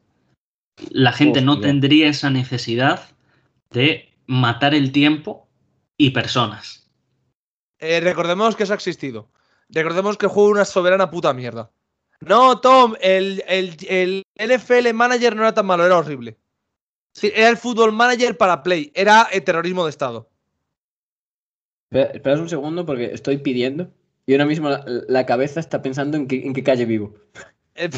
la 0.90 1.12
gente 1.12 1.42
no 1.42 1.60
tendría 1.60 2.10
esa 2.10 2.30
necesidad 2.30 3.10
de 3.72 4.10
matar 4.26 4.74
el 4.74 4.92
tiempo 4.92 5.48
y 5.98 6.12
personas. 6.12 6.90
Eh, 7.80 8.00
recordemos 8.00 8.56
que 8.56 8.64
eso 8.64 8.74
ha 8.74 8.76
existido. 8.76 9.30
Recordemos 9.70 10.18
que 10.18 10.26
el 10.26 10.32
juego 10.32 10.50
una 10.50 10.66
soberana 10.66 11.10
puta 11.10 11.34
mierda. 11.34 11.72
No, 12.22 12.60
Tom, 12.62 12.96
el, 13.02 13.44
el, 13.48 13.76
el 13.88 14.24
NFL 14.40 14.94
Manager 14.94 15.36
no 15.36 15.42
era 15.42 15.54
tan 15.54 15.66
malo, 15.66 15.86
era 15.86 15.98
horrible. 15.98 16.38
Sí, 17.14 17.32
Era 17.36 17.50
el 17.50 17.58
Fútbol 17.58 17.92
Manager 17.92 18.38
para 18.38 18.64
Play, 18.64 18.92
era 18.96 19.28
el 19.32 19.44
terrorismo 19.44 19.84
de 19.84 19.92
Estado. 19.92 20.30
Espera, 21.92 22.12
esperad 22.12 22.40
un 22.40 22.50
segundo 22.50 22.86
porque 22.86 23.14
estoy 23.14 23.38
pidiendo 23.38 23.92
y 24.26 24.34
ahora 24.34 24.46
mismo 24.46 24.70
la, 24.70 24.84
la 25.08 25.26
cabeza 25.26 25.60
está 25.60 25.82
pensando 25.82 26.18
en 26.18 26.28
qué, 26.28 26.44
en 26.46 26.54
qué 26.54 26.64
calle 26.64 26.86
vivo. 26.86 27.14
Eh. 27.76 27.90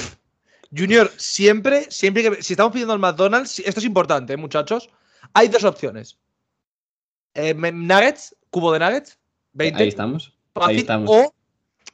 Junior, 0.75 1.11
siempre, 1.17 1.89
siempre 1.91 2.23
que. 2.23 2.43
Si 2.43 2.53
estamos 2.53 2.71
pidiendo 2.73 2.93
al 2.93 2.99
McDonald's, 2.99 3.59
esto 3.59 3.79
es 3.79 3.85
importante, 3.85 4.33
eh, 4.33 4.37
muchachos. 4.37 4.89
Hay 5.33 5.47
dos 5.47 5.63
opciones: 5.63 6.17
Eh, 7.33 7.53
Nuggets, 7.53 8.35
cubo 8.49 8.71
de 8.73 8.79
Nuggets, 8.79 9.17
20. 9.53 9.81
Ahí 9.83 9.89
estamos. 9.89 10.33
fácil, 10.53 10.69
ahí 10.69 10.77
estamos. 10.77 11.09
O, 11.09 11.33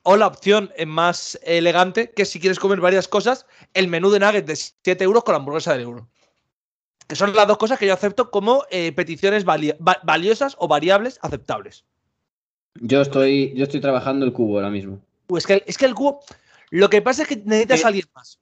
o 0.04 0.16
la 0.18 0.28
opción 0.28 0.72
eh, 0.78 0.86
más 0.86 1.40
elegante, 1.44 2.12
que 2.12 2.26
si 2.26 2.40
quieres 2.40 2.60
comer 2.60 2.80
varias 2.80 3.08
cosas, 3.08 3.46
el 3.74 3.88
menú 3.88 4.10
de 4.10 4.20
Nuggets 4.20 4.48
de 4.48 4.56
7 4.56 5.04
euros 5.04 5.24
con 5.24 5.34
la 5.34 5.38
hamburguesa 5.40 5.74
del 5.74 5.82
euro. 5.82 6.08
Que 7.08 7.16
son 7.16 7.36
las 7.36 7.48
dos 7.48 7.58
cosas 7.58 7.78
que 7.78 7.86
yo 7.88 7.94
acepto 7.94 8.32
como 8.32 8.64
eh, 8.72 8.94
peticiones 8.94 9.44
vali- 9.46 9.76
va- 9.86 10.00
valiosas 10.04 10.56
o 10.60 10.68
variables 10.68 11.20
aceptables. 11.22 11.84
Yo 12.76 13.02
estoy, 13.02 13.54
yo 13.54 13.64
estoy 13.64 13.82
trabajando 13.82 14.26
el 14.26 14.32
cubo 14.32 14.56
ahora 14.56 14.70
mismo. 14.70 15.02
Uh, 15.28 15.38
es, 15.38 15.46
que, 15.46 15.62
es 15.68 15.78
que 15.78 15.86
el 15.86 15.94
cubo. 15.94 16.22
Lo 16.70 16.90
que 16.90 17.02
pasa 17.02 17.24
es 17.24 17.28
que 17.28 17.36
necesitas 17.36 17.82
Eh, 17.82 17.88
alguien 17.88 18.06
más. 18.16 18.40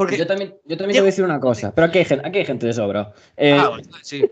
Porque. 0.00 0.16
Yo 0.16 0.26
también, 0.26 0.54
yo 0.64 0.78
también 0.78 0.94
te 0.94 1.00
voy 1.00 1.08
a 1.08 1.12
decir 1.12 1.24
una 1.26 1.38
cosa, 1.40 1.74
pero 1.74 1.86
aquí 1.88 1.98
hay 1.98 2.06
gente, 2.06 2.26
aquí 2.26 2.38
hay 2.38 2.46
gente 2.46 2.66
de 2.66 2.72
sobra. 2.72 3.12
Eh, 3.36 3.52
Ah, 3.52 3.68
bueno, 3.68 3.84
sí. 4.02 4.24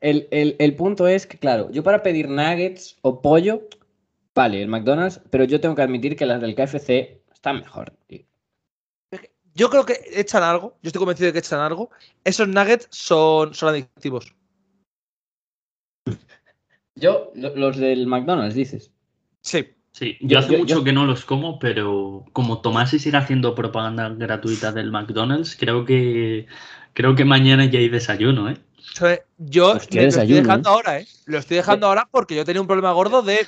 el, 0.00 0.28
el- 0.30 0.54
el 0.60 0.76
punto 0.76 1.08
es 1.08 1.26
que, 1.26 1.38
claro, 1.40 1.70
yo 1.72 1.82
para 1.82 2.04
pedir 2.04 2.28
nuggets 2.28 2.96
o 3.02 3.20
pollo, 3.20 3.66
vale, 4.32 4.62
el 4.62 4.68
McDonald's, 4.68 5.20
pero 5.30 5.42
yo 5.42 5.60
tengo 5.60 5.74
que 5.74 5.82
admitir 5.82 6.14
que 6.14 6.24
las 6.24 6.40
del 6.40 6.54
KFC 6.54 7.20
están 7.32 7.56
mejor. 7.56 7.90
tío. 8.06 8.20
Yo 9.54 9.68
creo 9.70 9.84
que 9.84 9.98
echan 10.14 10.44
algo. 10.44 10.78
Yo 10.82 10.88
estoy 10.90 11.00
convencido 11.00 11.26
de 11.26 11.32
que 11.32 11.40
echan 11.40 11.58
algo. 11.58 11.90
Esos 12.22 12.46
nuggets 12.46 12.86
son, 12.92 13.54
son 13.54 13.70
adictivos. 13.70 14.32
Yo, 16.94 17.32
lo- 17.34 17.56
los 17.56 17.76
del 17.76 18.06
McDonald's, 18.06 18.54
dices. 18.54 18.92
Sí. 19.42 19.66
Sí, 19.98 20.16
yo, 20.20 20.28
Yo- 20.28 20.38
hace 20.38 20.52
yo- 20.52 20.58
mucho 20.58 20.74
yo- 20.76 20.84
que 20.84 20.92
no 20.92 21.06
los 21.06 21.24
como, 21.24 21.58
pero 21.58 22.24
como 22.32 22.60
Tomasi 22.60 23.00
sigue 23.00 23.16
haciendo 23.16 23.56
propaganda 23.56 24.08
gratuita 24.10 24.70
del 24.70 24.92
McDonald's, 24.92 25.56
creo 25.58 25.84
que 25.84 26.46
creo 26.92 27.16
que 27.16 27.24
mañana 27.24 27.64
ya 27.64 27.80
hay 27.80 27.88
desayuno, 27.88 28.48
¿eh? 28.48 28.56
Yo 29.38 29.72
Hostia, 29.72 30.02
me 30.02 30.10
lo 30.12 30.20
estoy 30.20 30.32
dejando 30.34 30.68
¿eh? 30.68 30.72
ahora, 30.72 31.00
¿eh? 31.00 31.06
Lo 31.26 31.38
estoy 31.38 31.56
dejando 31.56 31.88
ahora 31.88 32.08
porque 32.12 32.36
yo 32.36 32.44
tenía 32.44 32.60
un 32.60 32.68
problema 32.68 32.92
gordo 32.92 33.22
de 33.22 33.40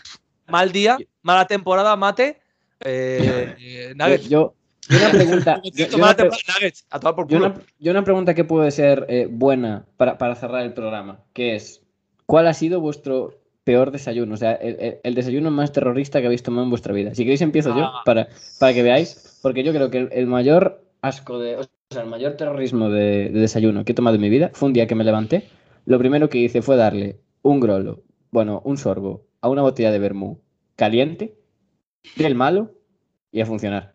mal 0.48 0.72
día, 0.72 0.98
mala 1.22 1.46
temporada, 1.46 1.94
mate. 1.94 2.40
Eh, 2.80 3.54
eh, 3.60 3.92
nuggets. 3.94 4.28
yo- 4.28 4.54
yo 4.88 4.98
una 4.98 5.10
pregunta. 5.12 5.60
yo- 5.72 5.86
una 5.98 6.06
pre- 6.16 6.24
temporada, 6.24 6.54
nuggets. 6.58 6.84
A 6.90 6.98
tomar 6.98 7.14
por 7.14 7.28
Yo 7.28 7.36
culo. 7.38 7.50
una, 7.50 7.60
yo 7.78 7.90
una 7.92 8.02
pregunta 8.04 8.34
que 8.34 8.42
puede 8.42 8.72
ser 8.72 9.06
eh, 9.08 9.28
buena 9.30 9.84
para, 9.96 10.18
para 10.18 10.34
cerrar 10.34 10.62
el 10.64 10.72
programa, 10.72 11.20
que 11.32 11.54
es, 11.54 11.80
¿cuál 12.26 12.48
ha 12.48 12.54
sido 12.54 12.80
vuestro 12.80 13.39
peor 13.70 13.90
desayuno? 13.92 14.34
O 14.34 14.36
sea, 14.36 14.52
el, 14.54 15.14
desayuno 15.14 15.50
más 15.50 15.70
terrorista 15.72 16.20
que 16.20 16.26
habéis 16.26 16.42
tomado 16.42 16.64
en 16.64 16.70
vuestra 16.70 16.92
vida. 16.92 17.14
Si 17.14 17.22
queréis 17.24 17.42
empiezo 17.42 17.70
yo, 17.76 17.84
Ah. 17.84 18.02
para, 18.04 18.28
para 18.58 18.74
que 18.74 18.82
veáis, 18.82 19.38
porque 19.42 19.62
yo 19.62 19.72
creo 19.72 19.90
que 19.90 19.98
el, 19.98 20.08
el 20.12 20.26
mayor 20.26 20.82
asco 21.02 21.38
de... 21.38 21.56
O 21.56 21.62
sea, 21.92 22.02
el 22.02 22.08
mayor 22.08 22.32
terrorismo 22.36 22.88
de, 22.90 23.30
de 23.30 23.40
desayuno 23.40 23.84
que 23.84 23.92
he 23.92 23.94
tomado 23.94 24.16
en 24.16 24.22
mi 24.22 24.30
vida 24.30 24.50
fue 24.52 24.68
un 24.68 24.72
día 24.72 24.86
que 24.88 24.94
me 24.96 25.04
levanté, 25.04 25.44
lo 25.86 25.98
primero 25.98 26.28
que 26.28 26.38
hice 26.38 26.62
fue 26.62 26.76
darle 26.76 27.20
un 27.42 27.60
grolo, 27.60 28.02
bueno, 28.32 28.60
un 28.64 28.76
sorbo 28.76 29.26
a 29.40 29.48
una 29.48 29.62
botella 29.62 29.90
de 29.92 29.98
vermú 29.98 30.40
caliente, 30.76 31.36
del 32.16 32.34
malo, 32.34 32.74
y 33.32 33.40
a 33.40 33.46
funcionar. 33.46 33.94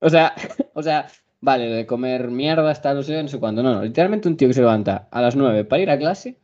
O 0.00 0.10
sea, 0.10 0.34
o 0.74 0.82
sea, 0.82 1.06
vale, 1.40 1.66
de 1.68 1.86
comer 1.86 2.30
mierda 2.30 2.70
hasta 2.70 2.94
no 2.94 3.02
sé, 3.02 3.22
no 3.22 3.28
sé 3.28 3.38
cuándo. 3.38 3.62
No, 3.62 3.74
no, 3.74 3.82
literalmente 3.84 4.28
un 4.28 4.36
tío 4.36 4.48
que 4.48 4.54
se 4.54 4.60
levanta 4.60 5.08
a 5.10 5.20
las 5.22 5.36
9 5.36 5.64
para 5.64 5.82
ir 5.82 5.90
a 5.90 5.98
clase, 5.98 6.38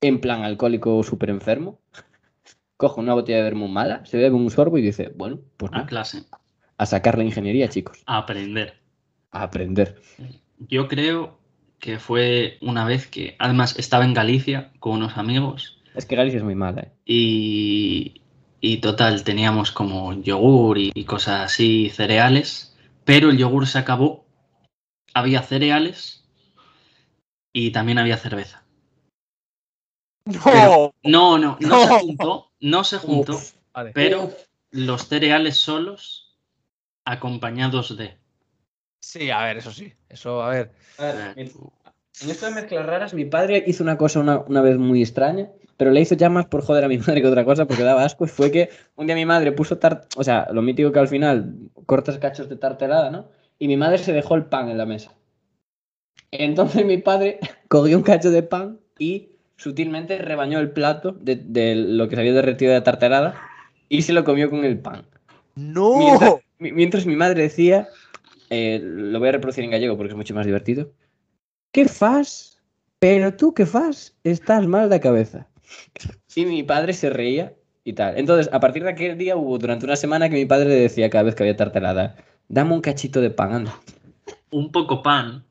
en 0.00 0.20
plan 0.20 0.42
alcohólico 0.42 1.02
súper 1.02 1.30
enfermo, 1.30 1.80
coge 2.76 3.00
una 3.00 3.14
botella 3.14 3.38
de 3.38 3.44
vermú 3.44 3.68
mala, 3.68 4.04
se 4.06 4.16
bebe 4.18 4.34
un 4.34 4.50
sorbo 4.50 4.78
y 4.78 4.82
dice, 4.82 5.12
bueno, 5.16 5.40
pues 5.56 5.72
A 5.72 5.76
nada, 5.76 5.86
clase, 5.86 6.24
a 6.78 6.86
sacar 6.86 7.18
la 7.18 7.24
ingeniería, 7.24 7.68
chicos, 7.68 8.02
a 8.06 8.18
aprender. 8.18 8.80
a 9.30 9.42
aprender. 9.42 10.00
Yo 10.58 10.88
creo 10.88 11.38
que 11.78 11.98
fue 11.98 12.58
una 12.60 12.84
vez 12.86 13.06
que, 13.06 13.36
además, 13.38 13.78
estaba 13.78 14.04
en 14.04 14.14
Galicia 14.14 14.72
con 14.80 14.92
unos 14.94 15.16
amigos 15.18 15.78
Es 15.94 16.06
que 16.06 16.16
Galicia 16.16 16.38
es 16.38 16.44
muy 16.44 16.54
mala, 16.54 16.82
¿eh? 16.82 16.92
y, 17.06 18.22
y 18.60 18.78
total, 18.78 19.24
teníamos 19.24 19.72
como 19.72 20.12
yogur 20.14 20.78
y, 20.78 20.92
y 20.94 21.04
cosas 21.04 21.40
así, 21.46 21.90
cereales, 21.90 22.76
pero 23.04 23.30
el 23.30 23.38
yogur 23.38 23.66
se 23.66 23.78
acabó, 23.78 24.26
había 25.14 25.42
cereales 25.42 26.24
y 27.52 27.70
también 27.70 27.98
había 27.98 28.18
cerveza. 28.18 28.65
No. 30.26 30.92
No, 31.04 31.38
no, 31.38 31.56
no, 31.60 31.68
No. 31.68 31.86
se 31.86 32.00
juntó, 32.00 32.50
no 32.60 32.84
se 32.84 32.98
juntó, 32.98 33.34
Uf, 33.36 33.52
vale. 33.72 33.92
pero 33.94 34.30
los 34.72 35.06
cereales 35.08 35.56
solos 35.56 36.36
acompañados 37.04 37.96
de... 37.96 38.16
Sí, 39.00 39.30
a 39.30 39.44
ver, 39.44 39.58
eso 39.58 39.70
sí. 39.70 39.92
Eso, 40.08 40.42
a 40.42 40.50
ver. 40.50 40.72
En 40.98 42.30
esto 42.30 42.46
de 42.46 42.52
mezclas 42.52 42.86
raras, 42.86 43.14
mi 43.14 43.24
padre 43.24 43.62
hizo 43.66 43.84
una 43.84 43.96
cosa 43.96 44.18
una, 44.20 44.40
una 44.40 44.62
vez 44.62 44.78
muy 44.78 45.00
extraña, 45.02 45.48
pero 45.76 45.92
le 45.92 46.00
hizo 46.00 46.16
ya 46.16 46.28
más 46.28 46.46
por 46.46 46.62
joder 46.64 46.82
a 46.84 46.88
mi 46.88 46.98
madre 46.98 47.20
que 47.20 47.28
otra 47.28 47.44
cosa, 47.44 47.66
porque 47.66 47.84
daba 47.84 48.04
asco. 48.04 48.24
y 48.24 48.28
Fue 48.28 48.50
que 48.50 48.70
un 48.96 49.06
día 49.06 49.14
mi 49.14 49.26
madre 49.26 49.52
puso 49.52 49.78
tart, 49.78 50.12
o 50.16 50.24
sea, 50.24 50.48
lo 50.50 50.62
mítico 50.62 50.90
que 50.90 50.98
al 50.98 51.08
final 51.08 51.54
cortas 51.86 52.18
cachos 52.18 52.48
de 52.48 52.56
tartelada, 52.56 53.10
¿no? 53.10 53.28
Y 53.58 53.68
mi 53.68 53.76
madre 53.76 53.98
se 53.98 54.12
dejó 54.12 54.34
el 54.34 54.46
pan 54.46 54.68
en 54.70 54.78
la 54.78 54.86
mesa. 54.86 55.12
Entonces 56.32 56.84
mi 56.84 56.98
padre 56.98 57.38
cogió 57.68 57.96
un 57.96 58.02
cacho 58.02 58.30
de 58.30 58.42
pan 58.42 58.80
y 58.98 59.28
sutilmente 59.56 60.18
rebañó 60.18 60.58
el 60.60 60.70
plato 60.70 61.12
de, 61.12 61.36
de 61.36 61.74
lo 61.76 62.08
que 62.08 62.16
se 62.16 62.20
había 62.20 62.32
derretido 62.34 62.72
de 62.72 62.78
la 62.78 62.84
tartelada 62.84 63.34
y 63.88 64.02
se 64.02 64.12
lo 64.12 64.24
comió 64.24 64.50
con 64.50 64.64
el 64.64 64.78
pan. 64.78 65.04
¡No! 65.54 65.94
Mientras, 65.98 66.34
mi- 66.58 66.72
mientras 66.72 67.06
mi 67.06 67.16
madre 67.16 67.42
decía, 67.42 67.88
eh, 68.50 68.80
lo 68.82 69.18
voy 69.18 69.28
a 69.28 69.32
reproducir 69.32 69.64
en 69.64 69.70
gallego 69.70 69.96
porque 69.96 70.12
es 70.12 70.16
mucho 70.16 70.34
más 70.34 70.46
divertido. 70.46 70.92
¿Qué 71.72 71.86
fas? 71.86 72.60
Pero 72.98 73.34
tú, 73.34 73.54
¿qué 73.54 73.66
fas? 73.66 74.16
Estás 74.24 74.66
mal 74.66 74.88
de 74.88 75.00
cabeza. 75.00 75.48
Y 76.34 76.44
mi 76.46 76.62
padre 76.62 76.92
se 76.92 77.10
reía 77.10 77.54
y 77.84 77.92
tal. 77.94 78.18
Entonces, 78.18 78.50
a 78.52 78.60
partir 78.60 78.82
de 78.84 78.90
aquel 78.90 79.16
día 79.18 79.36
hubo 79.36 79.58
durante 79.58 79.84
una 79.86 79.96
semana 79.96 80.28
que 80.28 80.36
mi 80.36 80.46
padre 80.46 80.68
le 80.68 80.74
decía 80.76 81.10
cada 81.10 81.24
vez 81.24 81.34
que 81.34 81.42
había 81.42 81.56
tartelada, 81.56 82.16
dame 82.48 82.74
un 82.74 82.80
cachito 82.80 83.20
de 83.20 83.30
pan, 83.30 83.52
anda. 83.52 83.74
un 84.50 84.70
poco 84.72 85.02
pan. 85.02 85.44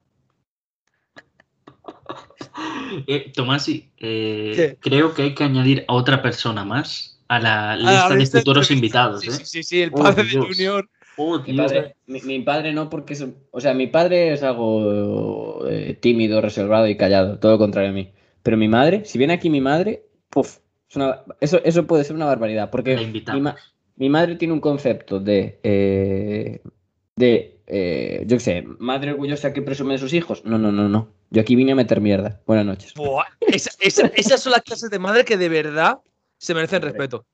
Eh, 3.08 3.32
Tomasi, 3.34 3.90
eh, 3.98 4.78
creo 4.80 5.14
que 5.14 5.24
hay 5.24 5.36
que 5.36 5.44
añadir 5.44 5.86
a 5.88 5.94
otra 5.94 6.22
persona 6.22 6.64
más 6.64 7.20
a 7.28 7.40
la 7.40 7.72
Ah, 7.74 7.76
lista 7.76 8.16
de 8.16 8.26
futuros 8.26 8.72
invitados. 8.72 9.22
Sí, 9.22 9.30
¿eh? 9.30 9.32
sí, 9.34 9.46
sí, 9.46 9.64
sí, 9.64 9.82
el 9.82 9.92
Oh, 9.94 10.00
padre 10.00 10.24
de 10.24 10.30
Dios. 10.30 10.46
Junior. 10.48 10.90
Oh, 11.18 11.40
Mi 11.40 11.54
padre, 11.56 11.96
mi, 12.08 12.22
mi 12.22 12.40
padre 12.42 12.74
no 12.74 12.90
porque 12.90 13.14
es, 13.14 13.26
o 13.52 13.62
sea, 13.62 13.74
mi 13.74 13.88
padre 13.88 14.34
es 14.34 14.44
algo 14.44 15.66
eh, 15.70 15.98
tímido, 16.00 16.42
reservado 16.42 16.88
y 16.90 16.98
callado, 16.98 17.40
todo 17.40 17.54
lo 17.54 17.58
contrario 17.58 17.92
a 17.92 17.94
mí. 17.94 18.12
Pero 18.44 18.58
mi 18.58 18.68
madre, 18.68 19.06
si 19.06 19.18
viene 19.18 19.34
aquí 19.34 19.50
mi 19.50 19.62
madre, 19.62 20.04
puf, 20.30 20.58
es 20.90 20.96
una- 20.98 21.22
eso, 21.40 21.62
eso 21.64 21.88
puede 21.88 22.04
ser 22.04 22.16
una 22.18 22.26
barbaridad, 22.26 22.70
porque 22.70 22.98
ma- 23.40 23.56
mi 23.96 24.10
madre 24.10 24.36
tiene 24.36 24.54
un 24.54 24.60
concepto 24.60 25.20
de, 25.22 25.60
eh, 25.64 26.62
de, 27.16 27.55
eh, 27.68 28.24
yo 28.28 28.38
qué 28.38 28.44
sé, 28.44 28.64
madre 28.80 29.12
orgullosa 29.12 29.54
que 29.54 29.62
presume 29.62 29.94
de 29.94 30.00
sus 30.00 30.14
hijos. 30.14 30.44
No, 30.46 30.58
no, 30.58 30.72
no, 30.72 30.88
no. 30.90 31.10
Yo 31.32 31.42
aquí 31.42 31.56
vine 31.56 31.72
a 31.72 31.76
meter 31.76 32.02
mierda. 32.02 32.42
Buenas 32.46 32.66
noches. 32.66 32.94
Buah, 32.94 33.26
esa- 33.42 33.72
esa- 33.80 34.08
esas 34.16 34.42
son 34.42 34.52
las 34.52 34.62
clases 34.62 34.90
de 34.90 35.00
madre 35.00 35.26
que 35.26 35.38
de 35.38 35.50
verdad 35.50 36.00
se 36.38 36.54
merecen 36.54 36.82
respeto. 36.82 37.26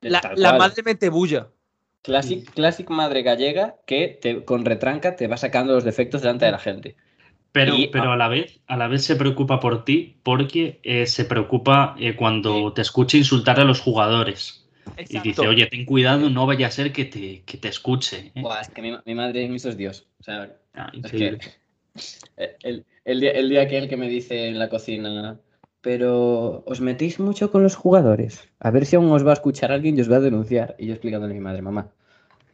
La, 0.00 0.20
la 0.36 0.52
madre 0.58 0.82
mete 0.82 1.08
bulla. 1.08 1.48
Classic, 2.02 2.48
classic 2.52 2.88
madre 2.90 3.22
gallega 3.22 3.76
que 3.86 4.18
te, 4.20 4.44
con 4.44 4.64
retranca 4.64 5.16
te 5.16 5.26
va 5.26 5.36
sacando 5.36 5.74
los 5.74 5.82
defectos 5.84 6.22
delante 6.22 6.44
de 6.46 6.52
la 6.52 6.58
gente. 6.58 6.96
Pero, 7.52 7.74
Y- 7.74 7.88
pero 7.88 8.12
a 8.12 8.16
la 8.16 8.28
vez, 8.28 8.60
a 8.66 8.76
la 8.76 8.86
vez 8.86 9.04
se 9.04 9.16
preocupa 9.16 9.58
por 9.60 9.84
ti 9.84 10.16
porque 10.22 10.78
eh, 10.84 11.06
se 11.06 11.24
preocupa 11.24 11.96
eh, 11.98 12.14
cuando 12.14 12.72
te 12.72 12.82
escucha 12.82 13.16
insultar 13.16 13.58
a 13.58 13.64
los 13.64 13.80
jugadores. 13.80 14.65
Y 15.08 15.18
dice, 15.20 15.46
oye, 15.46 15.66
ten 15.66 15.84
cuidado, 15.84 16.30
no 16.30 16.46
vaya 16.46 16.68
a 16.68 16.70
ser 16.70 16.92
que 16.92 17.04
te, 17.04 17.42
que 17.42 17.58
te 17.58 17.68
escuche. 17.68 18.32
¿eh? 18.34 18.40
Buah, 18.40 18.60
es 18.60 18.68
que 18.68 18.82
mi, 18.82 18.96
mi 19.04 19.14
madre 19.14 19.44
es 19.54 19.76
Dios. 19.76 20.06
O 20.20 20.22
sea, 20.22 20.56
Ah, 20.74 20.90
Es 20.92 21.10
que 21.10 21.38
el, 22.62 22.84
el 23.04 23.20
día, 23.20 23.30
el 23.30 23.48
día 23.48 23.62
aquel 23.62 23.88
que 23.88 23.96
me 23.96 24.08
dice 24.08 24.48
en 24.48 24.58
la 24.58 24.68
cocina, 24.68 25.38
pero 25.80 26.62
os 26.66 26.80
metéis 26.80 27.18
mucho 27.18 27.50
con 27.50 27.62
los 27.62 27.76
jugadores. 27.76 28.46
A 28.60 28.70
ver 28.70 28.84
si 28.84 28.96
aún 28.96 29.10
os 29.10 29.24
va 29.26 29.30
a 29.30 29.34
escuchar 29.34 29.72
alguien 29.72 29.96
y 29.96 30.00
os 30.02 30.10
va 30.10 30.16
a 30.16 30.20
denunciar. 30.20 30.74
Y 30.78 30.86
yo 30.86 30.92
explicándole 30.92 31.32
a 31.32 31.34
mi 31.34 31.40
madre, 31.40 31.62
mamá, 31.62 31.88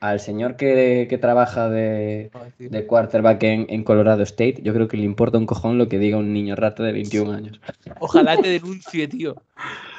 al 0.01 0.21
señor 0.21 0.57
que, 0.57 1.07
que 1.09 1.19
trabaja 1.19 1.69
de, 1.69 2.31
de 2.59 2.87
quarterback 2.87 3.43
en, 3.43 3.67
en 3.69 3.85
Colorado 3.85 4.23
State, 4.23 4.61
yo 4.63 4.73
creo 4.75 4.87
que 4.87 4.97
le 4.97 5.05
importa 5.05 5.39
un 5.39 5.47
cojón 5.47 5.79
lo 5.79 5.89
que 5.89 5.99
diga 5.99 6.17
un 6.19 6.33
niño 6.33 6.55
rata 6.57 6.83
de 6.83 6.93
21 6.93 7.33
años. 7.33 7.61
Ojalá 8.01 8.37
te 8.37 8.49
denuncie, 8.61 9.09
tío. 9.09 9.37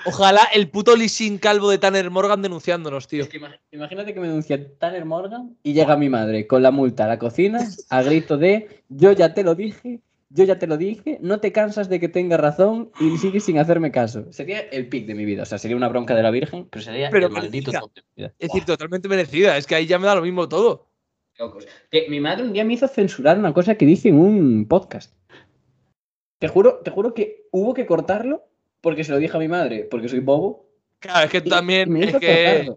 Ojalá 0.05 0.41
el 0.53 0.69
puto 0.69 0.95
Lisin 0.95 1.37
calvo 1.37 1.69
de 1.69 1.77
Tanner 1.77 2.09
Morgan 2.11 2.41
denunciándonos, 2.41 3.07
tío. 3.07 3.23
Es 3.23 3.29
que 3.29 3.37
ima- 3.39 3.59
imagínate 3.71 4.13
que 4.13 4.19
me 4.19 4.27
denuncia 4.27 4.59
Tanner 4.77 5.05
Morgan 5.05 5.57
y 5.63 5.73
llega 5.73 5.95
mi 5.97 6.09
madre 6.09 6.45
con 6.47 6.61
la 6.61 6.71
multa 6.71 7.05
a 7.05 7.07
la 7.07 7.19
cocina 7.19 7.59
a 7.89 8.01
grito 8.03 8.37
de 8.37 8.83
yo 8.89 9.11
ya 9.13 9.33
te 9.33 9.43
lo 9.43 9.55
dije, 9.55 10.01
yo 10.29 10.43
ya 10.45 10.57
te 10.59 10.67
lo 10.67 10.77
dije, 10.77 11.19
no 11.21 11.39
te 11.39 11.51
cansas 11.51 11.89
de 11.89 11.99
que 11.99 12.09
tenga 12.09 12.37
razón 12.37 12.91
y 12.99 13.17
sigues 13.17 13.43
sin 13.45 13.59
hacerme 13.59 13.91
caso. 13.91 14.25
Sería 14.31 14.59
el 14.59 14.89
pic 14.89 15.05
de 15.05 15.15
mi 15.15 15.25
vida, 15.25 15.43
o 15.43 15.45
sea, 15.45 15.57
sería 15.57 15.77
una 15.77 15.87
bronca 15.89 16.15
de 16.15 16.23
la 16.23 16.31
Virgen, 16.31 16.67
pero 16.69 16.83
sería 16.83 17.09
Pero 17.09 17.27
el 17.27 17.31
maldito 17.33 17.71
merecida. 17.71 17.79
top 17.81 17.93
de 17.93 18.01
mi 18.01 18.07
vida. 18.23 18.33
Es 18.39 18.49
decir, 18.49 18.65
totalmente 18.65 19.07
merecida. 19.07 19.57
Es 19.57 19.67
que 19.67 19.75
ahí 19.75 19.85
ya 19.85 19.99
me 19.99 20.07
da 20.07 20.15
lo 20.15 20.21
mismo 20.21 20.49
todo. 20.49 20.89
Locos. 21.39 21.65
Que 21.89 22.07
mi 22.09 22.19
madre 22.19 22.43
un 22.43 22.53
día 22.53 22.63
me 22.65 22.73
hizo 22.73 22.87
censurar 22.87 23.37
una 23.39 23.53
cosa 23.53 23.75
que 23.75 23.85
dije 23.85 24.09
en 24.09 24.15
un 24.19 24.67
podcast. 24.67 25.13
Te 26.39 26.47
juro, 26.47 26.79
te 26.83 26.91
juro 26.91 27.13
que 27.13 27.47
hubo 27.51 27.73
que 27.73 27.85
cortarlo 27.85 28.43
porque 28.83 29.05
se 29.05 29.13
lo 29.13 29.17
dije 29.17 29.35
a 29.35 29.39
mi 29.39 29.47
madre, 29.47 29.87
porque 29.89 30.09
soy 30.09 30.19
bobo. 30.19 30.67
Claro, 30.99 31.25
es 31.25 31.31
que 31.31 31.37
y- 31.37 31.47
y 31.47 31.49
también 31.49 31.89
me 31.91 32.03
es 32.03 32.15
que. 32.17 32.69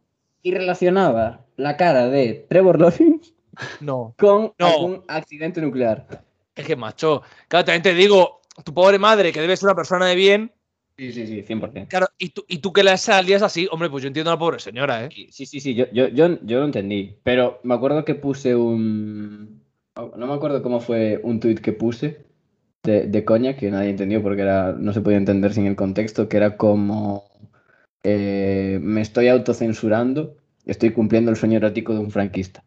Y 0.42 0.52
relacionaba 0.52 1.44
la 1.56 1.76
cara 1.76 2.06
de 2.08 2.46
Trevor 2.48 2.80
Lawrence 2.80 3.32
No. 3.80 4.14
con 4.16 4.52
No. 4.58 4.66
algún 4.66 5.02
accidente 5.08 5.60
nuclear. 5.60 6.06
Es 6.54 6.64
que, 6.64 6.76
macho. 6.76 7.22
Claro, 7.48 7.64
también 7.64 7.82
te 7.82 7.94
digo, 7.94 8.40
tu 8.64 8.72
pobre 8.72 8.98
madre, 8.98 9.32
que 9.32 9.40
debe 9.40 9.56
ser 9.56 9.66
una 9.66 9.74
persona 9.74 10.06
de 10.06 10.14
bien. 10.14 10.52
Sí, 10.96 11.12
sí, 11.12 11.26
sí, 11.26 11.42
100%. 11.42 11.88
Claro, 11.88 12.06
y 12.16 12.28
tú, 12.30 12.44
y 12.48 12.58
tú 12.58 12.72
que 12.72 12.82
la 12.84 12.96
salías 12.96 13.42
así, 13.42 13.68
hombre, 13.70 13.90
pues 13.90 14.02
yo 14.02 14.06
entiendo 14.06 14.30
a 14.30 14.34
la 14.34 14.38
pobre 14.38 14.60
señora, 14.60 15.04
¿eh? 15.04 15.08
Sí, 15.30 15.46
sí, 15.46 15.60
sí, 15.60 15.74
yo, 15.74 15.86
yo, 15.92 16.06
yo, 16.08 16.38
yo 16.42 16.60
lo 16.60 16.64
entendí. 16.66 17.16
Pero 17.24 17.58
me 17.64 17.74
acuerdo 17.74 18.04
que 18.04 18.14
puse 18.14 18.54
un. 18.54 19.60
No 19.96 20.26
me 20.26 20.34
acuerdo 20.34 20.62
cómo 20.62 20.78
fue 20.80 21.18
un 21.22 21.40
tuit 21.40 21.58
que 21.60 21.72
puse 21.72 22.25
de, 22.86 23.06
de 23.06 23.24
coña 23.24 23.56
que 23.56 23.70
nadie 23.70 23.90
entendió 23.90 24.22
porque 24.22 24.42
era, 24.42 24.72
no 24.72 24.92
se 24.92 25.00
podía 25.02 25.18
entender 25.18 25.52
sin 25.52 25.66
el 25.66 25.76
contexto, 25.76 26.28
que 26.28 26.36
era 26.38 26.56
como. 26.56 27.24
eh, 28.04 28.78
me 28.82 29.00
estoy 29.02 29.28
autocensurando, 29.28 30.36
estoy 30.66 30.92
cumpliendo 30.92 31.30
el 31.30 31.36
sueño 31.36 31.58
erótico 31.58 31.92
de 31.94 32.00
un 32.00 32.10
franquista. 32.10 32.64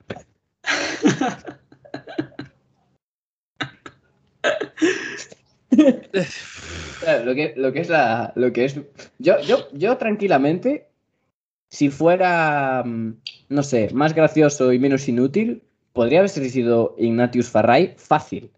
Claro, 7.00 7.26
lo 7.26 7.36
que, 7.36 7.54
lo 7.56 7.72
que 7.74 7.80
es 7.82 7.90
la. 7.90 8.34
Lo 8.36 8.52
que 8.54 8.66
es. 8.66 8.80
Yo, 9.20 9.40
yo, 9.42 9.68
yo 9.74 9.98
tranquilamente, 9.98 10.90
si 11.70 11.90
fuera, 11.90 12.84
mm, 12.86 13.22
no 13.50 13.64
sé, 13.64 13.90
más 13.94 14.14
gracioso 14.16 14.74
y 14.74 14.80
menos 14.80 15.08
inútil, 15.10 15.64
podría 15.94 16.20
haber 16.20 16.30
sido 16.30 16.96
Ignatius 16.98 17.50
Farray 17.50 17.96
fácil. 17.98 18.52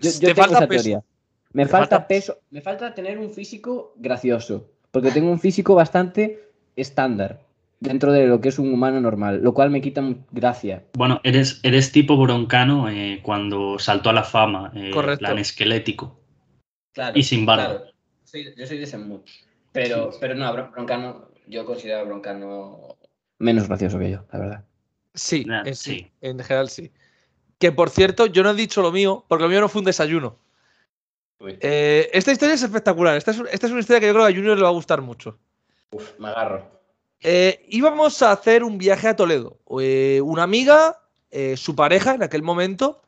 Yo, 0.00 0.10
yo 0.10 0.18
Te 0.20 0.26
tengo 0.26 0.36
falta 0.36 0.58
esa 0.58 0.68
peso. 0.68 0.82
teoría. 0.82 1.04
Me 1.52 1.64
Te 1.64 1.70
falta, 1.70 1.96
falta- 1.96 2.08
peso, 2.08 2.38
me 2.50 2.60
falta 2.60 2.94
tener 2.94 3.18
un 3.18 3.30
físico 3.30 3.94
gracioso, 3.96 4.70
porque 4.90 5.10
tengo 5.10 5.30
un 5.30 5.40
físico 5.40 5.74
bastante 5.74 6.50
estándar 6.76 7.40
dentro 7.80 8.12
de 8.12 8.26
lo 8.26 8.40
que 8.40 8.48
es 8.50 8.58
un 8.58 8.72
humano 8.72 9.00
normal, 9.00 9.40
lo 9.42 9.54
cual 9.54 9.70
me 9.70 9.80
quita 9.80 10.02
gracia. 10.30 10.84
Bueno, 10.94 11.20
eres, 11.24 11.60
eres 11.62 11.90
tipo 11.92 12.16
broncano 12.16 12.88
eh, 12.90 13.20
cuando 13.22 13.78
saltó 13.78 14.10
a 14.10 14.12
la 14.12 14.24
fama, 14.24 14.72
eh, 14.74 14.90
Correcto. 14.92 15.20
plan 15.20 15.38
esquelético. 15.38 16.18
Claro, 16.92 17.18
Y 17.18 17.22
sin 17.22 17.46
barba. 17.46 17.66
claro. 17.78 17.84
Soy- 18.24 18.54
yo 18.56 18.66
soy 18.66 18.76
de 18.78 18.84
ese 18.84 18.98
mood. 18.98 19.20
Pero, 19.72 20.10
pero 20.20 20.34
no, 20.34 20.52
Bron- 20.52 20.70
Broncano, 20.72 21.28
yo 21.46 21.64
considero 21.64 22.00
a 22.00 22.02
Broncano 22.04 22.96
menos 23.38 23.68
gracioso 23.68 23.98
que 23.98 24.10
yo, 24.10 24.24
la 24.32 24.38
verdad. 24.38 24.64
Sí, 25.14 25.44
Nah, 25.46 25.62
en, 25.64 25.74
sí, 25.74 25.90
sí. 26.00 26.06
en 26.20 26.38
general 26.40 26.68
sí. 26.68 26.90
Que 27.58 27.72
por 27.72 27.90
cierto, 27.90 28.26
yo 28.26 28.42
no 28.42 28.50
he 28.50 28.54
dicho 28.54 28.82
lo 28.82 28.92
mío, 28.92 29.24
porque 29.28 29.42
lo 29.42 29.50
mío 29.50 29.60
no 29.60 29.68
fue 29.68 29.80
un 29.80 29.86
desayuno. 29.86 30.38
Eh, 31.40 32.10
esta 32.12 32.32
historia 32.32 32.54
es 32.54 32.62
espectacular. 32.62 33.16
Esta 33.16 33.32
es, 33.32 33.42
esta 33.50 33.66
es 33.66 33.72
una 33.72 33.80
historia 33.80 34.00
que 34.00 34.06
yo 34.06 34.12
creo 34.12 34.26
que 34.26 34.32
a 34.32 34.36
Junior 34.36 34.56
le 34.56 34.62
va 34.62 34.68
a 34.68 34.72
gustar 34.72 35.02
mucho. 35.02 35.38
Uf, 35.90 36.18
me 36.18 36.28
agarro. 36.28 36.68
Eh, 37.20 37.64
íbamos 37.68 38.22
a 38.22 38.32
hacer 38.32 38.62
un 38.62 38.78
viaje 38.78 39.08
a 39.08 39.16
Toledo. 39.16 39.58
Eh, 39.80 40.20
una 40.22 40.44
amiga, 40.44 41.00
su 41.56 41.76
pareja 41.76 42.14
en 42.14 42.22
aquel 42.22 42.42
momento 42.42 43.02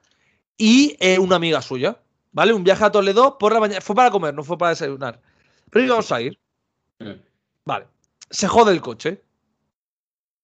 y 0.57 0.97
una 1.19 1.37
amiga 1.37 1.63
suya. 1.63 1.99
¿Vale? 2.33 2.53
Un 2.53 2.63
viaje 2.63 2.85
a 2.85 2.93
Toledo 2.93 3.39
por 3.39 3.53
la 3.53 3.61
mañana. 3.61 3.81
Fue 3.81 3.97
para 3.97 4.11
comer, 4.11 4.35
no 4.35 4.45
fue 4.45 4.57
para 4.57 4.71
desayunar. 4.71 5.21
Pero 5.71 5.85
íbamos 5.85 6.13
a 6.13 6.21
ir. 6.21 6.39
Mm. 6.99 7.21
Vale. 7.65 7.87
Se 8.31 8.47
jode 8.47 8.73
el 8.73 8.81
coche. 8.81 9.23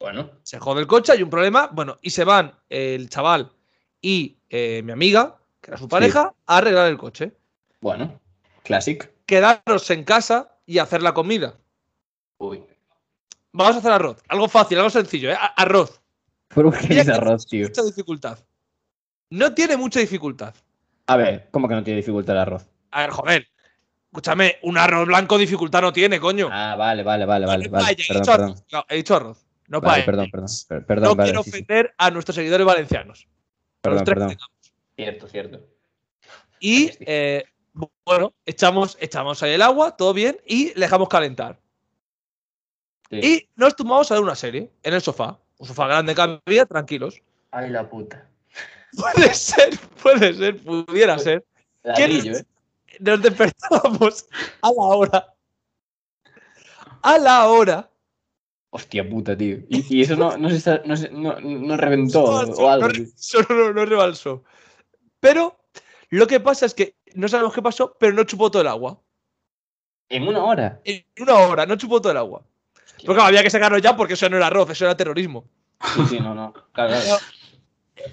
Bueno, 0.00 0.30
Se 0.42 0.59
jode 0.59 0.80
el 0.80 0.86
coche, 0.86 1.12
hay 1.12 1.22
un 1.22 1.30
problema. 1.30 1.68
Bueno, 1.72 1.96
y 2.02 2.11
se 2.11 2.24
van 2.24 2.59
el 2.68 3.09
chaval 3.09 3.52
y 4.07 4.38
eh, 4.50 4.82
mi 4.84 4.92
amiga, 4.92 5.36
que 5.61 5.72
era 5.72 5.78
su 5.78 5.88
pareja, 5.88 6.32
a 6.46 6.57
arreglar 6.59 6.86
el 6.86 6.96
coche. 6.96 7.32
bueno. 7.80 8.20
Classic. 8.62 9.12
Quedarnos 9.26 9.90
en 9.90 10.04
casa 10.04 10.57
y 10.64 10.78
hacer 10.78 11.02
la 11.02 11.12
comida. 11.14 11.54
Uy. 12.38 12.62
Vamos 13.52 13.74
a 13.74 13.78
hacer 13.78 13.90
arroz. 13.92 14.22
Algo 14.28 14.48
fácil, 14.48 14.78
algo 14.78 14.90
sencillo, 14.90 15.30
¿eh? 15.32 15.36
Arroz. 15.57 16.00
¿Por 16.48 16.76
qué 16.78 17.00
es 17.00 17.09
arroz, 17.09 17.46
tío? 17.46 17.66
Mucha 17.66 17.82
dificultad. 17.82 18.38
No 19.30 19.54
tiene 19.54 19.76
mucha 19.76 19.98
dificultad. 20.00 20.54
A 21.09 21.16
ver, 21.16 21.48
¿cómo 21.50 21.66
que 21.68 21.74
no 21.74 21.82
tiene 21.82 21.98
dificultad 21.98 22.34
el 22.36 22.42
arroz? 22.42 22.66
A 22.92 23.00
ver, 23.02 23.11
joder. 23.11 23.48
Escúchame, 24.12 24.57
un 24.62 24.78
arroz 24.78 25.07
blanco 25.07 25.36
dificultad 25.38 25.82
no 25.82 25.92
tiene, 25.92 26.20
coño. 26.20 26.48
Ah, 26.52 26.76
vale, 26.76 27.02
vale, 27.02 27.24
vale, 27.24 27.46
vale. 27.46 27.68
Vale. 27.68 27.92
he, 27.92 27.94
dicho 27.96 28.32
arroz. 28.32 28.64
No, 28.72 28.84
he 28.88 28.96
dicho 28.96 29.16
arroz. 29.16 29.46
No 29.68 29.80
Vale, 29.80 30.04
perdón, 30.04 30.30
perdón. 30.30 30.48
per- 30.68 30.87
Perdón, 30.87 31.08
No 31.11 31.14
vale, 31.16 31.30
quiero 31.30 31.42
sí, 31.42 31.50
sí. 31.50 31.57
ofender 31.57 31.95
a 31.99 32.11
nuestros 32.12 32.34
seguidores 32.37 32.64
valencianos. 32.66 33.26
Los 33.95 34.04
tres 34.04 34.14
perdón. 34.14 34.37
Cierto, 34.96 35.29
cierto. 35.29 35.61
Y, 36.61 36.91
eh, 37.00 37.45
bueno, 38.04 38.33
echamos, 38.46 38.96
echamos 39.00 39.42
ahí 39.42 39.53
el 39.53 39.63
agua, 39.63 39.96
todo 39.96 40.13
bien, 40.14 40.38
y 40.46 40.72
le 40.75 40.80
dejamos 40.87 41.08
calentar. 41.08 41.61
Sí. 43.11 43.17
Y 43.22 43.49
nos 43.54 43.76
tumbamos 43.76 44.11
a 44.11 44.14
ver 44.14 44.22
una 44.22 44.34
serie 44.34 44.71
en 44.83 44.95
el 44.95 45.00
sofá. 45.03 45.38
Un 45.58 45.67
sofá 45.68 45.87
grande 45.87 46.14
que 46.14 46.41
había, 46.46 46.67
tranquilos. 46.67 47.21
Ay, 47.50 47.71
la 47.71 47.88
puta. 47.88 48.26
Puede 48.96 49.34
ser, 49.34 49.79
puede 50.03 50.33
ser, 50.34 50.63
pudiera 50.63 51.18
ser. 51.18 51.45
Ladrillo, 51.83 52.33
nos- 52.33 52.41
¿eh? 52.41 52.46
Nos 53.00 53.21
despertábamos 53.22 54.26
a 54.63 54.68
la 54.68 54.83
hora. 54.83 55.34
A 57.03 57.18
la 57.18 57.46
hora. 57.49 57.91
Hostia 58.71 59.09
puta, 59.09 59.37
tío. 59.37 59.59
Y, 59.68 59.99
y 59.99 60.03
eso 60.03 60.17
no, 60.17 60.37
no, 60.37 60.51
se, 60.51 60.80
no, 60.84 60.97
se- 60.97 61.11
no, 61.11 61.41
no 61.41 61.76
reventó 61.76 62.45
No, 62.45 62.53
o 62.53 62.68
algo. 62.68 62.88
no, 63.49 63.72
no, 63.72 63.84
rebalsó. 63.87 64.45
Pero 65.21 65.57
lo 66.11 66.26
que 66.26 66.41
pasa 66.41 66.67
es 66.67 66.75
que 66.75 66.97
no 67.14 67.29
sabemos 67.29 67.55
qué 67.55 67.63
pasó, 67.63 67.97
pero 67.99 68.13
no 68.13 68.25
chupó 68.25 68.51
todo 68.51 68.63
el 68.63 68.68
agua. 68.68 69.01
En 70.09 70.26
una 70.29 70.45
hora. 70.45 70.80
En 70.84 71.05
una 71.21 71.34
hora, 71.34 71.67
no 71.67 71.76
chupó 71.76 72.01
todo 72.01 72.13
el 72.13 72.18
agua. 72.18 72.43
Claro, 73.05 73.22
había 73.22 73.43
que 73.43 73.51
sacarlo 73.51 73.79
ya 73.79 73.97
porque 73.97 74.14
eso 74.14 74.29
no 74.29 74.37
era 74.37 74.47
arroz, 74.49 74.71
eso 74.71 74.84
era 74.84 74.97
terrorismo. 74.97 75.49
Sí, 75.95 76.01
sí, 76.09 76.21
no, 76.21 76.34
no. 76.34 76.53
Claro, 76.72 76.91
claro. 77.03 77.21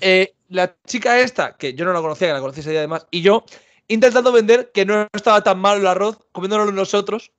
Eh, 0.02 0.34
la 0.50 0.76
chica 0.86 1.20
esta, 1.20 1.56
que 1.58 1.74
yo 1.74 1.86
no 1.86 1.94
la 1.94 2.02
conocía, 2.02 2.28
que 2.28 2.34
la 2.34 2.40
conocí 2.42 2.60
ese 2.62 2.72
día 2.72 2.80
además, 2.80 3.08
y 3.12 3.22
yo 3.22 3.44
intentando 3.88 4.32
vender 4.32 4.72
que 4.74 4.86
no 4.86 5.08
estaba 5.14 5.44
tan 5.44 5.60
malo 5.60 5.80
el 5.80 5.88
arroz, 5.88 6.20
comiéndolo 6.32 6.72
nosotros, 6.72 7.32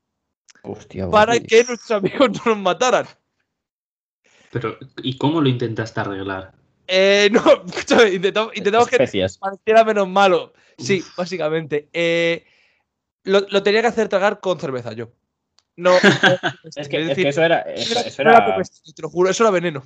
Hostia, 0.65 1.09
para 1.11 1.35
tío. 1.35 1.47
que 1.49 1.65
nuestros 1.65 1.91
amigos 1.91 2.31
no 2.33 2.53
nos 2.55 2.59
mataran. 2.59 3.07
Pero, 4.51 4.77
¿y 5.03 5.17
cómo 5.19 5.41
lo 5.41 5.49
intentaste 5.49 6.01
arreglar? 6.01 6.53
Eh, 6.87 7.29
no, 7.33 7.43
intentamos, 8.13 8.57
intentamos 8.57 8.89
que 8.89 8.99
pareciera 9.41 9.85
menos 9.85 10.09
malo. 10.09 10.53
Sí, 10.79 11.03
básicamente. 11.17 11.89
Eh, 11.93 12.45
lo, 13.25 13.41
lo 13.49 13.63
tenía 13.63 13.81
que 13.81 13.89
hacer 13.89 14.09
tragar 14.09 14.41
con 14.41 14.59
cerveza 14.59 14.93
yo. 14.93 15.11
No. 15.77 15.91
no- 16.23 16.71
Es 16.77 16.89
que, 16.89 17.01
es 17.03 17.09
decir, 17.09 17.25
que 17.25 17.29
eso 17.31 17.43
era. 17.43 17.61
Eso, 17.61 17.99
eso 18.01 18.23
era 18.23 18.57
te 18.95 19.03
lo 19.03 19.11
juro, 19.11 19.31
eso 19.31 19.43
era 19.45 19.51
veneno. 19.51 19.85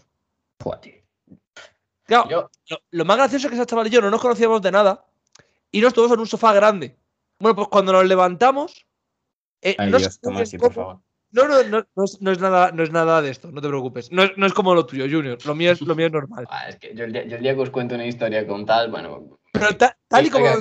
Claro, 2.05 2.29
Yo- 2.31 2.51
lo, 2.69 2.79
lo 2.91 3.05
más 3.05 3.17
gracioso 3.17 3.47
es 3.47 3.51
que 3.51 3.57
esa 3.57 3.67
chaval 3.67 3.87
y 3.87 3.91
yo 3.91 4.01
no 4.01 4.11
nos 4.11 4.21
conocíamos 4.21 4.63
de 4.63 4.73
nada 4.73 5.05
y 5.71 5.81
nos 5.81 5.89
estuvimos 5.89 6.15
en 6.15 6.21
un 6.21 6.27
sofá 6.27 6.53
grande. 6.53 6.97
Bueno, 7.39 7.55
pues 7.57 7.69
cuando 7.69 7.93
nos 7.93 8.05
levantamos. 8.07 8.87
Eh, 9.63 9.75
Ay, 9.79 9.91
no 9.91 9.99
Dios, 9.99 10.15
sé 10.15 10.21
toma 10.21 10.37
bien 10.37 10.43
así, 10.45 10.59
por 10.59 10.73
cómo- 10.75 10.87
favor. 10.87 11.03
No, 11.31 11.47
no, 11.47 11.63
no, 11.65 11.87
no 11.95 12.05
es, 12.05 12.23
no 12.23 12.33
es 12.33 12.39
nada, 12.41 12.73
no 12.73 12.83
es 12.83 12.91
nada 12.91 13.21
de 13.21 13.31
esto, 13.31 13.53
no 13.53 13.61
te 13.61 13.69
preocupes. 13.69 14.11
No 14.11 14.23
es, 14.23 14.31
no 14.39 14.47
es 14.47 14.55
como 14.55 14.75
lo 14.75 14.87
tuyo, 14.87 15.05
Junior. 15.05 15.37
Lo 15.45 15.55
mío 15.55 15.73
es, 15.73 15.81
lo 15.83 15.95
mío 15.95 16.07
es 16.07 16.13
normal. 16.13 16.47
Ah, 16.51 16.69
es 16.71 16.77
que 16.77 16.95
yo 16.95 17.05
el, 17.05 17.13
día, 17.13 17.25
yo 17.27 17.37
el 17.37 17.43
día 17.43 17.55
que 17.55 17.61
os 17.61 17.69
cuento 17.71 17.97
una 17.97 18.07
historia 18.07 18.47
con 18.47 18.65
tal, 18.65 18.91
bueno. 18.91 19.39
Pero 19.53 19.77
ta- 19.77 19.99
tal 20.09 20.27
y 20.27 20.31
como 20.31 20.47
lo 20.47 20.57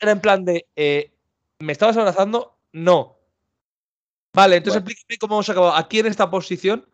era 0.00 0.12
en 0.12 0.20
plan 0.20 0.44
de. 0.44 0.66
eh, 0.76 1.12
¿Me 1.58 1.72
estabas 1.72 1.96
abrazando? 1.96 2.56
No. 2.72 3.18
Vale, 4.32 4.56
entonces 4.56 4.82
Bueno. 4.82 4.92
explícame 4.92 5.18
cómo 5.18 5.34
hemos 5.36 5.48
acabado 5.48 5.74
aquí 5.74 5.98
en 6.00 6.06
esta 6.06 6.30
posición. 6.30 6.86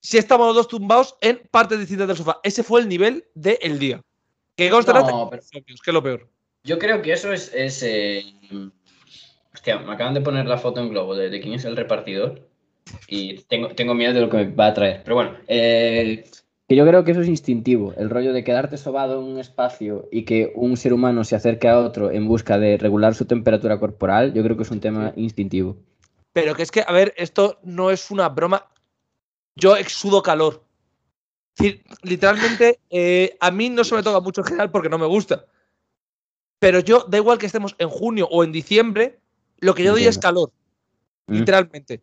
Si 0.00 0.18
estamos 0.18 0.46
los 0.48 0.56
dos 0.56 0.68
tumbados 0.68 1.16
en 1.22 1.40
partes 1.50 1.78
distintas 1.78 2.08
del 2.08 2.16
sofá. 2.18 2.38
Ese 2.42 2.62
fue 2.62 2.80
el 2.82 2.88
nivel 2.88 3.24
del 3.34 3.78
día. 3.78 4.02
Que 4.54 4.68
consta 4.70 4.92
No, 4.92 5.28
pero- 5.30 5.42
que 5.42 5.72
es 5.72 5.86
lo 5.92 6.02
peor. 6.02 6.28
Yo 6.64 6.78
creo 6.78 7.00
que 7.00 7.12
eso 7.12 7.32
es. 7.32 7.50
es 7.54 7.82
eh, 7.82 8.24
Hostia, 9.66 9.84
me 9.84 9.94
acaban 9.94 10.14
de 10.14 10.20
poner 10.20 10.46
la 10.46 10.58
foto 10.58 10.80
en 10.80 10.90
globo 10.90 11.16
de, 11.16 11.28
de 11.28 11.40
quién 11.40 11.54
es 11.54 11.64
el 11.64 11.74
repartidor. 11.74 12.40
Y 13.08 13.38
tengo, 13.48 13.70
tengo 13.70 13.94
miedo 13.94 14.14
de 14.14 14.20
lo 14.20 14.30
que 14.30 14.36
me 14.36 14.54
va 14.54 14.68
a 14.68 14.74
traer. 14.74 15.02
Pero 15.02 15.16
bueno, 15.16 15.36
eh, 15.48 16.24
Que 16.68 16.76
yo 16.76 16.86
creo 16.86 17.02
que 17.02 17.10
eso 17.10 17.22
es 17.22 17.26
instintivo, 17.26 17.92
el 17.96 18.08
rollo 18.08 18.32
de 18.32 18.44
quedarte 18.44 18.76
sobado 18.76 19.18
en 19.18 19.26
un 19.26 19.40
espacio 19.40 20.08
y 20.12 20.24
que 20.24 20.52
un 20.54 20.76
ser 20.76 20.92
humano 20.92 21.24
se 21.24 21.34
acerque 21.34 21.66
a 21.66 21.80
otro 21.80 22.12
en 22.12 22.28
busca 22.28 22.58
de 22.60 22.78
regular 22.78 23.16
su 23.16 23.24
temperatura 23.24 23.80
corporal, 23.80 24.32
yo 24.34 24.44
creo 24.44 24.56
que 24.56 24.62
es 24.62 24.70
un 24.70 24.78
tema 24.78 25.12
instintivo. 25.16 25.76
Pero 26.32 26.54
que 26.54 26.62
es 26.62 26.70
que, 26.70 26.84
a 26.86 26.92
ver, 26.92 27.12
esto 27.16 27.58
no 27.64 27.90
es 27.90 28.12
una 28.12 28.28
broma. 28.28 28.68
Yo 29.56 29.76
exudo 29.76 30.22
calor. 30.22 30.62
Es 31.58 31.64
decir, 31.64 31.84
literalmente, 32.04 32.78
eh, 32.90 33.36
a 33.40 33.50
mí 33.50 33.68
no 33.68 33.82
se 33.82 33.96
me 33.96 34.04
toca 34.04 34.20
mucho 34.20 34.42
en 34.42 34.46
general 34.46 34.70
porque 34.70 34.90
no 34.90 34.98
me 34.98 35.06
gusta. 35.06 35.46
Pero 36.60 36.78
yo, 36.78 37.04
da 37.08 37.18
igual 37.18 37.38
que 37.38 37.46
estemos 37.46 37.74
en 37.78 37.88
junio 37.88 38.28
o 38.30 38.44
en 38.44 38.52
diciembre, 38.52 39.18
lo 39.60 39.74
que 39.74 39.84
yo 39.84 39.92
doy 39.92 40.04
es 40.04 40.18
calor. 40.18 40.50
Mm. 41.26 41.34
Literalmente. 41.34 42.02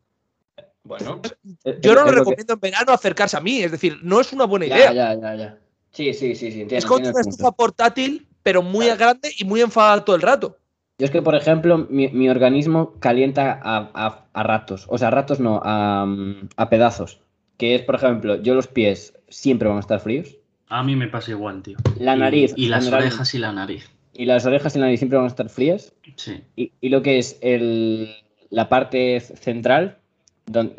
Bueno, 0.83 1.21
Yo 1.63 1.63
no 1.63 1.71
Es 1.71 1.85
lo 1.85 1.93
lo 1.95 2.05
que- 2.05 2.11
recomiendo 2.11 2.53
en 2.55 2.59
verano 2.59 2.91
acercarse 2.91 3.37
a 3.37 3.39
mí. 3.39 3.61
Es 3.61 3.71
decir, 3.71 3.97
no 4.03 4.19
es 4.19 4.33
una 4.33 4.45
buena 4.45 4.65
idea. 4.65 4.91
ya, 4.93 5.13
ya, 5.15 5.35
ya. 5.35 5.57
Sí, 5.91 6.13
sí, 6.13 6.35
sí, 6.35 6.51
sí, 6.51 6.61
entiendo. 6.61 6.75
es 6.75 6.85
como 6.85 7.07
una 7.07 7.21
estufa 7.21 7.51
portátil, 7.51 8.27
pero 8.41 8.61
muy 8.61 8.85
Claro. 8.85 8.99
grande 8.99 9.31
y 9.37 9.45
muy 9.45 9.61
enfadada 9.61 10.03
todo 10.03 10.15
el 10.15 10.21
rato. 10.23 10.57
Yo 10.99 11.05
es 11.05 11.11
que, 11.11 11.21
por 11.21 11.35
ejemplo, 11.35 11.77
mi, 11.89 12.09
mi 12.09 12.29
organismo 12.29 12.93
calienta 12.99 13.59
a, 13.63 13.89
a- 13.93 14.25
a 14.33 14.43
ratos. 14.43 14.85
O 14.89 14.97
sea, 14.97 15.07
a 15.07 15.11
ratos 15.11 15.39
no, 15.39 15.61
a, 15.63 16.05
mm, 16.05 16.49
a 16.57 16.69
pedazos. 16.69 17.21
Que 17.57 17.75
es, 17.75 17.81
por 17.83 17.95
ejemplo, 17.95 18.35
yo 18.41 18.55
los 18.55 18.67
pies 18.67 19.13
siempre 19.29 19.67
van 19.69 19.77
a 19.77 19.81
estar 19.81 19.99
fríos. 19.99 20.35
A 20.67 20.83
mí 20.83 20.95
me 20.95 21.07
pasa 21.07 21.31
igual, 21.31 21.61
tío. 21.61 21.77
La 21.99 22.15
nariz. 22.15 22.53
Y, 22.57 22.67
las 22.67 22.87
orejas 22.91 23.33
y 23.35 23.37
la 23.37 23.51
nariz. 23.53 23.89
Y 24.13 24.25
las 24.25 24.45
orejas 24.45 24.75
y 24.75 24.79
la 24.79 24.85
nariz 24.85 24.99
siempre 24.99 25.17
van 25.17 25.25
a 25.25 25.29
estar 25.29 25.49
frías. 25.49 25.93
Sí. 26.15 26.41
Y, 26.55 26.71
y 26.81 26.89
lo 26.89 27.01
que 27.01 27.17
es 27.17 27.37
el, 27.41 28.09
la 28.49 28.69
parte 28.69 29.19
central, 29.19 29.97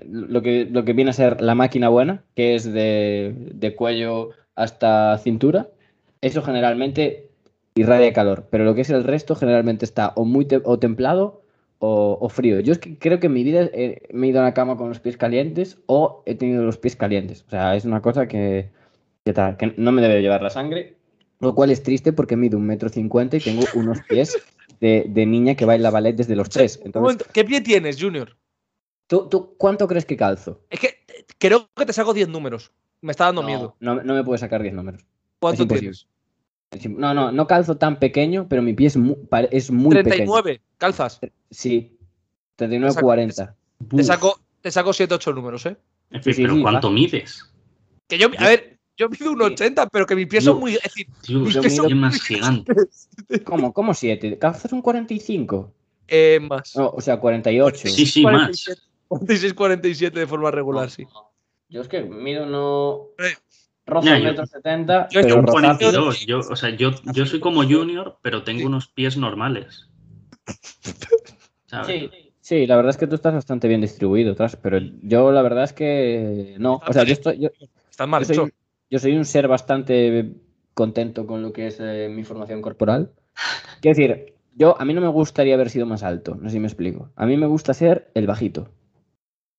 lo, 0.08 0.42
que, 0.42 0.66
lo 0.70 0.84
que 0.84 0.92
viene 0.92 1.10
a 1.10 1.14
ser 1.14 1.40
la 1.40 1.54
máquina 1.54 1.88
buena, 1.88 2.22
que 2.36 2.54
es 2.54 2.64
de, 2.72 3.34
de 3.36 3.74
cuello 3.74 4.30
hasta 4.54 5.18
cintura, 5.18 5.68
eso 6.20 6.42
generalmente 6.42 7.28
irradia 7.74 8.12
calor. 8.12 8.46
Pero 8.50 8.64
lo 8.64 8.74
que 8.74 8.82
es 8.82 8.90
el 8.90 9.02
resto 9.04 9.34
generalmente 9.34 9.84
está 9.84 10.12
o 10.16 10.24
muy 10.24 10.44
te- 10.44 10.60
o 10.62 10.78
templado 10.78 11.42
o, 11.80 12.16
o 12.20 12.28
frío. 12.28 12.60
Yo 12.60 12.72
es 12.72 12.78
que 12.78 12.96
creo 12.98 13.18
que 13.18 13.26
en 13.26 13.32
mi 13.32 13.42
vida 13.42 13.62
he- 13.72 14.00
me 14.12 14.26
he 14.26 14.30
ido 14.30 14.40
a 14.40 14.44
la 14.44 14.54
cama 14.54 14.76
con 14.76 14.88
los 14.90 15.00
pies 15.00 15.16
calientes 15.16 15.78
o 15.86 16.22
he 16.24 16.36
tenido 16.36 16.62
los 16.62 16.78
pies 16.78 16.94
calientes. 16.94 17.44
O 17.48 17.50
sea, 17.50 17.74
es 17.74 17.84
una 17.84 18.00
cosa 18.00 18.28
que, 18.28 18.68
que, 19.24 19.32
tal, 19.32 19.56
que 19.56 19.74
no 19.76 19.90
me 19.92 20.02
debe 20.02 20.22
llevar 20.22 20.40
la 20.42 20.50
sangre. 20.50 20.93
Lo 21.44 21.54
cual 21.54 21.70
es 21.70 21.82
triste 21.82 22.14
porque 22.14 22.36
mido 22.36 22.56
un 22.56 22.66
metro 22.66 22.88
cincuenta 22.88 23.36
y 23.36 23.40
tengo 23.40 23.64
unos 23.74 24.00
pies 24.08 24.38
de, 24.80 25.04
de 25.06 25.26
niña 25.26 25.54
que 25.54 25.66
baila 25.66 25.90
ballet 25.90 26.16
desde 26.16 26.34
los 26.34 26.48
tres. 26.48 26.80
Entonces, 26.82 27.28
¿Qué 27.34 27.44
pie 27.44 27.60
tienes, 27.60 28.00
Junior? 28.00 28.34
¿tú, 29.06 29.28
tú 29.28 29.54
cuánto 29.58 29.86
crees 29.86 30.06
que 30.06 30.16
calzo? 30.16 30.62
Es 30.70 30.80
que 30.80 31.04
creo 31.38 31.68
que 31.76 31.84
te 31.84 31.92
saco 31.92 32.14
10 32.14 32.28
números. 32.28 32.72
Me 33.02 33.10
está 33.10 33.26
dando 33.26 33.42
no, 33.42 33.46
miedo. 33.48 33.76
No, 33.78 33.96
no 34.02 34.14
me 34.14 34.24
puedes 34.24 34.40
sacar 34.40 34.62
10 34.62 34.72
números. 34.72 35.04
¿Cuánto 35.38 35.66
tienes? 35.66 36.06
No, 36.88 37.12
no, 37.12 37.30
no 37.30 37.46
calzo 37.46 37.76
tan 37.76 37.98
pequeño, 37.98 38.46
pero 38.48 38.62
mi 38.62 38.72
pie 38.72 38.86
es 38.86 38.96
muy, 38.96 39.16
es 39.50 39.70
muy 39.70 39.94
pequeño. 39.96 40.32
39, 40.32 40.62
calzas. 40.78 41.20
Sí, 41.50 41.98
39, 42.56 42.94
saco- 42.94 43.04
40. 43.06 43.54
Te 43.94 44.02
saco, 44.02 44.40
te 44.62 44.70
saco 44.70 44.94
7, 44.94 45.14
8 45.14 45.32
números, 45.34 45.66
¿eh? 45.66 45.76
En 46.10 46.22
Sí, 46.22 46.32
fin, 46.32 46.34
sí, 46.34 46.42
pero 46.42 46.54
sí, 46.54 46.62
¿cuánto 46.62 46.88
va. 46.88 46.94
mides? 46.94 47.52
Que 48.08 48.16
yo, 48.16 48.28
a 48.38 48.44
ver, 48.48 48.73
yo 48.96 49.08
mido 49.08 49.32
un 49.32 49.42
80, 49.42 49.88
pero 49.88 50.06
que 50.06 50.14
mis 50.16 50.26
pies 50.26 50.44
son 50.44 50.54
Yo- 50.54 50.60
muy. 50.60 50.74
Es 50.74 50.82
decir, 50.82 51.06
Dios, 51.26 51.42
Mis 51.42 51.54
qué 51.54 51.60
pies 51.62 51.76
son 51.76 51.98
más 51.98 52.12
muy 52.12 52.20
gigante. 52.20 52.74
¿Cómo? 53.44 53.72
¿Cómo 53.72 53.94
7? 53.94 54.38
¿Calzas 54.38 54.72
un 54.72 54.82
45? 54.82 55.72
eh, 56.08 56.38
más. 56.40 56.76
No, 56.76 56.90
o 56.90 57.00
sea, 57.00 57.18
48. 57.18 57.88
Sí, 57.88 58.06
sí, 58.06 58.22
más. 58.22 58.32
47, 58.64 58.80
46, 59.08 59.54
47 59.54 60.20
de 60.20 60.26
forma 60.26 60.50
regular, 60.50 60.90
sí. 60.90 61.06
Yo 61.68 61.80
es 61.80 61.88
que 61.88 62.02
mido 62.02 62.46
no. 62.46 63.08
Eh, 63.24 63.34
Rozo 63.86 64.06
Ya, 64.08 64.14
un 64.16 64.18
yo- 64.20 64.24
metro 64.24 64.46
setenta, 64.46 65.08
yo- 65.10 65.20
pero 65.22 65.28
Yo 65.34 65.40
un 65.40 65.46
rozar- 65.46 65.52
42. 65.78 66.26
Yo, 66.26 66.38
o 66.40 66.56
sea, 66.56 66.70
yo, 66.70 66.92
yo 67.12 67.26
soy 67.26 67.40
como 67.40 67.62
Junior, 67.64 68.18
pero 68.22 68.42
tengo 68.42 68.60
Sí. 68.60 68.66
unos 68.66 68.88
pies 68.88 69.16
normales. 69.16 69.88
¿Sabes? 71.66 71.86
Sí, 71.86 72.10
sí, 72.40 72.66
la 72.66 72.76
verdad 72.76 72.90
es 72.90 72.96
que 72.96 73.06
tú 73.06 73.14
estás 73.14 73.34
bastante 73.34 73.68
bien 73.68 73.80
distribuido, 73.80 74.34
tras, 74.34 74.56
pero 74.56 74.78
yo 75.02 75.32
la 75.32 75.42
verdad 75.42 75.64
es 75.64 75.72
que 75.72 76.54
no. 76.58 76.80
O 76.86 76.92
sea, 76.92 77.04
yo, 77.04 77.12
estoy, 77.12 77.38
yo, 77.40 77.48
Están 77.90 78.10
mal 78.10 78.22
yo 78.24 78.34
soy, 78.34 78.46
hecho. 78.46 78.54
Yo 78.90 78.98
soy 78.98 79.16
un 79.16 79.24
ser 79.24 79.48
bastante 79.48 80.34
contento 80.74 81.26
con 81.26 81.42
lo 81.42 81.52
que 81.52 81.68
es 81.68 81.78
eh, 81.80 82.08
mi 82.10 82.24
formación 82.24 82.62
corporal. 82.62 83.12
Quiero 83.80 83.96
decir, 83.96 84.34
yo 84.54 84.80
a 84.80 84.84
mí 84.84 84.94
no 84.94 85.00
me 85.00 85.08
gustaría 85.08 85.54
haber 85.54 85.70
sido 85.70 85.86
más 85.86 86.02
alto, 86.02 86.34
no 86.34 86.48
sé 86.48 86.54
si 86.54 86.60
me 86.60 86.66
explico. 86.66 87.10
A 87.16 87.26
mí 87.26 87.36
me 87.36 87.46
gusta 87.46 87.74
ser 87.74 88.10
el 88.14 88.26
bajito. 88.26 88.68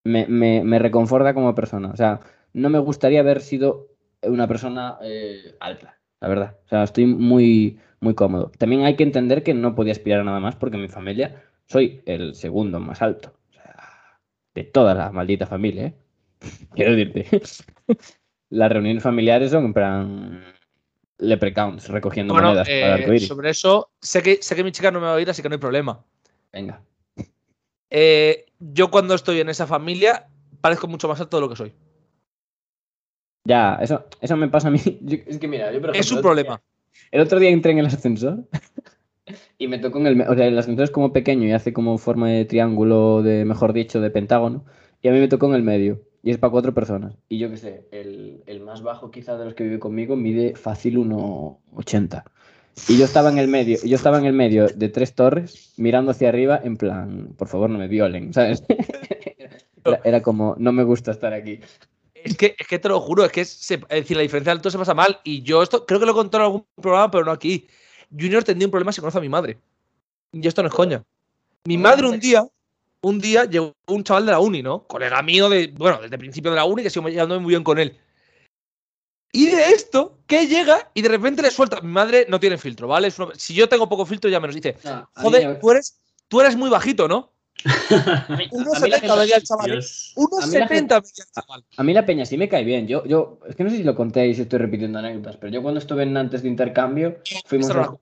Me, 0.04 0.28
me, 0.28 0.64
me 0.64 0.80
reconforta 0.80 1.34
como 1.34 1.56
persona. 1.56 1.90
O 1.90 1.96
sea, 1.96 2.20
no 2.54 2.70
me 2.70 2.80
gustaría 2.80 3.20
haber 3.20 3.42
sido 3.42 3.90
una 4.24 4.48
persona 4.48 4.98
eh, 5.02 5.56
alta, 5.60 6.00
la 6.22 6.28
verdad. 6.28 6.58
O 6.66 6.68
sea, 6.70 6.84
estoy 6.84 7.06
muy, 7.06 7.80
muy 8.00 8.14
cómodo. 8.14 8.52
También 8.58 8.84
hay 8.84 8.96
que 8.96 9.04
entender 9.04 9.44
que 9.44 9.54
no 9.54 9.76
podía 9.76 9.92
aspirar 9.94 10.22
a 10.22 10.24
nada 10.24 10.40
más 10.40 10.56
porque 10.56 10.78
en 10.78 10.84
mi 10.84 10.88
familia 10.88 11.44
soy 11.66 12.02
el 12.06 12.36
segundo 12.36 12.80
más 12.80 13.02
alto. 13.02 13.34
O 13.50 13.54
sea, 13.54 14.20
de 14.54 14.64
toda 14.64 14.94
la 14.94 15.12
maldita 15.12 15.46
familia, 15.48 15.88
¿eh? 15.88 15.96
Quiero 16.76 16.96
decirte. 16.96 17.42
Las 18.56 18.72
reuniones 18.72 19.04
familiares 19.04 19.52
son 19.52 19.66
en 19.66 19.74
plan 19.74 20.44
leprechauns 21.18 21.90
recogiendo 21.90 22.34
Bueno, 22.34 22.50
monedas 22.50 22.68
para 22.68 22.96
eh, 22.98 23.02
arcoíris. 23.02 23.28
sobre 23.28 23.50
eso, 23.50 23.90
sé 24.02 24.22
que, 24.22 24.42
sé 24.42 24.56
que 24.56 24.64
mi 24.64 24.72
chica 24.72 24.92
no 24.92 25.00
me 25.00 25.08
va 25.08 25.14
a 25.14 25.16
oír, 25.16 25.30
así 25.30 25.42
que 25.42 25.50
no 25.50 25.56
hay 25.56 25.60
problema. 25.60 26.04
Venga. 26.54 26.82
Eh, 27.90 28.46
yo 28.60 28.90
cuando 28.90 29.14
estoy 29.14 29.40
en 29.42 29.50
esa 29.50 29.68
familia 29.68 30.28
parezco 30.62 30.88
mucho 30.88 31.08
más 31.08 31.20
alto 31.20 31.38
de 31.38 31.42
lo 31.42 31.50
que 31.50 31.56
soy. 31.56 31.74
Ya, 33.46 33.76
eso, 33.82 34.06
eso 34.22 34.36
me 34.38 34.48
pasa 34.48 34.70
a 34.70 34.72
mí. 34.72 34.80
Yo- 35.02 35.18
es 35.28 35.38
que 35.38 35.48
mira, 35.48 35.72
yo 35.72 35.80
por 35.82 35.92
Es 35.96 35.98
ejemplo, 36.12 36.14
un 36.14 36.18
el 36.18 36.20
otro 36.20 36.22
problema. 36.30 36.56
día- 36.58 37.10
El 37.12 37.22
otro 37.22 37.40
día 37.40 37.50
entré 37.50 37.72
en 37.74 37.80
el 37.80 37.86
ascensor 37.88 38.44
y 39.58 39.68
me 39.68 39.80
tocó 39.80 40.00
en 40.00 40.08
el... 40.08 40.22
O 40.22 40.34
sea, 40.36 40.48
el 40.48 40.58
ascensor 40.58 40.84
es 40.86 40.92
como 40.92 41.14
pequeño 41.14 41.46
y 41.48 41.52
hace 41.52 41.74
como 41.74 41.98
forma 41.98 42.30
de 42.30 42.46
triángulo, 42.46 43.22
de 43.22 43.46
mejor 43.46 43.74
dicho, 43.74 44.00
de 44.02 44.10
pentágono. 44.10 44.66
Y 45.02 45.10
a 45.10 45.12
mí 45.12 45.20
me 45.20 45.28
tocó 45.28 45.46
en 45.48 45.56
el 45.56 45.64
medio. 45.64 46.02
Y 46.26 46.32
es 46.32 46.40
para 46.40 46.50
cuatro 46.50 46.74
personas. 46.74 47.14
Y 47.30 47.38
yo 47.38 47.52
qué 47.52 47.58
sé, 47.58 47.86
el, 47.92 48.42
el 48.48 48.60
más 48.60 48.82
bajo 48.82 49.12
quizá 49.12 49.38
de 49.38 49.46
los 49.46 49.54
que 49.54 49.64
vive 49.64 49.78
conmigo 49.78 50.16
mide 50.16 50.56
fácil 50.56 50.98
1,80. 50.98 52.24
Y 52.90 52.98
yo 52.98 53.06
estaba 53.06 53.30
en 53.30 53.38
el 53.38 53.48
medio, 53.48 53.78
yo 53.86 53.96
estaba 53.96 54.18
en 54.18 54.26
el 54.26 54.34
medio 54.34 54.68
de 54.68 54.90
tres 54.90 55.14
torres, 55.14 55.74
mirando 55.78 56.10
hacia 56.12 56.30
arriba, 56.30 56.60
en 56.64 56.78
plan, 56.78 57.30
por 57.38 57.48
favor 57.48 57.70
no 57.70 57.78
me 57.78 57.88
violen, 57.88 58.34
¿sabes? 58.34 58.64
Era, 59.86 60.02
era 60.04 60.22
como, 60.24 60.56
no 60.58 60.72
me 60.72 60.84
gusta 60.84 61.12
estar 61.12 61.32
aquí. 61.32 61.60
Es 62.16 62.36
que, 62.36 62.56
es 62.58 62.66
que 62.68 62.80
te 62.80 62.90
lo 62.90 63.00
juro, 63.00 63.24
es 63.24 63.32
que 63.32 63.42
es, 63.42 63.50
se- 63.50 63.76
es 63.76 63.88
decir, 63.88 64.18
la 64.18 64.24
diferencia 64.24 64.52
de 64.52 64.58
alto 64.58 64.72
se 64.72 64.80
pasa 64.80 64.96
mal. 64.96 65.20
Y 65.24 65.44
yo 65.44 65.62
esto 65.62 65.86
creo 65.86 66.00
que 66.00 66.08
lo 66.08 66.14
he 66.14 66.16
contado 66.16 66.44
en 66.44 66.46
algún 66.48 66.66
programa, 66.82 67.12
pero 67.12 67.24
no 67.24 67.32
aquí. 67.32 67.68
Junior 68.10 68.44
tendría 68.44 68.66
un 68.66 68.72
problema 68.72 68.92
si 68.92 69.00
conoce 69.00 69.20
a 69.20 69.22
mi 69.22 69.30
madre. 69.30 69.60
Y 70.32 70.48
esto 70.48 70.64
no 70.64 70.70
es 70.70 70.74
coña. 70.74 71.04
Mi 71.66 71.78
madre 71.78 72.08
un 72.08 72.20
día, 72.20 72.48
un 73.06 73.20
día 73.20 73.46
llegó 73.46 73.74
un 73.88 74.04
chaval 74.04 74.26
de 74.26 74.32
la 74.32 74.40
uni, 74.40 74.64
¿no? 74.64 74.88
Colega 74.88 75.22
mío 75.22 75.48
de, 75.48 75.68
bueno, 75.78 76.00
desde 76.02 76.16
el 76.16 76.20
principio 76.20 76.50
de 76.50 76.58
la 76.58 76.66
uni, 76.66 76.82
que 76.82 76.90
sigo 76.90 77.08
llevándome 77.08 77.42
muy 77.42 77.52
bien 77.52 77.64
con 77.64 77.78
él. 77.78 77.96
Y 79.32 79.46
de 79.48 79.66
esto, 79.72 80.18
que 80.26 80.48
llega 80.48 80.90
y 80.96 81.02
de 81.04 81.10
repente 81.10 81.42
le 81.44 81.52
suelta. 81.52 81.82
Mi 81.82 81.92
madre 81.92 82.26
no 82.30 82.40
tiene 82.40 82.58
filtro, 82.58 82.88
¿vale? 82.88 83.10
Una- 83.18 83.36
si 83.36 83.54
yo 83.54 83.70
tengo 83.70 83.88
poco 83.88 84.06
filtro, 84.06 84.30
ya 84.30 84.40
me 84.40 84.48
nos 84.48 84.56
dice, 84.56 84.76
joder, 85.14 85.60
tú 85.60 85.72
eres, 85.72 86.00
tú 86.28 86.42
eres 86.42 86.56
muy 86.56 86.70
bajito, 86.70 87.08
¿no? 87.08 87.32
A 87.66 88.36
mí 88.38 88.48
la 88.90 88.98
1,70 89.00 89.00
gente- 89.00 89.16
medía 89.18 89.36
el 89.38 89.44
chaval. 89.44 89.72
Dios. 89.72 90.14
A 90.16 90.48
mí 90.48 90.54
la 90.58 90.66
1,70 90.66 90.68
gente- 90.68 90.96
medía 90.96 91.24
el 91.26 91.32
chaval. 91.32 91.66
A 91.78 91.84
mí 91.84 91.94
la 91.94 92.06
peña 92.06 92.26
sí 92.26 92.38
me 92.38 92.50
cae 92.50 92.64
bien. 92.64 92.88
Yo, 92.88 93.06
yo, 93.06 93.40
es 93.48 93.56
que 93.56 93.64
no 93.64 93.70
sé 93.70 93.78
si 93.78 93.84
lo 93.84 93.94
conté 93.96 94.28
y 94.28 94.34
si 94.34 94.42
estoy 94.42 94.60
repitiendo 94.60 94.98
anécdotas, 94.98 95.38
pero 95.38 95.52
yo 95.54 95.62
cuando 95.62 95.80
estuve 95.80 96.04
en 96.04 96.14
Nantes 96.14 96.42
de 96.42 96.48
intercambio, 96.50 97.20
fuimos 97.46 97.70
a, 97.72 97.96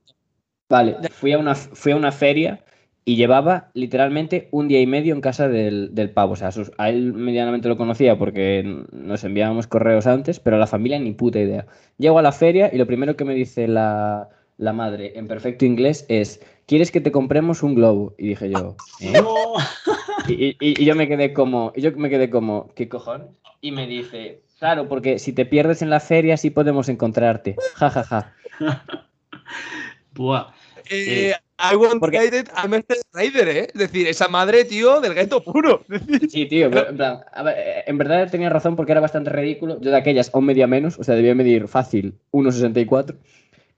vale, 0.70 0.96
fui 1.10 1.32
a 1.32 1.38
una, 1.38 1.54
fui 1.54 1.92
a 1.92 1.96
una 1.96 2.10
feria 2.12 2.64
y 3.06 3.16
llevaba 3.16 3.70
literalmente 3.74 4.48
un 4.50 4.66
día 4.68 4.80
y 4.80 4.86
medio 4.86 5.14
en 5.14 5.20
casa 5.20 5.48
del, 5.48 5.94
del 5.94 6.10
pavo. 6.10 6.32
O 6.32 6.36
sea, 6.36 6.48
a 6.48 6.52
sus- 6.52 6.72
a 6.78 6.88
él 6.88 7.12
medianamente 7.12 7.68
lo 7.68 7.76
conocía 7.76 8.16
porque 8.18 8.82
nos 8.92 9.24
enviábamos 9.24 9.66
correos 9.66 10.06
antes, 10.06 10.40
pero 10.40 10.56
a 10.56 10.58
la 10.58 10.66
familia 10.66 10.98
ni 10.98 11.12
puta 11.12 11.38
idea. 11.38 11.66
Llego 11.98 12.18
a 12.18 12.22
la 12.22 12.32
feria 12.32 12.70
y 12.72 12.78
lo 12.78 12.86
primero 12.86 13.14
que 13.16 13.24
me 13.26 13.34
dice 13.34 13.68
la, 13.68 14.28
la 14.56 14.72
madre 14.72 15.18
en 15.18 15.28
perfecto 15.28 15.66
inglés 15.66 16.06
es, 16.08 16.40
¿quieres 16.66 16.90
que 16.90 17.00
te 17.02 17.12
compremos 17.12 17.62
un 17.62 17.74
globo? 17.74 18.14
Y 18.16 18.28
dije 18.28 18.48
yo, 18.50 18.76
¿eh? 19.00 19.12
No. 19.20 19.54
Y, 20.26 20.32
y- 20.32 20.56
y 20.60 20.84
yo 20.86 20.94
me 20.94 21.06
quedé 21.06 21.34
como, 21.34 21.72
y 21.76 21.82
yo 21.82 21.92
me 21.92 22.08
quedé 22.08 22.30
como, 22.30 22.68
¿qué 22.74 22.88
cojones? 22.88 23.28
Y 23.60 23.72
me 23.72 23.86
dice, 23.86 24.40
claro, 24.58 24.88
porque 24.88 25.18
si 25.18 25.34
te 25.34 25.44
pierdes 25.44 25.82
en 25.82 25.90
la 25.90 26.00
feria 26.00 26.38
sí 26.38 26.48
podemos 26.48 26.88
encontrarte. 26.88 27.56
Ja, 27.74 27.90
ja, 27.90 28.02
ja. 28.04 28.34
Buah. 30.14 30.52
Eh, 30.90 31.32
I 31.72 31.76
want 31.76 32.00
porque- 32.00 32.18
guided 32.18 32.48
a 32.54 32.66
Mercedes 32.68 33.04
Rider, 33.12 33.48
¿eh? 33.48 33.68
Es 33.72 33.78
decir, 33.80 34.06
esa 34.08 34.28
madre, 34.28 34.64
tío, 34.64 35.00
del 35.00 35.14
gato 35.14 35.42
puro. 35.42 35.84
Sí, 36.28 36.46
tío, 36.46 36.70
pero 36.70 36.88
en 36.90 36.96
plan, 36.96 37.20
a 37.32 37.42
ver, 37.42 37.54
eh, 37.58 37.84
en 37.86 37.98
verdad 37.98 38.30
tenía 38.30 38.50
razón 38.50 38.76
porque 38.76 38.92
era 38.92 39.00
bastante 39.00 39.30
ridículo. 39.30 39.80
Yo 39.80 39.90
de 39.90 39.96
aquellas 39.96 40.30
aún 40.34 40.46
medía 40.46 40.66
menos, 40.66 40.98
o 40.98 41.04
sea, 41.04 41.14
debía 41.14 41.34
medir 41.34 41.68
fácil 41.68 42.14
1,64. 42.32 43.16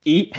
Y, 0.05 0.31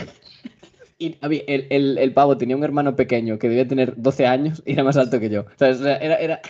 y 0.98 1.16
a 1.20 1.28
mí, 1.28 1.42
el, 1.46 1.66
el- 1.70 1.98
el 1.98 2.12
pavo 2.12 2.36
tenía 2.36 2.56
un 2.56 2.64
hermano 2.64 2.96
pequeño 2.96 3.38
que 3.38 3.48
debía 3.48 3.68
tener 3.68 3.94
12 3.96 4.26
años 4.26 4.62
y 4.66 4.72
era 4.72 4.84
más 4.84 4.96
alto 4.96 5.20
que 5.20 5.30
yo. 5.30 5.42
O 5.42 5.58
sea, 5.58 5.68
era, 6.00 6.16
era, 6.16 6.40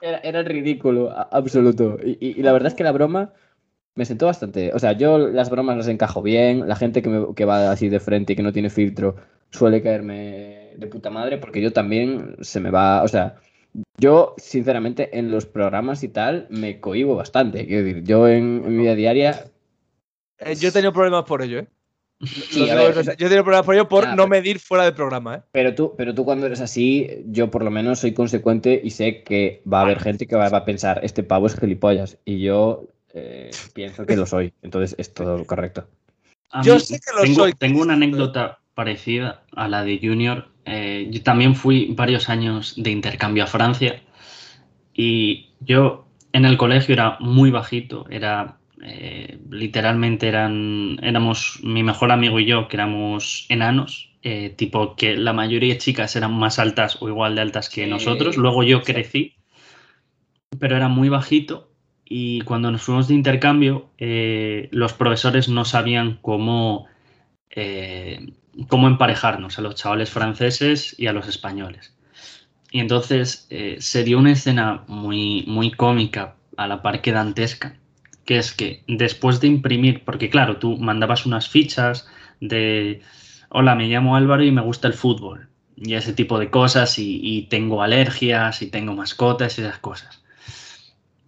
era, 0.00 0.18
era 0.18 0.42
ridículo 0.42 1.10
absoluto. 1.32 1.98
Y, 2.04 2.18
y- 2.20 2.40
y 2.40 2.42
la 2.42 2.52
verdad 2.52 2.68
es 2.68 2.74
que 2.74 2.84
la 2.84 2.92
broma 2.92 3.32
me 3.96 4.04
sentó 4.04 4.26
bastante. 4.26 4.72
O 4.74 4.78
sea, 4.78 4.92
yo 4.92 5.18
las 5.18 5.50
bromas 5.50 5.76
las 5.76 5.88
encajo 5.88 6.22
bien. 6.22 6.68
La 6.68 6.76
gente 6.76 7.02
que, 7.02 7.08
me- 7.10 7.34
que 7.34 7.44
va 7.44 7.70
así 7.72 7.88
de 7.88 8.00
frente 8.00 8.34
y 8.34 8.36
que 8.36 8.42
no 8.44 8.52
tiene 8.52 8.70
filtro 8.70 9.16
suele 9.50 9.82
caerme 9.82 10.70
de 10.76 10.86
puta 10.86 11.10
madre 11.10 11.38
porque 11.38 11.60
yo 11.62 11.72
también 11.72 12.36
se 12.42 12.60
me 12.60 12.70
va. 12.70 13.02
O 13.02 13.08
sea, 13.08 13.36
yo 13.98 14.34
sinceramente 14.38 15.18
en 15.18 15.30
los 15.30 15.46
programas 15.46 16.02
y 16.04 16.08
tal 16.08 16.46
me 16.50 16.80
cohibo 16.80 17.16
bastante. 17.16 17.66
Quiero 17.66 17.84
decir, 17.84 18.04
yo 18.04 18.28
en, 18.28 18.62
en 18.64 18.76
mi 18.76 18.82
vida 18.84 18.94
diaria. 18.94 19.44
Eh, 20.38 20.54
yo 20.56 20.68
he 20.68 20.72
tenido 20.72 20.92
problemas 20.92 21.24
por 21.24 21.42
ello, 21.42 21.60
¿eh? 21.60 21.66
Sí, 22.26 22.60
Lo 22.60 22.72
a 22.72 22.76
digo, 22.76 22.88
ver, 22.88 22.98
o 22.98 23.04
sea, 23.04 23.14
yo 23.14 23.26
he 23.26 23.28
tenido 23.28 23.44
problemas 23.44 23.66
por 23.66 23.74
ello 23.74 23.88
por 23.88 24.04
Ya, 24.04 24.16
no 24.16 24.26
medir 24.26 24.58
fuera 24.58 24.84
del 24.84 24.94
programa, 24.94 25.36
¿eh? 25.36 25.42
Pero 25.52 25.74
tú, 25.74 25.94
pero 25.96 26.14
tú 26.14 26.24
cuando 26.24 26.46
eres 26.46 26.60
así, 26.60 27.24
yo 27.26 27.50
por 27.50 27.62
lo 27.64 27.70
menos 27.70 27.98
soy 28.00 28.12
consecuente 28.12 28.78
y 28.82 28.90
sé 28.90 29.22
que 29.22 29.62
va 29.70 29.80
a 29.80 29.82
haber 29.82 30.00
gente 30.00 30.26
que 30.26 30.36
va, 30.36 30.48
va 30.48 30.58
a 30.58 30.64
pensar, 30.64 31.00
este 31.02 31.22
pavo 31.22 31.46
es 31.46 31.58
gilipollas. 31.58 32.18
Y 32.24 32.40
yo 32.40 32.88
eh, 33.16 33.50
pienso 33.72 34.04
que 34.04 34.14
lo 34.14 34.26
soy. 34.26 34.52
Entonces 34.62 34.94
es 34.98 35.12
todo 35.14 35.44
correcto. 35.46 35.88
A 36.50 36.62
Yo 36.62 36.74
mí 36.74 36.80
sé 36.80 37.00
que 37.00 37.16
lo 37.16 37.22
tengo, 37.22 37.40
soy. 37.40 37.52
Tengo 37.54 37.80
una 37.80 37.94
anécdota 37.94 38.60
parecida 38.74 39.42
a 39.56 39.68
la 39.68 39.82
de 39.84 39.98
Junior. 40.02 40.48
Eh, 40.66 41.08
yo 41.10 41.22
también 41.22 41.54
fui 41.54 41.94
varios 41.94 42.28
años 42.28 42.74
de 42.76 42.90
intercambio 42.90 43.44
a 43.44 43.46
Francia 43.46 44.02
y 44.92 45.50
yo 45.60 46.06
en 46.32 46.44
el 46.44 46.58
colegio 46.58 46.92
era 46.92 47.16
muy 47.20 47.50
bajito, 47.50 48.04
era 48.10 48.58
eh, 48.82 49.38
literalmente 49.50 50.28
eran, 50.28 50.98
éramos 51.02 51.60
mi 51.62 51.82
mejor 51.82 52.12
amigo 52.12 52.38
y 52.38 52.46
yo, 52.46 52.68
que 52.68 52.76
éramos 52.76 53.46
enanos, 53.48 54.12
eh, 54.22 54.50
tipo 54.50 54.96
que 54.96 55.16
la 55.16 55.32
mayoría 55.32 55.74
de 55.74 55.78
chicas 55.78 56.14
eran 56.16 56.34
más 56.34 56.58
altas 56.58 56.98
o 57.00 57.08
igual 57.08 57.36
de 57.36 57.40
altas 57.42 57.70
que 57.70 57.84
Sí, 57.84 57.90
nosotros. 57.90 58.36
Luego 58.36 58.62
yo 58.64 58.80
sí. 58.80 58.92
crecí, 58.92 59.34
pero 60.58 60.76
era 60.76 60.88
muy 60.88 61.08
bajito 61.08 61.70
y 62.08 62.40
cuando 62.42 62.70
nos 62.70 62.82
fuimos 62.82 63.08
de 63.08 63.14
intercambio, 63.14 63.90
eh, 63.98 64.68
los 64.70 64.92
profesores 64.92 65.48
no 65.48 65.64
sabían 65.64 66.18
cómo, 66.22 66.86
eh, 67.50 68.32
cómo 68.68 68.86
emparejarnos 68.86 69.58
a 69.58 69.62
los 69.62 69.74
chavales 69.74 70.10
franceses 70.10 70.94
y 70.98 71.08
a 71.08 71.12
los 71.12 71.26
españoles. 71.26 71.94
Y 72.70 72.78
entonces 72.78 73.48
eh, 73.50 73.78
se 73.80 74.04
dio 74.04 74.18
una 74.18 74.32
escena 74.32 74.84
muy, 74.86 75.44
muy 75.48 75.72
cómica 75.72 76.36
a 76.56 76.68
la 76.68 76.80
par 76.80 77.02
que 77.02 77.10
dantesca, 77.10 77.76
que 78.24 78.38
es 78.38 78.52
que 78.52 78.84
después 78.86 79.40
de 79.40 79.48
imprimir, 79.48 80.04
porque 80.04 80.30
claro, 80.30 80.58
tú 80.58 80.76
mandabas 80.76 81.26
unas 81.26 81.48
fichas 81.48 82.08
de, 82.40 83.02
hola, 83.48 83.74
me 83.74 83.88
llamo 83.88 84.14
Álvaro 84.14 84.44
y 84.44 84.52
me 84.52 84.62
gusta 84.62 84.86
el 84.86 84.94
fútbol, 84.94 85.48
y 85.76 85.94
ese 85.94 86.12
tipo 86.12 86.38
de 86.38 86.50
cosas, 86.50 86.98
y, 86.98 87.20
y 87.22 87.42
tengo 87.48 87.82
alergias, 87.82 88.62
y 88.62 88.68
tengo 88.68 88.94
mascotas 88.94 89.58
y 89.58 89.62
esas 89.62 89.78
cosas. 89.78 90.25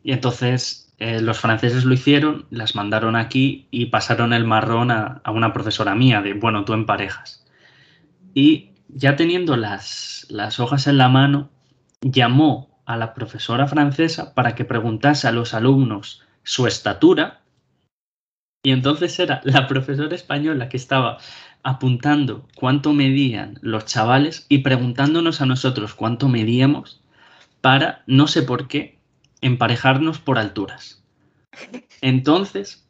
Y 0.03 0.13
entonces 0.13 0.95
eh, 0.99 1.21
los 1.21 1.39
franceses 1.39 1.85
lo 1.85 1.95
hicieron, 1.95 2.47
las 2.51 2.75
mandaron 2.75 3.17
aquí 3.17 3.69
y 3.71 3.87
pasaron 3.87 4.33
el 4.33 4.45
marrón 4.45 4.91
a, 4.91 5.21
a 5.25 5.31
una 5.31 5.53
profesora 5.53 5.95
mía 5.95 6.23
de, 6.23 6.35
bueno, 6.35 6.65
tú 6.65 6.73
emparejas. 6.73 7.47
Y 8.35 8.73
ya 8.89 9.17
teniendo 9.17 9.57
las, 9.57 10.27
las 10.29 10.61
hojas 10.61 10.87
en 10.87 10.99
la 10.99 11.09
mano, 11.09 11.51
llamó 12.01 12.81
a 12.87 12.97
la 12.97 13.15
profesora 13.15 13.67
francesa 13.67 14.35
para 14.35 14.55
que 14.55 14.65
preguntase 14.65 15.29
a 15.29 15.33
los 15.33 15.55
alumnos 15.55 16.23
su 16.43 16.67
estatura. 16.67 17.43
Y 18.63 18.73
entonces 18.73 19.19
era 19.19 19.41
la 19.45 19.67
profesora 19.67 20.15
española 20.15 20.69
que 20.69 20.77
estaba 20.77 21.19
apuntando 21.63 22.49
cuánto 22.55 22.93
medían 22.93 23.59
los 23.61 23.85
chavales 23.85 24.47
y 24.49 24.59
preguntándonos 24.59 25.41
a 25.41 25.47
nosotros 25.47 25.95
cuánto 25.95 26.29
medíamos 26.29 27.03
para, 27.61 28.03
no 28.07 28.27
sé 28.27 28.43
por 28.43 28.69
qué, 28.69 28.98
emparejarnos 29.41 30.19
por 30.19 30.39
alturas. 30.39 31.03
Entonces, 32.01 32.89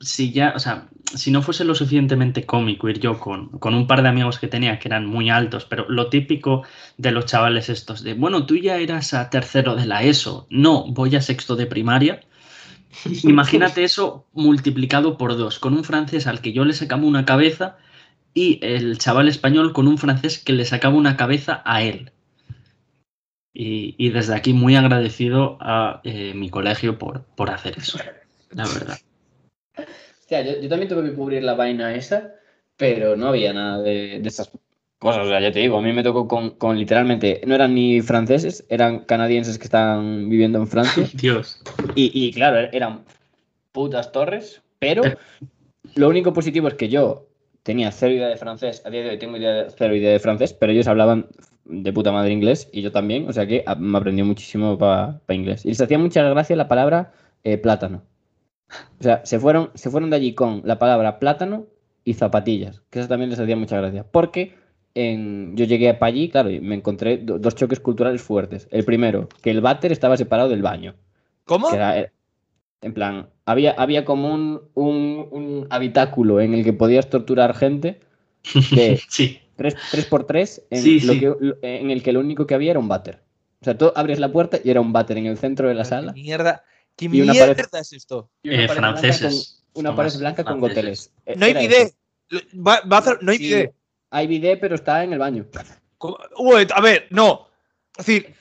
si 0.00 0.32
ya, 0.32 0.54
o 0.56 0.58
sea, 0.58 0.88
si 1.14 1.30
no 1.30 1.42
fuese 1.42 1.64
lo 1.64 1.74
suficientemente 1.74 2.46
cómico 2.46 2.88
ir 2.88 3.00
yo 3.00 3.18
con, 3.18 3.48
con 3.58 3.74
un 3.74 3.86
par 3.86 4.02
de 4.02 4.08
amigos 4.08 4.38
que 4.38 4.48
tenía 4.48 4.78
que 4.78 4.88
eran 4.88 5.06
muy 5.06 5.28
altos, 5.28 5.66
pero 5.66 5.88
lo 5.88 6.08
típico 6.08 6.62
de 6.96 7.10
los 7.10 7.26
chavales 7.26 7.68
estos, 7.68 8.02
de, 8.02 8.14
bueno, 8.14 8.46
tú 8.46 8.56
ya 8.56 8.78
eras 8.78 9.12
a 9.14 9.28
tercero 9.28 9.76
de 9.76 9.86
la 9.86 10.02
ESO, 10.02 10.46
no, 10.50 10.84
voy 10.92 11.16
a 11.16 11.22
sexto 11.22 11.56
de 11.56 11.66
primaria. 11.66 12.20
Imagínate 13.22 13.84
eso 13.84 14.26
multiplicado 14.32 15.18
por 15.18 15.36
dos, 15.36 15.58
con 15.58 15.74
un 15.74 15.84
francés 15.84 16.26
al 16.26 16.40
que 16.40 16.52
yo 16.52 16.64
le 16.64 16.72
sacaba 16.72 17.04
una 17.04 17.24
cabeza 17.24 17.76
y 18.32 18.58
el 18.62 18.98
chaval 18.98 19.28
español 19.28 19.72
con 19.72 19.86
un 19.86 19.98
francés 19.98 20.38
que 20.38 20.52
le 20.52 20.64
sacaba 20.64 20.96
una 20.96 21.16
cabeza 21.16 21.62
a 21.64 21.82
él. 21.82 22.12
Y, 23.52 23.94
y 23.98 24.10
desde 24.10 24.34
aquí 24.34 24.52
muy 24.52 24.76
agradecido 24.76 25.58
a 25.60 26.00
eh, 26.04 26.34
mi 26.34 26.50
colegio 26.50 26.98
por, 26.98 27.24
por 27.34 27.50
hacer 27.50 27.76
eso, 27.78 27.98
la 28.52 28.64
verdad. 28.64 28.96
Hostia, 30.20 30.42
yo, 30.42 30.60
yo 30.60 30.68
también 30.68 30.88
tuve 30.88 31.08
que 31.10 31.14
cubrir 31.16 31.42
la 31.42 31.54
vaina 31.54 31.94
esa, 31.94 32.34
pero 32.76 33.16
no 33.16 33.28
había 33.28 33.52
nada 33.52 33.82
de, 33.82 34.20
de 34.20 34.28
esas 34.28 34.50
cosas. 34.98 35.26
O 35.26 35.28
sea, 35.28 35.40
ya 35.40 35.50
te 35.50 35.58
digo, 35.58 35.78
a 35.78 35.82
mí 35.82 35.92
me 35.92 36.02
tocó 36.04 36.28
con, 36.28 36.50
con 36.50 36.78
literalmente, 36.78 37.40
no 37.46 37.54
eran 37.54 37.74
ni 37.74 38.00
franceses, 38.02 38.64
eran 38.68 39.00
canadienses 39.00 39.58
que 39.58 39.64
estaban 39.64 40.28
viviendo 40.28 40.58
en 40.58 40.68
Francia. 40.68 41.08
Dios. 41.14 41.60
Y, 41.96 42.12
y 42.14 42.32
claro, 42.32 42.58
er- 42.58 42.70
eran 42.72 43.04
putas 43.72 44.12
torres, 44.12 44.62
pero 44.78 45.02
lo 45.96 46.08
único 46.08 46.32
positivo 46.32 46.68
es 46.68 46.74
que 46.74 46.88
yo 46.88 47.26
tenía 47.64 47.90
cero 47.90 48.12
idea 48.14 48.28
de 48.28 48.36
francés, 48.36 48.82
a 48.86 48.90
día 48.90 49.02
de 49.02 49.10
hoy 49.10 49.18
tengo 49.18 49.36
idea 49.36 49.64
de- 49.64 49.70
cero 49.76 49.94
idea 49.96 50.12
de 50.12 50.20
francés, 50.20 50.52
pero 50.52 50.70
ellos 50.70 50.86
hablaban 50.86 51.26
de 51.70 51.92
puta 51.92 52.12
madre 52.12 52.32
inglés 52.32 52.68
y 52.72 52.82
yo 52.82 52.92
también, 52.92 53.28
o 53.28 53.32
sea 53.32 53.46
que 53.46 53.64
me 53.78 53.98
aprendió 53.98 54.24
muchísimo 54.24 54.78
para 54.78 55.20
inglés. 55.30 55.64
Y 55.64 55.68
les 55.70 55.80
hacía 55.80 55.98
mucha 55.98 56.22
gracia 56.28 56.56
la 56.56 56.68
palabra 56.68 57.12
eh, 57.44 57.58
plátano. 57.58 58.02
O 59.00 59.02
sea, 59.02 59.24
se 59.24 59.38
fueron, 59.40 59.70
se 59.74 59.90
fueron 59.90 60.10
de 60.10 60.16
allí 60.16 60.34
con 60.34 60.62
la 60.64 60.78
palabra 60.78 61.18
plátano 61.18 61.66
y 62.04 62.14
zapatillas, 62.14 62.82
que 62.90 63.00
eso 63.00 63.08
también 63.08 63.30
les 63.30 63.38
hacía 63.40 63.56
mucha 63.56 63.76
gracia, 63.78 64.04
porque 64.10 64.54
en, 64.94 65.56
yo 65.56 65.64
llegué 65.64 65.92
para 65.94 66.08
allí, 66.08 66.28
claro, 66.28 66.50
y 66.50 66.60
me 66.60 66.74
encontré 66.76 67.18
do- 67.18 67.38
dos 67.38 67.54
choques 67.54 67.80
culturales 67.80 68.22
fuertes. 68.22 68.68
El 68.70 68.84
primero, 68.84 69.28
que 69.42 69.50
el 69.50 69.60
váter 69.60 69.92
estaba 69.92 70.16
separado 70.16 70.48
del 70.48 70.62
baño. 70.62 70.94
¿Cómo? 71.44 71.68
Era, 71.74 71.98
eh, 72.00 72.12
en 72.82 72.94
plan, 72.94 73.28
había, 73.46 73.72
había 73.72 74.04
como 74.04 74.32
un, 74.34 74.62
un, 74.74 75.28
un 75.30 75.66
habitáculo 75.70 76.40
en 76.40 76.54
el 76.54 76.64
que 76.64 76.72
podías 76.72 77.10
torturar 77.10 77.54
gente 77.54 78.00
de 78.70 79.04
Sí, 79.08 79.40
3, 79.68 80.06
por 80.08 80.24
3 80.26 80.62
en, 80.70 80.82
Sí, 80.82 81.00
lo 81.00 81.12
sí. 81.12 81.20
que- 81.20 81.34
en 81.62 81.90
el 81.90 82.02
que 82.02 82.12
lo 82.12 82.20
único 82.20 82.46
que 82.46 82.54
había 82.54 82.70
era 82.70 82.80
un 82.80 82.88
váter. 82.88 83.22
O 83.60 83.64
sea, 83.64 83.76
tú 83.76 83.92
abres 83.94 84.18
la 84.18 84.32
puerta 84.32 84.58
y 84.62 84.70
era 84.70 84.80
un 84.80 84.92
váter 84.92 85.18
en 85.18 85.26
el 85.26 85.36
centro 85.36 85.68
de 85.68 85.74
la 85.74 85.84
sala. 85.84 86.14
¿Qué 86.14 86.22
mierda? 86.22 86.64
¿Qué 86.96 87.04
Y 87.06 87.20
una 87.20 87.32
mierda 87.32 87.54
pared- 87.54 87.68
es 87.80 87.92
esto? 87.92 88.30
y 88.42 88.48
una 88.48 88.62
Eh, 88.64 88.66
pared 88.68 88.80
blanca 88.80 88.98
franceses. 89.00 89.62
con- 89.72 89.80
una 89.80 89.96
pared 89.96 90.12
blanca 90.18 90.44
con 90.44 90.58
franceses. 90.60 90.76
goteles. 90.76 91.12
Eh, 91.26 91.34
No 91.36 91.44
hay 91.46 91.54
bidet. 91.54 91.94
no 93.20 93.30
hay 93.32 93.38
Sí, 93.38 93.44
bidet. 93.44 93.74
Hay 94.10 94.26
bidet, 94.26 94.60
pero 94.60 94.74
está 94.74 95.04
en 95.04 95.12
el 95.12 95.18
baño. 95.18 95.46
A 96.74 96.80
ver, 96.80 97.06
no. 97.10 97.48
Es 97.98 98.06
decir, 98.06 98.34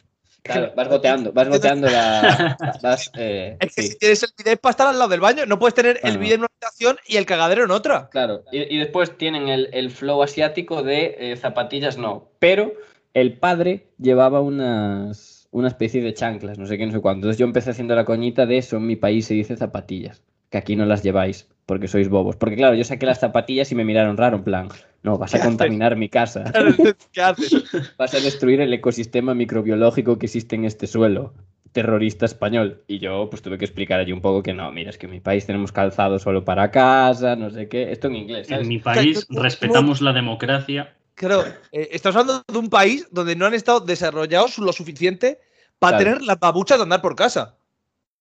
Claro, 0.44 0.72
vas 0.76 0.88
goteando, 0.88 1.32
vas 1.32 1.50
goteando 1.50 1.90
la. 1.90 2.58
vas, 2.84 3.12
eh, 3.16 3.58
es 3.60 3.76
que 3.76 3.82
sí. 3.82 3.88
si 3.90 3.98
tienes 3.98 4.24
el 4.24 4.30
bidet 4.38 4.60
para 4.60 4.72
estar 4.72 4.88
al 4.88 4.98
lado 4.98 5.10
del 5.10 5.20
baño, 5.20 5.46
no 5.46 5.60
puedes 5.60 5.74
tener 5.74 6.00
el 6.04 6.18
bidet 6.18 6.36
en 6.36 6.40
una 6.42 6.50
habitación 6.52 6.98
y 7.08 7.18
el 7.18 7.26
cagadero 7.26 7.64
en 7.66 7.72
otra. 7.72 8.10
Claro, 8.10 8.44
y, 8.52 8.76
y 8.76 8.78
después 8.78 9.18
tienen 9.18 9.48
el, 9.48 9.70
el 9.74 9.92
flow 9.92 10.24
asiático 10.24 10.84
de 10.84 11.16
eh, 11.20 11.36
zapatillas 11.38 11.98
no, 11.98 12.30
pero 12.40 12.74
el 13.14 13.38
padre 13.38 13.88
llevaba 13.98 14.42
unas, 14.42 15.48
una 15.52 15.68
especie 15.68 16.02
de 16.02 16.14
chanclas, 16.14 16.58
no 16.58 16.66
sé 16.66 16.78
qué, 16.78 16.86
no 16.86 16.92
sé 16.92 17.00
cuánto. 17.00 17.20
Entonces 17.20 17.40
yo 17.40 17.46
empecé 17.46 17.72
haciendo 17.72 17.96
la 17.96 18.06
coñita 18.06 18.46
de 18.46 18.58
eso, 18.58 18.78
en 18.78 18.88
mi 18.88 18.96
país 18.96 19.26
se 19.26 19.34
dice 19.34 19.58
zapatillas, 19.58 20.22
que 20.50 20.58
aquí 20.58 20.76
no 20.76 20.86
las 20.86 21.04
lleváis 21.04 21.48
porque 21.66 21.88
sois 21.88 22.10
bobos. 22.10 22.36
Porque 22.36 22.56
claro, 22.56 22.76
yo 22.76 22.84
saqué 22.84 23.06
las 23.06 23.20
zapatillas 23.20 23.72
y 23.72 23.76
me 23.76 23.86
miraron 23.86 24.18
raro, 24.18 24.38
en 24.38 24.44
plan, 24.44 24.70
no, 25.04 25.18
vas 25.18 25.32
¿Qué 25.32 25.38
a 25.38 25.40
haces? 25.40 25.50
contaminar 25.50 25.96
mi 25.96 26.10
casa, 26.10 26.52
¿Qué 27.12 27.22
haces? 27.22 27.54
vas 27.98 28.14
a 28.14 28.20
destruir 28.20 28.62
el 28.62 28.74
ecosistema 28.74 29.34
microbiológico 29.34 30.18
que 30.18 30.26
existe 30.28 30.56
en 30.56 30.66
este 30.66 30.88
suelo. 30.88 31.34
Terrorista 31.72 32.26
español. 32.26 32.84
Y 32.88 32.98
yo, 32.98 33.30
pues 33.30 33.44
tuve 33.44 33.60
que 33.60 33.66
explicar 33.66 34.00
allí 34.00 34.12
un 34.12 34.22
poco 34.22 34.42
que 34.42 34.54
no, 34.54 34.72
mira, 34.72 34.90
es 34.90 34.98
que 34.98 35.06
en 35.06 35.12
mi 35.12 35.20
país 35.20 35.46
tenemos 35.46 35.72
calzado 35.72 36.18
solo 36.18 36.44
para 36.44 36.72
casa, 36.72 37.36
no 37.36 37.52
sé 37.52 37.68
qué. 37.70 37.92
Esto 37.92 38.08
en 38.08 38.16
inglés, 38.16 38.48
¿sabes? 38.48 38.64
en 38.64 38.70
mi 38.70 38.80
país 38.80 39.26
¿Cómo- 39.28 39.44
respetamos 39.44 40.02
la 40.02 40.12
democracia. 40.12 40.96
Claro, 41.14 41.44
eh, 41.72 41.90
estamos 41.92 42.16
hablando 42.16 42.44
de 42.52 42.58
un 42.58 42.70
país 42.70 43.08
donde 43.12 43.36
no 43.36 43.46
han 43.46 43.54
estado 43.54 43.82
desarrollados 43.82 44.58
lo 44.58 44.74
suficiente 44.74 45.40
para 45.78 45.98
Claro. 45.98 46.12
tener 46.12 46.22
las 46.26 46.40
babuchas 46.40 46.78
de 46.80 46.84
andar 46.84 47.02
por 47.02 47.16
casa. 47.16 47.56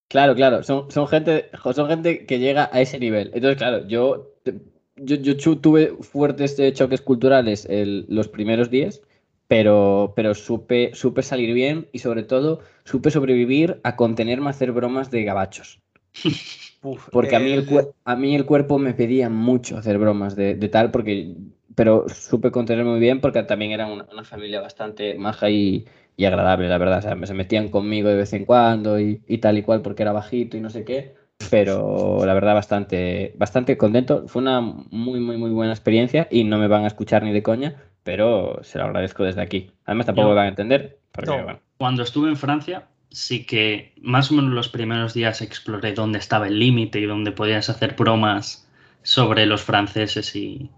Claro, 0.08 0.34
claro, 0.34 0.62
son, 0.62 0.90
son, 0.90 1.06
gente, 1.08 1.50
son 1.74 1.88
gente 1.88 2.26
que 2.26 2.38
llega 2.38 2.68
a 2.72 2.80
ese 2.80 2.98
nivel. 2.98 3.30
Entonces, 3.34 3.56
claro, 3.56 3.86
yo, 3.88 4.34
te- 4.42 4.54
yo, 5.00 5.16
yo 5.16 5.58
tuve 5.58 5.96
fuertes 6.00 6.58
eh, 6.58 6.72
choques 6.72 7.00
culturales 7.02 7.66
el- 7.66 8.06
los 8.08 8.28
primeros 8.28 8.70
días, 8.70 9.02
pero, 9.48 10.12
pero 10.16 10.34
supe, 10.34 10.90
supe 10.94 11.22
salir 11.22 11.54
bien 11.54 11.88
y 11.92 12.00
sobre 12.00 12.22
todo 12.22 12.60
supe 12.84 13.10
sobrevivir 13.10 13.80
a 13.84 13.96
contenerme 13.96 14.46
a 14.48 14.50
hacer 14.50 14.72
bromas 14.72 15.10
de 15.10 15.24
gabachos. 15.24 15.80
Uf, 16.82 17.08
Porque 17.10 17.36
a, 17.36 17.40
mí 17.40 17.52
el, 17.52 17.66
a 18.04 18.16
mí 18.16 18.34
el 18.36 18.46
cuerpo 18.46 18.78
me 18.78 18.94
pedía 18.94 19.28
mucho 19.28 19.76
hacer 19.76 19.98
bromas 19.98 20.36
de, 20.36 20.54
de 20.54 20.68
tal, 20.68 20.90
porque, 20.92 21.34
pero 21.74 22.08
supe 22.08 22.50
contenerme 22.52 22.90
muy 22.92 23.00
bien 23.00 23.20
porque 23.20 23.42
también 23.42 23.72
era 23.72 23.86
una, 23.86 24.06
una 24.12 24.24
familia 24.24 24.60
bastante 24.60 25.14
maja 25.18 25.50
y, 25.50 25.86
y 26.16 26.24
agradable, 26.24 26.68
la 26.68 26.78
verdad. 26.78 26.98
O 26.98 27.02
sea, 27.02 27.26
se 27.26 27.34
metían 27.34 27.68
conmigo 27.68 28.08
de 28.08 28.16
vez 28.16 28.32
en 28.32 28.44
cuando 28.44 29.00
y, 29.00 29.22
y 29.26 29.38
tal 29.38 29.58
y 29.58 29.62
cual 29.62 29.82
porque 29.82 30.02
era 30.02 30.12
bajito 30.12 30.56
y 30.56 30.60
no 30.60 30.70
sé 30.70 30.84
qué. 30.84 31.14
Pero 31.50 32.24
la 32.26 32.34
verdad 32.34 32.54
bastante, 32.54 33.32
bastante 33.36 33.76
contento. 33.78 34.26
Fue 34.28 34.42
una 34.42 34.60
muy, 34.60 35.20
muy, 35.20 35.36
muy 35.36 35.50
buena 35.50 35.72
experiencia 35.72 36.28
y 36.30 36.44
no 36.44 36.58
me 36.58 36.68
van 36.68 36.84
a 36.84 36.88
escuchar 36.88 37.22
ni 37.22 37.32
de 37.32 37.42
coña, 37.42 37.76
pero 38.02 38.58
se 38.62 38.78
lo 38.78 38.84
agradezco 38.84 39.24
desde 39.24 39.42
aquí. 39.42 39.70
Además 39.84 40.06
tampoco 40.06 40.26
Yo- 40.26 40.30
me 40.30 40.36
van 40.36 40.46
a 40.46 40.50
entender, 40.50 40.98
porque 41.12 41.30
No. 41.30 41.42
bueno, 41.44 41.60
Cuando 41.78 42.02
estuve 42.02 42.28
en 42.28 42.36
Francia, 42.36 42.88
sí 43.10 43.44
que 43.46 43.94
más 44.02 44.30
o 44.30 44.34
menos 44.34 44.52
los 44.52 44.68
primeros 44.68 45.14
días 45.14 45.40
exploré 45.40 45.94
dónde 45.94 46.18
estaba 46.18 46.48
el 46.48 46.58
límite 46.58 46.98
y 47.00 47.06
dónde 47.06 47.32
podías 47.32 47.70
hacer 47.70 47.94
bromas 47.96 48.68
sobre 49.02 49.46
los 49.46 49.62
franceses 49.62 50.34
y, 50.34 50.70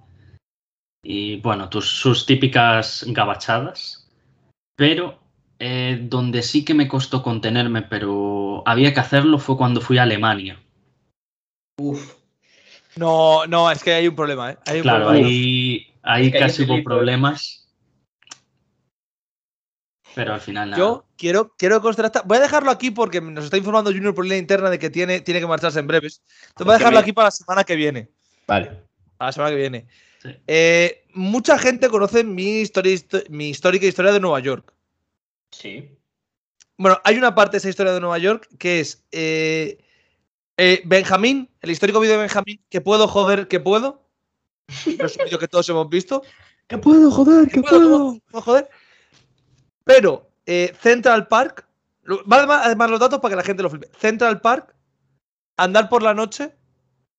y 1.02 1.40
bueno, 1.40 1.68
tus, 1.70 1.86
sus 1.88 2.26
típicas 2.26 3.04
gabachadas. 3.08 4.08
Pero 4.76 5.18
eh, 5.60 5.98
donde 6.02 6.42
sí 6.42 6.64
que 6.64 6.74
me 6.74 6.88
costó 6.88 7.22
contenerme, 7.22 7.82
pero 7.82 8.62
había 8.66 8.92
que 8.92 9.00
hacerlo, 9.00 9.38
fue 9.38 9.56
cuando 9.56 9.80
fui 9.80 9.98
a 9.98 10.02
Alemania. 10.02 10.58
Uf. 11.78 12.16
No, 12.96 13.46
no, 13.46 13.70
es 13.70 13.82
que 13.84 13.92
hay 13.92 14.08
un 14.08 14.16
problema, 14.16 14.50
¿eh? 14.52 14.58
Hay 14.66 14.76
un 14.78 14.82
Claro, 14.82 15.04
problema. 15.06 15.26
ahí, 15.28 15.86
ahí 16.02 16.26
Es 16.26 16.32
que 16.32 16.38
hay 16.38 16.44
casi 16.44 16.62
hubo 16.64 16.82
problemas. 16.82 17.68
Pero 20.14 20.34
al 20.34 20.40
final 20.40 20.70
nada. 20.70 20.82
Yo 20.82 21.06
quiero, 21.16 21.54
quiero 21.56 21.80
contrastar. 21.80 22.22
Voy 22.26 22.38
a 22.38 22.40
dejarlo 22.40 22.70
aquí 22.70 22.90
porque 22.90 23.20
nos 23.20 23.44
está 23.44 23.56
informando 23.56 23.92
Junior 23.92 24.12
por 24.14 24.24
línea 24.24 24.38
interna 24.38 24.68
de 24.68 24.78
que 24.78 24.90
tiene, 24.90 25.20
tiene 25.20 25.40
que 25.40 25.46
marcharse 25.46 25.78
en 25.78 25.86
breves. 25.86 26.22
Entonces 26.48 26.64
voy 26.66 26.74
a 26.74 26.78
dejarlo 26.78 26.98
aquí 26.98 27.12
para 27.12 27.26
la 27.28 27.30
semana 27.32 27.64
que 27.64 27.76
viene. 27.76 28.08
vale. 28.46 28.66
Para 29.16 29.28
la 29.28 29.32
semana 29.32 29.50
que 29.52 29.56
viene. 29.56 29.86
Sí. 30.22 30.30
Eh, 30.48 31.04
mucha 31.14 31.58
gente 31.58 31.88
conoce 31.88 32.24
mi, 32.24 32.60
historia, 32.60 32.92
histo- 32.92 33.22
mi 33.28 33.50
histórica 33.50 33.86
historia 33.86 34.12
de 34.12 34.20
Nueva 34.20 34.40
York. 34.40 34.74
Sí. 35.50 35.96
Bueno, 36.76 36.98
hay 37.04 37.16
una 37.16 37.34
parte 37.34 37.52
de 37.52 37.58
esa 37.58 37.68
historia 37.68 37.92
de 37.92 38.00
Nueva 38.00 38.18
York 38.18 38.48
que 38.58 38.80
es 38.80 39.04
eh, 39.12 39.78
eh, 40.56 40.82
Benjamín, 40.84 41.50
el 41.60 41.70
histórico 41.70 42.00
vídeo 42.00 42.14
de 42.14 42.22
Benjamín, 42.22 42.62
que 42.68 42.80
puedo 42.80 43.08
joder, 43.08 43.48
que 43.48 43.60
puedo. 43.60 44.06
Es 44.68 45.16
un 45.16 45.24
vídeo 45.24 45.38
que 45.38 45.48
todos 45.48 45.68
hemos 45.68 45.88
visto. 45.88 46.22
¿Qué 46.66 46.78
puedo, 46.78 47.10
joder? 47.10 47.48
¿Qué 47.48 47.62
puedo, 47.62 48.18
puedo 48.30 48.42
joder? 48.42 48.70
Pero 49.84 50.30
eh, 50.46 50.74
Central 50.80 51.26
Park, 51.26 51.66
además, 52.30 52.62
además 52.64 52.90
los 52.90 53.00
datos 53.00 53.20
para 53.20 53.32
que 53.32 53.36
la 53.36 53.42
gente 53.42 53.62
lo 53.62 53.70
flipe. 53.70 53.90
Central 53.98 54.40
Park, 54.40 54.74
andar 55.56 55.88
por 55.88 56.02
la 56.02 56.14
noche, 56.14 56.54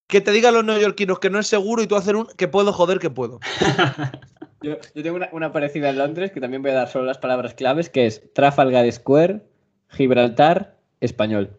que 0.08 0.22
te 0.22 0.32
digan 0.32 0.54
los 0.54 0.64
neoyorquinos 0.64 1.20
que 1.20 1.30
no 1.30 1.40
es 1.40 1.48
seguro 1.48 1.82
y 1.82 1.88
tú 1.88 1.96
hacer 1.96 2.16
un 2.16 2.28
que 2.38 2.48
puedo 2.48 2.72
joder, 2.74 3.00
que 3.00 3.10
puedo. 3.10 3.40
Yo, 4.62 4.78
yo 4.94 5.04
tengo 5.04 5.16
una, 5.16 5.30
una 5.32 5.52
parecida 5.52 5.90
en 5.90 5.98
Londres 5.98 6.32
que 6.32 6.40
también 6.42 6.62
voy 6.62 6.72
a 6.72 6.76
dar 6.76 6.88
solo 6.90 7.06
las 7.06 7.18
palabras 7.18 7.54
claves, 7.54 7.90
que 7.90 8.06
es 8.06 8.22
Trafalgar 8.34 8.92
Square, 8.92 9.42
Gibraltar, 9.90 10.78
español. 11.00 11.58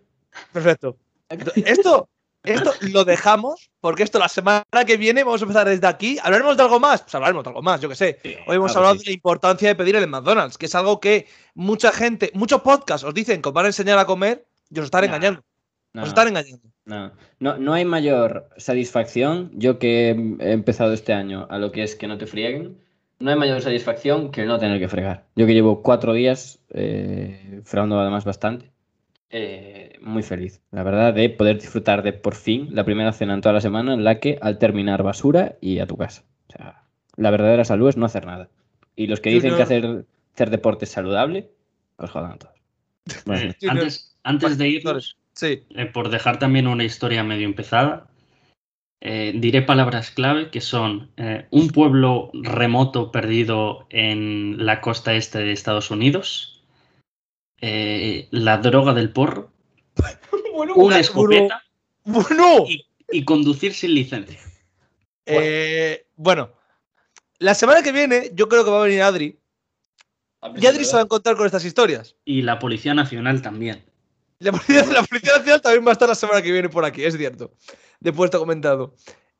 Perfecto. 0.52 0.96
Esto, 1.64 2.08
esto 2.44 2.72
lo 2.92 3.04
dejamos 3.04 3.70
porque 3.80 4.02
esto 4.02 4.18
la 4.18 4.28
semana 4.28 4.64
que 4.86 4.96
viene 4.96 5.24
vamos 5.24 5.40
a 5.40 5.44
empezar 5.44 5.68
desde 5.68 5.86
aquí. 5.86 6.18
¿Hablaremos 6.22 6.56
de 6.56 6.62
algo 6.62 6.78
más? 6.80 7.02
Pues 7.02 7.14
hablaremos 7.14 7.44
de 7.44 7.50
algo 7.50 7.62
más, 7.62 7.80
yo 7.80 7.88
que 7.88 7.94
sé. 7.94 8.18
Hoy 8.46 8.56
hemos 8.56 8.72
claro 8.72 8.86
hablado 8.88 9.00
sí. 9.00 9.04
de 9.06 9.10
la 9.10 9.14
importancia 9.14 9.68
de 9.68 9.74
pedir 9.74 9.96
en 9.96 10.02
el 10.02 10.08
McDonald's, 10.08 10.58
que 10.58 10.66
es 10.66 10.74
algo 10.74 11.00
que 11.00 11.26
mucha 11.54 11.90
gente, 11.92 12.30
muchos 12.34 12.60
podcasts 12.62 13.04
os 13.06 13.14
dicen 13.14 13.42
que 13.42 13.48
os 13.48 13.54
van 13.54 13.64
a 13.66 13.68
enseñar 13.68 13.98
a 13.98 14.06
comer 14.06 14.46
y 14.70 14.78
os 14.78 14.86
están 14.86 15.02
Nah, 15.02 15.06
engañando. 15.08 15.42
No, 15.94 16.02
Os 16.02 16.08
están 16.08 16.28
engañando. 16.28 16.68
no, 16.86 17.12
no, 17.38 17.58
no 17.58 17.74
hay 17.74 17.84
mayor 17.84 18.48
satisfacción, 18.56 19.50
yo 19.54 19.78
que 19.78 20.10
he 20.40 20.52
empezado 20.52 20.94
este 20.94 21.12
año 21.12 21.46
a 21.50 21.58
lo 21.58 21.70
que 21.70 21.82
es 21.82 21.96
que 21.96 22.06
no 22.06 22.16
te 22.16 22.26
frieguen, 22.26 22.78
no 23.22 23.30
hay 23.30 23.36
mayor 23.36 23.60
satisfacción 23.62 24.30
que 24.30 24.42
el 24.42 24.48
no 24.48 24.58
tener 24.58 24.78
que 24.78 24.88
fregar. 24.88 25.24
Yo 25.36 25.46
que 25.46 25.54
llevo 25.54 25.82
cuatro 25.82 26.12
días 26.12 26.58
eh, 26.70 27.60
fregando 27.64 27.98
además 28.00 28.24
bastante, 28.24 28.70
eh, 29.30 29.98
muy 30.02 30.22
feliz, 30.22 30.60
la 30.70 30.82
verdad, 30.82 31.14
de 31.14 31.30
poder 31.30 31.56
disfrutar 31.58 32.02
de 32.02 32.12
por 32.12 32.34
fin 32.34 32.68
la 32.72 32.84
primera 32.84 33.12
cena 33.12 33.34
en 33.34 33.40
toda 33.40 33.54
la 33.54 33.60
semana 33.60 33.94
en 33.94 34.04
la 34.04 34.18
que 34.20 34.38
al 34.42 34.58
terminar 34.58 35.02
basura 35.02 35.56
y 35.60 35.78
a 35.78 35.86
tu 35.86 35.96
casa. 35.96 36.24
O 36.48 36.52
sea, 36.52 36.82
la 37.16 37.30
verdadera 37.30 37.64
salud 37.64 37.88
es 37.88 37.96
no 37.96 38.06
hacer 38.06 38.26
nada. 38.26 38.48
Y 38.96 39.06
los 39.06 39.20
que 39.20 39.30
Yo 39.30 39.36
dicen 39.36 39.52
no- 39.52 39.56
que 39.56 39.62
hacer, 39.62 40.04
hacer 40.34 40.50
deporte 40.50 40.84
es 40.84 40.90
saludable, 40.90 41.50
pues 41.96 42.10
jodan 42.10 42.32
a 42.32 42.36
todos. 42.36 42.54
Antes, 43.68 44.16
antes 44.22 44.58
de 44.58 44.68
irnos, 44.68 45.16
Sí. 45.34 45.64
eh, 45.70 45.86
por 45.86 46.10
dejar 46.10 46.38
también 46.38 46.66
una 46.66 46.84
historia 46.84 47.24
medio 47.24 47.46
empezada, 47.46 48.06
eh, 49.04 49.32
diré 49.34 49.62
palabras 49.62 50.12
clave 50.12 50.50
que 50.50 50.60
son 50.60 51.10
eh, 51.16 51.46
un 51.50 51.70
pueblo 51.70 52.30
remoto 52.34 53.10
perdido 53.10 53.86
en 53.90 54.64
la 54.64 54.80
costa 54.80 55.14
este 55.14 55.38
de 55.40 55.52
Estados 55.52 55.90
Unidos, 55.90 56.62
eh, 57.60 58.28
la 58.30 58.58
droga 58.58 58.94
del 58.94 59.10
porro, 59.10 59.50
Bueno, 60.54 60.74
una 60.76 61.00
escopeta 61.00 61.62
Bueno, 62.04 62.64
y, 62.68 62.86
y 63.10 63.24
conducir 63.24 63.74
sin 63.74 63.94
licencia. 63.94 64.38
eh, 65.26 66.06
bueno, 66.14 66.52
la 67.38 67.54
semana 67.54 67.82
que 67.82 67.90
viene 67.90 68.30
yo 68.34 68.48
creo 68.48 68.64
que 68.64 68.70
va 68.70 68.80
a 68.82 68.84
venir 68.84 69.02
Adri. 69.02 69.36
Y 70.56 70.66
Adri 70.66 70.84
se 70.84 70.94
va 70.94 71.00
a 71.00 71.04
encontrar 71.04 71.36
con 71.36 71.46
estas 71.46 71.64
historias. 71.64 72.14
Y 72.24 72.42
la 72.42 72.58
Policía 72.60 72.94
Nacional 72.94 73.42
también. 73.42 73.84
La 74.38 74.52
policía, 74.52 74.84
la 74.86 75.02
Policía 75.02 75.36
Nacional 75.36 75.60
también 75.60 75.86
va 75.86 75.90
a 75.90 75.92
estar 75.92 76.08
la 76.08 76.14
semana 76.14 76.42
que 76.42 76.52
viene 76.52 76.68
por 76.68 76.84
aquí, 76.84 77.02
es 77.04 77.16
cierto. 77.16 77.52
Después 78.02 78.30
te 78.30 78.36
he 78.36 78.40
comentado. 78.40 78.94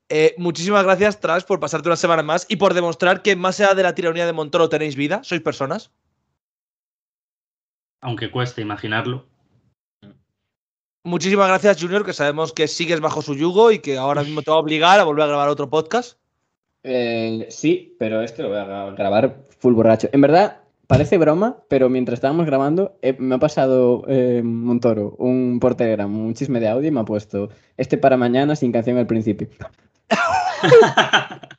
Eh, 0.08 0.34
muchísimas 0.38 0.84
gracias, 0.84 1.18
Trash, 1.20 1.44
por 1.44 1.58
pasarte 1.58 1.88
una 1.88 1.96
semana 1.96 2.22
más 2.22 2.46
y 2.48 2.56
por 2.56 2.74
demostrar 2.74 3.22
que 3.22 3.34
más 3.34 3.58
allá 3.60 3.74
de 3.74 3.82
la 3.82 3.94
tiranía 3.94 4.26
de 4.26 4.32
Montoro 4.32 4.68
tenéis 4.68 4.94
vida, 4.94 5.20
sois 5.24 5.40
personas. 5.40 5.90
Aunque 8.00 8.30
cueste 8.30 8.60
imaginarlo. 8.62 9.26
Muchísimas 11.04 11.48
gracias, 11.48 11.80
Junior, 11.80 12.04
que 12.04 12.12
sabemos 12.12 12.52
que 12.52 12.68
sigues 12.68 13.00
bajo 13.00 13.22
su 13.22 13.34
yugo 13.34 13.72
y 13.72 13.80
que 13.80 13.96
ahora 13.98 14.22
mismo 14.22 14.42
te 14.42 14.50
va 14.50 14.56
a 14.56 14.60
obligar 14.60 15.00
a 15.00 15.04
volver 15.04 15.24
a 15.24 15.28
grabar 15.28 15.48
otro 15.48 15.68
podcast. 15.68 16.18
Eh, 16.84 17.46
sí, 17.50 17.96
pero 17.98 18.22
este 18.22 18.42
lo 18.42 18.48
voy 18.50 18.58
a 18.58 18.66
gra- 18.66 18.96
grabar 18.96 19.46
full 19.58 19.74
borracho. 19.74 20.08
En 20.12 20.20
verdad, 20.20 20.61
parece 20.86 21.18
broma, 21.18 21.62
pero 21.68 21.88
mientras 21.88 22.18
estábamos 22.18 22.46
grabando, 22.46 22.98
eh, 23.02 23.14
me 23.18 23.34
ha 23.36 23.38
pasado 23.38 24.04
eh, 24.08 24.42
Montoro 24.44 25.14
un 25.18 25.58
por 25.60 25.74
Telegram, 25.74 26.14
un 26.14 26.34
chisme 26.34 26.60
de 26.60 26.68
audio 26.68 26.88
y 26.88 26.90
me 26.92 27.00
ha 27.00 27.04
puesto 27.04 27.48
este 27.76 27.98
para 27.98 28.16
mañana 28.16 28.56
sin 28.56 28.72
canción 28.72 28.98
al 28.98 29.06
principio. 29.06 29.48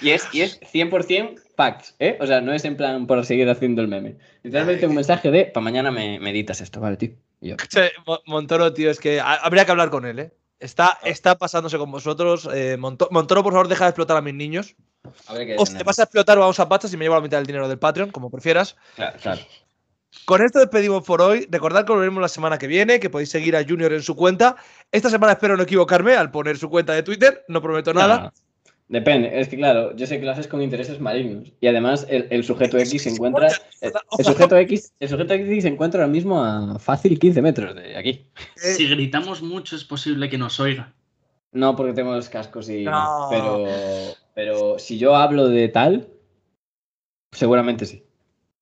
Y 0.00 0.10
es, 0.10 0.28
y 0.32 0.42
es 0.42 0.60
100% 0.60 1.40
facts, 1.56 1.94
¿eh? 1.98 2.16
O 2.20 2.26
sea, 2.26 2.40
no 2.40 2.52
es 2.52 2.64
en 2.64 2.76
plan 2.76 3.06
por 3.06 3.24
seguir 3.26 3.48
haciendo 3.48 3.82
el 3.82 3.88
meme. 3.88 4.16
Literalmente 4.44 4.86
un 4.86 4.94
mensaje 4.94 5.30
de, 5.30 5.46
para 5.46 5.62
mañana 5.64 5.90
me, 5.90 6.20
me 6.20 6.30
editas 6.30 6.60
esto, 6.60 6.80
vale, 6.80 6.96
tío. 6.96 7.10
Yo, 7.40 7.56
Montoro, 8.26 8.72
tío, 8.72 8.90
es 8.90 9.00
que 9.00 9.20
ha- 9.20 9.34
habría 9.34 9.64
que 9.64 9.72
hablar 9.72 9.90
con 9.90 10.06
él, 10.06 10.18
¿eh? 10.20 10.32
Está, 10.60 10.98
está 11.04 11.36
pasándose 11.38 11.78
con 11.78 11.90
vosotros. 11.90 12.48
eh, 12.52 12.76
Monto- 12.78 13.08
Montoro, 13.10 13.42
por 13.42 13.52
favor, 13.52 13.68
deja 13.68 13.84
de 13.84 13.90
explotar 13.90 14.16
a 14.16 14.20
mis 14.22 14.34
niños. 14.34 14.74
O 15.56 15.66
si 15.66 15.74
te 15.78 15.84
vas 15.84 15.98
a 16.00 16.02
explotar, 16.02 16.36
vamos 16.38 16.58
a 16.58 16.68
pachas 16.68 16.92
y 16.92 16.96
me 16.96 17.04
llevo 17.04 17.14
la 17.14 17.20
mitad 17.20 17.38
del 17.38 17.46
dinero 17.46 17.68
del 17.68 17.78
Patreon, 17.78 18.10
como 18.10 18.30
prefieras. 18.30 18.76
Claro, 18.96 19.18
claro. 19.22 19.40
Con 20.24 20.42
esto 20.42 20.58
despedimos 20.58 21.04
por 21.04 21.22
hoy. 21.22 21.46
Recordad 21.50 21.84
que 21.84 21.92
volveremos 21.92 22.20
la 22.20 22.28
semana 22.28 22.58
que 22.58 22.66
viene, 22.66 22.98
que 22.98 23.08
podéis 23.08 23.30
seguir 23.30 23.54
a 23.56 23.64
Junior 23.64 23.92
en 23.92 24.02
su 24.02 24.16
cuenta. 24.16 24.56
Esta 24.90 25.10
semana 25.10 25.34
espero 25.34 25.56
no 25.56 25.62
equivocarme 25.62 26.14
al 26.16 26.30
poner 26.30 26.58
su 26.58 26.68
cuenta 26.68 26.92
de 26.92 27.02
Twitter, 27.02 27.44
no 27.48 27.62
prometo 27.62 27.94
nada. 27.94 28.32
Depende, 28.88 29.38
es 29.40 29.48
que 29.48 29.56
claro, 29.56 29.94
yo 29.96 30.06
sé 30.06 30.18
que 30.18 30.26
lo 30.26 30.32
haces 30.32 30.48
con 30.48 30.62
intereses 30.62 31.00
malignos. 31.00 31.52
Y 31.60 31.66
además 31.66 32.06
el, 32.08 32.26
el 32.30 32.44
sujeto 32.44 32.78
X 32.78 33.02
se 33.02 33.10
encuentra. 33.10 33.48
El, 33.80 33.92
el 34.18 34.24
sujeto 34.24 34.56
X, 34.56 34.92
el 34.98 35.08
sujeto 35.08 35.34
X 35.34 35.62
se 35.62 35.68
encuentra 35.68 36.02
ahora 36.02 36.12
mismo 36.12 36.42
a 36.42 36.78
fácil 36.78 37.18
15 37.18 37.42
metros 37.42 37.74
de 37.74 37.96
aquí. 37.96 38.26
Eh, 38.56 38.74
Si 38.74 38.88
gritamos 38.88 39.42
mucho 39.42 39.76
es 39.76 39.84
posible 39.84 40.28
que 40.28 40.38
nos 40.38 40.58
oiga. 40.60 40.94
No, 41.52 41.76
porque 41.76 41.92
tenemos 41.92 42.28
cascos 42.28 42.68
y. 42.68 42.84
No. 42.84 43.28
Pero. 43.30 43.64
Pero 44.34 44.78
si 44.78 44.98
yo 44.98 45.16
hablo 45.16 45.48
de 45.48 45.68
tal. 45.68 46.08
Seguramente 47.32 47.84
sí. 47.86 48.04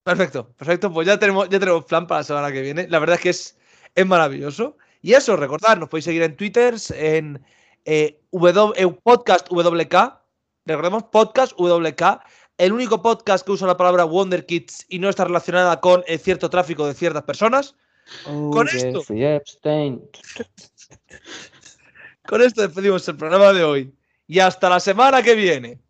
Perfecto, 0.03 0.49
perfecto. 0.57 0.93
Pues 0.93 1.07
ya 1.07 1.19
tenemos, 1.19 1.49
ya 1.49 1.59
tenemos 1.59 1.85
plan 1.85 2.07
para 2.07 2.21
la 2.21 2.25
semana 2.25 2.53
que 2.53 2.63
viene. 2.63 2.87
La 2.89 2.99
verdad 2.99 3.17
es 3.17 3.23
que 3.23 3.31
es, 3.31 3.59
es 3.95 4.07
maravilloso. 4.07 4.77
Y 5.03 5.13
eso, 5.13 5.37
recordad, 5.37 5.77
nos 5.77 5.89
podéis 5.89 6.05
seguir 6.05 6.23
en 6.23 6.37
Twitter, 6.37 6.75
en 6.95 7.41
eh, 7.87 8.21
w, 8.33 8.73
eh, 8.77 8.89
podcast 9.03 9.49
WK. 9.49 10.21
Recordemos, 10.67 11.05
podcast 11.05 11.53
WK. 11.57 12.21
El 12.59 12.73
único 12.73 13.01
podcast 13.01 13.47
que 13.47 13.53
usa 13.53 13.67
la 13.67 13.77
palabra 13.77 14.05
Wonder 14.05 14.45
Kids 14.45 14.87
y 14.89 14.99
no 14.99 15.09
está 15.09 15.25
relacionada 15.25 15.81
con 15.81 16.03
eh, 16.07 16.19
cierto 16.19 16.51
tráfico 16.51 16.87
de 16.87 16.95
ciertas 16.95 17.23
personas. 17.23 17.77
Con 18.25 18.67
esto. 18.69 19.03
Con 22.27 22.43
esto 22.43 22.63
despedimos 22.63 23.07
el 23.09 23.17
programa 23.17 23.53
de 23.53 23.63
hoy. 23.63 23.95
Y 24.27 24.41
hasta 24.41 24.69
la 24.69 24.81
semana 24.81 25.23
que 25.23 25.37
viene. 25.37 25.81